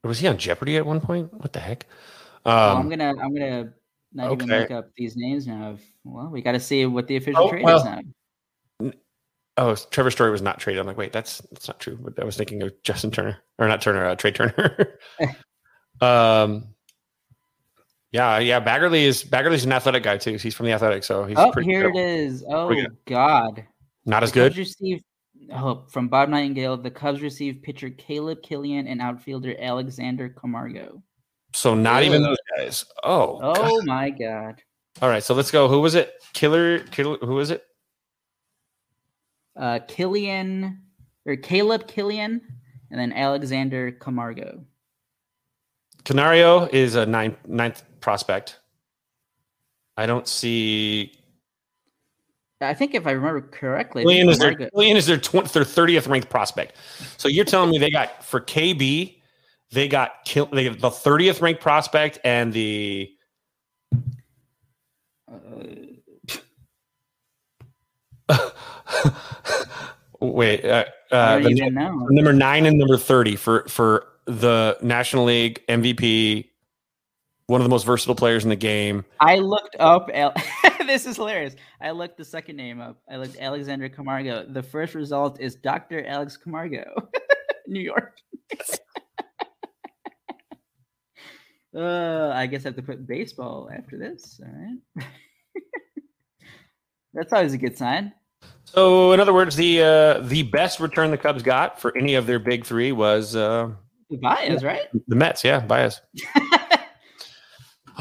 Was 0.04 0.20
he 0.20 0.28
on 0.28 0.38
Jeopardy 0.38 0.78
at 0.78 0.86
one 0.86 1.02
point? 1.02 1.32
What 1.34 1.54
the 1.54 1.60
heck? 1.60 1.86
well, 2.46 2.72
Um, 2.78 2.78
I'm 2.84 2.90
gonna, 2.90 3.10
I'm 3.22 3.34
gonna 3.34 3.74
not 4.14 4.32
even 4.32 4.50
okay. 4.52 4.62
look 4.62 4.72
up 4.72 4.90
these 4.96 5.16
names 5.16 5.46
now. 5.46 5.74
If, 5.74 5.82
well, 6.04 6.30
we 6.30 6.42
got 6.42 6.54
to 6.54 6.60
see 6.60 6.86
what 6.86 7.06
the 7.08 7.18
official 7.18 7.44
Oh, 7.44 7.50
trade 7.52 7.64
well. 7.66 7.78
is 7.80 7.86
now. 7.86 8.00
Oh, 9.62 9.76
Trevor 9.92 10.10
Story 10.12 10.32
was 10.32 10.42
not 10.42 10.60
traded. 10.60 10.80
I'm 10.80 10.88
like, 10.88 10.98
wait, 10.98 11.12
that's 11.12 11.40
that's 11.52 11.68
not 11.68 11.80
true. 11.82 11.98
But 12.02 12.18
I 12.22 12.24
was 12.24 12.38
thinking 12.38 12.62
of 12.64 12.72
Justin 12.84 13.12
Turner 13.12 13.38
or 13.58 13.68
not 13.68 13.82
Turner, 13.82 14.06
uh, 14.06 14.16
Trea 14.16 14.32
Turner. 14.32 14.98
um, 16.02 16.70
yeah, 18.12 18.40
yeah. 18.40 18.60
Baggarly 18.60 19.02
is 19.04 19.24
Baggarly's 19.24 19.66
an 19.66 19.74
athletic 19.74 20.04
guy 20.04 20.18
too. 20.18 20.38
He's 20.38 20.56
from 20.56 20.66
the 20.68 20.72
athletic, 20.72 21.04
so 21.04 21.26
he's 21.26 21.38
Oh, 21.38 21.52
pretty 21.52 21.70
here 21.70 21.92
good. 21.92 22.00
it 22.00 22.20
is. 22.20 22.44
Oh 22.50 22.74
God. 23.06 23.66
not 24.06 24.24
as 24.24 24.32
The 24.32 24.42
Cubs 24.46 24.56
good. 24.56 24.60
Received, 24.60 25.04
oh, 25.54 25.86
from 25.92 26.08
Bob 26.08 26.30
Nightingale, 26.30 26.78
the 26.78 26.92
Cubs 26.92 27.22
received 27.22 27.62
pitcher 27.62 27.90
Caleb 27.90 28.42
Killian 28.42 28.88
and 28.88 29.02
outfielder 29.02 29.56
Alexander 29.60 30.30
Camargo. 30.30 31.04
So 31.54 31.76
not 31.76 32.04
even 32.04 32.22
those 32.24 32.38
guys. 32.58 32.86
Oh, 33.04 33.40
Oh 33.42 33.54
God. 33.54 33.86
my 33.86 34.10
God. 34.12 34.62
all 35.02 35.10
right. 35.10 35.24
So 35.24 35.34
let's 35.34 35.52
go. 35.52 35.68
Who 35.68 35.82
was 35.82 35.96
it? 35.96 36.14
Killer, 36.34 36.80
Killer. 36.80 37.18
Who 37.18 37.34
was 37.36 37.52
it? 37.52 37.64
Uh, 39.60 39.80
Killian 39.88 40.82
or 41.26 41.36
Caleb 41.36 41.88
Killian 41.88 42.42
and 42.92 43.00
then 43.00 43.14
Alexander 43.14 43.92
Camargo. 43.92 44.64
Canario 46.06 46.66
is 46.72 46.96
a 46.96 47.06
ninth 47.06 47.38
ninth 47.48 47.84
prospect. 48.00 48.60
I 49.98 50.06
don't 50.06 50.28
see. 50.28 51.14
I 52.62 52.74
think 52.74 52.94
if 52.96 53.06
I 53.06 53.12
remember 53.12 53.42
correctly, 53.42 54.04
Killian 54.04 54.30
is 54.30 54.40
their 54.40 54.56
Killian 54.56 54.98
is 54.98 55.06
their 55.06 55.18
tw- 55.18 55.52
their 55.52 55.66
thirtieth 55.66 56.08
ranked 56.08 56.30
prospect. 56.30 56.76
So 57.18 57.28
you're 57.28 57.46
telling 57.46 57.70
me 57.70 57.78
they 57.78 57.92
got 57.92 58.24
for 58.24 58.42
KB, 58.42 59.20
they 59.72 59.88
got 59.88 60.24
kill 60.26 60.48
they 60.48 60.70
the 60.70 60.90
thirtieth 60.90 61.42
ranked 61.42 61.62
prospect 61.62 62.18
and 62.24 62.52
the 62.54 63.12
uh, 68.30 68.50
wait 70.20 70.66
uh, 70.66 70.86
uh, 71.12 71.40
the 71.40 72.08
number 72.12 72.34
nine 72.34 72.66
and 72.66 72.78
number 72.78 72.98
thirty 72.98 73.36
for 73.36 73.64
for 73.68 74.06
the 74.30 74.78
National 74.82 75.26
League 75.26 75.66
MVP, 75.68 76.50
one 77.48 77.62
of 77.62 77.66
the 77.66 77.70
most 77.70 77.86
versatile 77.86 78.16
players 78.16 78.44
in 78.44 78.50
the 78.50 78.56
game. 78.56 79.04
I 79.20 79.38
looked 79.38 79.76
up. 79.80 80.10
This 80.90 81.06
is 81.06 81.18
hilarious. 81.18 81.56
I 81.80 81.92
looked 81.92 82.18
the 82.18 82.26
second 82.26 82.56
name 82.56 82.82
up. 82.82 82.98
I 83.08 83.18
looked 83.18 83.38
Alexander 83.40 83.90
Camargo. 83.90 84.44
The 84.50 84.64
first 84.64 84.96
result 84.96 85.40
is 85.40 85.54
Dr. 85.54 86.04
Alex 86.04 86.36
Camargo, 86.36 86.84
New 87.68 87.82
York. 87.82 88.18
uh, 91.76 92.30
I 92.34 92.48
guess 92.48 92.66
I 92.66 92.70
have 92.70 92.76
to 92.78 92.82
put 92.82 93.06
baseball 93.06 93.70
after 93.72 94.00
this. 94.00 94.42
All 94.44 94.52
right. 94.52 95.06
That's 97.14 97.32
always 97.32 97.54
a 97.54 97.60
good 97.60 97.78
sign. 97.78 98.12
So, 98.74 99.14
in 99.14 99.20
other 99.20 99.34
words, 99.34 99.56
the 99.56 99.82
uh, 99.82 100.20
the 100.22 100.44
best 100.44 100.80
return 100.80 101.12
the 101.12 101.18
Cubs 101.18 101.42
got 101.42 101.80
for 101.82 101.96
any 101.98 102.16
of 102.16 102.28
their 102.28 102.40
big 102.40 102.66
three 102.66 102.92
was 102.92 103.36
uh, 103.36 103.72
Bias, 104.22 104.64
right? 104.64 104.88
the 105.08 105.16
Mets. 105.16 105.44
Yeah, 105.44 105.60
bias. 105.60 106.02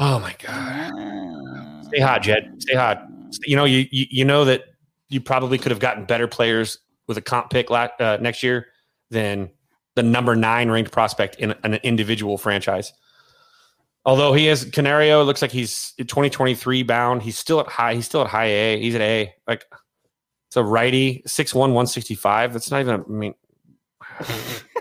Oh 0.01 0.17
my 0.17 0.33
god! 0.39 1.85
Stay 1.87 1.99
hot, 1.99 2.21
Jed. 2.21 2.55
Stay 2.59 2.73
hot. 2.73 3.05
You 3.45 3.57
know, 3.57 3.65
you 3.65 3.85
you, 3.91 4.05
you 4.09 4.23
know 4.23 4.45
that 4.45 4.63
you 5.09 5.19
probably 5.19 5.57
could 5.57 5.71
have 5.71 5.79
gotten 5.81 6.05
better 6.05 6.25
players 6.25 6.77
with 7.07 7.17
a 7.17 7.21
comp 7.21 7.49
pick 7.49 7.69
la- 7.69 7.89
uh, 7.99 8.17
next 8.21 8.41
year 8.41 8.67
than 9.09 9.49
the 9.95 10.03
number 10.03 10.37
nine 10.37 10.71
ranked 10.71 10.93
prospect 10.93 11.35
in 11.35 11.53
an 11.63 11.75
individual 11.83 12.37
franchise. 12.37 12.93
Although 14.05 14.31
he 14.33 14.47
is 14.47 14.63
Canario, 14.71 15.21
looks 15.25 15.41
like 15.41 15.51
he's 15.51 15.91
2023 15.97 16.83
bound. 16.83 17.21
He's 17.21 17.37
still 17.37 17.59
at 17.59 17.67
high. 17.67 17.95
He's 17.95 18.05
still 18.05 18.21
at 18.21 18.27
high 18.27 18.45
A. 18.45 18.79
He's 18.79 18.95
at 18.95 19.01
A. 19.01 19.33
Like 19.47 19.65
it's 20.49 20.57
a 20.57 20.63
righty, 20.63 21.21
6'1", 21.27 21.53
165. 21.55 22.53
That's 22.53 22.71
not 22.71 22.81
even. 22.81 23.05
I 23.07 23.07
mean, 23.07 23.35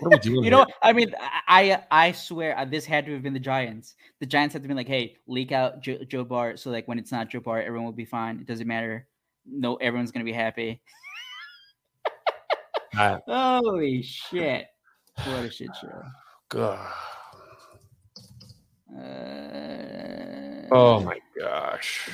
what 0.01 0.03
are 0.03 0.09
we 0.09 0.19
doing? 0.19 0.43
You 0.45 0.51
know, 0.51 0.65
I 0.83 0.95
mean, 0.95 1.15
I 1.47 1.83
I 1.91 2.13
swear 2.13 2.57
uh, 2.57 2.65
this 2.65 2.87
had 2.87 3.05
to 3.05 3.13
have 3.13 3.23
been 3.23 3.35
the 3.35 3.39
Giants. 3.39 3.95
The 4.21 4.25
Giants 4.25 4.55
had 4.55 4.63
to 4.63 4.69
be 4.69 4.73
like, 4.73 4.87
"Hey, 4.87 5.17
leak 5.27 5.53
out 5.53 5.83
Joe, 5.83 5.99
Joe 6.09 6.25
Bart, 6.25 6.59
so 6.59 6.71
like 6.71 6.89
when 6.89 6.99
it's 6.99 7.13
not 7.13 7.29
Joe 7.29 7.41
Bart, 7.41 7.67
everyone 7.67 7.85
will 7.85 7.93
be 7.93 8.07
fine. 8.07 8.39
It 8.41 8.47
doesn't 8.47 8.67
matter. 8.67 9.07
No, 9.45 9.77
everyone's 9.77 10.11
gonna 10.11 10.25
be 10.25 10.33
happy." 10.33 10.81
Uh, 12.97 13.19
Holy 13.27 14.01
shit! 14.01 14.69
What 15.17 15.45
a 15.45 15.51
shit 15.51 15.69
show. 15.79 16.03
God. 16.49 16.93
Uh, 18.99 19.59
Oh 20.73 21.01
my 21.01 21.19
gosh. 21.39 22.09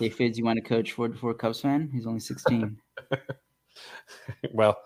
Hey 0.00 0.08
Fizz, 0.08 0.38
you 0.38 0.44
want 0.44 0.56
to 0.56 0.62
coach 0.62 0.92
Ford 0.92 1.12
before 1.12 1.34
Cubs 1.34 1.60
fan? 1.60 1.90
He's 1.92 2.06
only 2.06 2.20
sixteen. 2.20 2.78
Well, 4.52 4.76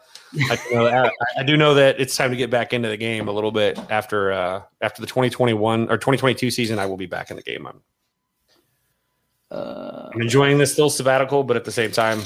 I, 0.51 0.57
do 0.69 0.75
know 0.75 0.85
that- 0.85 1.13
I 1.39 1.43
do 1.43 1.57
know 1.57 1.75
that 1.75 2.01
it's 2.01 2.17
time 2.17 2.31
to 2.31 2.37
get 2.37 2.51
back 2.51 2.73
into 2.73 2.89
the 2.89 2.97
game 2.97 3.29
a 3.29 3.33
little 3.33 3.51
bit 3.51 3.79
after 3.91 4.33
uh, 4.33 4.63
after 4.81 5.01
the 5.01 5.07
2021 5.07 5.85
or 5.91 5.97
2022 5.97 6.51
season. 6.51 6.79
I 6.79 6.87
will 6.87 6.97
be 6.97 7.07
back 7.07 7.31
in 7.31 7.37
the 7.37 7.43
game. 7.43 7.67
I'm, 7.67 7.81
Uh, 9.51 10.11
I'm 10.13 10.21
enjoying 10.21 10.59
this 10.59 10.73
still 10.73 10.91
sabbatical, 10.91 11.43
but 11.45 11.57
at 11.57 11.65
the 11.65 11.73
same 11.73 11.91
time, 11.91 12.21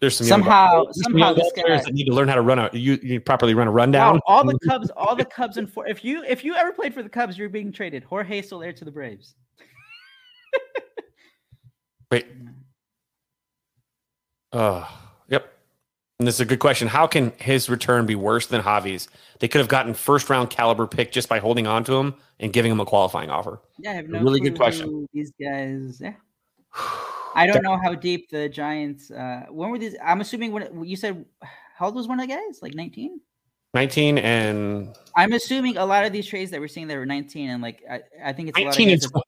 there's 0.00 0.16
some 0.16 0.26
Somehow- 0.26 0.72
ball- 0.72 0.84
there's 0.86 0.96
some 1.02 1.12
somehow 1.12 1.26
young 1.28 1.34
this 1.36 1.52
players 1.54 1.80
guy- 1.80 1.84
that 1.86 1.94
need 1.94 2.04
to 2.06 2.12
learn 2.14 2.28
how 2.28 2.34
to 2.34 2.42
run 2.42 2.58
a 2.58 2.70
you, 2.72 2.98
you 3.02 3.20
properly 3.20 3.54
run 3.54 3.66
a 3.68 3.72
rundown. 3.72 4.16
wow, 4.16 4.20
all 4.26 4.44
the 4.44 4.58
Cubs, 4.68 4.90
all 4.96 5.16
the 5.16 5.24
Cubs, 5.24 5.56
and 5.56 5.70
for 5.72 5.86
if 5.88 6.04
you 6.04 6.22
if 6.24 6.44
you 6.44 6.54
ever 6.54 6.72
played 6.72 6.92
for 6.94 7.02
the 7.02 7.08
Cubs, 7.08 7.36
you're 7.38 7.48
being 7.48 7.72
traded. 7.72 8.04
Jorge 8.04 8.42
Soler 8.42 8.72
to 8.72 8.84
the 8.84 8.92
Braves. 8.92 9.34
Wait. 12.10 12.26
Uh, 14.52 14.86
yep. 15.28 15.52
And 16.18 16.26
this 16.26 16.36
is 16.36 16.40
a 16.40 16.44
good 16.44 16.60
question. 16.60 16.88
How 16.88 17.06
can 17.06 17.32
his 17.38 17.68
return 17.68 18.06
be 18.06 18.14
worse 18.14 18.46
than 18.46 18.62
Javi's? 18.62 19.08
They 19.40 19.48
could 19.48 19.58
have 19.58 19.68
gotten 19.68 19.92
first 19.92 20.30
round 20.30 20.50
caliber 20.50 20.86
pick 20.86 21.12
just 21.12 21.28
by 21.28 21.38
holding 21.38 21.66
on 21.66 21.84
to 21.84 21.94
him 21.94 22.14
and 22.40 22.52
giving 22.52 22.72
him 22.72 22.80
a 22.80 22.86
qualifying 22.86 23.30
offer. 23.30 23.60
Yeah, 23.78 23.92
I 23.92 23.94
have 23.94 24.08
no 24.08 24.20
Really 24.20 24.40
good 24.40 24.56
question. 24.56 25.06
These 25.12 25.32
guys, 25.40 26.00
yeah. 26.00 26.14
I 27.34 27.46
don't 27.46 27.62
know 27.62 27.76
how 27.76 27.94
deep 27.94 28.30
the 28.30 28.48
Giants. 28.48 29.10
Uh, 29.10 29.44
when 29.50 29.68
were 29.68 29.78
these? 29.78 29.94
I'm 30.02 30.22
assuming 30.22 30.52
when 30.52 30.84
you 30.84 30.96
said 30.96 31.26
how 31.76 31.86
old 31.86 31.94
was 31.94 32.08
one 32.08 32.18
of 32.18 32.26
the 32.26 32.34
guys? 32.34 32.62
Like 32.62 32.74
19. 32.74 33.20
19 33.74 34.18
and 34.18 34.96
I'm 35.16 35.32
assuming 35.32 35.76
a 35.76 35.84
lot 35.86 36.04
of 36.04 36.12
these 36.12 36.26
trades 36.26 36.50
that 36.50 36.60
we're 36.60 36.68
seeing 36.68 36.86
that 36.88 36.96
were 36.96 37.06
19 37.06 37.50
and 37.50 37.62
like 37.62 37.82
I, 37.90 38.00
I 38.24 38.32
think 38.32 38.48
it's 38.50 38.58
a 38.58 38.62
lot 38.62 38.68
of 38.68 38.78
19 38.78 38.90
and 38.90 39.00
guys 39.00 39.10
tw- 39.10 39.14
that- 39.14 39.22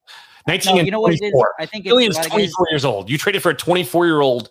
19 0.47 0.73
No, 0.73 0.77
and 0.79 0.87
you 0.87 0.91
know 0.91 0.99
what 1.01 1.11
it 1.11 1.15
is? 1.15 1.19
24. 1.19 1.53
I 1.59 1.65
think 1.65 1.85
it's 1.85 1.91
Killian's 1.91 2.15
a 2.15 2.19
lot 2.19 2.25
of 2.27 2.31
guys. 2.31 2.37
24 2.53 2.67
years 2.71 2.85
old. 2.85 3.09
You 3.09 3.17
traded 3.17 3.43
for 3.43 3.49
a 3.51 3.53
24 3.55 4.05
year 4.05 4.21
old 4.21 4.49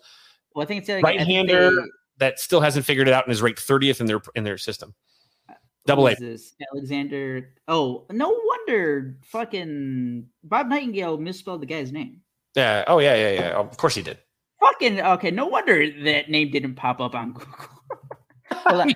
Well, 0.55 0.63
I 0.63 0.65
think 0.65 0.81
it's 0.81 0.89
like, 0.89 1.03
right-hander 1.03 1.71
they- 1.71 1.87
that 2.19 2.39
still 2.39 2.61
hasn't 2.61 2.85
figured 2.85 3.07
it 3.07 3.13
out 3.13 3.25
and 3.25 3.31
is 3.31 3.41
ranked 3.41 3.65
30th 3.65 3.99
in 4.01 4.05
their 4.05 4.21
in 4.35 4.43
their 4.43 4.57
system. 4.57 4.93
Uh, 5.49 5.53
Double 5.85 6.05
who 6.07 6.13
A. 6.13 6.15
this 6.19 6.53
Alexander. 6.73 7.53
Oh, 7.67 8.05
no 8.11 8.29
wonder 8.45 9.17
fucking 9.25 10.27
Bob 10.43 10.67
Nightingale 10.67 11.17
misspelled 11.17 11.61
the 11.61 11.65
guy's 11.65 11.91
name. 11.91 12.21
Yeah. 12.55 12.83
Oh 12.87 12.99
yeah, 12.99 13.15
yeah, 13.15 13.31
yeah. 13.31 13.49
Of 13.51 13.75
course 13.77 13.95
he 13.95 14.01
did. 14.01 14.17
Fucking 14.59 14.99
okay. 15.01 15.31
No 15.31 15.47
wonder 15.47 15.89
that 16.03 16.29
name 16.29 16.51
didn't 16.51 16.75
pop 16.75 16.99
up 16.99 17.15
on 17.15 17.31
Google. 17.33 17.78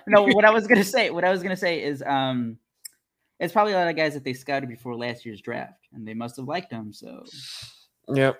No, 0.07 0.23
what 0.33 0.45
I 0.45 0.51
was 0.51 0.67
gonna 0.67 0.83
say, 0.83 1.09
what 1.09 1.23
I 1.23 1.31
was 1.31 1.43
gonna 1.43 1.55
say 1.57 1.83
is, 1.83 2.03
um, 2.05 2.57
it's 3.39 3.53
probably 3.53 3.73
a 3.73 3.75
lot 3.75 3.87
of 3.87 3.95
guys 3.95 4.13
that 4.13 4.23
they 4.23 4.33
scouted 4.33 4.69
before 4.69 4.95
last 4.95 5.25
year's 5.25 5.41
draft, 5.41 5.87
and 5.93 6.07
they 6.07 6.13
must 6.13 6.37
have 6.37 6.47
liked 6.47 6.69
them. 6.69 6.93
So 6.93 7.23
Yep. 8.09 8.39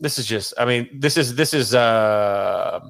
This 0.00 0.18
is 0.18 0.26
just. 0.26 0.54
I 0.58 0.64
mean, 0.64 0.88
this 0.92 1.16
is 1.16 1.34
this 1.34 1.54
is. 1.54 1.74
uh 1.74 2.80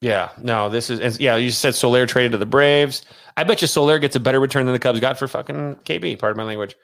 Yeah. 0.00 0.30
No. 0.38 0.68
This 0.68 0.90
is. 0.90 1.00
and 1.00 1.18
Yeah. 1.20 1.36
You 1.36 1.50
said 1.50 1.74
Soler 1.74 2.06
traded 2.06 2.32
to 2.32 2.38
the 2.38 2.46
Braves. 2.46 3.02
I 3.36 3.44
bet 3.44 3.62
you 3.62 3.68
Soler 3.68 3.98
gets 3.98 4.16
a 4.16 4.20
better 4.20 4.40
return 4.40 4.66
than 4.66 4.74
the 4.74 4.78
Cubs 4.78 5.00
got 5.00 5.18
for 5.18 5.28
fucking 5.28 5.76
KB. 5.84 6.18
Pardon 6.18 6.36
my 6.36 6.44
language. 6.44 6.76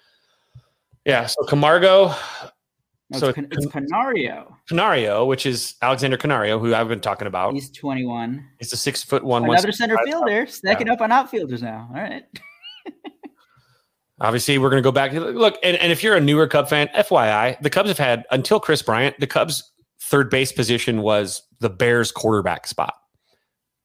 Yeah. 1.05 1.26
So 1.26 1.44
Camargo, 1.44 2.14
no, 3.10 3.18
So 3.18 3.28
it's, 3.28 3.39
it's 3.39 3.66
Canario. 3.66 4.56
Canario, 4.68 5.24
which 5.24 5.47
is 5.47 5.74
Alexander 5.80 6.16
Canario, 6.16 6.59
who 6.59 6.74
I've 6.74 6.89
been 6.89 7.01
talking 7.01 7.26
about. 7.26 7.55
He's, 7.55 7.70
21. 7.70 8.44
He's 8.59 8.68
21. 8.68 8.74
a 8.74 8.76
six 8.76 9.02
foot 9.02 9.24
one. 9.24 9.44
Another 9.44 9.72
center 9.72 9.94
165. 9.94 10.05
fielder, 10.05 10.47
stacking 10.51 10.89
up 10.89 11.01
on 11.01 11.10
outfielders 11.10 11.62
now. 11.62 11.89
All 11.94 12.01
right. 12.01 12.24
Obviously, 14.20 14.59
we're 14.59 14.70
going 14.70 14.82
to 14.82 14.86
go 14.86 14.93
back. 14.93 15.12
Look, 15.12 15.59
and, 15.62 15.76
and 15.76 15.93
if 15.93 16.02
you're 16.02 16.16
a 16.16 16.20
newer 16.20 16.48
Cub 16.48 16.68
fan, 16.68 16.89
FYI, 16.89 17.60
the 17.62 17.70
Cubs 17.70 17.89
have 17.89 17.98
had 17.98 18.26
until 18.30 18.59
Kris 18.59 18.82
Bryant, 18.82 19.18
the 19.20 19.28
Cubs' 19.28 19.72
third 20.02 20.28
base 20.28 20.51
position 20.51 21.02
was 21.02 21.43
the 21.60 21.70
Bears' 21.70 22.10
quarterback 22.10 22.66
spot. 22.66 22.94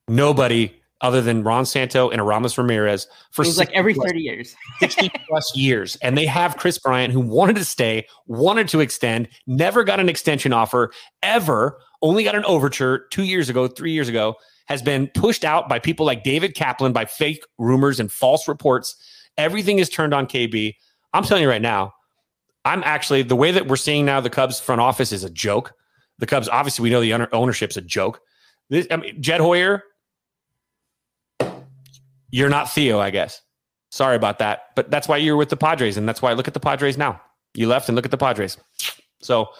Nobody 0.08 0.74
other 1.04 1.20
than 1.20 1.44
Ron 1.44 1.66
Santo 1.66 2.08
and 2.08 2.18
Aramis 2.18 2.56
Ramirez 2.56 3.06
for 3.30 3.42
It 3.42 3.48
was 3.48 3.58
like 3.58 3.70
every 3.72 3.92
60 3.92 4.08
30 4.08 4.20
years. 4.20 4.56
60 4.80 5.10
plus 5.28 5.54
years. 5.54 5.96
And 5.96 6.16
they 6.16 6.24
have 6.24 6.56
Kris 6.56 6.78
Bryant 6.78 7.12
who 7.12 7.20
wanted 7.20 7.56
to 7.56 7.64
stay, 7.64 8.06
wanted 8.26 8.68
to 8.68 8.80
extend, 8.80 9.28
never 9.46 9.84
got 9.84 10.00
an 10.00 10.08
extension 10.08 10.54
offer 10.54 10.92
ever, 11.22 11.78
only 12.00 12.24
got 12.24 12.34
an 12.34 12.44
overture 12.46 13.06
two 13.10 13.24
years 13.24 13.50
ago, 13.50 13.68
three 13.68 13.92
years 13.92 14.08
ago, 14.08 14.36
has 14.66 14.80
been 14.80 15.06
pushed 15.08 15.44
out 15.44 15.68
by 15.68 15.78
people 15.78 16.06
like 16.06 16.24
David 16.24 16.54
Kaplan 16.54 16.94
by 16.94 17.04
fake 17.04 17.44
rumors 17.58 18.00
and 18.00 18.10
false 18.10 18.48
reports. 18.48 18.96
Everything 19.36 19.80
is 19.80 19.90
turned 19.90 20.14
on 20.14 20.26
KB. 20.26 20.74
I'm 21.12 21.22
telling 21.22 21.42
you 21.42 21.50
right 21.50 21.60
now, 21.60 21.92
I'm 22.64 22.82
actually 22.82 23.22
the 23.22 23.36
way 23.36 23.50
that 23.50 23.66
we're 23.66 23.76
seeing 23.76 24.06
now 24.06 24.22
the 24.22 24.30
Cubs 24.30 24.58
front 24.58 24.80
office 24.80 25.12
is 25.12 25.22
a 25.22 25.28
joke. 25.28 25.74
The 26.18 26.26
Cubs, 26.26 26.48
obviously, 26.48 26.82
we 26.84 26.88
know 26.88 27.02
the 27.02 27.12
owner- 27.12 27.28
ownership's 27.30 27.76
a 27.76 27.82
joke. 27.82 28.20
This, 28.70 28.86
I 28.90 28.96
mean, 28.96 29.20
Jed 29.20 29.42
Hoyer, 29.42 29.82
you're 32.34 32.48
not 32.48 32.68
Theo, 32.68 32.98
I 32.98 33.10
guess. 33.10 33.40
Sorry 33.92 34.16
about 34.16 34.40
that, 34.40 34.62
but 34.74 34.90
that's 34.90 35.06
why 35.06 35.18
you're 35.18 35.36
with 35.36 35.50
the 35.50 35.56
Padres, 35.56 35.96
and 35.96 36.08
that's 36.08 36.20
why 36.20 36.32
I 36.32 36.34
look 36.34 36.48
at 36.48 36.54
the 36.54 36.58
Padres 36.58 36.98
now. 36.98 37.20
You 37.54 37.68
left 37.68 37.88
and 37.88 37.94
look 37.94 38.04
at 38.04 38.10
the 38.10 38.18
Padres. 38.18 38.56
So, 39.20 39.50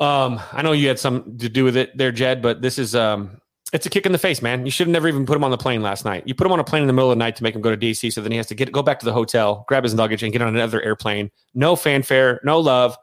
um, 0.00 0.40
I 0.52 0.62
know 0.62 0.72
you 0.72 0.88
had 0.88 0.98
something 0.98 1.36
to 1.36 1.50
do 1.50 1.64
with 1.64 1.76
it 1.76 1.94
there, 1.94 2.10
Jed, 2.10 2.40
but 2.40 2.62
this 2.62 2.78
is 2.78 2.94
um, 2.94 3.42
it's 3.74 3.84
a 3.84 3.90
kick 3.90 4.06
in 4.06 4.12
the 4.12 4.18
face, 4.18 4.40
man. 4.40 4.64
You 4.64 4.70
should 4.70 4.86
have 4.86 4.92
never 4.92 5.06
even 5.06 5.26
put 5.26 5.36
him 5.36 5.44
on 5.44 5.50
the 5.50 5.58
plane 5.58 5.82
last 5.82 6.06
night. 6.06 6.22
You 6.24 6.34
put 6.34 6.46
him 6.46 6.52
on 6.54 6.60
a 6.60 6.64
plane 6.64 6.80
in 6.80 6.86
the 6.86 6.94
middle 6.94 7.10
of 7.10 7.18
the 7.18 7.22
night 7.22 7.36
to 7.36 7.42
make 7.42 7.54
him 7.54 7.60
go 7.60 7.70
to 7.70 7.76
DC, 7.76 8.10
so 8.10 8.22
then 8.22 8.32
he 8.32 8.38
has 8.38 8.46
to 8.46 8.54
get 8.54 8.72
go 8.72 8.82
back 8.82 8.98
to 9.00 9.04
the 9.04 9.12
hotel, 9.12 9.66
grab 9.68 9.84
his 9.84 9.94
luggage, 9.94 10.22
and 10.22 10.32
get 10.32 10.40
on 10.40 10.48
another 10.48 10.80
airplane. 10.80 11.30
No 11.52 11.76
fanfare, 11.76 12.40
no 12.42 12.58
love. 12.58 12.96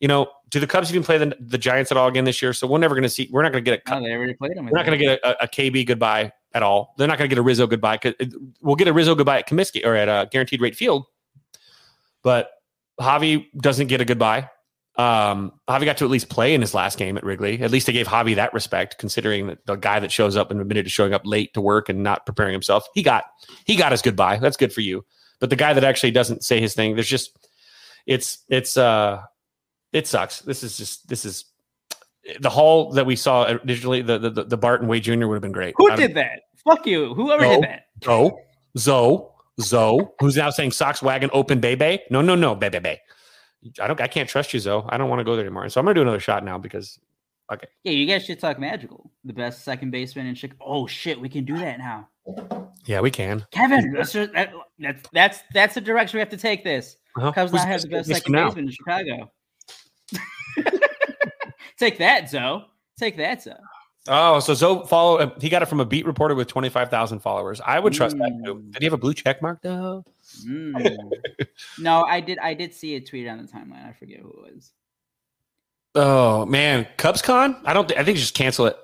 You 0.00 0.08
know, 0.08 0.26
do 0.50 0.60
the 0.60 0.66
Cubs 0.66 0.90
even 0.90 1.02
play 1.02 1.16
the, 1.16 1.34
the 1.40 1.56
Giants 1.56 1.90
at 1.90 1.96
all 1.96 2.08
again 2.08 2.24
this 2.24 2.42
year? 2.42 2.52
So 2.52 2.66
we're 2.66 2.76
never 2.76 2.94
going 2.94 3.04
to 3.04 3.08
see. 3.08 3.26
We're 3.32 3.42
not 3.42 3.52
going 3.52 3.64
to 3.64 3.70
get 3.70 3.82
a 3.86 3.94
Oh, 3.94 4.02
they 4.02 4.12
already 4.12 4.34
played 4.34 4.52
him. 4.54 4.66
we're 4.66 4.76
not 4.76 4.84
going 4.84 4.98
to 4.98 5.02
get 5.02 5.20
a, 5.24 5.44
a 5.44 5.48
KB 5.48 5.86
goodbye 5.86 6.30
at 6.54 6.62
all. 6.62 6.94
They're 6.96 7.08
not 7.08 7.18
going 7.18 7.28
to 7.28 7.34
get 7.34 7.38
a 7.38 7.42
Rizzo 7.42 7.66
goodbye. 7.66 7.98
it- 8.02 8.32
We'll 8.60 8.76
get 8.76 8.88
a 8.88 8.92
Rizzo 8.92 9.14
goodbye 9.14 9.38
at 9.40 9.48
Comiskey 9.48 9.84
or 9.84 9.94
at 9.94 10.08
a 10.08 10.28
guaranteed 10.30 10.60
rate 10.60 10.76
field, 10.76 11.04
but 12.22 12.50
Javi 13.00 13.46
doesn't 13.60 13.88
get 13.88 14.00
a 14.00 14.04
goodbye. 14.04 14.48
Um, 14.96 15.52
Javi 15.68 15.84
got 15.84 15.96
to 15.98 16.04
at 16.04 16.10
least 16.10 16.28
play 16.28 16.54
in 16.54 16.60
his 16.60 16.72
last 16.72 16.96
game 16.98 17.16
at 17.16 17.24
Wrigley. 17.24 17.60
At 17.60 17.72
least 17.72 17.88
they 17.88 17.92
gave 17.92 18.06
Javi 18.06 18.36
that 18.36 18.54
respect, 18.54 18.96
considering 18.98 19.48
that 19.48 19.66
the 19.66 19.74
guy 19.74 19.98
that 19.98 20.12
shows 20.12 20.36
up 20.36 20.52
and 20.52 20.60
admitted 20.60 20.84
to 20.84 20.90
showing 20.90 21.12
up 21.12 21.22
late 21.24 21.52
to 21.54 21.60
work 21.60 21.88
and 21.88 22.04
not 22.04 22.24
preparing 22.24 22.52
himself, 22.52 22.86
he 22.94 23.02
got 23.02 23.24
he 23.66 23.74
got 23.74 23.90
his 23.90 24.02
goodbye. 24.02 24.36
That's 24.38 24.56
good 24.56 24.72
for 24.72 24.82
you. 24.82 25.04
But 25.40 25.50
the 25.50 25.56
guy 25.56 25.72
that 25.72 25.82
actually 25.82 26.12
doesn't 26.12 26.44
say 26.44 26.60
his 26.60 26.74
thing, 26.74 26.94
there's 26.94 27.08
just 27.08 27.36
it's 28.06 28.38
it's 28.48 28.76
uh 28.76 29.20
it 29.92 30.06
sucks. 30.06 30.40
This 30.42 30.62
is 30.62 30.76
just 30.78 31.08
this 31.08 31.24
is 31.24 31.44
the 32.40 32.50
haul 32.50 32.92
that 32.92 33.06
we 33.06 33.16
saw 33.16 33.46
digitally. 33.46 34.06
The 34.06 34.18
the 34.18 34.44
the 34.44 34.56
Barton 34.56 34.88
Way 34.88 35.00
Jr. 35.00 35.26
would 35.26 35.34
have 35.34 35.42
been 35.42 35.52
great. 35.52 35.74
Who 35.76 35.94
did 35.96 36.14
that? 36.14 36.40
Fuck 36.64 36.86
you. 36.86 37.14
Whoever 37.14 37.42
No. 37.42 37.54
did 37.54 37.64
that. 37.64 37.86
Zoe, 38.02 38.32
Zoe, 38.78 39.26
Zoe, 39.60 40.06
who's 40.20 40.36
now 40.36 40.50
saying 40.50 40.72
socks 40.72 41.02
wagon 41.02 41.30
open 41.32 41.60
Bebe. 41.60 42.00
No, 42.10 42.22
no, 42.22 42.34
no, 42.34 42.54
Bebe. 42.54 42.78
Be. 42.78 42.96
I 43.80 43.86
don't. 43.86 44.00
I 44.00 44.06
can't 44.06 44.28
trust 44.28 44.54
you, 44.54 44.60
Zoe. 44.60 44.82
I 44.88 44.96
don't 44.96 45.08
want 45.08 45.20
to 45.20 45.24
go 45.24 45.36
there 45.36 45.44
anymore. 45.44 45.68
So 45.68 45.80
I'm 45.80 45.84
gonna 45.84 45.94
do 45.94 46.02
another 46.02 46.20
shot 46.20 46.44
now 46.44 46.58
because 46.58 46.98
okay. 47.52 47.66
Yeah, 47.82 47.92
you 47.92 48.06
guys 48.06 48.24
should 48.24 48.40
talk 48.40 48.58
Madrigal. 48.58 49.10
The 49.24 49.32
best 49.32 49.64
second 49.64 49.90
baseman 49.90 50.26
in 50.26 50.34
Chicago. 50.34 50.62
Oh 50.64 50.86
shit, 50.86 51.20
we 51.20 51.28
can 51.28 51.44
do 51.44 51.56
that 51.58 51.78
now. 51.78 52.08
Yeah, 52.86 53.00
we 53.00 53.10
can. 53.10 53.46
Kevin, 53.50 53.92
that's 53.92 54.12
just, 54.12 54.32
that, 54.32 54.52
that's 54.78 55.02
that's 55.12 55.38
that's 55.52 55.74
the 55.74 55.80
direction 55.80 56.16
we 56.16 56.20
have 56.20 56.30
to 56.30 56.36
take 56.36 56.64
this. 56.64 56.96
Uh-huh. 57.16 57.32
Cubs 57.32 57.52
now 57.52 57.64
have 57.64 57.82
the 57.82 57.88
best 57.88 58.08
second 58.08 58.32
baseman 58.32 58.64
in 58.64 58.70
Chicago. 58.70 59.30
take 61.84 61.98
that, 61.98 62.30
Zoe. 62.30 62.64
Take 62.98 63.16
that, 63.18 63.42
Zoe. 63.42 63.54
Oh, 64.06 64.38
so 64.40 64.54
Zoe 64.54 64.86
follow. 64.86 65.18
uh, 65.18 65.30
He 65.40 65.48
got 65.48 65.62
it 65.62 65.66
from 65.66 65.80
a 65.80 65.84
beat 65.84 66.04
reporter 66.06 66.34
with 66.34 66.46
twenty 66.48 66.68
five 66.68 66.90
thousand 66.90 67.20
followers. 67.20 67.60
I 67.64 67.78
would 67.78 67.92
trust 67.92 68.16
that 68.18 68.40
too. 68.44 68.56
Mm. 68.56 68.72
Did 68.72 68.82
he 68.82 68.84
have 68.86 68.92
a 68.92 68.98
blue 68.98 69.14
check 69.14 69.40
mark 69.40 69.62
though? 69.62 70.04
Mm. 70.46 70.98
no, 71.78 72.02
I 72.04 72.20
did. 72.20 72.38
I 72.38 72.54
did 72.54 72.74
see 72.74 72.96
a 72.96 73.00
tweet 73.00 73.26
on 73.28 73.38
the 73.38 73.44
timeline. 73.44 73.88
I 73.88 73.92
forget 73.92 74.20
who 74.20 74.28
it 74.28 74.54
was. 74.54 74.72
Oh 75.94 76.44
man, 76.46 76.86
Cubs 76.96 77.22
Con. 77.22 77.56
I 77.64 77.72
don't. 77.72 77.88
thi- 77.88 77.96
I 77.96 78.04
think 78.04 78.18
just 78.18 78.34
cancel 78.34 78.66
it. 78.66 78.76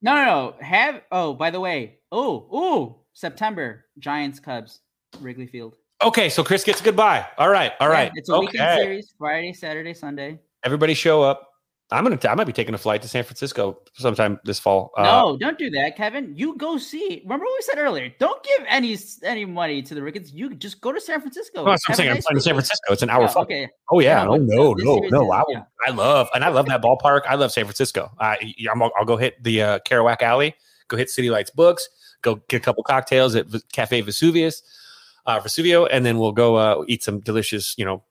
No, 0.00 0.14
no, 0.14 0.24
no. 0.24 0.54
Have 0.64 1.02
oh, 1.12 1.34
by 1.34 1.50
the 1.50 1.60
way, 1.60 1.98
oh, 2.10 2.46
oh, 2.50 3.00
September 3.12 3.84
Giants 3.98 4.40
Cubs 4.40 4.80
Wrigley 5.20 5.46
Field. 5.46 5.76
Okay, 6.02 6.28
so 6.30 6.42
Kris 6.42 6.64
gets 6.64 6.80
a 6.80 6.84
goodbye. 6.84 7.26
All 7.38 7.48
right, 7.50 7.72
all 7.78 7.88
right. 7.88 8.06
Yeah, 8.14 8.18
it's 8.18 8.28
a 8.28 8.38
weekend 8.38 8.80
series. 8.80 9.14
Friday, 9.18 9.52
Saturday, 9.52 9.94
Sunday. 9.94 10.38
Everybody 10.64 10.94
show 10.94 11.22
up. 11.22 11.51
I'm 11.92 12.02
gonna. 12.04 12.16
T- 12.16 12.26
I 12.28 12.34
might 12.34 12.46
be 12.46 12.52
taking 12.52 12.74
a 12.74 12.78
flight 12.78 13.02
to 13.02 13.08
San 13.08 13.22
Francisco 13.24 13.78
sometime 13.94 14.40
this 14.44 14.58
fall. 14.58 14.90
Uh, 14.96 15.02
no, 15.02 15.36
don't 15.36 15.58
do 15.58 15.70
that, 15.70 15.96
Kevin. 15.96 16.32
You 16.36 16.56
go 16.56 16.78
see. 16.78 17.20
Remember 17.24 17.44
what 17.44 17.54
we 17.58 17.62
said 17.62 17.78
earlier? 17.78 18.10
Don't 18.18 18.42
give 18.42 18.66
any 18.68 18.96
any 19.22 19.44
money 19.44 19.82
to 19.82 19.94
the 19.94 20.02
Ricketts. 20.02 20.32
You 20.32 20.54
just 20.54 20.80
go 20.80 20.92
to 20.92 21.00
San 21.00 21.20
Francisco. 21.20 21.64
No, 21.64 21.70
that's 21.70 21.88
what 21.88 21.92
I'm 21.92 21.92
Have 21.92 21.96
a 21.96 21.96
saying. 21.96 22.08
I'm 22.10 22.14
nice 22.16 22.24
flying 22.24 22.36
to 22.36 22.42
San. 22.42 22.54
Francisco. 22.54 22.92
It's 22.92 23.02
an 23.02 23.10
hour. 23.10 23.22
Yeah, 23.22 23.28
flight. 23.28 23.42
okay. 23.44 23.68
Oh 23.90 24.00
yeah. 24.00 24.22
Yeah, 24.22 24.28
Oh 24.30 24.36
no, 24.36 24.72
no, 24.74 24.98
no. 24.98 25.04
is- 25.04 25.12
I, 25.12 25.16
will, 25.18 25.44
yeah. 25.50 25.62
I 25.86 25.90
love 25.90 26.28
and 26.34 26.44
I 26.44 26.48
love 26.48 26.66
that 26.66 26.82
ballpark. 26.82 27.22
I 27.28 27.34
love 27.36 27.52
San 27.52 27.64
Francisco. 27.64 28.10
I, 28.18 28.54
I'm, 28.72 28.82
I'll 28.82 29.04
go 29.04 29.16
hit 29.16 29.42
the 29.42 29.62
uh, 29.62 29.78
Kerouac 29.80 30.22
Alley. 30.22 30.54
Go 30.88 30.96
hit 30.96 31.10
City 31.10 31.30
Lights 31.30 31.50
Books. 31.50 31.88
Go 32.22 32.36
get 32.48 32.56
a 32.58 32.60
couple 32.60 32.82
cocktails 32.84 33.34
at 33.34 33.46
V- 33.46 33.60
Cafe 33.72 34.00
Vesuvius, 34.02 34.62
uh, 35.26 35.40
Vesuvio, 35.40 35.88
and 35.90 36.06
then 36.06 36.18
we'll 36.18 36.32
go 36.32 36.54
uh, 36.56 36.84
eat 36.86 37.02
some 37.02 37.18
delicious, 37.20 37.74
you 37.76 37.84
know, 37.84 38.02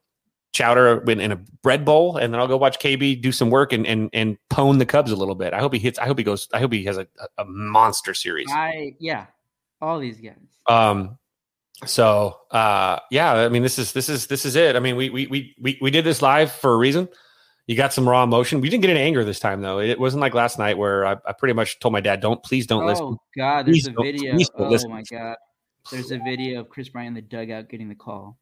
chowder 0.52 1.02
in, 1.10 1.20
in 1.20 1.32
a 1.32 1.36
bread 1.62 1.84
bowl, 1.84 2.16
and 2.16 2.32
then 2.32 2.40
I'll 2.40 2.48
go 2.48 2.56
watch 2.56 2.78
KB 2.78 3.20
do 3.20 3.32
some 3.32 3.50
work 3.50 3.72
and 3.72 3.86
and 3.86 4.10
and 4.12 4.36
pone 4.50 4.78
the 4.78 4.86
Cubs 4.86 5.10
a 5.10 5.16
little 5.16 5.34
bit. 5.34 5.52
I 5.54 5.60
hope 5.60 5.72
he 5.72 5.78
hits. 5.78 5.98
I 5.98 6.06
hope 6.06 6.18
he 6.18 6.24
goes. 6.24 6.48
I 6.52 6.60
hope 6.60 6.72
he 6.72 6.84
has 6.84 6.98
a, 6.98 7.06
a 7.38 7.44
monster 7.44 8.14
series. 8.14 8.48
I 8.50 8.94
yeah, 9.00 9.26
all 9.80 9.98
these 9.98 10.20
guys. 10.20 10.36
Um, 10.68 11.18
so 11.86 12.38
uh, 12.50 12.98
yeah, 13.10 13.32
I 13.32 13.48
mean, 13.48 13.62
this 13.62 13.78
is 13.78 13.92
this 13.92 14.08
is 14.08 14.26
this 14.26 14.44
is 14.44 14.56
it. 14.56 14.76
I 14.76 14.80
mean, 14.80 14.96
we 14.96 15.10
we 15.10 15.26
we 15.26 15.54
we 15.58 15.78
we 15.80 15.90
did 15.90 16.04
this 16.04 16.22
live 16.22 16.52
for 16.52 16.72
a 16.72 16.76
reason. 16.76 17.08
You 17.66 17.76
got 17.76 17.92
some 17.92 18.08
raw 18.08 18.24
emotion. 18.24 18.60
We 18.60 18.68
didn't 18.68 18.82
get 18.82 18.90
any 18.90 19.00
anger 19.00 19.24
this 19.24 19.38
time 19.38 19.62
though. 19.62 19.78
It 19.78 19.98
wasn't 19.98 20.20
like 20.20 20.34
last 20.34 20.58
night 20.58 20.76
where 20.76 21.06
I, 21.06 21.16
I 21.24 21.32
pretty 21.32 21.54
much 21.54 21.78
told 21.78 21.92
my 21.92 22.00
dad, 22.00 22.20
"Don't 22.20 22.42
please 22.42 22.66
don't 22.66 22.82
oh 22.82 22.86
listen." 22.86 23.04
Oh 23.04 23.18
God, 23.36 23.66
there's 23.66 23.84
Please 23.84 23.86
a 23.88 24.02
video. 24.02 24.38
Oh 24.56 24.68
listen. 24.68 24.90
my 24.90 25.02
God, 25.10 25.36
there's 25.90 26.10
a 26.10 26.18
video 26.18 26.60
of 26.60 26.68
Kris 26.68 26.88
Bryant 26.88 27.08
in 27.08 27.14
the 27.14 27.22
dugout 27.22 27.68
getting 27.68 27.88
the 27.88 27.94
call. 27.94 28.38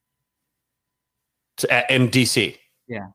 At, 1.65 1.91
in 1.91 2.09
DC. 2.09 2.57
Yeah. 2.89 3.07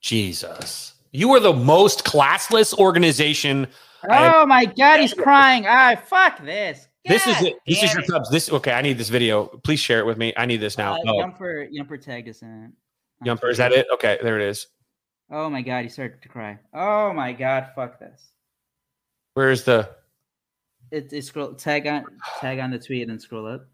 Jesus, 0.00 0.94
you 1.12 1.30
are 1.32 1.40
the 1.40 1.52
most 1.52 2.04
classless 2.04 2.76
organization. 2.76 3.68
Oh 4.10 4.44
my 4.46 4.64
God, 4.64 5.00
he's 5.00 5.14
crying. 5.14 5.64
Ah, 5.66 5.94
fuck 6.04 6.44
this. 6.44 6.88
this 7.04 7.26
is 7.26 7.40
it. 7.42 7.54
This 7.66 7.82
is 7.82 7.94
your. 7.94 8.02
Cubs. 8.02 8.30
This 8.30 8.50
okay. 8.50 8.72
I 8.72 8.82
need 8.82 8.98
this 8.98 9.08
video. 9.08 9.46
Please 9.46 9.78
share 9.78 10.00
it 10.00 10.06
with 10.06 10.18
me. 10.18 10.32
I 10.36 10.46
need 10.46 10.56
this 10.56 10.76
now. 10.76 10.94
Uh, 10.94 10.98
oh, 11.06 11.12
Yumper, 11.14 11.68
Yumper 11.72 12.00
tagged 12.00 12.28
us 12.28 12.42
in 12.42 12.64
it. 12.64 13.28
Yumper, 13.28 13.50
is 13.50 13.58
that 13.58 13.72
it? 13.72 13.86
Okay, 13.92 14.18
there 14.22 14.40
it 14.40 14.48
is. 14.48 14.66
Oh 15.30 15.48
my 15.48 15.62
God, 15.62 15.84
he 15.84 15.88
started 15.88 16.20
to 16.22 16.28
cry. 16.28 16.58
Oh 16.74 17.12
my 17.12 17.32
God, 17.32 17.70
fuck 17.74 17.98
this. 17.98 18.32
Where's 19.34 19.64
the? 19.64 19.88
It, 20.90 21.12
it 21.12 21.24
scroll 21.24 21.54
tag 21.54 21.86
on 21.86 22.04
tag 22.40 22.58
on 22.58 22.70
the 22.70 22.78
tweet 22.78 23.02
and 23.02 23.10
then 23.10 23.18
scroll 23.18 23.46
up. 23.46 23.64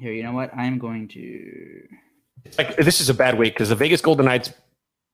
Here, 0.00 0.12
you 0.12 0.22
know 0.22 0.32
what? 0.32 0.50
I'm 0.56 0.78
going 0.78 1.08
to. 1.08 1.86
like 2.56 2.76
this 2.76 3.02
is 3.02 3.10
a 3.10 3.14
bad 3.14 3.38
week 3.38 3.52
because 3.52 3.68
the 3.68 3.74
Vegas 3.74 4.00
Golden 4.00 4.24
Knights 4.24 4.50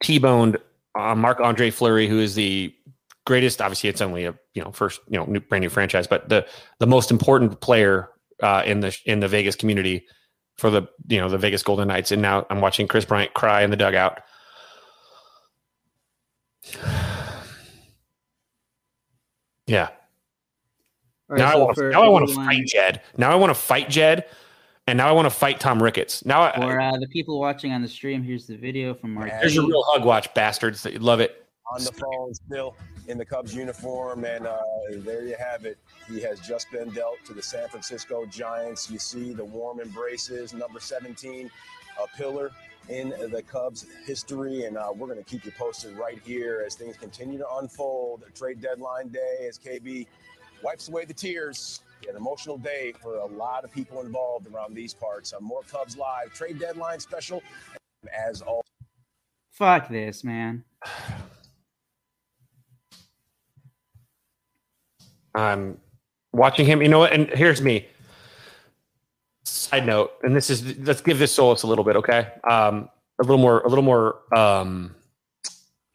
t-boned 0.00 0.58
uh, 0.96 1.14
Marc 1.16 1.40
Andre 1.40 1.70
Fleury, 1.70 2.06
who 2.06 2.20
is 2.20 2.36
the 2.36 2.72
greatest. 3.26 3.60
Obviously, 3.60 3.90
it's 3.90 4.00
only 4.00 4.26
a 4.26 4.34
you 4.54 4.62
know 4.62 4.70
first 4.70 5.00
you 5.08 5.18
know 5.18 5.24
new, 5.24 5.40
brand 5.40 5.62
new 5.62 5.68
franchise, 5.68 6.06
but 6.06 6.28
the 6.28 6.46
the 6.78 6.86
most 6.86 7.10
important 7.10 7.60
player 7.60 8.10
uh, 8.42 8.62
in 8.64 8.78
the 8.78 8.96
in 9.06 9.18
the 9.18 9.26
Vegas 9.26 9.56
community 9.56 10.06
for 10.56 10.70
the 10.70 10.82
you 11.08 11.18
know 11.18 11.28
the 11.28 11.38
Vegas 11.38 11.64
Golden 11.64 11.88
Knights. 11.88 12.12
And 12.12 12.22
now 12.22 12.46
I'm 12.48 12.60
watching 12.60 12.86
Kris 12.86 13.04
Bryant 13.04 13.34
cry 13.34 13.62
in 13.62 13.70
the 13.70 13.76
dugout. 13.76 14.20
Yeah. 19.68 19.88
Right, 21.26 21.38
now 21.38 21.52
so 21.54 21.70
I 21.70 21.74
for 21.74 21.90
now 21.90 22.02
I 22.04 22.08
want 22.08 22.28
to 22.28 22.34
fight 22.36 22.66
Jed. 22.66 23.02
Now 23.16 23.32
I 23.32 23.34
want 23.34 23.50
to 23.50 23.54
fight 23.54 23.90
Jed, 23.90 24.26
and 24.86 24.96
now 24.96 25.08
I 25.08 25.12
want 25.12 25.26
to 25.26 25.30
fight 25.30 25.58
Tom 25.58 25.82
Ricketts. 25.82 26.24
Now 26.24 26.42
I, 26.42 26.52
For 26.54 26.80
uh, 26.80 26.96
the 26.98 27.08
people 27.08 27.40
watching 27.40 27.72
on 27.72 27.82
the 27.82 27.88
stream, 27.88 28.22
here's 28.22 28.46
the 28.46 28.56
video 28.56 28.94
from 28.94 29.14
Mark. 29.14 29.30
there's 29.30 29.54
your 29.54 29.66
real 29.66 29.82
hug 29.88 30.04
watch, 30.04 30.32
bastards. 30.34 30.82
That 30.82 30.92
you 30.92 31.00
love 31.00 31.20
it. 31.20 31.44
on 31.72 31.82
the 31.82 31.92
phone 31.92 32.32
still 32.34 32.76
in 33.08 33.18
the 33.18 33.24
Cubs 33.24 33.54
uniform, 33.54 34.24
and 34.24 34.46
uh, 34.46 34.58
there 34.98 35.24
you 35.24 35.34
have 35.38 35.64
it. 35.64 35.78
He 36.08 36.20
has 36.20 36.40
just 36.40 36.70
been 36.70 36.90
dealt 36.90 37.18
to 37.26 37.34
the 37.34 37.42
San 37.42 37.68
Francisco 37.68 38.26
Giants. 38.26 38.90
You 38.90 38.98
see 38.98 39.32
the 39.32 39.44
warm 39.44 39.80
embraces, 39.80 40.54
number 40.54 40.78
17, 40.78 41.50
a 42.02 42.16
pillar 42.16 42.52
in 42.88 43.08
the 43.08 43.42
Cubs 43.42 43.86
history, 44.04 44.64
and 44.64 44.76
uh, 44.76 44.90
we're 44.94 45.08
going 45.08 45.18
to 45.18 45.28
keep 45.28 45.44
you 45.44 45.52
posted 45.58 45.96
right 45.96 46.20
here 46.24 46.62
as 46.64 46.76
things 46.76 46.96
continue 46.96 47.38
to 47.38 47.46
unfold. 47.56 48.24
Trade 48.34 48.60
deadline 48.60 49.08
day 49.08 49.46
as 49.48 49.58
KB 49.58 50.06
wipes 50.62 50.88
away 50.88 51.04
the 51.04 51.14
tears 51.14 51.80
an 52.08 52.16
emotional 52.16 52.58
day 52.58 52.92
for 53.02 53.16
a 53.16 53.26
lot 53.26 53.64
of 53.64 53.72
people 53.72 54.00
involved 54.00 54.46
around 54.52 54.74
these 54.74 54.94
parts. 54.94 55.32
Uh, 55.32 55.40
more 55.40 55.62
Cubs 55.62 55.96
Live 55.96 56.32
trade 56.32 56.58
deadline 56.58 57.00
special, 57.00 57.42
as 58.16 58.42
all. 58.42 58.62
Fuck 59.50 59.88
this, 59.88 60.22
man. 60.22 60.64
I'm 65.34 65.78
watching 66.32 66.66
him. 66.66 66.82
You 66.82 66.88
know 66.88 67.00
what? 67.00 67.12
And 67.12 67.28
here's 67.28 67.62
me. 67.62 67.86
Side 69.44 69.86
note, 69.86 70.12
and 70.22 70.34
this 70.34 70.50
is 70.50 70.78
let's 70.78 71.00
give 71.00 71.18
this 71.18 71.32
solace 71.32 71.62
a 71.62 71.66
little 71.66 71.84
bit, 71.84 71.96
okay? 71.96 72.28
Um, 72.48 72.88
a 73.18 73.22
little 73.22 73.38
more, 73.38 73.60
a 73.60 73.68
little 73.68 73.84
more. 73.84 74.20
Um, 74.36 74.94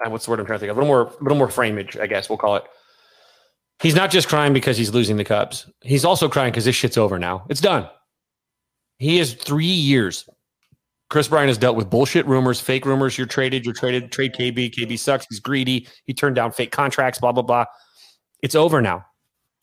uh, 0.04 0.10
what's 0.10 0.26
the 0.26 0.32
word 0.32 0.40
I'm 0.40 0.46
trying 0.46 0.58
to 0.58 0.62
think? 0.62 0.72
Of? 0.72 0.78
A 0.78 0.80
little 0.80 0.94
more, 0.94 1.08
a 1.08 1.24
little 1.24 1.38
more 1.38 1.48
frameage, 1.48 2.00
I 2.00 2.08
guess 2.08 2.30
we'll 2.30 2.38
call 2.38 2.56
it. 2.56 2.64
He's 3.82 3.96
not 3.96 4.12
just 4.12 4.28
crying 4.28 4.54
because 4.54 4.78
he's 4.78 4.94
losing 4.94 5.18
the 5.18 5.24
Cubs. 5.24 5.70
He's 5.82 6.06
also 6.06 6.30
crying 6.30 6.52
because 6.52 6.66
this 6.66 6.76
shit's 6.76 6.98
over 6.98 7.18
now. 7.18 7.46
It's 7.50 7.62
done. 7.62 7.90
He 9.00 9.18
has 9.18 9.34
three 9.34 9.66
years. 9.66 10.30
Kris 11.10 11.28
Bryant 11.28 11.50
has 11.50 11.58
dealt 11.58 11.76
with 11.76 11.90
bullshit 11.90 12.26
rumors, 12.28 12.62
fake 12.62 12.86
rumors. 12.86 13.18
You're 13.18 13.28
traded. 13.28 13.66
You're 13.66 13.74
traded. 13.74 14.12
Trade 14.12 14.34
KB. 14.34 14.72
KB 14.72 14.98
sucks. 14.98 15.26
He's 15.30 15.40
greedy. 15.40 15.88
He 16.06 16.14
turned 16.14 16.36
down 16.36 16.52
fake 16.52 16.72
contracts. 16.72 17.20
Blah 17.20 17.32
blah 17.32 17.44
blah. 17.44 17.66
It's 18.42 18.56
over 18.56 18.82
now. 18.82 19.06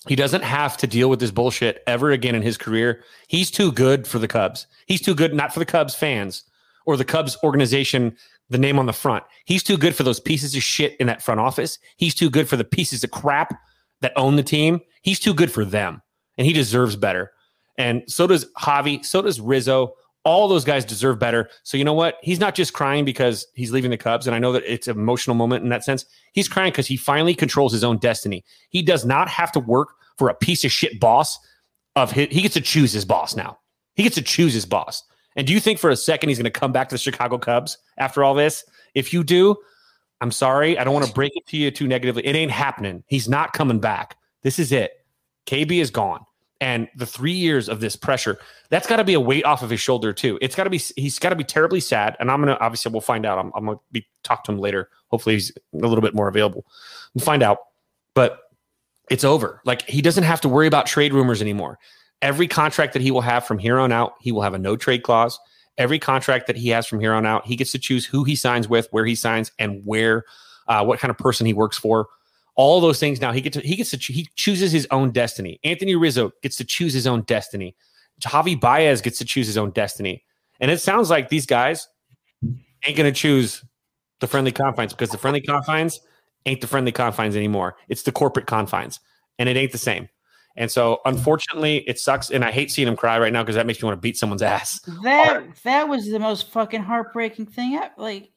He 0.06 0.16
doesn't 0.16 0.42
have 0.42 0.76
to 0.78 0.86
deal 0.86 1.08
with 1.08 1.20
this 1.20 1.30
bullshit 1.30 1.82
ever 1.86 2.10
again 2.10 2.34
in 2.34 2.42
his 2.42 2.56
career. 2.56 3.02
He's 3.28 3.50
too 3.50 3.72
good 3.72 4.06
for 4.06 4.18
the 4.18 4.28
Cubs. 4.28 4.66
He's 4.86 5.00
too 5.00 5.14
good, 5.14 5.34
not 5.34 5.52
for 5.52 5.58
the 5.58 5.66
Cubs 5.66 5.94
fans 5.94 6.44
or 6.86 6.96
the 6.96 7.04
Cubs 7.04 7.36
organization, 7.42 8.16
the 8.50 8.58
name 8.58 8.78
on 8.78 8.86
the 8.86 8.92
front. 8.92 9.24
He's 9.44 9.62
too 9.62 9.76
good 9.76 9.94
for 9.94 10.02
those 10.02 10.20
pieces 10.20 10.54
of 10.54 10.62
shit 10.62 10.96
in 11.00 11.06
that 11.06 11.22
front 11.22 11.40
office. 11.40 11.78
He's 11.96 12.14
too 12.14 12.30
good 12.30 12.48
for 12.48 12.56
the 12.56 12.64
pieces 12.64 13.02
of 13.04 13.10
crap 13.10 13.58
that 14.00 14.12
own 14.16 14.36
the 14.36 14.42
team. 14.42 14.80
He's 15.02 15.20
too 15.20 15.34
good 15.34 15.50
for 15.50 15.64
them, 15.64 16.02
and 16.36 16.46
he 16.46 16.52
deserves 16.52 16.96
better. 16.96 17.32
And 17.76 18.02
so 18.06 18.26
does 18.26 18.46
Javi. 18.58 19.04
So 19.04 19.22
does 19.22 19.40
Rizzo. 19.40 19.94
All 20.24 20.48
those 20.48 20.64
guys 20.64 20.84
deserve 20.84 21.18
better. 21.18 21.48
So 21.62 21.76
you 21.76 21.84
know 21.84 21.94
what? 21.94 22.16
He's 22.22 22.40
not 22.40 22.54
just 22.54 22.74
crying 22.74 23.04
because 23.04 23.46
he's 23.54 23.70
leaving 23.70 23.90
the 23.90 23.96
Cubs, 23.96 24.26
and 24.26 24.34
I 24.34 24.38
know 24.38 24.52
that 24.52 24.64
it's 24.70 24.88
an 24.88 24.98
emotional 24.98 25.36
moment 25.36 25.62
in 25.62 25.70
that 25.70 25.84
sense. 25.84 26.04
He's 26.32 26.48
crying 26.48 26.72
because 26.72 26.86
he 26.86 26.96
finally 26.96 27.34
controls 27.34 27.72
his 27.72 27.84
own 27.84 27.98
destiny. 27.98 28.44
He 28.68 28.82
does 28.82 29.04
not 29.04 29.28
have 29.28 29.52
to 29.52 29.60
work 29.60 29.90
for 30.18 30.28
a 30.28 30.34
piece 30.34 30.64
of 30.64 30.72
shit 30.72 31.00
boss. 31.00 31.38
Of 31.96 32.12
his, 32.12 32.28
he 32.30 32.42
gets 32.42 32.54
to 32.54 32.60
choose 32.60 32.92
his 32.92 33.04
boss 33.04 33.34
now. 33.34 33.58
He 33.94 34.02
gets 34.02 34.16
to 34.16 34.22
choose 34.22 34.54
his 34.54 34.66
boss. 34.66 35.02
And 35.34 35.46
do 35.46 35.52
you 35.52 35.60
think 35.60 35.78
for 35.78 35.90
a 35.90 35.96
second 35.96 36.28
he's 36.28 36.38
going 36.38 36.44
to 36.44 36.50
come 36.50 36.72
back 36.72 36.88
to 36.88 36.94
the 36.94 36.98
Chicago 36.98 37.38
Cubs 37.38 37.78
after 37.96 38.22
all 38.22 38.34
this? 38.34 38.64
If 38.94 39.12
you 39.12 39.24
do, 39.24 39.56
I'm 40.20 40.30
sorry. 40.30 40.78
I 40.78 40.84
don't 40.84 40.94
want 40.94 41.06
to 41.06 41.12
break 41.12 41.32
it 41.36 41.46
to 41.48 41.56
you 41.56 41.70
too 41.70 41.86
negatively. 41.86 42.26
It 42.26 42.34
ain't 42.34 42.50
happening. 42.50 43.04
He's 43.06 43.28
not 43.28 43.52
coming 43.52 43.78
back. 43.78 44.16
This 44.42 44.58
is 44.58 44.72
it. 44.72 44.92
KB 45.46 45.80
is 45.80 45.90
gone. 45.90 46.24
And 46.60 46.88
the 46.96 47.06
three 47.06 47.32
years 47.32 47.68
of 47.68 47.78
this 47.78 47.94
pressure, 47.94 48.38
that's 48.68 48.88
got 48.88 48.96
to 48.96 49.04
be 49.04 49.14
a 49.14 49.20
weight 49.20 49.44
off 49.44 49.62
of 49.62 49.70
his 49.70 49.80
shoulder 49.80 50.12
too. 50.12 50.38
It's 50.42 50.56
got 50.56 50.64
to 50.64 50.70
be, 50.70 50.80
he's 50.96 51.20
got 51.20 51.28
to 51.28 51.36
be 51.36 51.44
terribly 51.44 51.78
sad. 51.78 52.16
And 52.18 52.30
I'm 52.30 52.42
going 52.42 52.54
to, 52.54 52.60
obviously, 52.60 52.90
we'll 52.90 53.00
find 53.00 53.24
out. 53.24 53.38
I'm, 53.38 53.52
I'm 53.54 53.64
going 53.64 53.78
to 53.78 53.82
be 53.92 54.06
talk 54.24 54.42
to 54.44 54.52
him 54.52 54.58
later. 54.58 54.90
Hopefully 55.08 55.36
he's 55.36 55.52
a 55.72 55.86
little 55.86 56.02
bit 56.02 56.14
more 56.14 56.26
available. 56.26 56.66
We'll 57.14 57.24
find 57.24 57.44
out. 57.44 57.58
But 58.14 58.40
it's 59.08 59.24
over. 59.24 59.62
Like 59.64 59.88
he 59.88 60.02
doesn't 60.02 60.24
have 60.24 60.40
to 60.42 60.48
worry 60.48 60.66
about 60.66 60.86
trade 60.86 61.14
rumors 61.14 61.40
anymore. 61.40 61.78
Every 62.22 62.48
contract 62.48 62.92
that 62.94 63.02
he 63.02 63.12
will 63.12 63.20
have 63.20 63.46
from 63.46 63.58
here 63.58 63.78
on 63.78 63.92
out, 63.92 64.14
he 64.20 64.32
will 64.32 64.42
have 64.42 64.54
a 64.54 64.58
no 64.58 64.76
trade 64.76 65.04
clause. 65.04 65.38
Every 65.78 65.98
contract 65.98 66.46
that 66.48 66.56
he 66.56 66.68
has 66.70 66.86
from 66.86 67.00
here 67.00 67.14
on 67.14 67.24
out, 67.24 67.46
he 67.46 67.56
gets 67.56 67.72
to 67.72 67.78
choose 67.78 68.04
who 68.04 68.24
he 68.24 68.36
signs 68.36 68.68
with, 68.68 68.88
where 68.90 69.06
he 69.06 69.14
signs, 69.14 69.50
and 69.58 69.80
where, 69.84 70.24
uh, 70.66 70.84
what 70.84 70.98
kind 70.98 71.10
of 71.10 71.16
person 71.16 71.46
he 71.46 71.52
works 71.52 71.78
for. 71.78 72.08
All 72.56 72.80
those 72.80 72.98
things 72.98 73.20
now 73.20 73.32
he 73.32 73.40
gets 73.40 73.56
to, 73.56 73.62
he 73.62 73.76
gets 73.76 73.90
to 73.90 73.96
he 73.96 74.28
chooses 74.34 74.72
his 74.72 74.86
own 74.90 75.12
destiny. 75.12 75.60
Anthony 75.62 75.94
Rizzo 75.94 76.32
gets 76.42 76.56
to 76.56 76.64
choose 76.64 76.92
his 76.92 77.06
own 77.06 77.22
destiny. 77.22 77.76
Javi 78.20 78.60
Baez 78.60 79.00
gets 79.00 79.18
to 79.18 79.24
choose 79.24 79.46
his 79.46 79.56
own 79.56 79.70
destiny. 79.70 80.24
And 80.60 80.70
it 80.70 80.80
sounds 80.80 81.08
like 81.08 81.28
these 81.28 81.46
guys 81.46 81.86
ain't 82.86 82.96
going 82.96 83.12
to 83.12 83.12
choose 83.12 83.64
the 84.20 84.26
friendly 84.26 84.50
confines 84.50 84.92
because 84.92 85.10
the 85.10 85.18
friendly 85.18 85.40
confines 85.40 86.00
ain't 86.46 86.60
the 86.60 86.66
friendly 86.66 86.92
confines 86.92 87.36
anymore. 87.36 87.76
It's 87.88 88.02
the 88.02 88.12
corporate 88.12 88.46
confines, 88.46 89.00
and 89.38 89.48
it 89.48 89.56
ain't 89.56 89.72
the 89.72 89.78
same. 89.78 90.08
And 90.58 90.68
so, 90.72 91.00
unfortunately, 91.04 91.88
it 91.88 92.00
sucks, 92.00 92.30
and 92.30 92.44
I 92.44 92.50
hate 92.50 92.72
seeing 92.72 92.88
him 92.88 92.96
cry 92.96 93.16
right 93.20 93.32
now 93.32 93.44
because 93.44 93.54
that 93.54 93.64
makes 93.64 93.80
me 93.80 93.86
want 93.86 93.96
to 93.96 94.00
beat 94.00 94.16
someone's 94.16 94.42
ass. 94.42 94.80
That 95.04 95.28
hard. 95.28 95.54
that 95.62 95.88
was 95.88 96.10
the 96.10 96.18
most 96.18 96.50
fucking 96.50 96.82
heartbreaking 96.82 97.46
thing. 97.46 97.80
Like, 97.96 98.32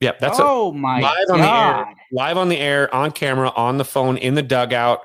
yeah, 0.00 0.10
that's 0.18 0.40
oh 0.40 0.70
a, 0.70 0.74
my 0.74 1.00
live 1.00 1.28
god, 1.28 1.34
on 1.34 1.40
the 1.40 1.46
air, 1.48 1.94
live 2.10 2.36
on 2.36 2.48
the 2.48 2.58
air, 2.58 2.92
on 2.92 3.12
camera, 3.12 3.52
on 3.54 3.78
the 3.78 3.84
phone, 3.84 4.16
in 4.16 4.34
the 4.34 4.42
dugout, 4.42 5.02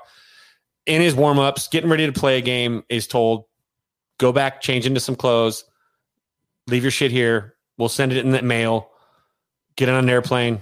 in 0.86 1.00
his 1.00 1.14
warm 1.14 1.38
ups, 1.38 1.68
getting 1.68 1.88
ready 1.88 2.06
to 2.06 2.12
play 2.12 2.38
a 2.38 2.42
game. 2.42 2.82
Is 2.88 3.06
told, 3.06 3.44
go 4.18 4.32
back, 4.32 4.60
change 4.60 4.84
into 4.84 4.98
some 4.98 5.14
clothes, 5.14 5.62
leave 6.66 6.82
your 6.82 6.90
shit 6.90 7.12
here. 7.12 7.54
We'll 7.76 7.88
send 7.88 8.10
it 8.10 8.18
in 8.24 8.32
the 8.32 8.42
mail. 8.42 8.90
Get 9.76 9.88
on 9.88 9.94
an 9.94 10.10
airplane. 10.10 10.60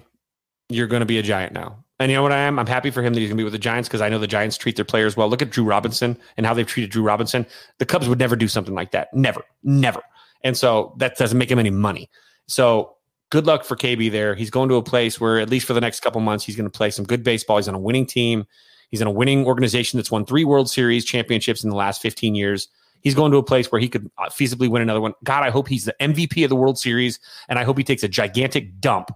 You're 0.69 0.89
going 0.89 1.01
to 1.01 1.07
be 1.07 1.17
a 1.19 1.23
giant 1.23 1.55
now. 1.55 1.86
And 1.99 2.11
you 2.11 2.17
know 2.17 2.23
what 2.23 2.33
I 2.33 2.39
am? 2.39 2.59
I'm 2.59 2.67
happy 2.67 2.91
for 2.91 3.03
him 3.03 3.15
that 3.15 3.21
he's 3.21 3.31
going 3.31 3.39
to 3.39 3.41
be 3.41 3.45
with 3.45 3.55
the 3.55 3.59
Giants 3.59 3.89
because 3.89 4.03
I 4.03 4.09
know 4.09 4.19
the 4.19 4.27
Giants 4.27 4.59
treat 4.59 4.77
their 4.77 4.85
players 4.85 5.17
well. 5.17 5.29
Look 5.29 5.41
at 5.41 5.51
Drew 5.51 5.65
Robinson 5.65 6.19
and 6.37 6.45
how 6.45 6.53
they've 6.53 6.67
treated 6.67 6.91
Drew 6.91 7.03
Robinson. 7.03 7.47
The 7.79 7.87
Cubs 7.87 8.09
would 8.09 8.19
never 8.19 8.37
do 8.37 8.49
something 8.49 8.75
like 8.75 8.91
that. 8.91 9.13
Never, 9.15 9.43
never. 9.63 10.03
And 10.45 10.57
so 10.57 10.95
that 10.99 11.17
doesn't 11.17 11.39
make 11.39 11.51
him 11.51 11.59
any 11.59 11.71
money. 11.71 12.11
So 12.47 12.97
good 13.31 13.47
luck 13.47 13.65
for 13.65 13.77
KB 13.77 14.11
there. 14.11 14.35
He's 14.35 14.51
going 14.51 14.69
to 14.69 14.77
a 14.77 14.83
place 14.83 15.21
where, 15.21 15.41
at 15.41 15.49
least 15.49 15.67
for 15.67 15.73
the 15.73 15.81
next 15.81 16.01
couple 16.01 16.21
months, 16.21 16.45
he's 16.45 16.57
going 16.57 16.71
to 16.71 16.77
play 16.77 16.91
some 16.91 17.07
good 17.07 17.25
baseball. 17.25 17.57
He's 17.57 17.69
on 17.69 17.75
a 17.75 17.79
winning 17.79 18.07
team. 18.07 18.47
He's 18.91 19.01
in 19.01 19.07
a 19.07 19.13
winning 19.13 19.47
organization 19.47 19.97
that's 19.97 20.11
won 20.11 20.27
three 20.27 20.45
World 20.45 20.71
Series 20.71 21.05
championships 21.05 21.65
in 21.65 21.71
the 21.71 21.77
last 21.77 22.03
15 22.03 22.35
years. 22.35 22.69
He's 23.01 23.15
going 23.15 23.33
to 23.33 23.39
a 23.39 23.43
place 23.43 23.73
where 23.73 23.81
he 23.81 23.89
could 23.89 24.11
uh, 24.19 24.29
feasibly 24.29 24.69
win 24.69 24.83
another 24.83 25.01
one. 25.01 25.15
God, 25.25 25.43
I 25.43 25.51
hope 25.51 25.69
he's 25.69 25.85
the 25.85 25.95
MVP 26.01 26.45
of 26.45 26.51
the 26.51 26.57
World 26.57 26.79
Series, 26.79 27.19
and 27.49 27.59
I 27.59 27.65
hope 27.65 27.79
he 27.79 27.85
takes 27.85 28.03
a 28.03 28.09
gigantic 28.09 28.81
dump 28.81 29.11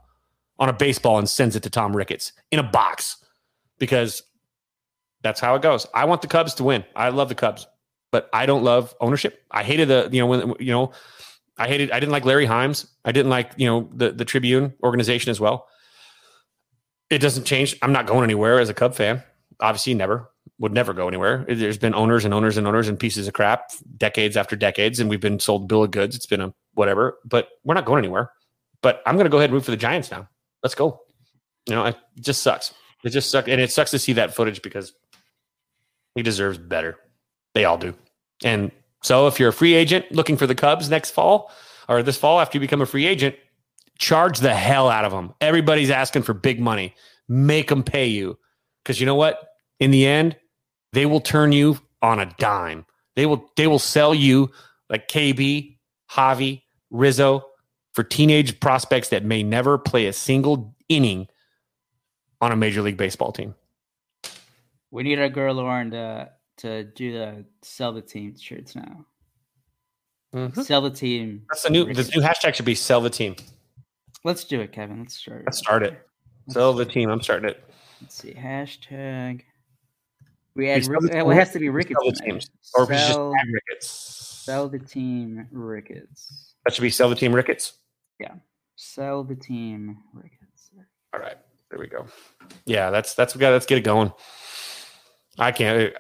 on 0.61 0.69
a 0.69 0.73
baseball 0.73 1.19
and 1.19 1.29
sends 1.29 1.57
it 1.57 1.63
to 1.65 1.71
Tom 1.71 1.97
Ricketts 1.97 2.33
in 2.53 2.59
a 2.59 2.63
box 2.63 3.17
because 3.79 4.23
that's 5.23 5.41
how 5.41 5.55
it 5.55 5.63
goes. 5.63 5.87
I 5.95 6.05
want 6.05 6.23
the 6.23 6.29
Cubs 6.29 6.55
to 6.55 6.65
win. 6.65 6.85
I 6.95 7.09
love 7.09 7.31
the 7.31 7.35
Cubs, 7.35 7.67
but 8.13 8.29
I 8.33 8.47
don't 8.47 8.63
love 8.63 8.95
ownership. 9.01 9.43
I 9.51 9.65
hated 9.65 9.89
the, 9.89 10.09
you 10.13 10.21
know, 10.21 10.27
when, 10.27 10.55
you 10.61 10.73
know, 10.73 10.93
I 11.57 11.67
hated, 11.67 11.91
I 11.91 11.99
didn't 11.99 12.13
like 12.13 12.27
Larry 12.27 12.47
Himes. 12.47 12.87
I 13.05 13.13
didn't 13.13 13.31
like, 13.31 13.53
you 13.57 13.67
know, 13.67 13.91
the, 13.95 14.13
the 14.13 14.25
Tribune 14.25 14.75
organization 14.83 15.31
as 15.31 15.41
well. 15.41 15.67
It 17.09 17.19
doesn't 17.19 17.45
change. 17.45 17.77
I'm 17.83 17.93
not 17.93 18.07
going 18.07 18.25
anywhere 18.25 18.61
as 18.61 18.69
a 18.69 18.75
Cub 18.75 18.95
fan. 18.95 19.23
Obviously, 19.59 19.95
never 19.95 20.31
would 20.59 20.73
never 20.73 20.93
go 20.93 21.09
anywhere. 21.09 21.45
There's 21.49 21.79
been 21.79 21.95
owners 21.95 22.25
and 22.25 22.33
owners 22.33 22.57
and 22.57 22.67
owners 22.67 22.87
and 22.87 22.99
pieces 22.99 23.27
of 23.27 23.35
crap 23.35 23.71
decades 23.97 24.37
after 24.37 24.57
decades, 24.57 25.01
and 25.01 25.11
we've 25.11 25.21
been 25.21 25.41
sold 25.41 25.69
bill 25.69 25.83
of 25.83 25.91
goods. 25.91 26.15
It's 26.15 26.27
been 26.27 26.41
a 26.41 26.55
whatever, 26.75 27.19
but 27.25 27.49
we're 27.65 27.75
not 27.75 27.85
going 27.85 27.99
anywhere. 27.99 28.31
But 28.83 29.03
I'm 29.07 29.17
going 29.17 29.25
to 29.25 29.31
go 29.31 29.39
ahead 29.39 29.51
and 29.51 29.55
root 29.55 29.65
for 29.65 29.71
the 29.71 29.77
Giants 29.77 30.11
now 30.11 30.29
let's 30.63 30.75
go. 30.75 31.01
You 31.67 31.75
know, 31.75 31.87
it 31.87 31.97
just 32.21 32.43
sucks. 32.43 32.73
It 33.05 33.11
just 33.11 33.31
sucks. 33.31 33.49
And 33.49 33.61
it 33.61 33.71
sucks 33.71 33.91
to 33.93 33.99
see 33.99 34.15
that 34.15 34.35
footage 34.35 34.63
because 34.63 34.93
he 36.15 36.23
deserves 36.23 36.59
better. 36.59 36.97
They 37.55 37.65
all 37.65 37.79
do. 37.79 37.95
And 38.45 38.71
so 39.03 39.27
if 39.27 39.39
you're 39.39 39.51
a 39.51 39.53
free 39.53 39.75
agent 39.75 40.11
looking 40.11 40.37
for 40.37 40.47
the 40.47 40.55
Cubs 40.55 40.91
next 40.91 41.11
fall 41.11 41.51
or 41.89 42.03
this 42.03 42.17
fall 42.17 42.41
after 42.41 42.57
you 42.57 42.61
become 42.61 42.81
a 42.81 42.87
free 42.87 43.07
agent, 43.07 43.37
charge 43.99 44.39
the 44.39 44.55
hell 44.55 44.89
out 44.89 45.05
of 45.05 45.13
them. 45.13 45.35
Everybody's 45.41 45.91
asking 45.91 46.23
for 46.23 46.35
big 46.35 46.61
money. 46.61 46.95
Make 47.29 47.69
them 47.69 47.83
pay 47.83 48.07
you. 48.07 48.39
Because 48.83 49.01
you 49.01 49.07
know 49.07 49.15
what? 49.15 49.49
In 49.79 49.91
the 49.91 50.07
end, 50.07 50.37
they 50.93 51.07
will 51.07 51.21
turn 51.21 51.53
you 51.53 51.79
on 52.03 52.19
a 52.19 52.27
dime. 52.39 52.87
They 53.17 53.27
will 53.27 53.51
they 53.57 53.67
will 53.67 53.79
sell 53.79 54.15
you 54.15 54.51
like 54.89 55.09
KB, 55.09 55.77
Javi, 56.11 56.63
Rizzo, 56.91 57.45
for 57.93 58.03
teenage 58.03 58.61
prospects 58.61 59.09
that 59.09 59.25
may 59.25 59.43
never 59.43 59.79
play 59.79 60.07
a 60.07 60.13
single 60.13 60.75
inning 60.89 61.29
on 62.41 62.53
a 62.53 62.57
major 62.57 62.83
league 62.83 62.97
baseball 62.97 63.33
team. 63.33 63.55
We 64.91 65.03
need 65.03 65.19
our 65.19 65.29
girl 65.29 65.55
Lauren 65.55 65.91
to 65.93 66.31
to 66.59 66.85
do 66.85 67.13
the 67.13 67.45
sell 67.63 67.93
the 67.93 68.03
team 68.03 68.37
shirts 68.39 68.75
now. 68.75 69.07
Mm-hmm. 70.35 70.63
Sell 70.63 70.81
the 70.81 70.91
team. 70.91 71.43
That's 71.49 71.63
the 71.63 71.71
new 71.71 71.85
the 71.93 72.11
new 72.15 72.23
hashtag 72.23 72.55
should 72.55 72.65
be 72.65 72.75
sell 72.75 73.01
the 73.01 73.11
team. 73.11 73.37
Let's 74.25 74.45
do 74.45 74.61
it, 74.61 74.73
Kevin. 74.73 75.01
Let's 75.01 75.17
start. 75.17 75.43
Let's 75.47 75.59
start 75.59 75.83
it. 75.83 76.07
Sell 76.49 76.73
the 76.73 76.85
team. 76.85 77.09
I'm 77.11 77.23
starting 77.23 77.49
it. 77.49 77.65
Let's 78.01 78.17
see. 78.17 78.33
Hashtag. 78.33 79.43
We 80.55 80.69
add. 80.69 80.87
Rick, 80.87 81.13
it 81.13 81.35
has 81.35 81.53
to 81.53 81.59
be 81.59 81.69
Ricketts. 81.69 82.01
Sell 82.01 82.11
the 82.11 82.21
teams. 82.21 82.51
Or 82.75 82.87
sell, 82.87 83.33
just 83.33 83.53
Ricketts. 83.53 83.89
Sell 83.89 84.69
the 84.69 84.79
team 84.79 85.47
Ricketts. 85.51 86.55
That 86.65 86.75
should 86.75 86.83
be 86.83 86.91
sell 86.91 87.09
the 87.09 87.15
team 87.15 87.35
Ricketts. 87.35 87.75
Yeah. 88.21 88.35
Sell 88.77 89.25
the 89.25 89.35
team. 89.35 89.99
All 91.13 91.21
right. 91.21 91.37
There 91.71 91.79
we 91.79 91.87
go. 91.87 92.07
Yeah, 92.67 92.91
that's 92.91 93.15
that's 93.15 93.35
we 93.35 93.41
got. 93.41 93.51
Let's 93.51 93.67
get 93.67 93.79
it 93.79 93.85
going. 93.85 94.13
I 95.39 95.53
can't. 95.53 95.95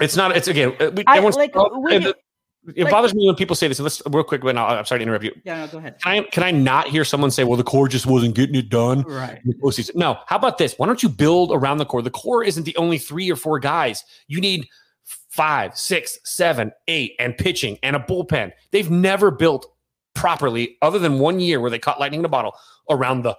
It's 0.00 0.16
not. 0.16 0.36
It's 0.36 0.48
again. 0.48 0.74
Uh, 0.78 0.90
we, 0.94 1.02
I, 1.06 1.18
like, 1.18 1.54
we, 1.54 1.96
it, 1.96 2.16
it 2.76 2.84
like, 2.84 2.90
bothers 2.90 3.14
me 3.14 3.26
when 3.26 3.34
people 3.34 3.56
say 3.56 3.66
this. 3.66 3.80
Let's 3.80 4.00
real 4.08 4.22
quick. 4.22 4.44
When 4.44 4.56
I'm 4.56 4.84
sorry 4.84 5.00
to 5.00 5.02
interrupt 5.02 5.24
you. 5.24 5.34
Yeah, 5.44 5.64
no, 5.64 5.66
go 5.66 5.78
ahead. 5.78 6.00
Can 6.00 6.12
I 6.12 6.22
can 6.28 6.42
I 6.44 6.52
not 6.52 6.88
hear 6.88 7.04
someone 7.04 7.32
say, 7.32 7.42
"Well, 7.42 7.56
the 7.56 7.64
core 7.64 7.88
just 7.88 8.06
wasn't 8.06 8.36
getting 8.36 8.54
it 8.54 8.68
done"? 8.68 9.02
Right. 9.02 9.40
No. 9.94 10.18
How 10.26 10.36
about 10.36 10.58
this? 10.58 10.74
Why 10.76 10.86
don't 10.86 11.02
you 11.02 11.08
build 11.08 11.50
around 11.52 11.78
the 11.78 11.86
core? 11.86 12.02
The 12.02 12.10
core 12.10 12.44
isn't 12.44 12.64
the 12.64 12.76
only 12.76 12.98
three 12.98 13.30
or 13.30 13.36
four 13.36 13.58
guys. 13.58 14.04
You 14.28 14.40
need 14.40 14.68
five, 15.30 15.76
six, 15.76 16.18
seven, 16.24 16.70
eight, 16.86 17.14
and 17.18 17.36
pitching 17.36 17.78
and 17.82 17.96
a 17.96 17.98
bullpen. 17.98 18.52
They've 18.70 18.90
never 18.90 19.32
built 19.32 19.66
properly, 20.20 20.76
other 20.82 20.98
than 20.98 21.18
one 21.18 21.40
year 21.40 21.60
where 21.60 21.70
they 21.70 21.78
caught 21.78 21.98
lightning 21.98 22.20
in 22.20 22.24
a 22.24 22.28
bottle 22.28 22.52
around 22.90 23.22
the 23.22 23.36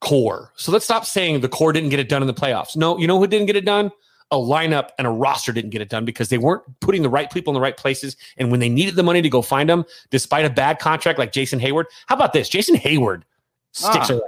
core. 0.00 0.52
So 0.56 0.70
let's 0.72 0.84
stop 0.84 1.04
saying 1.06 1.40
the 1.40 1.48
core 1.48 1.72
didn't 1.72 1.88
get 1.90 1.98
it 2.00 2.08
done 2.08 2.22
in 2.22 2.26
the 2.26 2.34
playoffs. 2.34 2.76
No, 2.76 2.98
you 2.98 3.06
know 3.06 3.18
who 3.18 3.26
didn't 3.26 3.46
get 3.46 3.56
it 3.56 3.64
done? 3.64 3.90
A 4.30 4.36
lineup 4.36 4.90
and 4.98 5.06
a 5.06 5.10
roster 5.10 5.52
didn't 5.52 5.70
get 5.70 5.80
it 5.80 5.88
done 5.88 6.04
because 6.04 6.28
they 6.28 6.38
weren't 6.38 6.62
putting 6.80 7.02
the 7.02 7.08
right 7.08 7.30
people 7.30 7.52
in 7.52 7.54
the 7.54 7.60
right 7.60 7.76
places. 7.76 8.16
And 8.36 8.50
when 8.50 8.60
they 8.60 8.68
needed 8.68 8.96
the 8.96 9.02
money 9.02 9.22
to 9.22 9.28
go 9.28 9.40
find 9.40 9.68
them, 9.70 9.84
despite 10.10 10.44
a 10.44 10.50
bad 10.50 10.78
contract 10.80 11.18
like 11.18 11.32
Jason 11.32 11.58
Heyward, 11.60 11.84
how 12.06 12.16
about 12.16 12.32
this? 12.32 12.48
Jason 12.48 12.74
Heyward 12.76 13.22
sticks 13.72 14.10
Ah. 14.10 14.14
around. 14.14 14.22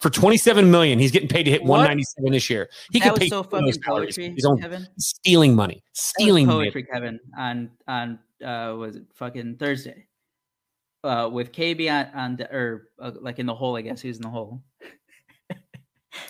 For 0.00 0.08
27 0.08 0.70
million, 0.70 0.98
he's 0.98 1.10
getting 1.10 1.28
paid 1.28 1.42
to 1.42 1.50
hit 1.50 1.60
What? 1.62 1.78
197 1.80 2.32
this 2.32 2.48
year. 2.48 2.70
He 2.90 3.00
that 3.00 3.12
was 3.12 3.18
pay 3.18 3.28
so 3.28 3.42
fucking 3.42 3.72
salaries. 3.72 4.16
poetry, 4.16 4.30
He's 4.34 4.44
on 4.46 4.58
Kevin. 4.60 4.86
stealing 4.98 5.54
money. 5.54 5.82
Stealing 5.92 6.46
money. 6.46 6.64
poetry, 6.70 6.84
Kevin, 6.84 7.20
on 7.36 7.70
on 7.86 8.18
uh 8.42 8.74
was 8.78 8.96
it 8.96 9.02
fucking 9.14 9.56
Thursday? 9.58 10.06
Uh, 11.02 11.30
with 11.32 11.50
KB 11.52 11.90
on, 11.90 12.14
on 12.14 12.36
the, 12.36 12.44
or 12.54 12.88
uh, 13.00 13.12
like 13.20 13.38
in 13.38 13.46
the 13.46 13.54
hole, 13.54 13.74
I 13.76 13.80
guess 13.80 14.02
he 14.02 14.08
was 14.08 14.18
in 14.18 14.22
the 14.22 14.28
hole. 14.28 14.62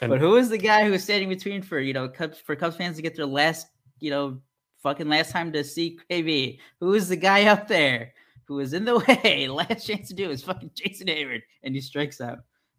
And- 0.02 0.10
but 0.10 0.20
who 0.20 0.36
is 0.36 0.48
the 0.48 0.58
guy 0.58 0.84
who 0.84 0.92
is 0.92 1.02
standing 1.02 1.28
between 1.28 1.62
for 1.62 1.78
you 1.80 1.92
know 1.92 2.08
Cubs 2.08 2.38
for 2.38 2.54
Cubs 2.54 2.76
fans 2.76 2.96
to 2.96 3.02
get 3.02 3.16
their 3.16 3.26
last 3.26 3.66
you 3.98 4.10
know 4.10 4.38
fucking 4.82 5.08
last 5.08 5.30
time 5.32 5.52
to 5.52 5.64
see 5.64 5.98
KB? 6.10 6.58
Who 6.80 6.94
is 6.94 7.08
the 7.08 7.16
guy 7.16 7.46
up 7.46 7.66
there 7.66 8.12
who 8.46 8.60
is 8.60 8.72
in 8.74 8.84
the 8.84 8.98
way? 9.24 9.48
Last 9.48 9.86
chance 9.86 10.08
to 10.08 10.14
do 10.14 10.24
it 10.24 10.28
was 10.28 10.42
fucking 10.44 10.70
Jason 10.74 11.06
Heyward, 11.08 11.40
and 11.62 11.74
he 11.74 11.80
strikes 11.80 12.20
out. 12.20 12.38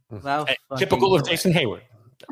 Wow, 0.10 0.46
Hey, 0.46 0.56
Typical 0.78 1.14
of. 1.16 1.28
Jason 1.28 1.52
Heyward. 1.54 1.82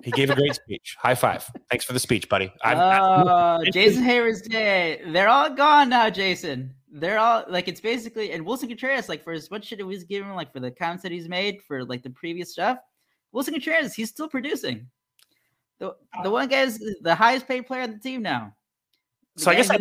He 0.03 0.11
gave 0.11 0.29
a 0.29 0.35
great 0.35 0.53
speech. 0.55 0.95
High 0.99 1.15
five. 1.15 1.49
Thanks 1.69 1.83
for 1.83 1.93
the 1.93 1.99
speech, 1.99 2.29
buddy. 2.29 2.53
I'm, 2.63 2.77
Oh, 2.77 3.61
It 3.63 3.73
Jason 3.73 4.03
is- 4.03 4.09
Heyward's 4.09 4.41
dead. 4.43 5.01
They're 5.13 5.29
all 5.29 5.49
gone 5.49 5.89
now, 5.89 6.09
Jason. 6.11 6.73
They're 6.91 7.19
all 7.19 7.45
like 7.47 7.67
it's 7.67 7.81
basically 7.81 8.31
and 8.31 8.45
Willson 8.45 8.67
Contreras, 8.67 9.09
like 9.09 9.23
for 9.23 9.33
as 9.33 9.51
much 9.51 9.65
shit 9.65 9.79
it 9.79 9.83
was 9.83 10.03
given, 10.03 10.33
like 10.33 10.51
for 10.51 10.59
the 10.59 10.71
comments 10.71 11.03
that 11.03 11.11
he's 11.11 11.29
made 11.29 11.61
for 11.61 11.85
like 11.85 12.01
the 12.03 12.09
previous 12.09 12.51
stuff, 12.51 12.79
Willson 13.33 13.51
Contreras, 13.51 13.93
he's 13.93 14.09
still 14.09 14.27
producing. 14.27 14.87
The 15.79 15.95
the 16.23 16.31
one 16.31 16.47
guy 16.47 16.61
is 16.61 16.83
the 17.01 17.15
highest 17.15 17.47
paid 17.47 17.67
player 17.67 17.83
on 17.83 17.91
the 17.91 17.99
team 17.99 18.21
now. 18.21 18.55
The 19.35 19.43
So 19.43 19.51
I 19.51 19.55
guess 19.55 19.69
I 19.69 19.77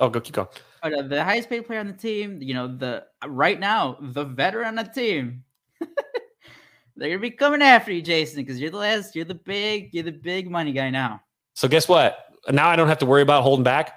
oh, 0.00 0.08
go 0.08 0.20
keep 0.20 0.34
going. 0.34 0.48
uh, 0.82 1.02
the 1.02 1.22
highest 1.22 1.48
paid 1.48 1.66
player 1.66 1.80
on 1.80 1.86
the 1.86 1.92
team, 1.92 2.42
you 2.42 2.54
know, 2.54 2.66
the 2.66 3.04
right 3.26 3.58
now, 3.58 3.96
the 4.00 4.24
veteran 4.24 4.66
on 4.66 4.74
the 4.84 4.84
team. 4.84 5.44
They're 6.96 7.08
gonna 7.08 7.18
be 7.18 7.30
coming 7.30 7.62
after 7.62 7.92
you, 7.92 8.02
Jason, 8.02 8.42
because 8.42 8.60
you're 8.60 8.70
the 8.70 8.76
last, 8.76 9.14
you're 9.14 9.24
the 9.24 9.34
big, 9.34 9.90
you're 9.92 10.04
the 10.04 10.12
big 10.12 10.50
money 10.50 10.72
guy 10.72 10.90
now. 10.90 11.22
So 11.54 11.68
guess 11.68 11.88
what? 11.88 12.18
Now 12.50 12.68
I 12.68 12.76
don't 12.76 12.88
have 12.88 12.98
to 12.98 13.06
worry 13.06 13.22
about 13.22 13.42
holding 13.42 13.64
back. 13.64 13.94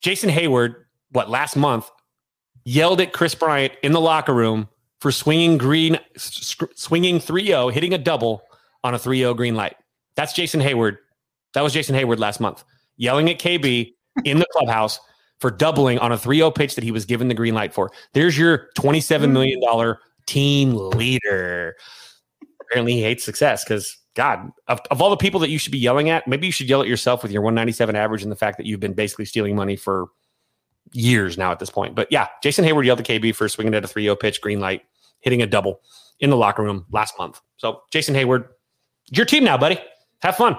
Jason 0.00 0.28
Heyward, 0.28 0.83
what 1.14 1.30
last 1.30 1.56
month, 1.56 1.90
yelled 2.64 3.00
at 3.00 3.12
Chris 3.12 3.34
Bryant 3.34 3.72
in 3.82 3.92
the 3.92 4.00
locker 4.00 4.34
room 4.34 4.68
for 5.00 5.12
swinging 5.12 5.58
green, 5.58 5.98
swinging 6.16 7.18
3-0, 7.18 7.72
hitting 7.72 7.94
a 7.94 7.98
double 7.98 8.42
on 8.82 8.94
a 8.94 8.98
3-0 8.98 9.36
green 9.36 9.54
light. 9.54 9.76
That's 10.16 10.32
Jason 10.32 10.60
Heyward. 10.60 10.98
That 11.54 11.62
was 11.62 11.72
Jason 11.72 11.94
Heyward 11.94 12.18
last 12.18 12.40
month, 12.40 12.64
yelling 12.96 13.30
at 13.30 13.38
KB 13.38 13.94
in 14.24 14.38
the 14.38 14.46
clubhouse 14.52 14.98
for 15.40 15.50
doubling 15.50 15.98
on 15.98 16.10
a 16.10 16.16
3-0 16.16 16.54
pitch 16.54 16.74
that 16.74 16.84
he 16.84 16.90
was 16.90 17.04
given 17.04 17.28
the 17.28 17.34
green 17.34 17.54
light 17.54 17.72
for. 17.72 17.90
There's 18.12 18.36
your 18.36 18.70
$27 18.76 19.26
mm. 19.26 19.30
million 19.30 19.96
team 20.26 20.74
leader. 20.74 21.76
Apparently 22.60 22.94
he 22.94 23.02
hates 23.02 23.24
success 23.24 23.62
because 23.62 23.98
God, 24.14 24.50
of, 24.68 24.80
of 24.90 25.02
all 25.02 25.10
the 25.10 25.16
people 25.16 25.38
that 25.40 25.50
you 25.50 25.58
should 25.58 25.72
be 25.72 25.78
yelling 25.78 26.08
at, 26.08 26.26
maybe 26.26 26.46
you 26.46 26.52
should 26.52 26.68
yell 26.68 26.80
at 26.80 26.88
yourself 26.88 27.22
with 27.22 27.30
your 27.30 27.42
197 27.42 27.94
average 27.94 28.22
and 28.22 28.32
the 28.32 28.36
fact 28.36 28.56
that 28.56 28.66
you've 28.66 28.80
been 28.80 28.94
basically 28.94 29.26
stealing 29.26 29.54
money 29.54 29.76
for 29.76 30.06
years 30.94 31.36
now 31.36 31.50
at 31.50 31.58
this 31.58 31.70
point. 31.70 31.94
But 31.94 32.10
yeah, 32.10 32.28
Jason 32.42 32.64
Heyward 32.64 32.84
yelled 32.84 33.00
at 33.00 33.06
KB 33.06 33.34
for 33.34 33.48
swinging 33.48 33.74
at 33.74 33.84
a 33.84 33.88
3 33.88 34.04
0 34.04 34.16
pitch, 34.16 34.40
green 34.40 34.60
light, 34.60 34.82
hitting 35.20 35.42
a 35.42 35.46
double 35.46 35.80
in 36.20 36.30
the 36.30 36.36
locker 36.36 36.62
room 36.62 36.86
last 36.90 37.18
month. 37.18 37.40
So, 37.56 37.82
Jason 37.90 38.14
Heyward, 38.14 38.48
your 39.10 39.26
team 39.26 39.44
now, 39.44 39.58
buddy. 39.58 39.78
Have 40.22 40.36
fun. 40.36 40.56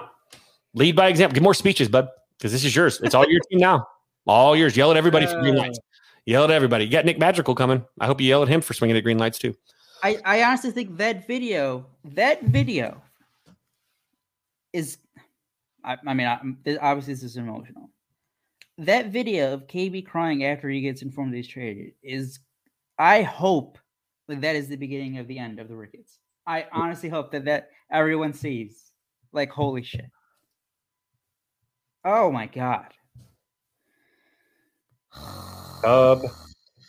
Lead 0.74 0.94
by 0.94 1.08
example. 1.08 1.34
Get 1.34 1.42
more 1.42 1.54
speeches, 1.54 1.88
bud, 1.88 2.08
because 2.38 2.52
this 2.52 2.64
is 2.64 2.76
yours. 2.76 3.00
It's 3.02 3.14
all 3.14 3.28
your 3.28 3.40
team 3.50 3.58
now. 3.58 3.86
All 4.26 4.54
yours. 4.54 4.76
Yell 4.76 4.90
at 4.90 4.96
everybody 4.96 5.26
for 5.26 5.40
green 5.40 5.56
lights. 5.56 5.78
Uh. 5.78 5.82
Yell 6.26 6.44
at 6.44 6.50
everybody. 6.50 6.84
You 6.84 6.90
got 6.90 7.04
Nick 7.04 7.18
Madrigal 7.18 7.54
coming. 7.54 7.84
I 8.00 8.06
hope 8.06 8.20
you 8.20 8.28
yell 8.28 8.42
at 8.42 8.48
him 8.48 8.60
for 8.60 8.74
swinging 8.74 8.96
at 8.96 9.04
green 9.04 9.18
lights 9.18 9.38
too. 9.38 9.56
I, 10.02 10.18
I 10.24 10.42
honestly 10.42 10.70
think 10.70 10.96
that 10.98 11.26
video, 11.26 11.86
that 12.04 12.42
video 12.44 13.00
is, 14.72 14.98
I, 15.82 15.96
I 16.06 16.14
mean, 16.14 16.26
I, 16.26 16.76
obviously 16.80 17.14
this 17.14 17.22
is 17.22 17.36
emotional. 17.36 17.90
That 18.78 19.06
video 19.06 19.54
of 19.54 19.66
KB 19.66 20.06
crying 20.06 20.44
after 20.44 20.68
he 20.68 20.82
gets 20.82 21.02
informed 21.02 21.32
that 21.32 21.38
he's 21.38 21.48
traded 21.48 21.92
is, 22.02 22.40
I 22.98 23.22
hope 23.22 23.78
that 24.28 24.42
that 24.42 24.56
is 24.56 24.68
the 24.68 24.76
beginning 24.76 25.18
of 25.18 25.26
the 25.28 25.38
end 25.38 25.58
of 25.58 25.68
the 25.68 25.76
Ricketts. 25.76 26.18
I 26.46 26.66
honestly 26.72 27.08
hope 27.08 27.32
that 27.32 27.46
that 27.46 27.70
everyone 27.90 28.32
sees, 28.32 28.92
like, 29.32 29.50
holy 29.50 29.82
shit. 29.82 30.10
Oh 32.04 32.30
my 32.30 32.46
god. 32.46 32.92
Cub 35.82 36.22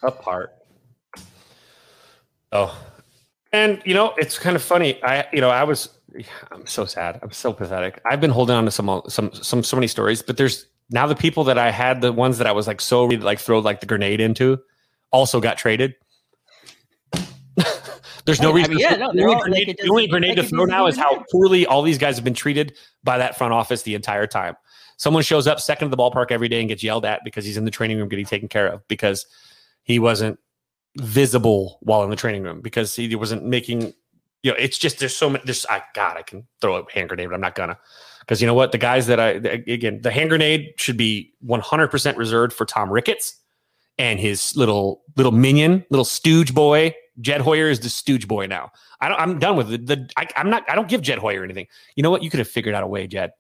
apart. 0.04 0.54
Oh, 2.52 2.78
and 3.52 3.82
you 3.86 3.94
know 3.94 4.14
it's 4.18 4.38
kind 4.38 4.56
of 4.56 4.62
funny. 4.62 5.02
I 5.04 5.26
you 5.34 5.42
know 5.42 5.50
I 5.50 5.64
was 5.64 5.90
I'm 6.52 6.68
so 6.68 6.86
sad. 6.86 7.20
I'm 7.24 7.32
so 7.32 7.52
pathetic. 7.52 8.00
I've 8.06 8.22
been 8.22 8.32
holding 8.32 8.56
on 8.56 8.66
to 8.66 8.72
some 8.72 9.02
some 9.08 9.34
some 9.34 9.64
so 9.64 9.76
many 9.76 9.88
stories, 9.88 10.22
but 10.22 10.38
there's 10.38 10.68
now 10.90 11.06
the 11.08 11.16
people 11.16 11.44
that 11.46 11.58
I 11.58 11.72
had 11.72 12.02
the 12.02 12.12
ones 12.14 12.38
that 12.38 12.48
I 12.48 12.52
was 12.52 12.68
like 12.68 12.82
so 12.82 13.04
ready 13.04 13.18
to 13.18 13.24
like 13.26 13.40
throw 13.40 13.60
like 13.60 13.80
the 13.80 13.86
grenade 13.86 14.22
into 14.22 14.60
also 15.12 15.40
got 15.42 15.58
traded. 15.58 15.96
There's 18.26 18.42
no 18.42 18.52
I 18.52 18.56
reason. 18.56 18.72
mean, 18.72 18.80
yeah, 18.80 18.96
no, 18.96 19.12
the 19.14 19.22
only 19.22 19.24
all- 19.24 19.32
like, 19.34 19.42
grenade, 19.44 19.70
it 19.70 19.78
the 19.82 19.90
only 19.90 20.08
grenade 20.08 20.36
to 20.38 20.44
throw 20.44 20.66
now 20.66 20.88
is 20.88 20.98
how 20.98 21.24
poorly 21.32 21.66
all 21.66 21.82
these 21.82 21.98
guys 21.98 22.16
have 22.18 22.26
been 22.26 22.34
treated 22.34 22.76
by 23.04 23.18
that 23.18 23.38
front 23.38 23.54
office 23.54 23.84
the 23.84 23.96
entire 23.96 24.28
time. 24.28 24.56
Someone 24.98 25.24
shows 25.24 25.48
up 25.48 25.60
second 25.60 25.90
to 25.90 25.96
the 25.96 26.02
ballpark 26.02 26.32
every 26.32 26.50
day 26.50 26.60
and 26.60 26.68
gets 26.68 26.84
yelled 26.84 27.06
at 27.06 27.22
because 27.24 27.46
he's 27.46 27.56
in 27.58 27.66
the 27.66 27.72
training 27.72 27.98
room 27.98 28.10
getting 28.10 28.26
taken 28.26 28.50
care 28.50 28.68
of 28.68 28.86
because 28.88 29.26
he 29.84 30.00
wasn't 30.00 30.40
visible 30.98 31.78
while 31.82 32.04
in 32.04 32.10
the 32.10 32.16
training 32.16 32.44
room 32.44 32.60
because 32.62 32.96
he 32.96 33.14
wasn't 33.16 33.46
making 33.46 33.94
you 34.42 34.52
know 34.52 34.58
it's 34.58 34.78
just 34.80 34.98
there's 35.00 35.16
so 35.16 35.30
many 35.30 35.44
there's 35.46 35.64
I 35.68 35.84
god 35.94 36.18
I 36.18 36.24
can 36.24 36.48
throw 36.60 36.76
a 36.78 36.92
hand 36.92 37.10
grenade 37.10 37.30
but 37.30 37.36
I'm 37.36 37.42
not 37.42 37.54
gonna 37.54 37.78
because 38.28 38.42
you 38.42 38.48
know 38.48 38.54
what? 38.54 38.74
The 38.74 38.78
guys 38.78 39.08
that 39.08 39.20
I 39.20 39.30
again 39.30 40.02
the 40.02 40.12
hand 40.12 40.30
grenade 40.30 40.74
should 40.78 40.98
be 40.98 41.34
100% 41.46 42.18
reserved 42.18 42.54
for 42.54 42.66
Tom 42.66 42.92
Ricketts 42.92 43.40
and 43.98 44.20
his 44.20 44.56
little 44.56 45.02
little 45.16 45.32
minion 45.32 45.86
little 45.90 46.06
stooge 46.06 46.54
boy. 46.54 46.94
Jed 47.22 47.42
Hoyer 47.42 47.70
is 47.70 47.80
the 47.80 47.90
stooge 47.90 48.28
boy 48.28 48.46
now. 48.46 48.72
I 49.02 49.10
don't, 49.10 49.20
I'm 49.20 49.40
done 49.40 49.56
with 49.56 49.72
it 49.72 49.88
the 49.88 50.10
I, 50.18 50.28
I'm 50.36 50.50
not 50.50 50.70
I 50.70 50.76
don't 50.76 50.90
give 50.90 51.02
Jed 51.02 51.20
Hoyer 51.20 51.44
anything. 51.44 51.68
You 51.96 52.04
know 52.04 52.12
what? 52.12 52.22
You 52.22 52.30
could 52.30 52.40
have 52.40 52.50
figured 52.50 52.76
out 52.76 52.84
a 52.84 52.88
way 52.88 53.08
Jed. 53.08 53.32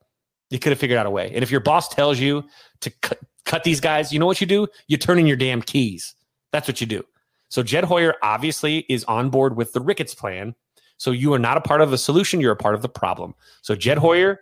You 0.49 0.59
could 0.59 0.71
have 0.71 0.79
figured 0.79 0.97
out 0.97 1.05
a 1.05 1.11
way. 1.11 1.31
And 1.33 1.43
if 1.43 1.51
your 1.51 1.59
boss 1.59 1.89
tells 1.89 2.17
you 2.19 2.45
to 2.79 2.89
cut, 3.01 3.19
cut 3.43 3.65
these 3.65 3.81
guys 3.81 4.13
you 4.13 4.19
know 4.19 4.25
what 4.25 4.39
you 4.39 4.47
do? 4.47 4.67
You 4.87 4.95
turn 4.97 5.19
in 5.19 5.27
your 5.27 5.37
damn 5.37 5.61
keys. 5.61 6.15
That's 6.53 6.67
what 6.67 6.79
you 6.79 6.87
do. 6.87 7.03
So 7.49 7.61
Jed 7.61 7.83
Hoyer 7.83 8.15
obviously 8.23 8.79
is 8.89 9.03
on 9.05 9.29
board 9.29 9.57
with 9.57 9.73
the 9.73 9.81
Ricketts 9.81 10.15
plan. 10.15 10.55
So 10.97 11.11
you 11.11 11.33
are 11.33 11.39
not 11.39 11.57
a 11.57 11.61
part 11.61 11.81
of 11.81 11.91
the 11.91 11.97
solution, 11.97 12.41
you're 12.41 12.51
a 12.51 12.57
part 12.57 12.73
of 12.73 12.81
the 12.81 12.89
problem. 12.89 13.35
So 13.61 13.75
Jed 13.75 13.99
Hoyer, 13.99 14.39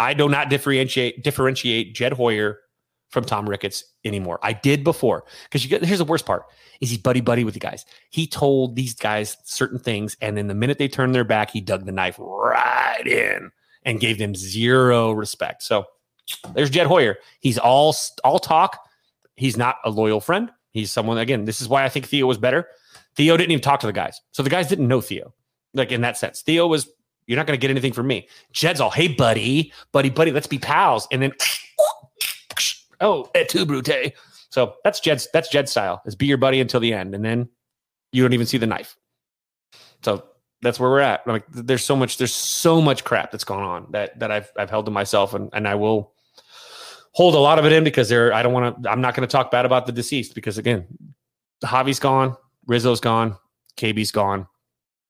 I 0.00 0.14
do 0.14 0.28
not 0.28 0.48
differentiate 0.48 1.22
differentiate 1.22 1.94
Jed 1.94 2.14
Hoyer 2.14 2.60
from 3.10 3.24
Tom 3.24 3.48
Ricketts 3.48 3.84
anymore. 4.04 4.40
I 4.42 4.54
did 4.54 4.82
before 4.82 5.24
because 5.44 5.62
you 5.62 5.68
get 5.68 5.84
here's 5.84 5.98
the 5.98 6.04
worst 6.06 6.24
part 6.24 6.44
is 6.80 6.88
he's 6.88 6.98
buddy 6.98 7.20
buddy 7.20 7.44
with 7.44 7.54
the 7.54 7.60
guys. 7.60 7.84
He 8.08 8.26
told 8.26 8.76
these 8.76 8.94
guys 8.94 9.36
certain 9.44 9.78
things, 9.78 10.16
and 10.22 10.36
then 10.38 10.46
the 10.46 10.54
minute 10.54 10.78
they 10.78 10.88
turned 10.88 11.14
their 11.14 11.22
back, 11.22 11.50
he 11.50 11.60
dug 11.60 11.84
the 11.84 11.92
knife 11.92 12.16
right 12.18 13.06
in 13.06 13.52
and 13.84 14.00
gave 14.00 14.16
them 14.18 14.34
zero 14.34 15.12
respect. 15.12 15.62
So 15.62 15.84
there's 16.54 16.70
Jed 16.70 16.86
Hoyer. 16.86 17.18
He's 17.40 17.58
all 17.58 17.94
all 18.24 18.38
talk. 18.38 18.78
He's 19.36 19.58
not 19.58 19.76
a 19.84 19.90
loyal 19.90 20.20
friend. 20.20 20.50
He's 20.70 20.90
someone 20.90 21.18
again. 21.18 21.44
This 21.44 21.60
is 21.60 21.68
why 21.68 21.84
I 21.84 21.90
think 21.90 22.06
Theo 22.06 22.26
was 22.26 22.38
better. 22.38 22.66
Theo 23.16 23.36
didn't 23.36 23.50
even 23.50 23.62
talk 23.62 23.80
to 23.80 23.86
the 23.86 23.92
guys, 23.92 24.18
so 24.32 24.42
the 24.42 24.50
guys 24.50 24.66
didn't 24.66 24.88
know 24.88 25.02
Theo. 25.02 25.34
Like 25.74 25.92
in 25.92 26.00
that 26.00 26.16
sense, 26.16 26.40
Theo 26.40 26.66
was. 26.66 26.88
You're 27.30 27.36
not 27.36 27.46
going 27.46 27.56
to 27.56 27.62
get 27.62 27.70
anything 27.70 27.92
from 27.92 28.08
me. 28.08 28.26
Jed's 28.50 28.80
all, 28.80 28.90
hey 28.90 29.06
buddy, 29.06 29.72
buddy, 29.92 30.10
buddy, 30.10 30.32
let's 30.32 30.48
be 30.48 30.58
pals, 30.58 31.06
and 31.12 31.22
then 31.22 31.32
oh, 33.00 33.30
et 33.36 33.48
tu, 33.48 33.64
Brute. 33.64 34.14
So 34.50 34.74
that's 34.82 34.98
Jed's. 34.98 35.28
That's 35.32 35.48
Jed's 35.48 35.70
style. 35.70 36.02
Is 36.06 36.16
be 36.16 36.26
your 36.26 36.38
buddy 36.38 36.60
until 36.60 36.80
the 36.80 36.92
end, 36.92 37.14
and 37.14 37.24
then 37.24 37.48
you 38.10 38.24
don't 38.24 38.32
even 38.32 38.48
see 38.48 38.58
the 38.58 38.66
knife. 38.66 38.96
So 40.02 40.24
that's 40.60 40.80
where 40.80 40.90
we're 40.90 40.98
at. 40.98 41.24
Like, 41.24 41.44
there's 41.48 41.84
so 41.84 41.94
much. 41.94 42.18
There's 42.18 42.34
so 42.34 42.82
much 42.82 43.04
crap 43.04 43.30
that's 43.30 43.44
gone 43.44 43.62
on 43.62 43.86
that 43.90 44.18
that 44.18 44.32
I've 44.32 44.50
I've 44.58 44.68
held 44.68 44.86
to 44.86 44.90
myself, 44.90 45.32
and 45.32 45.50
and 45.52 45.68
I 45.68 45.76
will 45.76 46.12
hold 47.12 47.36
a 47.36 47.38
lot 47.38 47.60
of 47.60 47.64
it 47.64 47.70
in 47.70 47.84
because 47.84 48.08
there. 48.08 48.32
I 48.32 48.42
don't 48.42 48.52
want 48.52 48.82
to. 48.82 48.90
I'm 48.90 49.00
not 49.00 49.14
going 49.14 49.26
to 49.26 49.30
talk 49.30 49.52
bad 49.52 49.66
about 49.66 49.86
the 49.86 49.92
deceased 49.92 50.34
because 50.34 50.58
again, 50.58 50.84
Javi's 51.62 52.00
gone, 52.00 52.36
Rizzo's 52.66 52.98
gone, 52.98 53.36
KB's 53.76 54.10
gone. 54.10 54.48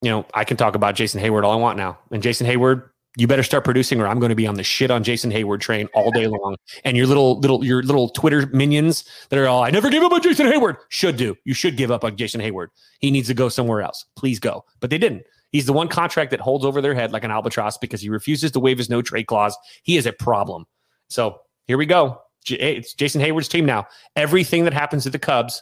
You 0.02 0.10
know, 0.10 0.26
I 0.34 0.44
can 0.44 0.56
talk 0.56 0.74
about 0.74 0.94
Jason 0.94 1.20
Heyward 1.20 1.44
all 1.44 1.52
I 1.52 1.56
want 1.56 1.76
now, 1.76 1.98
and 2.10 2.22
Jason 2.22 2.46
Heyward. 2.46 2.88
You 3.16 3.26
better 3.26 3.42
start 3.42 3.64
producing, 3.64 4.00
or 4.00 4.06
I'm 4.06 4.20
going 4.20 4.30
to 4.30 4.36
be 4.36 4.46
on 4.46 4.54
the 4.54 4.62
shit 4.62 4.88
on 4.88 5.02
Jason 5.02 5.32
Heyward 5.32 5.60
train 5.60 5.88
all 5.94 6.12
day 6.12 6.28
long. 6.28 6.56
And 6.84 6.96
your 6.96 7.06
little, 7.06 7.40
little, 7.40 7.64
your 7.64 7.82
little 7.82 8.08
Twitter 8.10 8.46
minions 8.52 9.04
that 9.30 9.38
are 9.38 9.48
all, 9.48 9.64
I 9.64 9.70
never 9.70 9.90
gave 9.90 10.04
up 10.04 10.12
on 10.12 10.22
Jason 10.22 10.46
Heyward. 10.46 10.76
Should 10.90 11.16
do. 11.16 11.36
You 11.44 11.52
should 11.52 11.76
give 11.76 11.90
up 11.90 12.04
on 12.04 12.16
Jason 12.16 12.40
Heyward. 12.40 12.68
He 13.00 13.10
needs 13.10 13.26
to 13.26 13.34
go 13.34 13.48
somewhere 13.48 13.82
else. 13.82 14.06
Please 14.14 14.38
go. 14.38 14.64
But 14.78 14.90
they 14.90 14.98
didn't. 14.98 15.24
He's 15.50 15.66
the 15.66 15.72
one 15.72 15.88
contract 15.88 16.30
that 16.30 16.38
holds 16.38 16.64
over 16.64 16.80
their 16.80 16.94
head 16.94 17.10
like 17.10 17.24
an 17.24 17.32
albatross 17.32 17.78
because 17.78 18.00
he 18.00 18.08
refuses 18.08 18.52
to 18.52 18.60
waive 18.60 18.78
his 18.78 18.88
no 18.88 19.02
trade 19.02 19.26
clause. 19.26 19.58
He 19.82 19.96
is 19.96 20.06
a 20.06 20.12
problem. 20.12 20.64
So 21.08 21.40
here 21.66 21.78
we 21.78 21.86
go. 21.86 22.22
It's 22.48 22.94
Jason 22.94 23.20
Heyward's 23.20 23.48
team 23.48 23.66
now. 23.66 23.88
Everything 24.14 24.62
that 24.64 24.72
happens 24.72 25.02
to 25.02 25.10
the 25.10 25.18
Cubs 25.18 25.60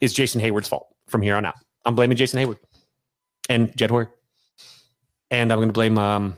is 0.00 0.14
Jason 0.14 0.40
Heyward's 0.40 0.68
fault 0.68 0.88
from 1.08 1.20
here 1.20 1.36
on 1.36 1.44
out. 1.44 1.56
I'm 1.84 1.94
blaming 1.94 2.16
Jason 2.16 2.40
Heyward 2.40 2.56
and 3.48 3.76
Jed 3.76 3.90
Hoyer. 3.90 4.10
And 5.30 5.52
I'm 5.52 5.58
going 5.58 5.68
to 5.68 5.72
blame, 5.72 5.98
um, 5.98 6.36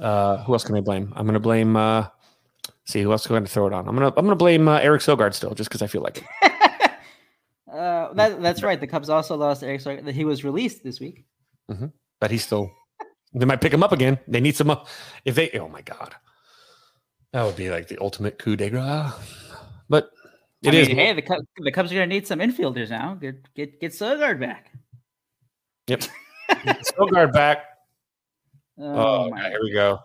uh, 0.00 0.38
who 0.44 0.52
else 0.52 0.64
can 0.64 0.76
I 0.76 0.80
blame? 0.80 1.12
I'm 1.16 1.26
going 1.26 1.34
to 1.34 1.40
blame, 1.40 1.76
uh, 1.76 2.08
see 2.84 3.02
who 3.02 3.12
else 3.12 3.26
can 3.26 3.42
I 3.42 3.46
throw 3.46 3.66
it 3.66 3.72
on? 3.72 3.88
I'm 3.88 3.96
going 3.96 4.10
to, 4.10 4.18
I'm 4.18 4.24
going 4.24 4.36
to 4.36 4.36
blame 4.36 4.68
uh, 4.68 4.78
Eric 4.78 5.02
Sogard 5.02 5.34
still 5.34 5.54
just 5.54 5.70
because 5.70 5.82
I 5.82 5.86
feel 5.86 6.02
like 6.02 6.18
it. 6.18 6.24
uh, 7.72 8.12
that, 8.14 8.42
that's 8.42 8.62
right. 8.62 8.78
The 8.78 8.86
Cubs 8.86 9.08
also 9.08 9.36
lost 9.36 9.62
Eric. 9.62 9.80
Stark. 9.80 10.06
He 10.06 10.24
was 10.24 10.44
released 10.44 10.84
this 10.84 11.00
week. 11.00 11.24
but 12.20 12.30
he's 12.30 12.44
still, 12.44 12.70
they 13.34 13.46
might 13.46 13.60
pick 13.60 13.72
him 13.72 13.82
up 13.82 13.92
again. 13.92 14.18
They 14.28 14.40
need 14.40 14.56
some, 14.56 14.70
up. 14.70 14.88
if 15.24 15.34
they, 15.34 15.50
oh 15.52 15.68
my 15.68 15.82
God, 15.82 16.14
that 17.32 17.44
would 17.44 17.56
be 17.56 17.70
like 17.70 17.88
the 17.88 17.98
ultimate 18.00 18.38
coup 18.38 18.56
de 18.56 18.70
grace. 18.70 19.12
But 19.88 20.10
I 20.64 20.68
it 20.68 20.74
is. 20.74 20.88
mean, 20.88 20.96
hey, 20.96 21.12
the 21.12 21.22
Cubs, 21.22 21.46
the 21.58 21.70
Cubs 21.70 21.92
are 21.92 21.94
going 21.94 22.08
to 22.08 22.14
need 22.14 22.26
some 22.26 22.40
infielders 22.40 22.90
now. 22.90 23.14
Get 23.14 23.54
get 23.54 23.80
get 23.80 23.92
Sogard 23.92 24.40
back. 24.40 24.72
Yep. 25.86 26.04
Sogard 26.66 27.32
back. 27.32 27.64
Oh, 28.78 29.26
Oh, 29.26 29.30
my 29.30 29.48
here 29.48 29.60
we 29.62 29.72
go. 29.72 29.98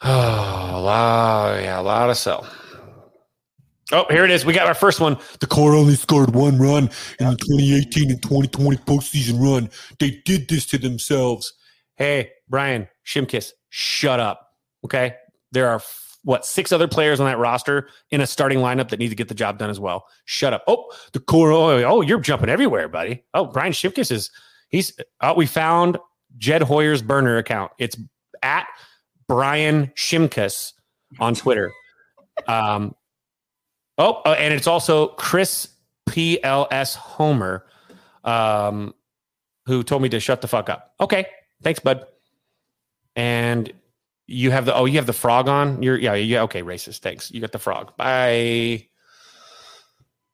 Oh, 0.00 0.08
a 0.10 0.80
lot, 0.80 1.60
yeah, 1.60 1.80
a 1.80 1.82
lot 1.82 2.08
of 2.08 2.16
sell. 2.16 2.46
Oh, 3.90 4.04
here 4.10 4.24
it 4.24 4.30
is. 4.30 4.44
We 4.44 4.52
got 4.52 4.66
our 4.66 4.74
first 4.74 5.00
one. 5.00 5.16
The 5.40 5.46
core 5.46 5.74
only 5.74 5.94
scored 5.94 6.34
one 6.34 6.58
run 6.58 6.90
in 7.18 7.30
the 7.30 7.36
2018 7.36 8.10
and 8.10 8.22
2020 8.22 8.76
postseason 8.78 9.40
run. 9.40 9.70
They 9.98 10.22
did 10.24 10.46
this 10.48 10.66
to 10.66 10.78
themselves. 10.78 11.54
Hey, 11.96 12.30
Brian 12.48 12.86
Shimkiss, 13.06 13.52
shut 13.70 14.20
up. 14.20 14.50
Okay. 14.84 15.14
There 15.52 15.68
are 15.68 15.80
what 16.22 16.44
six 16.44 16.70
other 16.70 16.86
players 16.86 17.20
on 17.20 17.26
that 17.26 17.38
roster 17.38 17.88
in 18.10 18.20
a 18.20 18.26
starting 18.26 18.58
lineup 18.58 18.90
that 18.90 18.98
need 18.98 19.08
to 19.08 19.14
get 19.14 19.28
the 19.28 19.34
job 19.34 19.58
done 19.58 19.70
as 19.70 19.80
well. 19.80 20.04
Shut 20.26 20.52
up. 20.52 20.62
Oh, 20.66 20.92
the 21.12 21.20
core. 21.20 21.50
Oh, 21.50 21.82
oh 21.84 22.00
you're 22.02 22.20
jumping 22.20 22.50
everywhere, 22.50 22.88
buddy. 22.88 23.24
Oh, 23.32 23.46
Brian 23.46 23.72
Shimkiss 23.72 24.12
is 24.12 24.30
he's. 24.68 24.98
Oh, 25.20 25.34
we 25.34 25.46
found 25.46 25.98
Jed 26.36 26.62
Hoyer's 26.62 27.02
burner 27.02 27.36
account. 27.36 27.72
It's 27.78 27.96
at 28.42 28.66
Brian 29.26 29.88
Shimkus 29.88 30.72
on 31.18 31.34
Twitter. 31.34 31.72
Um. 32.46 32.94
Oh, 33.98 34.22
uh, 34.24 34.36
and 34.38 34.54
it's 34.54 34.68
also 34.68 35.08
Chris 35.08 35.68
PLS 36.08 36.94
Homer, 36.94 37.66
um, 38.24 38.94
who 39.66 39.82
told 39.82 40.02
me 40.02 40.08
to 40.10 40.20
shut 40.20 40.40
the 40.40 40.48
fuck 40.48 40.70
up. 40.70 40.94
Okay, 41.00 41.26
thanks, 41.62 41.80
bud. 41.80 42.06
And 43.16 43.72
you 44.26 44.50
have 44.50 44.66
the 44.66 44.74
oh, 44.74 44.84
you 44.84 44.96
have 44.96 45.06
the 45.06 45.12
frog 45.12 45.48
on. 45.48 45.82
You're 45.82 45.98
yeah, 45.98 46.14
yeah. 46.14 46.42
Okay, 46.42 46.62
racist. 46.62 47.00
Thanks. 47.00 47.30
You 47.30 47.40
got 47.40 47.52
the 47.52 47.58
frog. 47.58 47.96
Bye. 47.96 48.87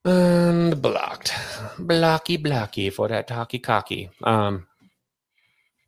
And 0.04 0.82
blocked, 0.82 1.32
blocky, 1.78 2.36
blocky 2.36 2.90
for 2.90 3.08
that 3.08 3.26
talkie 3.26 3.58
cocky. 3.58 4.10
Um, 4.22 4.66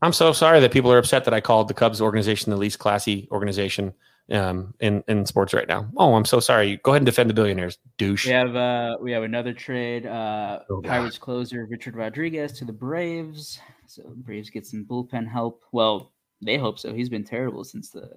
I'm 0.00 0.12
so 0.12 0.32
sorry 0.32 0.60
that 0.60 0.72
people 0.72 0.90
are 0.90 0.98
upset 0.98 1.24
that 1.24 1.34
I 1.34 1.40
called 1.40 1.68
the 1.68 1.74
Cubs 1.74 2.00
organization 2.00 2.50
the 2.50 2.56
least 2.56 2.78
classy 2.78 3.28
organization 3.30 3.92
um, 4.30 4.74
in 4.80 5.04
in 5.08 5.26
sports 5.26 5.52
right 5.52 5.68
now. 5.68 5.88
Oh, 5.96 6.14
I'm 6.14 6.24
so 6.24 6.40
sorry. 6.40 6.78
Go 6.82 6.92
ahead 6.92 7.02
and 7.02 7.06
defend 7.06 7.28
the 7.28 7.34
billionaires, 7.34 7.78
douche. 7.98 8.26
We 8.26 8.32
have 8.32 8.56
uh 8.56 8.96
we 9.00 9.12
have 9.12 9.22
another 9.22 9.52
trade. 9.52 10.06
Uh 10.06 10.60
Oh, 10.70 10.80
Pirates 10.80 11.18
closer 11.18 11.66
Richard 11.66 11.94
Rodriguez 11.94 12.52
to 12.54 12.64
the 12.64 12.72
Braves. 12.72 13.60
So 13.86 14.02
Braves 14.16 14.50
get 14.50 14.66
some 14.66 14.84
bullpen 14.84 15.30
help. 15.30 15.62
Well, 15.72 16.12
they 16.42 16.56
hope 16.56 16.78
so. 16.78 16.92
He's 16.92 17.08
been 17.08 17.24
terrible 17.24 17.64
since 17.64 17.90
the 17.90 18.08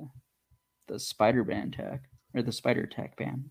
the 0.87 0.99
spider 0.99 1.43
ban 1.43 1.67
attack 1.67 2.03
or 2.33 2.41
the 2.41 2.51
spider 2.51 2.81
attack 2.81 3.17
ban. 3.17 3.49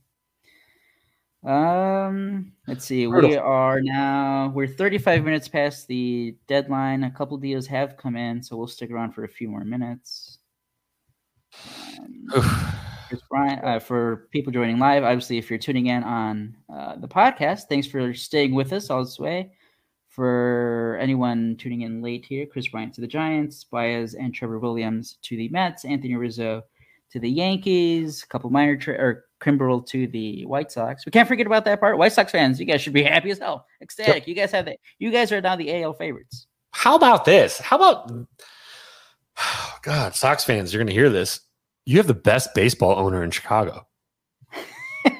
Um, 1.45 2.53
let's 2.67 2.85
see. 2.85 3.07
We 3.07 3.37
are 3.37 3.81
now 3.81 4.51
we're 4.55 4.67
35 4.67 5.25
minutes 5.25 5.49
past 5.49 5.87
the 5.87 6.37
deadline. 6.49 7.05
A 7.05 7.11
couple 7.11 7.37
deals 7.37 7.67
have 7.69 7.97
come 7.97 8.17
in, 8.17 8.43
so 8.43 8.57
we'll 8.57 8.67
stick 8.67 8.91
around 8.91 9.13
for 9.13 9.25
a 9.25 9.29
few 9.29 9.49
more 9.49 9.65
minutes. 9.65 10.39
Um, 12.01 12.27
Kris 13.09 13.23
Bryant, 13.31 13.65
uh, 13.65 13.79
for 13.79 14.29
people 14.33 14.53
joining 14.53 14.79
live, 14.79 15.05
obviously, 15.05 15.39
if 15.39 15.49
you're 15.49 15.59
tuning 15.59 15.87
in 15.87 16.03
on 16.03 16.57
uh, 16.73 16.97
the 16.97 17.09
podcast, 17.09 17.63
thanks 17.69 17.87
for 17.87 18.13
staying 18.13 18.55
with 18.55 18.73
us 18.73 18.91
all 18.91 19.05
this 19.05 19.19
way. 19.19 19.53
For 20.09 20.99
anyone 21.01 21.57
tuning 21.57 21.83
in 21.83 22.03
late 22.03 22.25
here, 22.25 22.45
Kris 22.47 22.69
Bryant 22.69 22.93
to 22.95 23.01
the 23.01 23.07
Giants, 23.07 23.63
Baez 23.63 24.15
and 24.15 24.35
Trevor 24.35 24.59
Williams 24.59 25.19
to 25.23 25.37
the 25.37 25.49
Mets, 25.51 25.85
Anthony 25.85 26.17
Rizzo 26.17 26.65
to 27.13 27.19
the 27.21 27.31
Yankees, 27.31 28.23
a 28.23 28.27
couple 28.27 28.51
minor 28.51 28.77
tra- 28.77 28.95
or 28.99 29.25
Kimbrel 29.41 29.87
to 29.89 30.07
the 30.09 30.45
White 30.47 30.71
Sox. 30.73 31.07
We 31.07 31.13
can't 31.13 31.29
forget 31.29 31.47
about 31.47 31.65
that 31.67 31.81
part. 31.81 31.97
White 31.99 32.13
Sox 32.13 32.33
fans, 32.33 32.59
you 32.61 32.67
guys 32.67 32.81
should 32.83 32.93
be 32.93 33.03
happy 33.05 33.31
as 33.31 33.39
hell, 33.39 33.67
ecstatic. 33.81 34.27
You 34.27 34.35
guys 34.35 34.51
have 34.53 34.65
that. 34.67 34.79
You 34.99 35.11
guys 35.11 35.31
are 35.33 35.41
now 35.41 35.57
the 35.57 35.83
AL 35.83 35.95
favorites. 35.95 36.47
How 36.73 36.97
about 36.97 37.25
this? 37.25 37.59
How 37.59 37.77
about 37.77 38.13
God, 39.83 40.15
Sox 40.15 40.45
fans, 40.45 40.73
you're 40.73 40.81
going 40.81 40.89
to 40.89 40.93
hear 40.93 41.11
this. 41.11 41.41
You 41.87 41.97
have 41.99 42.07
the 42.07 42.15
best 42.15 42.55
baseball 42.55 42.99
owner 42.99 43.23
in 43.25 43.31
Chicago. 43.31 43.87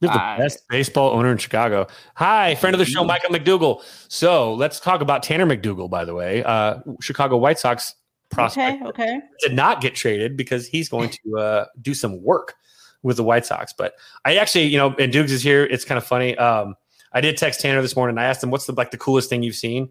You 0.00 0.08
have 0.10 0.18
the 0.18 0.22
Uh, 0.24 0.36
best 0.38 0.68
baseball 0.68 1.10
owner 1.12 1.32
in 1.32 1.38
Chicago. 1.38 1.86
Hi, 2.16 2.56
friend 2.56 2.74
of 2.74 2.78
the 2.78 2.84
show, 2.84 3.04
Michael 3.04 3.30
McDougal. 3.30 3.82
So 4.08 4.52
let's 4.52 4.78
talk 4.78 5.00
about 5.00 5.22
Tanner 5.22 5.46
McDougal, 5.46 5.88
by 5.88 6.04
the 6.04 6.14
way. 6.14 6.42
Uh, 6.44 6.80
Chicago 7.00 7.38
White 7.38 7.58
Sox 7.58 7.94
prospect 8.30 8.82
Okay, 8.82 8.88
okay. 8.88 9.20
did 9.40 9.54
not 9.54 9.80
get 9.80 9.94
traded 9.94 10.36
because 10.36 10.66
he's 10.66 10.88
going 10.88 11.10
to 11.10 11.38
uh, 11.38 11.64
do 11.80 11.94
some 11.94 12.22
work 12.22 12.54
with 13.02 13.16
the 13.16 13.24
White 13.24 13.46
Sox. 13.46 13.72
But 13.76 13.94
I 14.24 14.36
actually, 14.36 14.64
you 14.64 14.78
know, 14.78 14.94
and 14.98 15.12
Dukes 15.12 15.30
is 15.30 15.42
here. 15.42 15.64
It's 15.64 15.84
kind 15.84 15.98
of 15.98 16.04
funny. 16.04 16.36
Um, 16.36 16.74
I 17.12 17.20
did 17.20 17.36
text 17.36 17.60
Tanner 17.60 17.80
this 17.80 17.94
morning. 17.94 18.18
I 18.18 18.24
asked 18.24 18.42
him, 18.42 18.50
"What's 18.50 18.66
the 18.66 18.72
like 18.72 18.90
the 18.90 18.98
coolest 18.98 19.30
thing 19.30 19.42
you've 19.42 19.54
seen, 19.54 19.90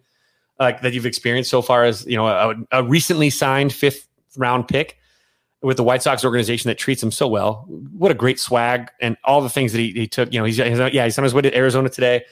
like 0.60 0.82
that 0.82 0.94
you've 0.94 1.06
experienced 1.06 1.50
so 1.50 1.62
far 1.62 1.86
as 1.86 2.06
you 2.06 2.18
know 2.18 2.28
a, 2.28 2.56
a 2.72 2.84
recently 2.84 3.30
signed 3.30 3.72
fifth 3.72 4.08
round 4.36 4.68
pick 4.68 4.98
with 5.62 5.78
the 5.78 5.84
White 5.84 6.04
Sox 6.04 6.26
organization 6.26 6.68
that 6.68 6.78
treats 6.78 7.02
him 7.02 7.12
so 7.12 7.28
well? 7.28 7.66
What 7.68 8.12
a 8.12 8.16
great 8.16 8.40
swag 8.40 8.92
and 9.00 9.16
all 9.24 9.42
the 9.42 9.50
things 9.50 9.72
that 9.72 9.80
he, 9.80 9.92
he 9.92 10.08
took. 10.08 10.34
You 10.34 10.40
know, 10.40 10.46
he's, 10.46 10.58
he's 10.58 10.80
yeah, 10.94 11.06
he's 11.06 11.18
on 11.18 11.24
his 11.24 11.34
way 11.34 11.42
to 11.44 11.56
Arizona 11.56 11.90
today. 11.90 12.26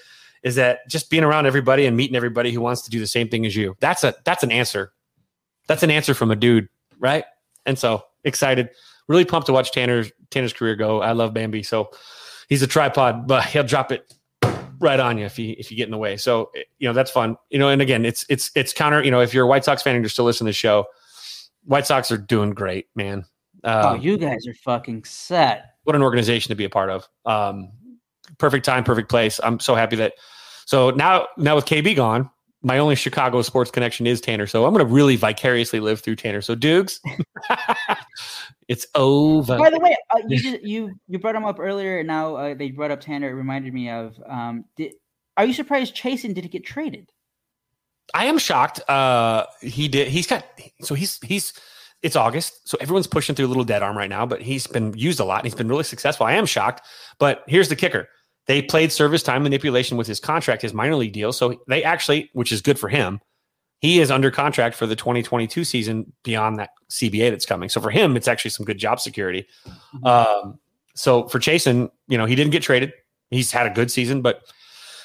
Is 0.43 0.55
that 0.55 0.79
just 0.89 1.09
being 1.09 1.23
around 1.23 1.45
everybody 1.45 1.85
and 1.85 1.95
meeting 1.95 2.15
everybody 2.15 2.51
who 2.51 2.61
wants 2.61 2.81
to 2.81 2.89
do 2.89 2.99
the 2.99 3.07
same 3.07 3.29
thing 3.29 3.45
as 3.45 3.55
you? 3.55 3.77
That's 3.79 4.03
a 4.03 4.15
that's 4.25 4.43
an 4.43 4.51
answer. 4.51 4.91
That's 5.67 5.83
an 5.83 5.91
answer 5.91 6.13
from 6.13 6.31
a 6.31 6.35
dude, 6.35 6.67
right? 6.99 7.23
And 7.65 7.77
so 7.77 8.03
excited, 8.23 8.69
really 9.07 9.25
pumped 9.25 9.47
to 9.47 9.53
watch 9.53 9.71
Tanner's 9.71 10.11
Tanner's 10.29 10.53
career 10.53 10.75
go. 10.75 11.01
I 11.01 11.11
love 11.13 11.33
Bambi, 11.33 11.63
so 11.63 11.91
he's 12.49 12.61
a 12.61 12.67
tripod, 12.67 13.27
but 13.27 13.45
he'll 13.45 13.63
drop 13.63 13.91
it 13.91 14.13
right 14.79 14.99
on 14.99 15.17
you 15.17 15.25
if 15.25 15.37
you 15.37 15.55
if 15.57 15.69
you 15.71 15.77
get 15.77 15.85
in 15.85 15.91
the 15.91 15.97
way. 15.97 16.17
So 16.17 16.51
you 16.79 16.87
know 16.87 16.93
that's 16.93 17.11
fun. 17.11 17.37
You 17.49 17.59
know, 17.59 17.69
and 17.69 17.81
again, 17.81 18.05
it's 18.05 18.25
it's 18.29 18.51
it's 18.55 18.73
counter. 18.73 19.03
You 19.03 19.11
know, 19.11 19.21
if 19.21 19.33
you're 19.33 19.45
a 19.45 19.47
White 19.47 19.63
Sox 19.65 19.81
fan 19.81 19.95
and 19.95 20.03
you're 20.03 20.09
still 20.09 20.25
listening 20.25 20.47
to 20.47 20.49
the 20.49 20.53
show, 20.53 20.85
White 21.65 21.85
Sox 21.87 22.11
are 22.11 22.17
doing 22.17 22.51
great, 22.51 22.87
man. 22.95 23.25
oh, 23.63 23.89
Uh, 23.89 23.93
you 23.93 24.17
guys 24.17 24.47
are 24.47 24.53
fucking 24.55 25.03
set. 25.03 25.75
what 25.83 25.95
an 25.95 26.01
organization 26.01 26.49
to 26.49 26.55
be 26.55 26.65
a 26.65 26.69
part 26.69 26.89
of. 26.89 27.07
Um, 27.25 27.71
perfect 28.37 28.65
time, 28.65 28.83
perfect 28.83 29.09
place. 29.09 29.39
I'm 29.43 29.59
so 29.59 29.75
happy 29.75 29.95
that. 29.97 30.13
So 30.65 30.89
now, 30.91 31.27
now 31.37 31.55
with 31.55 31.65
KB 31.65 31.95
gone, 31.95 32.29
my 32.63 32.77
only 32.77 32.95
Chicago 32.95 33.41
sports 33.41 33.71
connection 33.71 34.05
is 34.05 34.21
Tanner. 34.21 34.47
So 34.47 34.65
I'm 34.65 34.73
going 34.73 34.85
to 34.85 34.93
really 34.93 35.15
vicariously 35.15 35.79
live 35.79 36.01
through 36.01 36.15
Tanner. 36.15 36.41
So 36.41 36.55
Dukes, 36.55 36.99
it's 38.67 38.85
over. 38.95 39.57
By 39.57 39.69
the 39.69 39.79
way, 39.79 39.95
uh, 40.11 40.19
you 40.27 40.37
just, 40.37 40.63
you 40.63 40.91
you 41.07 41.19
brought 41.19 41.35
him 41.35 41.45
up 41.45 41.59
earlier. 41.59 41.99
and 41.99 42.07
Now 42.07 42.35
uh, 42.35 42.53
they 42.53 42.71
brought 42.71 42.91
up 42.91 43.01
Tanner. 43.01 43.29
It 43.29 43.33
reminded 43.33 43.73
me 43.73 43.89
of. 43.89 44.15
Um, 44.27 44.65
did, 44.77 44.93
are 45.37 45.45
you 45.45 45.53
surprised 45.53 45.95
Chasen 45.95 46.33
didn't 46.33 46.51
get 46.51 46.65
traded? 46.65 47.11
I 48.13 48.25
am 48.25 48.37
shocked. 48.37 48.87
Uh, 48.89 49.45
he 49.61 49.87
did. 49.87 50.09
He's 50.09 50.27
got. 50.27 50.45
So 50.81 50.95
he's 50.95 51.19
he's. 51.23 51.53
It's 52.03 52.15
August, 52.15 52.67
so 52.67 52.79
everyone's 52.81 53.05
pushing 53.05 53.35
through 53.35 53.45
a 53.45 53.47
little 53.47 53.63
dead 53.63 53.83
arm 53.83 53.95
right 53.95 54.09
now. 54.09 54.25
But 54.25 54.41
he's 54.41 54.65
been 54.65 54.91
used 54.97 55.19
a 55.19 55.23
lot, 55.23 55.41
and 55.41 55.45
he's 55.45 55.53
been 55.53 55.67
really 55.67 55.83
successful. 55.83 56.25
I 56.25 56.33
am 56.33 56.47
shocked. 56.47 56.81
But 57.19 57.43
here's 57.47 57.69
the 57.69 57.75
kicker: 57.75 58.09
they 58.47 58.61
played 58.61 58.91
service 58.91 59.23
time 59.23 59.43
manipulation 59.43 59.97
with 59.97 60.07
his 60.07 60.19
contract, 60.19 60.61
his 60.61 60.73
minor 60.73 60.95
league 60.95 61.13
deal. 61.13 61.31
So 61.31 61.61
they 61.67 61.83
actually, 61.83 62.29
which 62.33 62.51
is 62.51 62.61
good 62.61 62.79
for 62.79 62.89
him, 62.89 63.19
he 63.79 63.99
is 63.99 64.11
under 64.11 64.29
contract 64.29 64.75
for 64.75 64.85
the 64.85 64.95
2022 64.95 65.63
season 65.63 66.13
beyond 66.23 66.59
that 66.59 66.69
CBA 66.89 67.31
that's 67.31 67.45
coming. 67.45 67.67
So 67.67 67.81
for 67.81 67.89
him, 67.89 68.15
it's 68.15 68.27
actually 68.27 68.51
some 68.51 68.65
good 68.65 68.77
job 68.77 68.99
security. 68.99 69.47
Um, 70.03 70.59
so 70.95 71.27
for 71.27 71.39
Chasen, 71.39 71.89
you 72.07 72.17
know, 72.17 72.25
he 72.25 72.35
didn't 72.35 72.51
get 72.51 72.61
traded. 72.61 72.93
He's 73.31 73.51
had 73.51 73.65
a 73.65 73.69
good 73.71 73.89
season, 73.89 74.21
but 74.21 74.43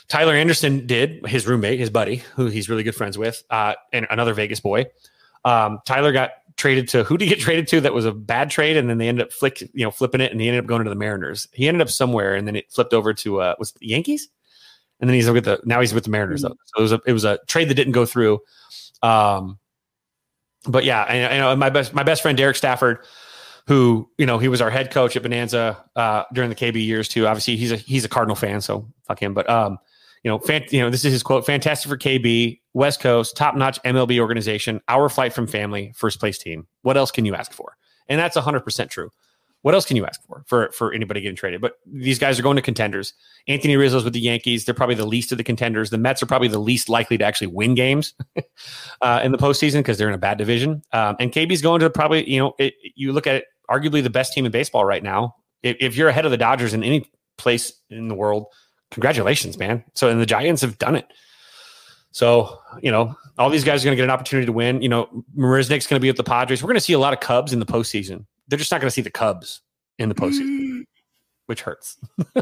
Tyler 0.09 0.35
Anderson 0.35 0.87
did, 0.87 1.27
his 1.27 1.47
roommate, 1.47 1.79
his 1.79 1.91
buddy, 1.91 2.17
who 2.35 2.47
he's 2.47 2.69
really 2.69 2.83
good 2.83 2.95
friends 2.95 3.17
with, 3.17 3.43
uh, 3.51 3.75
and 3.93 4.07
another 4.11 4.35
Vegas 4.35 4.61
boy. 4.61 4.87
Um, 5.45 5.79
Tyler 5.87 6.13
got 6.13 6.33
traded 6.57 6.89
to 6.89 7.05
who 7.05 7.17
did 7.17 7.27
he 7.27 7.35
get 7.35 7.41
traded 7.41 7.69
to? 7.69 7.81
That 7.81 7.95
was 7.95 8.05
a 8.05 8.13
bad 8.13 8.51
trade, 8.51 8.77
and 8.77 8.89
then 8.89 8.99
they 8.99 9.09
ended 9.09 9.27
up 9.27 9.33
flick, 9.33 9.61
you 9.61 9.85
know, 9.85 9.91
flipping 9.91 10.21
it, 10.21 10.33
and 10.33 10.41
he 10.41 10.49
ended 10.49 10.65
up 10.65 10.69
going 10.69 10.85
to 10.85 10.91
the 10.91 10.97
Mariners. 10.97 11.47
He 11.53 11.69
ended 11.69 11.83
up 11.83 11.91
somewhere, 11.91 12.35
and 12.35 12.47
then 12.47 12.57
it 12.57 12.71
flipped 12.71 12.95
over 12.95 13.13
to 13.15 13.41
uh, 13.41 13.55
was 13.59 13.71
it 13.71 13.79
the 13.79 13.89
Yankees, 13.89 14.29
and 15.01 15.09
then 15.09 15.15
he's 15.15 15.31
with 15.31 15.45
the 15.45 15.61
now 15.65 15.81
he's 15.81 15.95
with 15.95 16.05
the 16.05 16.11
Mariners. 16.11 16.43
Though. 16.43 16.57
So 16.67 16.79
it 16.79 16.83
was 16.83 16.93
a 16.93 17.01
it 17.07 17.13
was 17.13 17.25
a 17.25 17.39
trade 17.47 17.69
that 17.69 17.75
didn't 17.75 17.93
go 17.93 18.07
through. 18.07 18.41
Um, 19.03 19.59
but 20.67 20.85
yeah, 20.85 21.05
I, 21.09 21.35
I 21.35 21.39
know 21.39 21.55
my 21.57 21.71
best 21.71 21.95
my 21.95 22.03
best 22.03 22.23
friend 22.23 22.37
Derek 22.37 22.57
Stafford, 22.57 23.05
who 23.67 24.09
you 24.19 24.27
know 24.27 24.39
he 24.39 24.49
was 24.49 24.61
our 24.61 24.71
head 24.71 24.91
coach 24.91 25.17
at 25.17 25.23
Bonanza 25.23 25.85
uh, 25.95 26.25
during 26.33 26.51
the 26.51 26.57
KB 26.57 26.85
years 26.85 27.09
too. 27.09 27.27
Obviously, 27.27 27.57
he's 27.57 27.73
a 27.73 27.77
he's 27.77 28.05
a 28.05 28.09
Cardinal 28.09 28.37
fan, 28.37 28.61
so 28.61 28.89
fuck 29.07 29.21
him. 29.21 29.35
But 29.35 29.49
um, 29.49 29.79
you 30.27 30.33
know, 30.33 30.41
fan, 30.41 30.65
you 30.71 30.81
know, 30.81 30.91
this 30.91 31.05
is 31.05 31.13
his 31.13 31.23
quote: 31.23 31.47
"Fantastic 31.47 31.89
for 31.89 31.97
KB, 31.97 32.59
West 32.75 32.99
Coast, 32.99 33.37
top 33.37 33.55
notch 33.55 33.81
MLB 33.85 34.19
organization, 34.19 34.81
our 34.89 35.09
flight 35.09 35.33
from 35.33 35.47
family, 35.47 35.93
first 35.95 36.19
place 36.19 36.37
team. 36.37 36.67
What 36.83 36.97
else 36.97 37.13
can 37.13 37.25
you 37.25 37.37
ask 37.37 37.53
for?" 37.53 37.77
And 38.09 38.19
that's 38.19 38.37
hundred 38.37 38.63
percent 38.63 38.91
true. 38.91 39.11
What 39.63 39.75
else 39.75 39.87
can 39.87 39.97
you 39.97 40.05
ask 40.05 40.21
for 40.27 40.43
for 40.49 40.73
for 40.73 40.93
anybody 40.93 41.21
getting 41.21 41.37
traded? 41.37 41.61
But 41.61 41.75
these 41.87 42.19
guys 42.19 42.41
are 42.41 42.43
going 42.43 42.57
to 42.57 42.63
contenders. 42.63 43.15
Anthony 43.47 43.77
Rizzo's 43.77 44.03
with 44.03 44.15
the 44.15 44.21
Yankees. 44.21 44.65
They're 44.65 44.75
probably 44.75 44.97
the 44.97 45.07
least 45.07 45.31
of 45.31 45.39
the 45.39 45.45
contenders. 45.45 45.91
The 45.91 45.99
Mets 45.99 46.25
are 46.25 46.27
probably 46.27 46.49
the 46.49 46.59
least 46.59 46.89
likely 46.89 47.17
to 47.19 47.25
actually 47.25 47.47
win 47.47 47.77
games 47.77 48.13
uh, 49.03 49.21
in 49.23 49.31
the 49.31 49.39
postseason 49.39 49.79
because 49.79 49.97
they're 49.97 50.09
in 50.09 50.15
a 50.15 50.19
bad 50.19 50.39
division. 50.39 50.83
Um, 50.93 51.15
and 51.21 51.31
KB's 51.31 51.63
going 51.63 51.79
to 51.83 51.89
probably, 51.89 52.29
you 52.29 52.41
know, 52.41 52.53
it, 52.59 52.75
you 52.97 53.13
look 53.13 53.29
at 53.29 53.37
it, 53.37 53.45
arguably 53.71 54.03
the 54.03 54.11
best 54.11 54.33
team 54.33 54.45
in 54.45 54.51
baseball 54.51 54.85
right 54.85 55.05
now. 55.05 55.37
If, 55.63 55.77
if 55.79 55.97
you're 55.97 56.09
ahead 56.09 56.25
of 56.25 56.33
the 56.33 56.37
Dodgers 56.37 56.75
in 56.75 56.83
any 56.83 57.09
place 57.39 57.73
in 57.91 58.09
the 58.09 58.15
world, 58.17 58.47
congratulations, 58.91 59.59
man. 59.59 59.85
So, 59.95 60.09
and 60.09 60.21
the 60.21 60.27
Giants 60.27 60.63
have 60.63 60.79
done 60.79 60.97
it. 60.97 61.07
So, 62.13 62.59
you 62.83 62.91
know, 62.91 63.15
all 63.39 63.51
these 63.51 63.65
guys 63.65 63.83
are 63.83 63.87
going 63.87 63.97
to 63.97 64.01
get 64.01 64.05
an 64.05 64.11
opportunity 64.11 64.47
to 64.47 64.53
win. 64.53 64.81
You 64.81 64.89
know, 64.89 65.25
Marisnick's 65.37 65.87
going 65.87 65.99
to 65.99 66.03
be 66.03 66.09
with 66.09 66.17
the 66.17 66.25
Padres. 66.25 66.63
We're 66.63 66.69
going 66.69 66.77
to 66.77 66.81
see 66.81 66.95
a 66.95 66.99
lot 66.99 67.13
of 67.13 67.21
Cubs 67.21 67.53
in 67.53 67.59
the 67.61 67.67
postseason. 67.67 68.25
They're 68.49 68.59
just 68.59 68.71
not 68.73 68.81
going 68.81 68.89
to 68.89 68.95
see 68.95 69.03
the 69.03 69.11
Cubs 69.11 69.61
in 69.99 70.09
the 70.09 70.15
postseason, 70.15 70.85
which 71.47 71.63
hurts. 71.63 71.99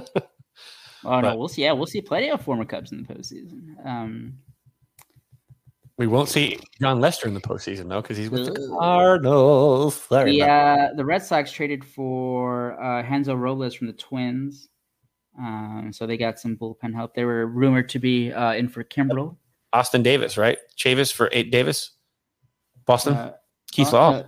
Oh 1.06 1.20
no, 1.20 1.30
But- 1.30 1.38
we'll 1.38 1.48
see. 1.48 1.62
Yeah, 1.62 1.72
we'll 1.72 1.86
see 1.86 2.00
plenty 2.00 2.30
of 2.30 2.40
former 2.40 2.64
Cubs 2.64 2.90
in 2.92 3.02
the 3.02 3.14
postseason. 3.14 3.86
Um, 3.86 4.38
we 5.98 6.06
won't 6.06 6.28
see 6.28 6.58
Jon 6.80 6.98
Lester 7.00 7.28
in 7.28 7.34
the 7.34 7.40
postseason 7.40 7.88
though, 7.88 8.00
because 8.02 8.16
he's 8.16 8.30
with 8.30 8.46
the 8.46 8.68
Cardinals. 8.78 9.94
Sorry 10.08 10.32
the 10.38 10.48
uh, 10.48 10.88
the 10.96 11.04
Red 11.04 11.22
Sox 11.22 11.52
traded 11.52 11.84
for 11.84 12.80
uh, 12.82 13.02
Hansel 13.02 13.36
Robles 13.36 13.74
from 13.74 13.86
the 13.86 13.92
Twins, 13.92 14.68
um, 15.38 15.90
so 15.92 16.06
they 16.06 16.16
got 16.16 16.38
some 16.38 16.56
bullpen 16.56 16.94
help. 16.94 17.14
They 17.14 17.24
were 17.24 17.46
rumored 17.46 17.88
to 17.90 17.98
be 17.98 18.32
uh, 18.32 18.52
in 18.52 18.68
for 18.68 18.84
Kimbrel. 18.84 19.36
Austin 19.72 20.02
Davis, 20.02 20.36
right? 20.36 20.58
Chavis 20.78 21.12
for 21.12 21.28
eight 21.32 21.50
Davis. 21.50 21.90
Boston. 22.86 23.14
Uh, 23.14 23.32
Keith 23.72 23.88
uh, 23.88 23.92
Law. 23.92 24.10
uh, 24.12 24.22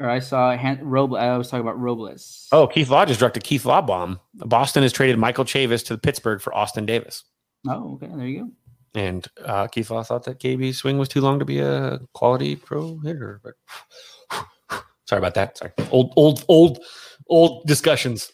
or 0.00 0.08
I 0.08 0.18
saw 0.18 0.56
Han- 0.56 0.82
Robles. 0.82 1.18
I 1.20 1.36
was 1.36 1.48
talking 1.50 1.60
about 1.60 1.78
Robles. 1.78 2.48
oh, 2.52 2.66
Keith 2.66 2.88
Law 2.90 3.04
just 3.04 3.20
directed 3.20 3.44
Keith 3.44 3.64
Law 3.64 3.82
bomb. 3.82 4.18
Boston 4.34 4.82
has 4.82 4.92
traded 4.92 5.18
Michael 5.18 5.44
Chavis 5.44 5.84
to 5.86 5.98
Pittsburgh 5.98 6.40
for 6.40 6.54
Austin 6.54 6.86
Davis. 6.86 7.22
oh, 7.68 7.94
okay. 7.94 8.08
There 8.12 8.26
you 8.26 8.40
go. 8.40 8.50
And 8.92 9.24
uh, 9.44 9.68
Keith 9.68 9.90
Law 9.90 10.02
thought 10.02 10.24
that 10.24 10.40
KB's 10.40 10.78
swing 10.78 10.98
was 10.98 11.08
too 11.08 11.20
long 11.20 11.38
to 11.38 11.44
be 11.44 11.60
a 11.60 12.00
quality 12.14 12.56
pro 12.56 12.98
hitter. 12.98 13.40
But 13.44 13.54
sorry 15.04 15.18
about 15.20 15.34
that. 15.34 15.58
Sorry. 15.58 15.70
Old, 15.92 16.12
old, 16.16 16.44
old, 16.48 16.80
old 17.28 17.66
discussions. 17.66 18.32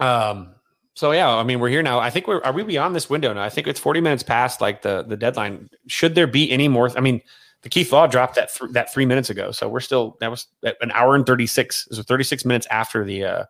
Um. 0.00 0.54
So 0.94 1.12
yeah, 1.12 1.28
I 1.28 1.42
mean, 1.42 1.58
we're 1.58 1.70
here 1.70 1.82
now. 1.82 1.98
I 1.98 2.10
think 2.10 2.26
we're 2.26 2.42
are 2.42 2.52
we 2.52 2.62
beyond 2.62 2.94
this 2.94 3.08
window 3.08 3.32
now? 3.32 3.42
I 3.42 3.48
think 3.48 3.66
it's 3.66 3.80
forty 3.80 4.00
minutes 4.00 4.22
past 4.22 4.60
like 4.60 4.82
the 4.82 5.02
the 5.02 5.16
deadline. 5.16 5.70
Should 5.86 6.14
there 6.14 6.26
be 6.26 6.50
any 6.50 6.68
more? 6.68 6.90
I 6.96 7.00
mean, 7.00 7.22
the 7.62 7.68
Keith 7.68 7.92
Law 7.92 8.06
dropped 8.06 8.34
that 8.34 8.52
th- 8.52 8.72
that 8.72 8.92
three 8.92 9.06
minutes 9.06 9.30
ago, 9.30 9.52
so 9.52 9.68
we're 9.68 9.80
still 9.80 10.16
that 10.20 10.30
was 10.30 10.46
an 10.62 10.90
hour 10.92 11.14
and 11.14 11.24
thirty 11.24 11.46
six. 11.46 11.88
So 11.90 12.02
thirty 12.02 12.24
six 12.24 12.44
minutes 12.44 12.66
after 12.70 13.04
the 13.04 13.24
uh, 13.24 13.44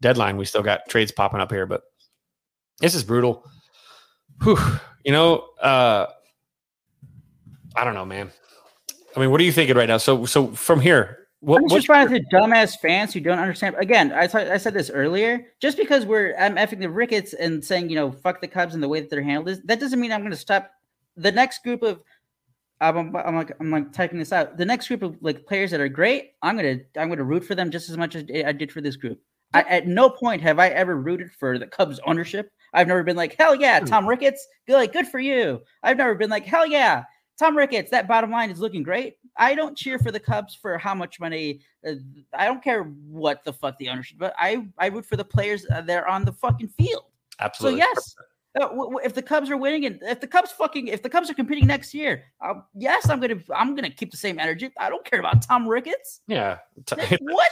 deadline. 0.00 0.36
We 0.36 0.46
still 0.46 0.62
got 0.62 0.88
trades 0.88 1.12
popping 1.12 1.40
up 1.40 1.52
here, 1.52 1.66
but 1.66 1.82
this 2.80 2.94
is 2.94 3.04
brutal. 3.04 3.44
Whew. 4.42 4.58
You 5.04 5.12
know, 5.12 5.46
uh, 5.60 6.06
I 7.76 7.84
don't 7.84 7.94
know, 7.94 8.04
man. 8.04 8.32
I 9.16 9.20
mean, 9.20 9.30
what 9.30 9.40
are 9.40 9.44
you 9.44 9.52
thinking 9.52 9.76
right 9.76 9.88
now? 9.88 9.98
So, 9.98 10.24
so 10.26 10.48
from 10.48 10.80
here, 10.80 11.23
what, 11.44 11.62
I'm 11.62 11.68
just 11.68 11.86
trying 11.86 12.08
to 12.08 12.20
dumbass 12.32 12.78
fans 12.78 13.12
who 13.12 13.20
don't 13.20 13.38
understand. 13.38 13.76
Again, 13.78 14.12
I 14.12 14.26
said 14.26 14.74
this 14.74 14.90
earlier. 14.90 15.46
Just 15.60 15.76
because 15.76 16.06
we're 16.06 16.34
I'm 16.38 16.56
effing 16.56 16.80
the 16.80 16.90
Ricketts 16.90 17.34
and 17.34 17.64
saying 17.64 17.90
you 17.90 17.96
know 17.96 18.10
fuck 18.10 18.40
the 18.40 18.48
Cubs 18.48 18.74
and 18.74 18.82
the 18.82 18.88
way 18.88 19.00
that 19.00 19.10
they're 19.10 19.22
handled 19.22 19.48
is 19.48 19.62
that 19.62 19.80
doesn't 19.80 20.00
mean 20.00 20.12
I'm 20.12 20.20
going 20.20 20.32
to 20.32 20.36
stop 20.36 20.70
the 21.16 21.32
next 21.32 21.62
group 21.62 21.82
of. 21.82 22.00
I'm, 22.80 23.14
I'm 23.16 23.36
like 23.36 23.52
I'm 23.60 23.70
like 23.70 23.92
typing 23.92 24.18
this 24.18 24.32
out. 24.32 24.56
The 24.56 24.64
next 24.64 24.88
group 24.88 25.02
of 25.02 25.16
like 25.20 25.46
players 25.46 25.70
that 25.70 25.80
are 25.80 25.88
great, 25.88 26.32
I'm 26.42 26.56
gonna 26.56 26.78
I'm 26.96 27.08
gonna 27.08 27.24
root 27.24 27.44
for 27.44 27.54
them 27.54 27.70
just 27.70 27.88
as 27.88 27.96
much 27.96 28.14
as 28.14 28.24
I 28.44 28.52
did 28.52 28.72
for 28.72 28.80
this 28.80 28.96
group. 28.96 29.20
I, 29.54 29.62
at 29.62 29.86
no 29.86 30.10
point 30.10 30.42
have 30.42 30.58
I 30.58 30.68
ever 30.68 30.96
rooted 30.96 31.30
for 31.30 31.58
the 31.58 31.66
Cubs 31.66 32.00
ownership. 32.04 32.50
I've 32.72 32.88
never 32.88 33.04
been 33.04 33.16
like 33.16 33.36
hell 33.38 33.54
yeah, 33.54 33.78
hmm. 33.80 33.86
Tom 33.86 34.06
Ricketts, 34.08 34.46
good 34.66 34.74
like 34.74 34.92
good 34.92 35.06
for 35.06 35.20
you. 35.20 35.62
I've 35.82 35.96
never 35.96 36.14
been 36.14 36.30
like 36.30 36.44
hell 36.44 36.66
yeah, 36.66 37.04
Tom 37.38 37.56
Ricketts, 37.56 37.90
that 37.90 38.06
bottom 38.06 38.30
line 38.30 38.50
is 38.50 38.60
looking 38.60 38.82
great. 38.82 39.16
I 39.36 39.54
don't 39.54 39.76
cheer 39.76 39.98
for 39.98 40.12
the 40.12 40.20
Cubs 40.20 40.54
for 40.54 40.78
how 40.78 40.94
much 40.94 41.18
money. 41.20 41.60
Uh, 41.86 41.94
I 42.32 42.46
don't 42.46 42.62
care 42.62 42.84
what 42.84 43.44
the 43.44 43.52
fuck 43.52 43.76
the 43.78 43.88
ownership, 43.88 44.18
but 44.18 44.34
I 44.38 44.66
I 44.78 44.86
root 44.88 45.06
for 45.06 45.16
the 45.16 45.24
players 45.24 45.66
uh, 45.72 45.80
that 45.82 46.02
are 46.02 46.08
on 46.08 46.24
the 46.24 46.32
fucking 46.32 46.68
field. 46.68 47.04
absolutely? 47.40 47.80
So 47.80 47.86
yes, 47.88 48.16
uh, 48.56 48.60
w- 48.68 48.84
w- 48.84 49.00
if 49.04 49.14
the 49.14 49.22
Cubs 49.22 49.50
are 49.50 49.56
winning 49.56 49.86
and 49.86 49.98
if 50.02 50.20
the 50.20 50.26
Cubs 50.28 50.52
fucking 50.52 50.86
if 50.88 51.02
the 51.02 51.08
Cubs 51.08 51.28
are 51.30 51.34
competing 51.34 51.66
next 51.66 51.92
year, 51.94 52.24
uh, 52.40 52.54
yes, 52.74 53.08
I'm 53.08 53.20
gonna 53.20 53.40
I'm 53.54 53.74
gonna 53.74 53.90
keep 53.90 54.10
the 54.12 54.16
same 54.16 54.38
energy. 54.38 54.70
I 54.78 54.88
don't 54.88 55.04
care 55.04 55.18
about 55.20 55.42
Tom 55.42 55.66
Ricketts. 55.68 56.20
yeah. 56.28 56.58
What? 57.20 57.50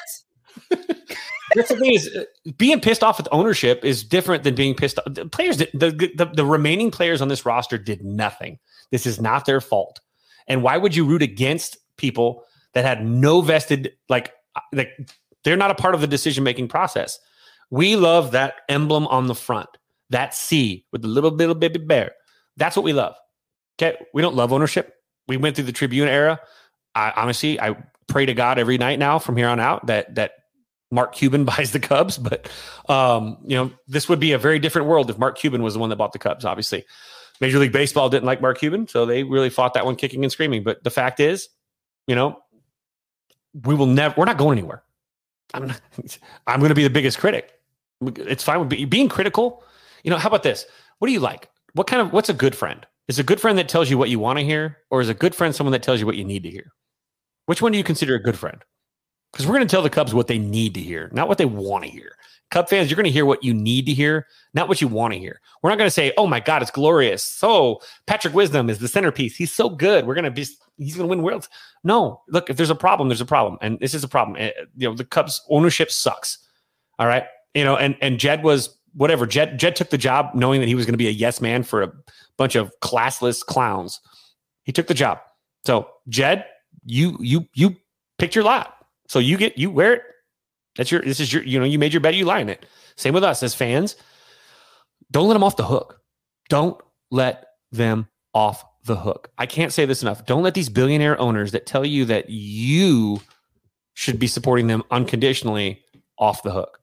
That's 1.54 1.68
the 1.68 1.76
thing 1.76 1.94
is 1.94 2.08
uh, 2.14 2.24
being 2.58 2.80
pissed 2.80 3.02
off 3.02 3.18
with 3.18 3.28
ownership 3.32 3.84
is 3.84 4.04
different 4.04 4.44
than 4.44 4.54
being 4.54 4.74
pissed 4.74 4.98
off. 4.98 5.06
The 5.12 5.26
players, 5.26 5.56
the, 5.58 5.68
the 5.74 6.30
the 6.32 6.46
remaining 6.46 6.90
players 6.90 7.20
on 7.20 7.28
this 7.28 7.44
roster 7.44 7.76
did 7.78 8.04
nothing. 8.04 8.58
This 8.90 9.06
is 9.06 9.20
not 9.20 9.44
their 9.46 9.60
fault. 9.60 10.00
And 10.48 10.62
why 10.62 10.76
would 10.76 10.94
you 10.94 11.04
root 11.04 11.22
against 11.22 11.76
people 11.96 12.44
that 12.74 12.84
had 12.84 13.04
no 13.04 13.40
vested 13.40 13.92
like 14.08 14.32
uh, 14.56 14.60
like 14.72 14.90
they're 15.44 15.56
not 15.56 15.70
a 15.70 15.74
part 15.74 15.94
of 15.94 16.00
the 16.00 16.06
decision 16.06 16.44
making 16.44 16.68
process? 16.68 17.18
We 17.70 17.96
love 17.96 18.32
that 18.32 18.54
emblem 18.68 19.06
on 19.06 19.26
the 19.26 19.34
front, 19.34 19.68
that 20.10 20.34
C 20.34 20.84
with 20.92 21.02
the 21.02 21.08
little 21.08 21.30
little 21.30 21.54
baby 21.54 21.78
bear. 21.78 22.12
That's 22.56 22.76
what 22.76 22.84
we 22.84 22.92
love. 22.92 23.14
Okay, 23.78 23.96
we 24.12 24.22
don't 24.22 24.36
love 24.36 24.52
ownership. 24.52 24.94
We 25.28 25.36
went 25.36 25.56
through 25.56 25.64
the 25.64 25.72
Tribune 25.72 26.08
era. 26.08 26.40
I 26.94 27.12
honestly, 27.16 27.58
I 27.60 27.76
pray 28.08 28.26
to 28.26 28.34
God 28.34 28.58
every 28.58 28.76
night 28.78 28.98
now 28.98 29.18
from 29.18 29.36
here 29.36 29.48
on 29.48 29.58
out 29.58 29.86
that 29.86 30.14
that 30.14 30.32
Mark 30.90 31.14
Cuban 31.14 31.44
buys 31.46 31.72
the 31.72 31.80
Cubs. 31.80 32.18
But 32.18 32.48
um, 32.88 33.38
you 33.44 33.56
know, 33.56 33.72
this 33.88 34.08
would 34.08 34.20
be 34.20 34.32
a 34.32 34.38
very 34.38 34.58
different 34.58 34.88
world 34.88 35.10
if 35.10 35.18
Mark 35.18 35.38
Cuban 35.38 35.62
was 35.62 35.74
the 35.74 35.80
one 35.80 35.90
that 35.90 35.96
bought 35.96 36.12
the 36.12 36.18
Cubs. 36.18 36.44
Obviously, 36.44 36.84
Major 37.42 37.58
League 37.58 37.72
Baseball 37.72 38.08
didn't 38.08 38.24
like 38.24 38.40
Mark 38.40 38.58
Cuban, 38.58 38.86
so 38.86 39.04
they 39.04 39.24
really 39.24 39.50
fought 39.50 39.74
that 39.74 39.84
one 39.84 39.96
kicking 39.96 40.24
and 40.24 40.30
screaming. 40.30 40.62
But 40.62 40.84
the 40.84 40.90
fact 40.90 41.18
is, 41.18 41.48
you 42.06 42.14
know, 42.14 42.38
we 43.64 43.74
will 43.74 43.86
never. 43.86 44.14
We're 44.16 44.26
not 44.26 44.38
going 44.38 44.58
anywhere. 44.58 44.84
I'm 45.52 45.66
not, 45.66 45.80
I'm 46.46 46.60
going 46.60 46.68
to 46.68 46.76
be 46.76 46.84
the 46.84 46.90
biggest 46.90 47.18
critic. 47.18 47.50
It's 48.00 48.44
fine 48.44 48.60
with 48.60 48.68
be, 48.68 48.84
being 48.84 49.08
critical. 49.08 49.64
You 50.04 50.12
know, 50.12 50.18
how 50.18 50.28
about 50.28 50.44
this? 50.44 50.66
What 51.00 51.08
do 51.08 51.12
you 51.12 51.18
like? 51.18 51.50
What 51.74 51.88
kind 51.88 52.00
of 52.00 52.12
what's 52.12 52.28
a 52.28 52.34
good 52.34 52.54
friend? 52.54 52.86
Is 53.08 53.18
a 53.18 53.24
good 53.24 53.40
friend 53.40 53.58
that 53.58 53.68
tells 53.68 53.90
you 53.90 53.98
what 53.98 54.08
you 54.08 54.20
want 54.20 54.38
to 54.38 54.44
hear, 54.44 54.78
or 54.90 55.00
is 55.00 55.08
a 55.08 55.14
good 55.14 55.34
friend 55.34 55.52
someone 55.52 55.72
that 55.72 55.82
tells 55.82 55.98
you 55.98 56.06
what 56.06 56.16
you 56.16 56.24
need 56.24 56.44
to 56.44 56.50
hear? 56.50 56.72
Which 57.46 57.60
one 57.60 57.72
do 57.72 57.78
you 57.78 57.82
consider 57.82 58.14
a 58.14 58.22
good 58.22 58.38
friend? 58.38 58.62
Because 59.32 59.48
we're 59.48 59.54
going 59.54 59.66
to 59.66 59.70
tell 59.70 59.82
the 59.82 59.90
Cubs 59.90 60.14
what 60.14 60.28
they 60.28 60.38
need 60.38 60.74
to 60.74 60.80
hear, 60.80 61.10
not 61.12 61.26
what 61.26 61.38
they 61.38 61.44
want 61.44 61.82
to 61.82 61.90
hear. 61.90 62.12
Cub 62.52 62.68
fans, 62.68 62.90
you're 62.90 62.96
going 62.96 63.04
to 63.04 63.10
hear 63.10 63.24
what 63.24 63.42
you 63.42 63.54
need 63.54 63.86
to 63.86 63.94
hear, 63.94 64.26
not 64.52 64.68
what 64.68 64.82
you 64.82 64.86
want 64.86 65.14
to 65.14 65.18
hear. 65.18 65.40
We're 65.62 65.70
not 65.70 65.78
going 65.78 65.86
to 65.86 65.90
say, 65.90 66.12
"Oh 66.18 66.26
my 66.26 66.38
God, 66.38 66.60
it's 66.60 66.70
glorious." 66.70 67.24
So 67.24 67.80
Patrick 68.06 68.34
Wisdom 68.34 68.68
is 68.68 68.78
the 68.78 68.88
centerpiece. 68.88 69.34
He's 69.34 69.50
so 69.50 69.70
good. 69.70 70.06
We're 70.06 70.14
going 70.14 70.26
to 70.26 70.30
be. 70.30 70.46
He's 70.76 70.94
going 70.94 71.08
to 71.08 71.10
win 71.10 71.22
worlds. 71.22 71.48
No, 71.82 72.22
look, 72.28 72.50
if 72.50 72.58
there's 72.58 72.70
a 72.70 72.74
problem, 72.74 73.08
there's 73.08 73.22
a 73.22 73.26
problem, 73.26 73.58
and 73.62 73.80
this 73.80 73.94
is 73.94 74.04
a 74.04 74.08
problem. 74.08 74.36
Eh, 74.38 74.52
You 74.76 74.90
know, 74.90 74.94
the 74.94 75.04
Cubs 75.04 75.40
ownership 75.48 75.90
sucks. 75.90 76.38
All 76.98 77.06
right, 77.06 77.24
you 77.54 77.64
know, 77.64 77.76
and 77.76 77.96
and 78.02 78.20
Jed 78.20 78.44
was 78.44 78.76
whatever. 78.92 79.26
Jed 79.26 79.58
Jed 79.58 79.74
took 79.74 79.88
the 79.88 79.98
job 79.98 80.30
knowing 80.34 80.60
that 80.60 80.68
he 80.68 80.74
was 80.74 80.84
going 80.84 80.92
to 80.92 80.98
be 80.98 81.08
a 81.08 81.12
yes 81.12 81.40
man 81.40 81.62
for 81.62 81.82
a 81.82 81.92
bunch 82.36 82.54
of 82.54 82.70
classless 82.82 83.44
clowns. 83.44 83.98
He 84.64 84.72
took 84.72 84.88
the 84.88 84.94
job. 84.94 85.20
So 85.64 85.88
Jed, 86.10 86.44
you 86.84 87.16
you 87.18 87.48
you 87.54 87.76
picked 88.18 88.34
your 88.34 88.44
lot. 88.44 88.76
So 89.08 89.18
you 89.18 89.38
get 89.38 89.56
you 89.56 89.70
wear 89.70 89.94
it. 89.94 90.02
That's 90.76 90.90
your 90.90 91.02
this 91.02 91.20
is 91.20 91.32
your 91.32 91.42
you 91.42 91.58
know 91.58 91.64
you 91.64 91.78
made 91.78 91.92
your 91.92 92.00
bet 92.00 92.14
you 92.14 92.24
lie 92.24 92.40
in 92.40 92.48
it. 92.48 92.66
Same 92.96 93.14
with 93.14 93.24
us 93.24 93.42
as 93.42 93.54
fans. 93.54 93.96
Don't 95.10 95.28
let 95.28 95.34
them 95.34 95.44
off 95.44 95.56
the 95.56 95.64
hook. 95.66 96.00
Don't 96.48 96.80
let 97.10 97.46
them 97.70 98.08
off 98.34 98.64
the 98.84 98.96
hook. 98.96 99.30
I 99.38 99.46
can't 99.46 99.72
say 99.72 99.84
this 99.84 100.02
enough. 100.02 100.24
Don't 100.26 100.42
let 100.42 100.54
these 100.54 100.68
billionaire 100.68 101.20
owners 101.20 101.52
that 101.52 101.66
tell 101.66 101.84
you 101.84 102.04
that 102.06 102.30
you 102.30 103.20
should 103.94 104.18
be 104.18 104.26
supporting 104.26 104.66
them 104.66 104.82
unconditionally 104.90 105.82
off 106.18 106.42
the 106.42 106.50
hook. 106.52 106.80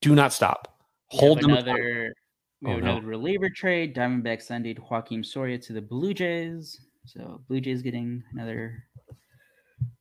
Do 0.00 0.14
not 0.14 0.32
stop. 0.32 0.80
Hold 1.08 1.40
them. 1.42 1.50
another. 1.50 2.14
We 2.62 2.70
Oh, 2.70 2.74
have 2.74 2.82
no. 2.84 2.90
another 2.92 3.06
reliever 3.06 3.50
trade. 3.50 3.94
Diamondbacks 3.94 4.50
ended 4.50 4.78
Joakim 4.78 5.24
Soria 5.26 5.58
to 5.58 5.72
the 5.72 5.82
Blue 5.82 6.14
Jays. 6.14 6.80
So 7.06 7.42
Blue 7.48 7.60
Jays 7.60 7.82
getting 7.82 8.22
another 8.32 8.84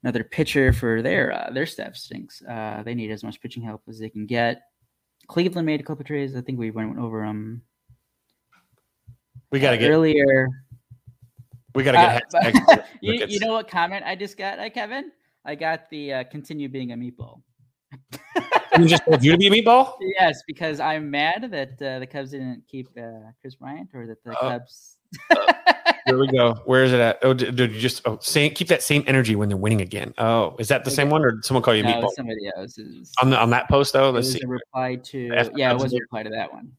another 0.04 0.24
pitcher 0.24 0.74
for 0.74 1.02
their 1.02 1.32
uh, 1.32 1.52
their 1.52 1.66
staff 1.66 1.96
stinks. 1.96 2.42
Uh, 2.42 2.82
they 2.84 2.94
need 2.96 3.12
as 3.12 3.24
much 3.24 3.40
pitching 3.42 3.64
help 3.64 3.82
as 3.88 4.00
they 4.00 4.10
can 4.10 4.26
get. 4.26 4.62
Cleveland 5.28 5.66
made 5.66 5.80
a 5.80 5.84
couple 5.84 6.04
trades. 6.04 6.36
I 6.36 6.42
think 6.42 6.60
we 6.60 6.72
went 6.72 6.98
over 6.98 7.22
them 7.22 7.62
We 9.52 9.60
got 9.60 9.72
to 9.72 9.78
get 9.78 9.90
earlier. 9.90 10.50
We 11.74 11.84
got 11.84 11.94
to 11.94 12.00
Uh, 12.00 12.20
get 12.20 12.54
hashtags. 12.54 12.84
you, 13.02 13.26
you 13.28 13.40
know 13.40 13.54
what 13.54 13.70
comment 13.70 14.04
I 14.06 14.16
just 14.16 14.38
got, 14.38 14.60
uh, 14.60 14.70
Kevin? 14.70 15.12
I 15.46 15.56
got 15.56 15.90
the 15.90 16.14
uh, 16.14 16.24
continue 16.26 16.70
being 16.70 16.92
a 16.92 16.96
meatball. 16.96 17.42
Who 18.78 18.88
just 18.88 19.04
told 19.06 19.24
you 19.24 19.32
to 19.32 19.38
be 19.38 19.48
a 19.48 19.50
meatball? 19.50 19.96
Yes, 20.00 20.44
because 20.48 20.80
I'm 20.80 21.10
mad 21.12 21.50
that 21.52 21.82
uh, 21.82 22.00
the 22.00 22.08
Cubs 22.08 22.32
didn't 22.32 22.64
keep 22.68 22.88
uh, 22.98 23.32
Kris 23.42 23.56
Bryant, 23.56 23.90
or 23.94 24.08
that 24.08 24.24
the. 24.24 24.32
Cubs. 24.32 24.98
Here 26.06 26.18
we 26.18 26.28
go. 26.28 26.54
Where 26.66 26.84
is 26.84 26.94
it 26.94 27.00
at? 27.00 27.20
Oh, 27.22 27.34
did, 27.34 27.56
did 27.56 27.72
you 27.72 27.80
just 27.80 28.02
oh, 28.06 28.18
same, 28.22 28.54
keep 28.54 28.68
that 28.70 28.82
same 28.82 29.04
energy 29.08 29.36
when 29.36 29.50
they're 29.50 29.58
winning 29.58 29.82
again? 29.82 30.14
Oh, 30.18 30.56
is 30.60 30.68
that 30.70 30.84
the 30.84 30.92
same 30.92 31.10
one, 31.10 31.24
or 31.24 31.32
did 31.32 31.46
someone 31.46 31.64
call 31.64 31.76
you 31.76 31.84
no, 31.84 31.90
meatball 31.90 32.10
somebody 32.16 32.48
else. 32.56 32.78
Was, 32.78 33.12
on 33.22 33.30
the, 33.30 33.40
on 33.40 33.50
that 33.52 33.70
post 33.70 33.94
though? 33.94 34.10
Let's 34.10 34.32
see. 34.32 34.42
a 34.44 34.48
reply 34.48 34.96
to. 34.96 35.32
F- 35.36 35.50
Yeah, 35.56 35.72
it 35.72 35.78
was 35.78 35.94
a 35.94 35.98
reply 36.00 36.24
to 36.24 36.30
that 36.30 36.52
one. 36.52 36.72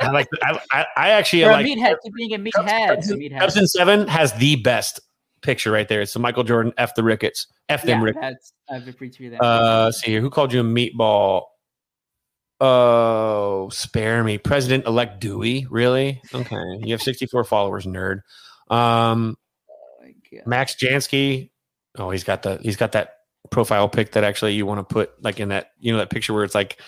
I 0.00 0.10
like. 0.10 0.28
I, 0.42 0.60
I, 0.72 0.86
I 0.96 1.10
actually 1.10 1.42
For 1.42 1.50
like. 1.52 1.66
meathead, 1.66 1.96
keep 2.02 2.14
being 2.14 2.34
a 2.34 2.38
meathead. 2.38 2.86
Cubs, 2.88 3.12
meathead. 3.12 3.38
Cubs 3.40 3.72
seven 3.72 4.06
has 4.06 4.32
the 4.34 4.56
best 4.56 5.00
picture 5.42 5.70
right 5.70 5.88
there. 5.88 6.00
It's 6.00 6.12
the 6.12 6.20
Michael 6.20 6.44
Jordan 6.44 6.72
F 6.78 6.94
the 6.94 7.02
Ricketts. 7.02 7.48
F 7.68 7.82
them 7.82 8.00
yeah, 8.00 8.04
Ricketts. 8.04 8.52
I've 8.70 8.82
retweeted 8.82 9.32
that. 9.32 9.42
Uh, 9.42 9.90
see 9.90 10.12
here. 10.12 10.20
Who 10.20 10.30
called 10.30 10.52
you 10.52 10.60
a 10.60 10.64
meatball? 10.64 11.44
Oh, 12.60 13.68
spare 13.70 14.24
me. 14.24 14.38
President 14.38 14.86
elect 14.86 15.20
Dewey. 15.20 15.66
Really? 15.70 16.20
Okay. 16.34 16.56
You 16.80 16.92
have 16.92 17.02
64 17.02 17.44
followers, 17.44 17.86
nerd. 17.86 18.20
Um, 18.70 19.36
Oh. 20.02 20.38
Max 20.44 20.74
Jansky. 20.74 21.50
Oh, 21.98 22.10
he's 22.10 22.24
got 22.24 22.42
the 22.42 22.58
he's 22.62 22.76
got 22.76 22.92
that 22.92 23.14
profile 23.50 23.88
pic 23.88 24.12
that 24.12 24.24
actually 24.24 24.54
you 24.54 24.66
want 24.66 24.80
to 24.86 24.92
put 24.94 25.10
like 25.22 25.38
in 25.40 25.48
that 25.50 25.70
you 25.78 25.92
know 25.92 25.98
that 25.98 26.10
picture 26.10 26.34
where 26.34 26.42
it's 26.44 26.54
like 26.54 26.78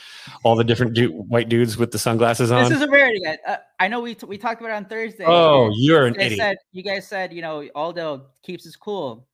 all 0.43 0.55
the 0.57 0.65
different 0.65 0.93
du- 0.95 1.09
white 1.13 1.49
dudes 1.49 1.79
with 1.79 1.91
the 1.93 1.99
sunglasses 1.99 2.51
on. 2.51 2.65
This 2.65 2.73
is 2.73 2.83
a 2.83 2.89
rarity. 2.91 3.21
Uh, 3.47 3.57
I 3.81 3.89
know 3.89 4.01
we 4.01 4.15
t- 4.17 4.27
we 4.27 4.37
talked 4.37 4.61
about 4.61 4.73
it 4.73 4.77
on 4.77 4.85
Thursday. 4.87 5.25
oh, 5.27 5.71
you're 5.77 6.07
an 6.07 6.17
idiot. 6.21 6.39
said 6.39 6.57
you 6.73 6.83
guys 6.83 7.07
said 7.09 7.33
you 7.33 7.41
know 7.43 7.67
Aldo 7.75 8.27
keeps 8.43 8.67
us 8.67 8.77
cool. 8.77 9.27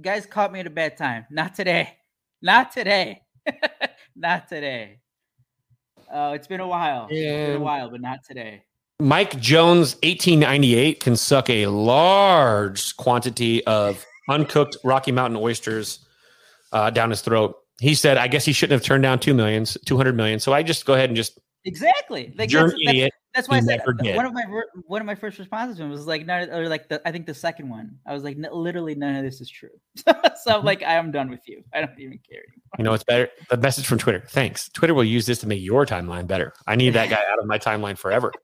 Guys 0.00 0.26
caught 0.26 0.50
me 0.52 0.58
at 0.60 0.66
a 0.66 0.70
bad 0.70 0.96
time. 0.96 1.24
Not 1.30 1.54
today. 1.54 1.96
Not 2.42 2.72
today. 2.72 3.22
not 4.16 4.48
today. 4.48 4.98
Oh, 6.12 6.32
it's 6.32 6.46
been 6.46 6.60
a 6.60 6.66
while. 6.68 7.04
It's 7.10 7.12
been 7.20 7.50
Yeah. 7.50 7.56
a 7.56 7.60
while, 7.60 7.90
but 7.90 8.00
not 8.00 8.24
today. 8.24 8.62
Mike 9.00 9.38
Jones, 9.40 9.96
1898, 10.02 11.00
can 11.00 11.16
suck 11.16 11.50
a 11.50 11.66
large 11.66 12.96
quantity 12.96 13.64
of 13.66 14.04
uncooked 14.28 14.76
Rocky 14.84 15.12
Mountain 15.12 15.38
oysters 15.40 16.06
uh, 16.72 16.90
down 16.90 17.10
his 17.10 17.20
throat. 17.20 17.56
He 17.80 17.94
said, 17.94 18.16
I 18.18 18.28
guess 18.28 18.44
he 18.44 18.52
shouldn't 18.52 18.80
have 18.80 18.86
turned 18.86 19.02
down 19.02 19.18
two 19.18 19.34
millions, 19.34 19.76
200 19.84 20.16
million. 20.16 20.38
So 20.38 20.52
I 20.52 20.62
just 20.62 20.86
go 20.86 20.94
ahead 20.94 21.10
and 21.10 21.16
just, 21.16 21.38
Exactly. 21.64 22.32
Like, 22.36 22.52
you're 22.52 22.62
that's, 22.62 22.74
an 22.74 22.80
that's, 22.84 22.94
idiot. 22.94 23.12
That's 23.34 23.48
why 23.48 23.56
I 23.56 23.60
said 23.60 23.80
did. 24.00 24.14
one 24.14 24.26
of 24.26 24.32
my 24.32 24.44
one 24.86 25.00
of 25.00 25.06
my 25.06 25.14
first 25.16 25.38
responses 25.38 25.76
to 25.78 25.82
him 25.82 25.90
was 25.90 26.06
like, 26.06 26.24
no, 26.24 26.46
or 26.52 26.68
like 26.68 26.88
the 26.88 27.06
I 27.06 27.10
think 27.10 27.26
the 27.26 27.34
second 27.34 27.68
one. 27.68 27.98
I 28.06 28.12
was 28.12 28.22
like, 28.22 28.36
"N- 28.36 28.48
literally 28.52 28.94
none 28.94 29.16
of 29.16 29.24
this 29.24 29.40
is 29.40 29.50
true. 29.50 29.70
so 29.96 30.04
Mm-hmm. 30.12 30.50
I'm 30.52 30.64
like, 30.64 30.82
I 30.82 30.94
am 30.94 31.10
done 31.10 31.30
with 31.30 31.40
you. 31.46 31.64
I 31.72 31.80
don't 31.80 31.98
even 31.98 32.18
care 32.30 32.40
anymore. 32.40 32.74
You 32.78 32.84
know, 32.84 32.94
it's 32.94 33.04
better. 33.04 33.28
The 33.50 33.56
message 33.56 33.86
from 33.86 33.98
Twitter. 33.98 34.22
Thanks. 34.28 34.68
Twitter 34.68 34.94
will 34.94 35.04
use 35.04 35.26
this 35.26 35.38
to 35.40 35.46
make 35.48 35.62
your 35.62 35.84
timeline 35.86 36.26
better. 36.26 36.52
I 36.66 36.76
need 36.76 36.90
that 36.90 37.10
guy 37.10 37.22
out 37.32 37.38
of 37.40 37.46
my 37.46 37.58
timeline 37.58 37.98
forever. 37.98 38.32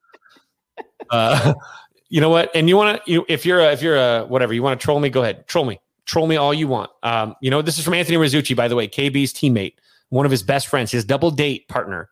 Uh, 1.08 1.54
you 2.08 2.20
know 2.20 2.28
what? 2.28 2.50
And 2.54 2.68
you 2.68 2.76
want 2.76 3.04
to, 3.04 3.10
you 3.10 3.24
if 3.28 3.44
you're 3.46 3.60
a, 3.60 3.72
if 3.72 3.82
you're 3.82 3.96
a 3.96 4.24
whatever, 4.26 4.52
you 4.52 4.62
want 4.62 4.78
to 4.80 4.84
troll 4.84 5.00
me, 5.00 5.08
go 5.08 5.22
ahead, 5.22 5.46
troll 5.48 5.64
me, 5.64 5.80
troll 6.04 6.26
me 6.26 6.36
all 6.36 6.52
you 6.54 6.68
want. 6.68 6.90
Um, 7.02 7.34
you 7.40 7.50
know, 7.50 7.62
this 7.62 7.78
is 7.78 7.84
from 7.84 7.94
Anthony 7.94 8.16
Rizzucci, 8.16 8.54
by 8.54 8.68
the 8.68 8.76
way, 8.76 8.86
KB's 8.86 9.32
teammate, 9.32 9.74
one 10.10 10.24
of 10.24 10.30
his 10.30 10.42
best 10.42 10.68
friends, 10.68 10.90
his 10.90 11.04
double 11.04 11.30
date 11.30 11.66
partner, 11.68 12.08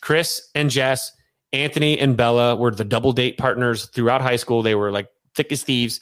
Kris 0.00 0.50
and 0.54 0.70
Jess, 0.70 1.12
Anthony 1.52 1.98
and 1.98 2.16
Bella 2.16 2.56
were 2.56 2.70
the 2.70 2.84
double 2.84 3.12
date 3.12 3.38
partners 3.38 3.86
throughout 3.86 4.20
high 4.20 4.36
school. 4.36 4.62
They 4.62 4.74
were 4.74 4.90
like 4.90 5.08
thick 5.34 5.52
as 5.52 5.62
thieves. 5.62 6.00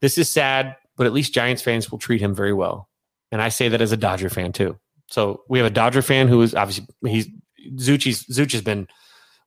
This 0.00 0.18
is 0.18 0.28
sad, 0.28 0.76
but 0.96 1.06
at 1.06 1.12
least 1.12 1.34
Giants 1.34 1.62
fans 1.62 1.90
will 1.90 1.98
treat 1.98 2.20
him 2.20 2.34
very 2.34 2.52
well. 2.52 2.88
And 3.30 3.42
I 3.42 3.48
say 3.50 3.68
that 3.68 3.80
as 3.80 3.92
a 3.92 3.96
Dodger 3.96 4.30
fan 4.30 4.52
too. 4.52 4.78
So 5.08 5.42
we 5.48 5.58
have 5.58 5.66
a 5.66 5.70
Dodger 5.70 6.02
fan 6.02 6.28
who 6.28 6.42
is 6.42 6.54
obviously 6.54 6.86
he's 7.06 7.28
Zucci's 7.76 8.24
Zucci 8.26 8.52
has 8.52 8.62
been 8.62 8.88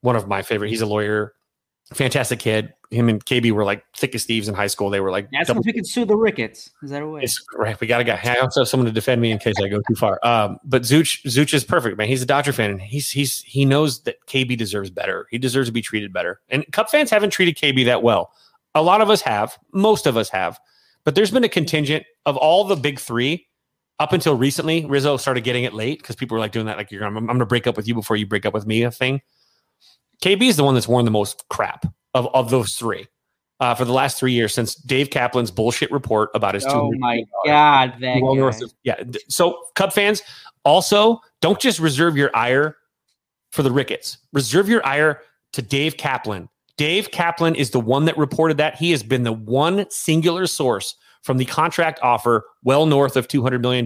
one 0.00 0.16
of 0.16 0.28
my 0.28 0.42
favorite. 0.42 0.70
He's 0.70 0.80
a 0.80 0.86
lawyer, 0.86 1.34
fantastic 1.92 2.38
kid. 2.38 2.72
Him 2.92 3.08
and 3.08 3.24
KB 3.24 3.50
were 3.52 3.64
like 3.64 3.84
thick 3.96 4.14
as 4.14 4.24
thieves 4.24 4.48
in 4.48 4.54
high 4.54 4.66
school. 4.66 4.90
They 4.90 5.00
were 5.00 5.10
like 5.10 5.28
That's 5.32 5.48
double- 5.48 5.62
we 5.64 5.72
can 5.72 5.84
sue 5.84 6.04
the 6.04 6.16
Ricketts. 6.16 6.70
Is 6.82 6.90
that 6.90 7.02
a 7.02 7.08
way? 7.08 7.22
it's 7.22 7.42
right. 7.54 7.80
We 7.80 7.86
got 7.86 8.00
a 8.00 8.04
guy. 8.04 8.20
I 8.22 8.36
also 8.36 8.60
have 8.60 8.68
someone 8.68 8.86
to 8.86 8.92
defend 8.92 9.20
me 9.20 9.30
in 9.30 9.38
case 9.38 9.54
I 9.58 9.68
go 9.68 9.80
too 9.88 9.94
far. 9.94 10.20
Um, 10.22 10.58
but 10.64 10.82
Zuch, 10.82 11.22
Zuch 11.24 11.54
is 11.54 11.64
perfect, 11.64 11.96
man. 11.96 12.08
He's 12.08 12.22
a 12.22 12.26
Dodger 12.26 12.52
fan, 12.52 12.70
and 12.70 12.80
he's 12.80 13.10
he's 13.10 13.40
he 13.42 13.64
knows 13.64 14.02
that 14.02 14.16
KB 14.26 14.56
deserves 14.56 14.90
better. 14.90 15.26
He 15.30 15.38
deserves 15.38 15.68
to 15.68 15.72
be 15.72 15.82
treated 15.82 16.12
better. 16.12 16.40
And 16.48 16.64
Cup 16.72 16.90
fans 16.90 17.10
haven't 17.10 17.30
treated 17.30 17.56
KB 17.56 17.84
that 17.86 18.02
well. 18.02 18.32
A 18.74 18.82
lot 18.82 19.00
of 19.00 19.10
us 19.10 19.20
have. 19.22 19.58
Most 19.72 20.06
of 20.06 20.16
us 20.16 20.28
have. 20.30 20.58
But 21.04 21.14
there's 21.14 21.30
been 21.30 21.44
a 21.44 21.48
contingent 21.48 22.04
of 22.26 22.36
all 22.36 22.64
the 22.64 22.76
big 22.76 23.00
three 23.00 23.46
up 23.98 24.12
until 24.12 24.34
recently. 24.36 24.84
Rizzo 24.86 25.16
started 25.16 25.44
getting 25.44 25.64
it 25.64 25.74
late 25.74 25.98
because 26.00 26.16
people 26.16 26.36
were 26.36 26.40
like 26.40 26.52
doing 26.52 26.66
that, 26.66 26.76
like 26.76 26.90
you're 26.90 27.04
I'm, 27.04 27.16
I'm 27.16 27.26
going 27.26 27.38
to 27.40 27.46
break 27.46 27.66
up 27.66 27.76
with 27.76 27.88
you 27.88 27.94
before 27.94 28.16
you 28.16 28.26
break 28.26 28.46
up 28.46 28.54
with 28.54 28.66
me, 28.66 28.82
a 28.82 28.90
thing. 28.90 29.20
KB 30.22 30.42
is 30.42 30.56
the 30.56 30.64
one 30.64 30.74
that's 30.74 30.86
worn 30.88 31.04
the 31.04 31.10
most 31.10 31.44
crap 31.48 31.84
of 32.14 32.28
of 32.34 32.50
those 32.50 32.74
three. 32.74 33.06
Uh, 33.60 33.76
for 33.76 33.84
the 33.84 33.92
last 33.92 34.18
three 34.18 34.32
years, 34.32 34.52
since 34.52 34.74
Dave 34.74 35.10
Kaplan's 35.10 35.52
bullshit 35.52 35.92
report 35.92 36.30
about 36.34 36.54
his 36.54 36.66
oh 36.66 36.92
my 36.98 37.24
god, 37.46 37.94
that 38.00 38.20
well 38.20 38.34
north 38.34 38.60
of- 38.60 38.74
yeah. 38.82 39.00
So 39.28 39.56
Cub 39.76 39.92
fans 39.92 40.20
also 40.64 41.20
don't 41.40 41.60
just 41.60 41.78
reserve 41.78 42.16
your 42.16 42.34
ire 42.34 42.76
for 43.52 43.62
the 43.62 43.70
Ricketts. 43.70 44.18
Reserve 44.32 44.68
your 44.68 44.84
ire 44.84 45.20
to 45.52 45.62
Dave 45.62 45.96
Kaplan. 45.96 46.48
Dave 46.76 47.10
Kaplan 47.12 47.54
is 47.54 47.70
the 47.70 47.78
one 47.78 48.06
that 48.06 48.16
reported 48.18 48.56
that. 48.56 48.76
He 48.76 48.90
has 48.90 49.02
been 49.02 49.22
the 49.22 49.32
one 49.32 49.86
singular 49.90 50.46
source 50.48 50.96
from 51.22 51.36
the 51.36 51.44
contract 51.44 52.00
offer 52.02 52.44
well 52.64 52.86
north 52.86 53.16
of 53.16 53.28
$200 53.28 53.60
million 53.60 53.84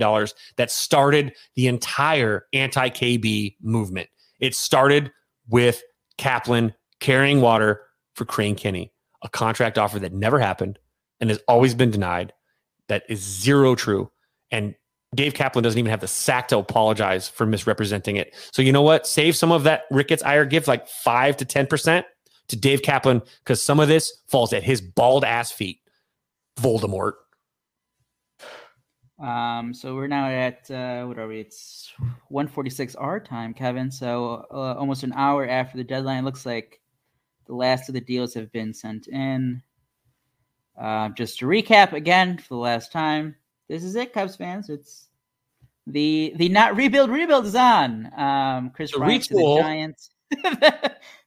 that 0.57 0.71
started 0.71 1.35
the 1.55 1.67
entire 1.67 2.47
anti 2.55 2.89
KB 2.89 3.57
movement. 3.61 4.09
It 4.41 4.55
started 4.55 5.13
with 5.49 5.83
Kaplan 6.17 6.73
carrying 7.01 7.41
water 7.41 7.83
for 8.17 8.25
Crane 8.25 8.57
Kenney, 8.57 8.93
a 9.23 9.29
contract 9.29 9.79
offer 9.79 9.99
that 10.01 10.13
never 10.13 10.39
happened 10.39 10.79
and 11.21 11.31
has 11.31 11.39
always 11.47 11.75
been 11.75 11.91
denied. 11.91 12.33
That 12.89 13.05
is 13.09 13.21
zero 13.21 13.75
true. 13.75 14.11
And 14.51 14.75
Dave 15.15 15.35
Kaplan 15.35 15.63
doesn't 15.63 15.79
even 15.79 15.91
have 15.91 16.01
the 16.01 16.09
sack 16.09 16.49
to 16.49 16.59
apologize 16.59 17.29
for 17.29 17.47
misrepresenting 17.47 18.17
it. 18.17 18.35
So 18.53 18.63
you 18.63 18.73
know 18.73 18.83
what? 18.83 19.07
Save 19.07 19.37
some 19.37 19.53
of 19.53 19.65
that 19.65 19.85
Ricketts 19.91 20.23
ire 20.23 20.45
give 20.45 20.67
like 20.67 20.89
five 20.89 21.37
to 21.39 21.45
ten 21.45 21.67
percent 21.67 22.07
to 22.49 22.57
Dave 22.57 22.83
Kaplan 22.83 23.23
because 23.45 23.63
some 23.63 23.81
of 23.81 23.89
this 23.89 24.13
falls 24.29 24.53
at 24.53 24.63
his 24.63 24.81
bald 24.81 25.25
ass 25.25 25.53
feet. 25.53 25.81
Voldemort. 26.61 27.13
Um, 29.19 29.73
so 29.73 29.95
we're 29.95 30.09
now 30.09 30.29
at 30.29 30.71
uh, 30.71 31.05
what 31.07 31.19
are 31.19 31.27
we? 31.27 31.41
It's 31.41 31.93
146 32.29 32.95
our 32.97 33.19
time, 33.19 33.55
Kevin. 33.55 33.91
So 33.91 34.47
uh, 34.51 34.75
almost 34.75 35.03
an 35.03 35.13
hour 35.15 35.49
after 35.49 35.77
the 35.79 35.85
deadline. 35.85 36.25
Looks 36.25 36.45
like 36.45 36.81
the 37.47 37.55
last 37.55 37.89
of 37.89 37.95
the 37.95 38.01
deals 38.01 38.35
have 38.35 38.51
been 38.53 38.73
sent 38.73 39.09
in. 39.09 39.63
Uh, 40.79 41.09
just 41.11 41.39
to 41.39 41.47
recap 41.47 41.93
again 41.93 42.39
for 42.39 42.55
the 42.55 42.61
last 42.61 42.93
time, 42.93 43.35
this 43.69 43.83
is 43.83 43.97
it, 43.97 44.13
Cubs 44.13 44.37
fans. 44.37 44.69
It's 44.69 45.09
the 45.87 46.35
the 46.37 46.49
not 46.49 46.77
rebuild 46.77 47.11
rebuild 47.11 47.47
is 47.47 47.55
on. 47.55 48.11
Um, 48.19 48.71
Kris 48.71 48.93
The 48.93 48.99
Bryant 48.99 49.25
to 49.25 49.35
the. 49.35 49.61
Giants. 49.61 50.11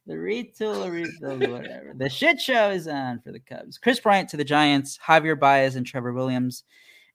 the 0.05 0.13
retool 0.13 0.91
rebuild, 0.91 1.49
whatever. 1.51 1.93
The 1.95 2.09
shit 2.09 2.39
show 2.39 2.69
is 2.69 2.87
on 2.87 3.21
for 3.21 3.31
the 3.31 3.39
Cubs. 3.39 3.77
Kris 3.77 3.99
Bryant 3.99 4.29
to 4.29 4.37
the 4.37 4.43
Giants. 4.43 4.99
Javier 5.05 5.39
Baez 5.39 5.75
and 5.75 5.85
Trevor 5.85 6.13
Williams 6.13 6.63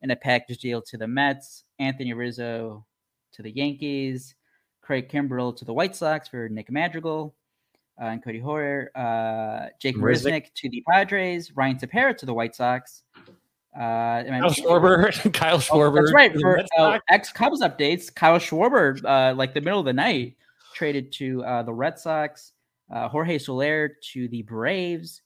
in 0.03 0.11
a 0.11 0.17
package 0.17 0.59
deal 0.59 0.83
to 0.83 0.97
the 0.97 1.07
Mets, 1.07 1.65
Anthony 1.79 2.13
Rizzo 2.13 2.85
to 3.33 3.43
the 3.43 3.51
Yankees, 3.51 4.35
Craig 4.83 5.09
Kimbrel 5.09 5.57
to 5.57 5.65
the 5.65 5.73
White 5.73 5.97
Sox 5.97 6.29
for 6.29 6.49
Nick 6.49 6.71
Madrigal, 6.71 7.35
uh, 8.01 8.05
and 8.07 8.25
Codi 8.25 8.43
Heuer, 8.43 8.87
uh, 8.95 9.69
Jake. 9.81 9.97
Marisnick 9.97 10.53
to 10.55 10.69
the 10.69 10.83
Padres, 10.91 11.53
Ryan 11.57 11.77
Tepera 11.79 12.17
to 12.17 12.27
the 12.27 12.35
White 12.35 12.55
Sox. 12.55 13.03
Uh, 13.77 14.23
Kyle 14.23 14.51
Schwarber. 14.51 15.33
Kyle 15.35 15.57
Oh, 15.57 15.59
Schwarber. 15.59 15.97
that's 16.03 16.13
right. 16.13 16.33
For 16.41 16.65
uh, 16.79 16.99
ex 17.09 17.33
Cubs 17.33 17.61
updates, 17.61 18.15
Kyle 18.15 18.39
Schwarber, 18.39 19.05
uh, 19.05 19.35
like 19.35 19.53
the 19.55 19.61
middle 19.61 19.81
of 19.81 19.87
the 19.87 19.93
night, 19.93 20.37
traded 20.75 21.13
to 21.15 21.45
uh, 21.45 21.63
the 21.65 21.73
Red 21.73 21.99
Sox. 21.99 22.53
Uh, 22.93 23.09
Jorge 23.09 23.39
Soler 23.39 23.97
to 24.13 24.29
the 24.29 24.43
Braves. 24.43 25.23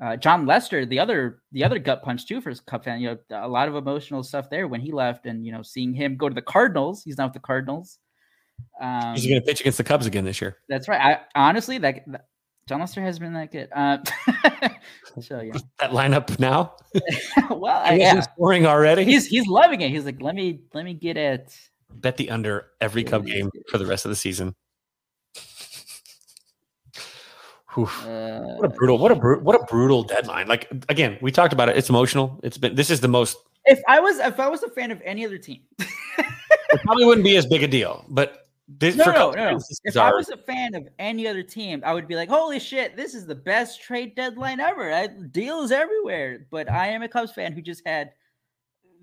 Uh, 0.00 0.16
Jon 0.16 0.46
Lester, 0.46 0.86
the 0.86 0.98
other 0.98 1.40
the 1.52 1.64
other 1.64 1.78
gut 1.78 2.02
punch 2.02 2.26
too 2.26 2.40
for 2.40 2.50
his 2.50 2.60
Cub 2.60 2.84
fan. 2.84 3.00
You 3.00 3.18
know, 3.30 3.42
a 3.44 3.48
lot 3.48 3.66
of 3.68 3.74
emotional 3.76 4.22
stuff 4.22 4.48
there 4.50 4.68
when 4.68 4.80
he 4.80 4.92
left, 4.92 5.26
and 5.26 5.44
you 5.44 5.52
know, 5.52 5.62
seeing 5.62 5.92
him 5.94 6.16
go 6.16 6.28
to 6.28 6.34
the 6.34 6.42
Cardinals. 6.42 7.02
He's 7.02 7.18
now 7.18 7.24
with 7.24 7.32
the 7.32 7.40
Cardinals. 7.40 7.98
Um, 8.80 9.14
He's 9.14 9.26
going 9.26 9.40
to 9.40 9.46
pitch 9.46 9.60
against 9.60 9.78
the 9.78 9.84
Cubs 9.84 10.06
again 10.06 10.24
this 10.24 10.40
year. 10.40 10.58
that's 10.68 10.88
right. 10.88 11.00
I 11.00 11.20
honestly, 11.34 11.78
that, 11.78 12.02
that 12.08 12.26
Jon 12.68 12.80
Lester 12.80 13.00
has 13.00 13.18
been 13.18 13.32
that 13.34 13.52
good. 13.52 13.68
Uh, 13.74 13.98
so 15.20 15.40
yeah, 15.40 15.52
That 15.78 15.92
lineup 15.92 16.38
now. 16.38 16.74
well, 17.50 17.82
I, 17.84 17.94
yeah, 17.94 18.20
scoring 18.20 18.66
already. 18.66 19.04
he's 19.04 19.26
he's 19.26 19.46
loving 19.46 19.80
it. 19.80 19.90
He's 19.90 20.04
like, 20.04 20.20
let 20.20 20.34
me 20.34 20.60
let 20.74 20.84
me 20.84 20.94
get 20.94 21.16
it. 21.16 21.56
Bet 21.90 22.16
the 22.16 22.30
under 22.30 22.66
every 22.80 23.04
Cub 23.04 23.24
game 23.24 23.50
for 23.70 23.78
the 23.78 23.86
rest 23.86 24.04
of 24.04 24.10
the 24.10 24.16
season. 24.16 24.54
Uh, 27.76 28.40
What 28.56 28.64
a 28.64 28.68
brutal, 28.70 28.96
what 28.98 29.12
a 29.12 29.14
bru- 29.14 29.40
what 29.40 29.54
a 29.54 29.64
brutal 29.66 30.02
deadline. 30.02 30.48
Like 30.48 30.70
again, 30.88 31.18
we 31.20 31.30
talked 31.30 31.52
about 31.52 31.68
it. 31.68 31.76
It's 31.76 31.90
emotional. 31.90 32.40
It's 32.42 32.56
been 32.56 32.74
this 32.74 32.88
is 32.90 33.00
the 33.00 33.08
most 33.08 33.36
if 33.66 33.80
I 33.86 34.00
was 34.00 34.18
if 34.18 34.40
I 34.40 34.48
was 34.48 34.62
a 34.62 34.70
fan 34.70 34.90
of 34.90 35.00
any 35.04 35.26
other 35.26 35.36
team, 35.38 35.60
it 35.78 36.80
probably 36.84 37.04
wouldn't 37.04 37.24
be 37.24 37.36
as 37.36 37.44
big 37.46 37.62
a 37.62 37.68
deal, 37.68 38.04
but 38.08 38.45
this 38.68 38.96
no, 38.96 39.04
for 39.04 39.12
no, 39.12 39.30
no, 39.30 39.36
no. 39.36 39.50
fans, 39.50 39.68
this 39.68 39.80
If 39.84 39.96
I 39.96 40.10
was 40.12 40.28
a 40.28 40.36
fan 40.36 40.74
of 40.74 40.88
any 40.98 41.28
other 41.28 41.42
team, 41.42 41.82
I 41.84 41.94
would 41.94 42.08
be 42.08 42.16
like, 42.16 42.28
"Holy 42.28 42.58
shit, 42.58 42.96
this 42.96 43.14
is 43.14 43.26
the 43.26 43.34
best 43.34 43.80
trade 43.80 44.16
deadline 44.16 44.58
ever! 44.58 44.92
I, 44.92 45.06
deals 45.06 45.70
everywhere." 45.70 46.46
But 46.50 46.70
I 46.70 46.88
am 46.88 47.02
a 47.02 47.08
Cubs 47.08 47.32
fan 47.32 47.52
who 47.52 47.62
just 47.62 47.86
had 47.86 48.12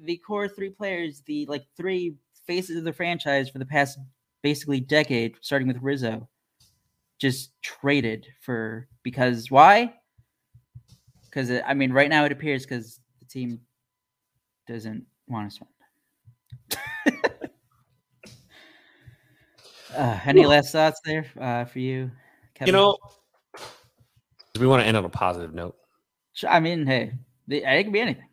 the 0.01 0.17
core 0.17 0.49
three 0.49 0.69
players, 0.69 1.21
the 1.25 1.45
like 1.45 1.65
three 1.77 2.15
faces 2.45 2.77
of 2.77 2.83
the 2.83 2.91
franchise 2.91 3.49
for 3.49 3.59
the 3.59 3.65
past 3.65 3.97
basically 4.41 4.81
decade, 4.81 5.37
starting 5.39 5.67
with 5.67 5.81
Rizzo, 5.81 6.27
just 7.17 7.51
traded 7.61 8.27
for 8.41 8.89
because 9.01 9.49
why? 9.49 9.93
Because 11.23 11.49
I 11.65 11.73
mean, 11.73 11.93
right 11.93 12.09
now 12.09 12.25
it 12.25 12.33
appears 12.33 12.65
because 12.65 12.99
the 13.19 13.25
team 13.25 13.61
doesn't 14.67 15.05
want 15.27 15.49
to 15.49 15.55
swing. 15.55 15.69
Uh, 19.95 20.19
any 20.25 20.45
last 20.45 20.71
thoughts 20.71 20.99
there 21.05 21.25
uh, 21.39 21.65
for 21.65 21.79
you? 21.79 22.11
you 22.65 22.71
know, 22.71 22.97
we 24.59 24.67
want 24.67 24.81
to 24.81 24.87
end 24.87 24.97
on 24.97 25.05
a 25.05 25.09
positive 25.09 25.53
note. 25.53 25.75
I 26.47 26.59
mean, 26.59 26.85
hey, 26.85 27.13
the, 27.47 27.63
it 27.63 27.83
can 27.83 27.91
be 27.91 27.99
anything. 27.99 28.25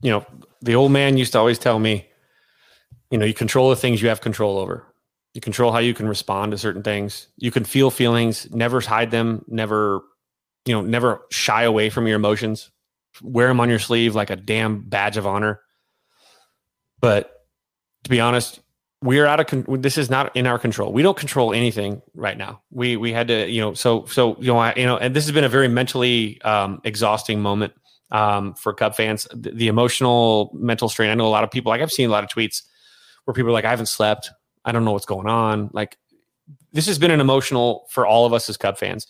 You 0.00 0.10
know, 0.10 0.26
the 0.60 0.74
old 0.74 0.92
man 0.92 1.16
used 1.16 1.32
to 1.32 1.38
always 1.38 1.58
tell 1.58 1.78
me, 1.78 2.06
you 3.10 3.18
know, 3.18 3.24
you 3.24 3.34
control 3.34 3.70
the 3.70 3.76
things 3.76 4.02
you 4.02 4.08
have 4.08 4.20
control 4.20 4.58
over. 4.58 4.86
You 5.34 5.40
control 5.40 5.72
how 5.72 5.78
you 5.78 5.94
can 5.94 6.08
respond 6.08 6.52
to 6.52 6.58
certain 6.58 6.82
things. 6.82 7.28
You 7.36 7.50
can 7.50 7.64
feel 7.64 7.90
feelings, 7.90 8.50
never 8.50 8.80
hide 8.80 9.10
them, 9.10 9.44
never, 9.48 10.02
you 10.64 10.74
know, 10.74 10.80
never 10.80 11.22
shy 11.30 11.64
away 11.64 11.90
from 11.90 12.06
your 12.06 12.16
emotions. 12.16 12.70
Wear 13.22 13.48
them 13.48 13.60
on 13.60 13.68
your 13.68 13.78
sleeve 13.78 14.14
like 14.14 14.30
a 14.30 14.36
damn 14.36 14.82
badge 14.82 15.16
of 15.16 15.26
honor. 15.26 15.60
But 17.00 17.46
to 18.04 18.10
be 18.10 18.20
honest, 18.20 18.60
we're 19.02 19.26
out 19.26 19.40
of 19.40 19.46
con- 19.46 19.66
this 19.80 19.98
is 19.98 20.08
not 20.08 20.34
in 20.36 20.46
our 20.46 20.58
control. 20.58 20.92
We 20.92 21.02
don't 21.02 21.16
control 21.16 21.52
anything 21.52 22.02
right 22.14 22.36
now. 22.36 22.62
We 22.70 22.96
we 22.96 23.12
had 23.12 23.28
to, 23.28 23.48
you 23.48 23.60
know, 23.60 23.74
so 23.74 24.06
so 24.06 24.36
you 24.40 24.46
know, 24.46 24.58
I, 24.58 24.74
you 24.76 24.86
know, 24.86 24.96
and 24.96 25.14
this 25.14 25.24
has 25.24 25.32
been 25.32 25.44
a 25.44 25.48
very 25.48 25.68
mentally 25.68 26.40
um, 26.42 26.80
exhausting 26.84 27.40
moment 27.40 27.74
um, 28.10 28.54
for 28.54 28.72
Cub 28.72 28.94
fans. 28.94 29.26
The, 29.32 29.50
the 29.50 29.68
emotional, 29.68 30.50
mental 30.54 30.88
strain. 30.88 31.10
I 31.10 31.14
know 31.14 31.26
a 31.26 31.28
lot 31.28 31.44
of 31.44 31.50
people. 31.50 31.70
Like 31.70 31.82
I've 31.82 31.92
seen 31.92 32.08
a 32.08 32.12
lot 32.12 32.24
of 32.24 32.30
tweets 32.30 32.62
where 33.24 33.34
people 33.34 33.50
are 33.50 33.54
like, 33.54 33.64
"I 33.64 33.70
haven't 33.70 33.86
slept. 33.86 34.30
I 34.64 34.72
don't 34.72 34.84
know 34.84 34.92
what's 34.92 35.06
going 35.06 35.28
on." 35.28 35.70
Like 35.72 35.98
this 36.72 36.86
has 36.86 36.98
been 36.98 37.10
an 37.10 37.20
emotional 37.20 37.86
for 37.90 38.06
all 38.06 38.24
of 38.24 38.32
us 38.32 38.48
as 38.48 38.56
Cub 38.56 38.78
fans, 38.78 39.06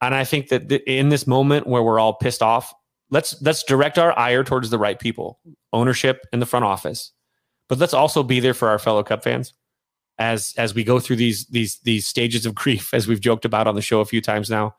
and 0.00 0.14
I 0.14 0.24
think 0.24 0.48
that 0.48 0.68
th- 0.68 0.82
in 0.86 1.10
this 1.10 1.26
moment 1.26 1.66
where 1.66 1.82
we're 1.82 2.00
all 2.00 2.14
pissed 2.14 2.42
off, 2.42 2.72
let's 3.10 3.40
let's 3.42 3.62
direct 3.62 3.98
our 3.98 4.18
ire 4.18 4.42
towards 4.42 4.70
the 4.70 4.78
right 4.78 4.98
people, 4.98 5.38
ownership 5.72 6.26
in 6.32 6.40
the 6.40 6.46
front 6.46 6.64
office, 6.64 7.12
but 7.68 7.78
let's 7.78 7.94
also 7.94 8.22
be 8.22 8.40
there 8.40 8.54
for 8.54 8.68
our 8.68 8.78
fellow 8.78 9.02
Cub 9.02 9.22
fans 9.22 9.54
as 10.18 10.52
as 10.58 10.74
we 10.74 10.84
go 10.84 10.98
through 10.98 11.16
these 11.16 11.46
these 11.46 11.78
these 11.84 12.06
stages 12.06 12.44
of 12.44 12.54
grief, 12.54 12.92
as 12.92 13.06
we've 13.06 13.20
joked 13.20 13.44
about 13.44 13.66
on 13.66 13.74
the 13.74 13.82
show 13.82 14.00
a 14.00 14.04
few 14.04 14.20
times 14.20 14.50
now. 14.50 14.74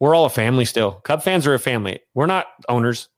We're 0.00 0.14
all 0.14 0.26
a 0.26 0.30
family 0.30 0.64
still. 0.64 0.92
Cub 0.92 1.22
fans 1.22 1.46
are 1.46 1.54
a 1.54 1.58
family. 1.58 2.00
We're 2.14 2.26
not 2.26 2.46
owners. 2.68 3.08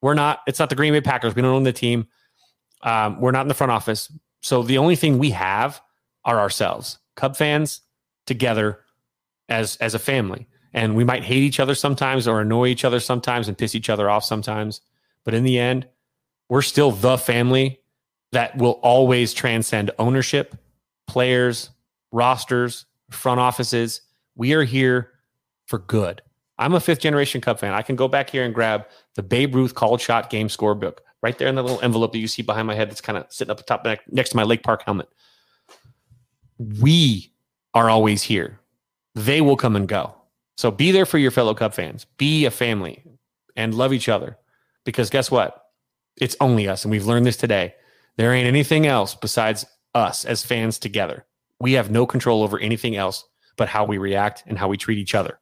We're 0.00 0.14
not. 0.14 0.40
It's 0.46 0.58
not 0.58 0.70
the 0.70 0.74
Green 0.76 0.92
Bay 0.92 1.00
Packers. 1.00 1.34
We 1.34 1.42
don't 1.42 1.54
own 1.54 1.64
the 1.64 1.72
team. 1.72 2.08
Um, 2.82 3.20
we're 3.20 3.30
not 3.30 3.42
in 3.42 3.48
the 3.48 3.54
front 3.54 3.72
office. 3.72 4.10
So 4.42 4.62
the 4.62 4.78
only 4.78 4.96
thing 4.96 5.18
we 5.18 5.30
have 5.30 5.80
are 6.24 6.40
ourselves. 6.40 6.98
Cub 7.14 7.36
fans 7.36 7.82
together 8.26 8.80
as 9.48 9.76
as 9.76 9.94
a 9.94 9.98
family. 9.98 10.48
And 10.72 10.94
we 10.94 11.04
might 11.04 11.24
hate 11.24 11.42
each 11.42 11.58
other 11.58 11.74
sometimes 11.74 12.28
or 12.28 12.40
annoy 12.40 12.68
each 12.68 12.84
other 12.84 13.00
sometimes 13.00 13.48
and 13.48 13.58
piss 13.58 13.74
each 13.74 13.90
other 13.90 14.08
off 14.08 14.24
sometimes. 14.24 14.80
But 15.24 15.34
in 15.34 15.42
the 15.42 15.58
end, 15.58 15.88
we're 16.48 16.62
still 16.62 16.92
the 16.92 17.18
family 17.18 17.79
that 18.32 18.56
will 18.56 18.80
always 18.82 19.34
transcend 19.34 19.90
ownership, 19.98 20.56
players, 21.06 21.70
rosters, 22.12 22.86
front 23.10 23.40
offices. 23.40 24.02
We 24.36 24.52
are 24.54 24.64
here 24.64 25.10
for 25.66 25.78
good. 25.78 26.22
I'm 26.58 26.74
a 26.74 26.80
fifth 26.80 27.00
generation 27.00 27.40
Cub 27.40 27.58
fan. 27.58 27.72
I 27.72 27.82
can 27.82 27.96
go 27.96 28.06
back 28.06 28.30
here 28.30 28.44
and 28.44 28.54
grab 28.54 28.86
the 29.14 29.22
Babe 29.22 29.54
Ruth 29.54 29.74
called 29.74 30.00
shot 30.00 30.30
game 30.30 30.48
score 30.48 30.74
book 30.74 31.02
right 31.22 31.36
there 31.38 31.48
in 31.48 31.54
the 31.54 31.62
little 31.62 31.80
envelope 31.80 32.12
that 32.12 32.18
you 32.18 32.28
see 32.28 32.42
behind 32.42 32.66
my 32.66 32.74
head 32.74 32.90
that's 32.90 33.00
kind 33.00 33.18
of 33.18 33.26
sitting 33.30 33.50
up 33.50 33.56
the 33.56 33.62
top 33.62 33.86
next 34.10 34.30
to 34.30 34.36
my 34.36 34.42
Lake 34.42 34.62
Park 34.62 34.82
helmet. 34.84 35.08
We 36.58 37.32
are 37.74 37.88
always 37.88 38.22
here. 38.22 38.58
They 39.14 39.40
will 39.40 39.56
come 39.56 39.76
and 39.76 39.88
go. 39.88 40.14
So 40.56 40.70
be 40.70 40.92
there 40.92 41.06
for 41.06 41.18
your 41.18 41.30
fellow 41.30 41.54
Cub 41.54 41.72
fans. 41.72 42.06
Be 42.18 42.44
a 42.44 42.50
family 42.50 43.02
and 43.56 43.74
love 43.74 43.92
each 43.92 44.08
other. 44.08 44.36
Because 44.84 45.10
guess 45.10 45.30
what? 45.30 45.64
It's 46.20 46.36
only 46.40 46.68
us. 46.68 46.84
And 46.84 46.90
we've 46.90 47.06
learned 47.06 47.26
this 47.26 47.36
today. 47.36 47.74
There 48.16 48.32
ain't 48.32 48.46
anything 48.46 48.86
else 48.86 49.14
besides 49.14 49.64
us 49.94 50.24
as 50.24 50.44
fans 50.44 50.78
together. 50.78 51.26
We 51.58 51.72
have 51.72 51.90
no 51.90 52.06
control 52.06 52.42
over 52.42 52.58
anything 52.58 52.96
else 52.96 53.24
but 53.56 53.68
how 53.68 53.84
we 53.84 53.98
react 53.98 54.42
and 54.46 54.58
how 54.58 54.68
we 54.68 54.76
treat 54.76 54.98
each 54.98 55.14
other 55.14 55.38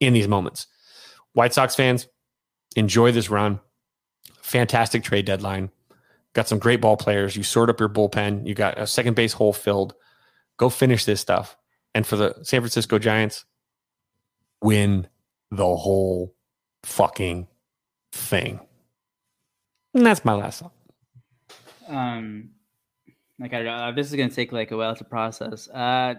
in 0.00 0.12
these 0.12 0.28
moments. 0.28 0.66
White 1.32 1.54
Sox 1.54 1.74
fans, 1.74 2.08
enjoy 2.76 3.12
this 3.12 3.30
run. 3.30 3.60
Fantastic 4.42 5.02
trade 5.02 5.24
deadline. 5.24 5.70
Got 6.34 6.48
some 6.48 6.58
great 6.58 6.80
ball 6.80 6.96
players. 6.96 7.36
You 7.36 7.42
sort 7.42 7.70
up 7.70 7.80
your 7.80 7.88
bullpen. 7.88 8.46
You 8.46 8.54
got 8.54 8.78
a 8.78 8.86
second 8.86 9.14
base 9.14 9.32
hole 9.32 9.52
filled. 9.52 9.94
Go 10.58 10.68
finish 10.68 11.04
this 11.04 11.20
stuff. 11.20 11.56
And 11.94 12.06
for 12.06 12.16
the 12.16 12.34
San 12.42 12.60
Francisco 12.60 12.98
Giants, 12.98 13.44
win 14.62 15.08
the 15.50 15.76
whole 15.76 16.34
fucking 16.84 17.48
thing. 18.12 18.60
And 19.94 20.06
that's 20.06 20.24
my 20.24 20.34
last 20.34 20.60
thought. 20.60 20.72
Um, 21.88 22.50
like 23.38 23.52
I 23.54 23.62
don't 23.62 23.76
know, 23.76 23.92
this 23.92 24.10
is 24.10 24.16
gonna 24.16 24.30
take 24.30 24.52
like 24.52 24.70
a 24.70 24.76
while 24.76 24.94
to 24.94 25.04
process. 25.04 25.68
Uh, 25.68 26.14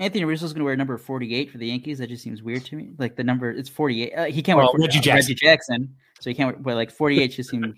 Anthony 0.00 0.24
Rizzo's 0.24 0.52
gonna 0.52 0.64
wear 0.64 0.76
number 0.76 0.96
forty-eight 0.96 1.50
for 1.50 1.58
the 1.58 1.66
Yankees. 1.66 1.98
That 1.98 2.08
just 2.08 2.22
seems 2.22 2.42
weird 2.42 2.64
to 2.66 2.76
me. 2.76 2.92
Like 2.98 3.16
the 3.16 3.24
number, 3.24 3.50
it's 3.50 3.68
forty-eight. 3.68 4.12
Uh, 4.14 4.24
he 4.26 4.42
can't 4.42 4.56
Well, 4.56 4.66
wear 4.66 4.78
48, 4.80 4.86
Reggie 4.86 4.98
uh, 4.98 5.02
Jackson. 5.02 5.30
Reggie 5.30 5.34
Jackson, 5.34 5.96
so 6.20 6.30
he 6.30 6.34
can't 6.34 6.54
wear. 6.54 6.62
But 6.62 6.74
like 6.76 6.90
forty-eight 6.90 7.32
just 7.32 7.50
seems. 7.50 7.76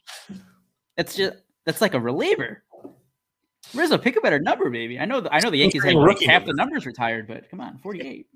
That's 0.96 1.16
just 1.16 1.36
that's 1.64 1.80
like 1.80 1.94
a 1.94 2.00
reliever. 2.00 2.62
Rizzo, 3.74 3.98
pick 3.98 4.16
a 4.16 4.20
better 4.20 4.38
number, 4.38 4.68
baby. 4.70 4.98
I 4.98 5.04
know. 5.04 5.20
The, 5.20 5.32
I 5.32 5.40
know 5.40 5.50
the 5.50 5.58
Yankees 5.58 5.84
have 5.84 5.94
like 5.94 6.20
half 6.22 6.44
the 6.44 6.52
numbers 6.52 6.86
retired, 6.86 7.26
but 7.26 7.48
come 7.50 7.60
on, 7.60 7.78
forty-eight. 7.78 8.26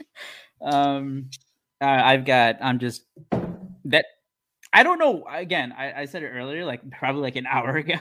um, 0.62 1.30
uh, 1.80 1.86
I've 1.86 2.24
got. 2.24 2.56
I'm 2.60 2.78
just 2.78 3.02
that. 3.86 4.04
I 4.72 4.82
don't 4.82 4.98
know. 4.98 5.24
Again, 5.30 5.72
I, 5.76 6.02
I 6.02 6.04
said 6.06 6.22
it 6.22 6.28
earlier, 6.28 6.64
like 6.64 6.88
probably 6.90 7.22
like 7.22 7.36
an 7.36 7.46
hour 7.50 7.76
ago. 7.76 7.96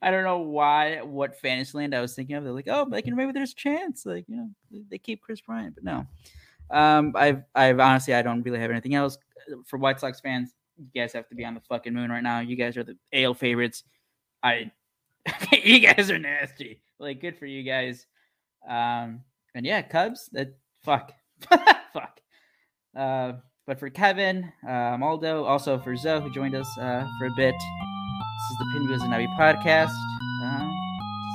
I 0.00 0.10
don't 0.10 0.24
know 0.24 0.38
why, 0.38 1.02
what 1.02 1.38
Fantasyland 1.38 1.94
I 1.94 2.00
was 2.00 2.14
thinking 2.14 2.36
of. 2.36 2.44
They're 2.44 2.52
like, 2.52 2.68
oh, 2.68 2.86
like 2.88 3.06
maybe 3.06 3.32
there's 3.32 3.52
a 3.52 3.56
chance, 3.56 4.06
like 4.06 4.24
you 4.28 4.36
know, 4.36 4.48
they- 4.90 4.98
keep 4.98 5.20
Kris 5.20 5.40
Bryant, 5.40 5.74
but 5.74 5.84
no. 5.84 6.06
Um, 6.70 7.12
I've, 7.14 7.42
I've 7.54 7.78
honestly, 7.80 8.14
I 8.14 8.22
don't 8.22 8.42
really 8.42 8.58
have 8.58 8.70
anything 8.70 8.94
else 8.94 9.18
for 9.66 9.78
White 9.78 10.00
Sox 10.00 10.20
fans. 10.20 10.54
You 10.78 10.86
guys 10.94 11.12
have 11.12 11.28
to 11.28 11.34
be 11.34 11.44
on 11.44 11.54
the 11.54 11.60
fucking 11.60 11.92
moon 11.92 12.10
right 12.10 12.22
now. 12.22 12.40
You 12.40 12.56
guys 12.56 12.76
are 12.78 12.84
the 12.84 12.96
AL 13.12 13.34
favorites. 13.34 13.84
I, 14.42 14.70
you 15.52 15.80
guys 15.80 16.10
are 16.10 16.18
nasty. 16.18 16.80
Like, 16.98 17.20
good 17.20 17.38
for 17.38 17.46
you 17.46 17.62
guys. 17.62 18.06
Um, 18.66 19.20
and 19.54 19.66
yeah, 19.66 19.82
Cubs. 19.82 20.30
That 20.32 20.56
fuck, 20.82 21.12
fuck. 21.92 22.20
Uh, 22.96 23.34
but 23.72 23.78
for 23.78 23.88
Kevin, 23.88 24.52
uh, 24.68 24.98
Maldo, 24.98 25.44
also 25.44 25.78
for 25.78 25.96
Zoe, 25.96 26.20
who 26.20 26.30
joined 26.30 26.54
us 26.54 26.66
uh, 26.76 27.08
for 27.18 27.24
a 27.24 27.30
bit, 27.30 27.54
this 27.54 28.50
is 28.50 28.58
the 28.58 28.66
Pinwheels 28.74 29.00
and 29.00 29.14
Ivy 29.14 29.26
podcast. 29.28 29.88
Uh, 30.44 30.68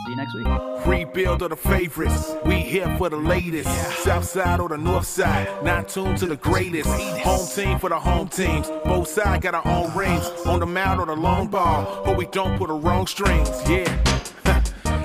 see 0.05 0.11
you 0.11 0.15
next 0.17 0.35
week. 0.35 0.85
Rebuild 0.85 1.41
of 1.41 1.49
the 1.49 1.55
favorites. 1.55 2.35
We 2.45 2.57
here 2.57 2.95
for 2.99 3.09
the 3.09 3.17
latest. 3.17 3.71
South 4.03 4.25
side 4.25 4.59
or 4.59 4.69
the 4.69 4.77
north 4.77 5.07
side. 5.07 5.47
Not 5.63 5.87
tuned 5.87 6.19
to 6.19 6.27
the 6.27 6.37
greatest. 6.37 6.87
Home 6.87 7.47
team 7.47 7.79
for 7.79 7.89
the 7.89 7.99
home 7.99 8.27
teams. 8.27 8.69
Both 8.85 9.07
sides 9.07 9.41
got 9.41 9.55
our 9.55 9.67
own 9.67 9.97
rings. 9.97 10.23
On 10.45 10.59
the 10.59 10.67
mound 10.67 10.99
or 10.99 11.07
the 11.07 11.15
long 11.15 11.47
ball. 11.47 12.03
But 12.05 12.17
we 12.17 12.27
don't 12.27 12.55
put 12.59 12.67
the 12.67 12.75
wrong 12.75 13.07
strings. 13.07 13.49
Yeah. 13.67 14.06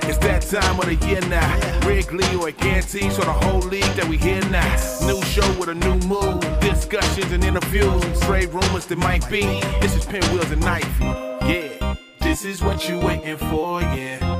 It's 0.07 0.17
that 0.19 0.41
time 0.41 0.79
of 0.79 0.85
the 0.85 0.95
year 1.07 1.21
now. 1.21 1.87
Wrigley 1.87 2.25
or 2.35 2.51
Gantes 2.51 3.17
or 3.19 3.25
the 3.25 3.33
whole 3.33 3.61
league 3.61 3.95
that 3.95 4.07
we 4.07 4.17
hear 4.17 4.41
now. 4.49 4.75
New 5.05 5.21
show 5.23 5.47
with 5.59 5.69
a 5.69 5.75
new 5.75 5.95
mood. 6.07 6.41
Discussions 6.59 7.31
and 7.31 7.43
interviews. 7.43 8.19
Trade 8.21 8.49
rumors 8.49 8.85
that 8.87 8.97
might 8.97 9.27
be. 9.29 9.41
This 9.81 9.95
is 9.95 10.05
Pinwheels 10.05 10.51
and 10.51 10.63
Ivy. 10.63 11.05
Yeah. 11.51 11.95
This 12.19 12.45
is 12.45 12.61
what 12.63 12.89
you 12.89 12.99
waiting 12.99 13.37
for, 13.37 13.81
yeah. 13.81 14.39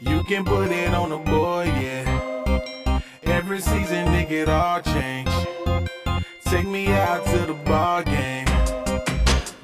You 0.00 0.22
can 0.24 0.44
put 0.44 0.70
it 0.70 0.92
on 0.94 1.10
the 1.10 1.18
board, 1.18 1.68
yeah. 1.68 3.00
Every 3.22 3.60
season, 3.60 4.08
it 4.14 4.28
get 4.28 4.48
all 4.48 4.80
change. 4.80 5.30
Take 6.44 6.66
me 6.66 6.88
out 6.88 7.24
to 7.26 7.38
the 7.46 7.54
ball 7.64 8.02
game. 8.02 8.46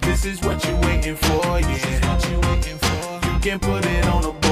This 0.00 0.24
is 0.24 0.40
what 0.42 0.64
you 0.64 0.76
waiting 0.86 1.16
for, 1.16 1.60
yeah. 1.60 3.32
You 3.32 3.40
can 3.40 3.58
put 3.58 3.84
it 3.84 4.06
on 4.06 4.22
the 4.22 4.43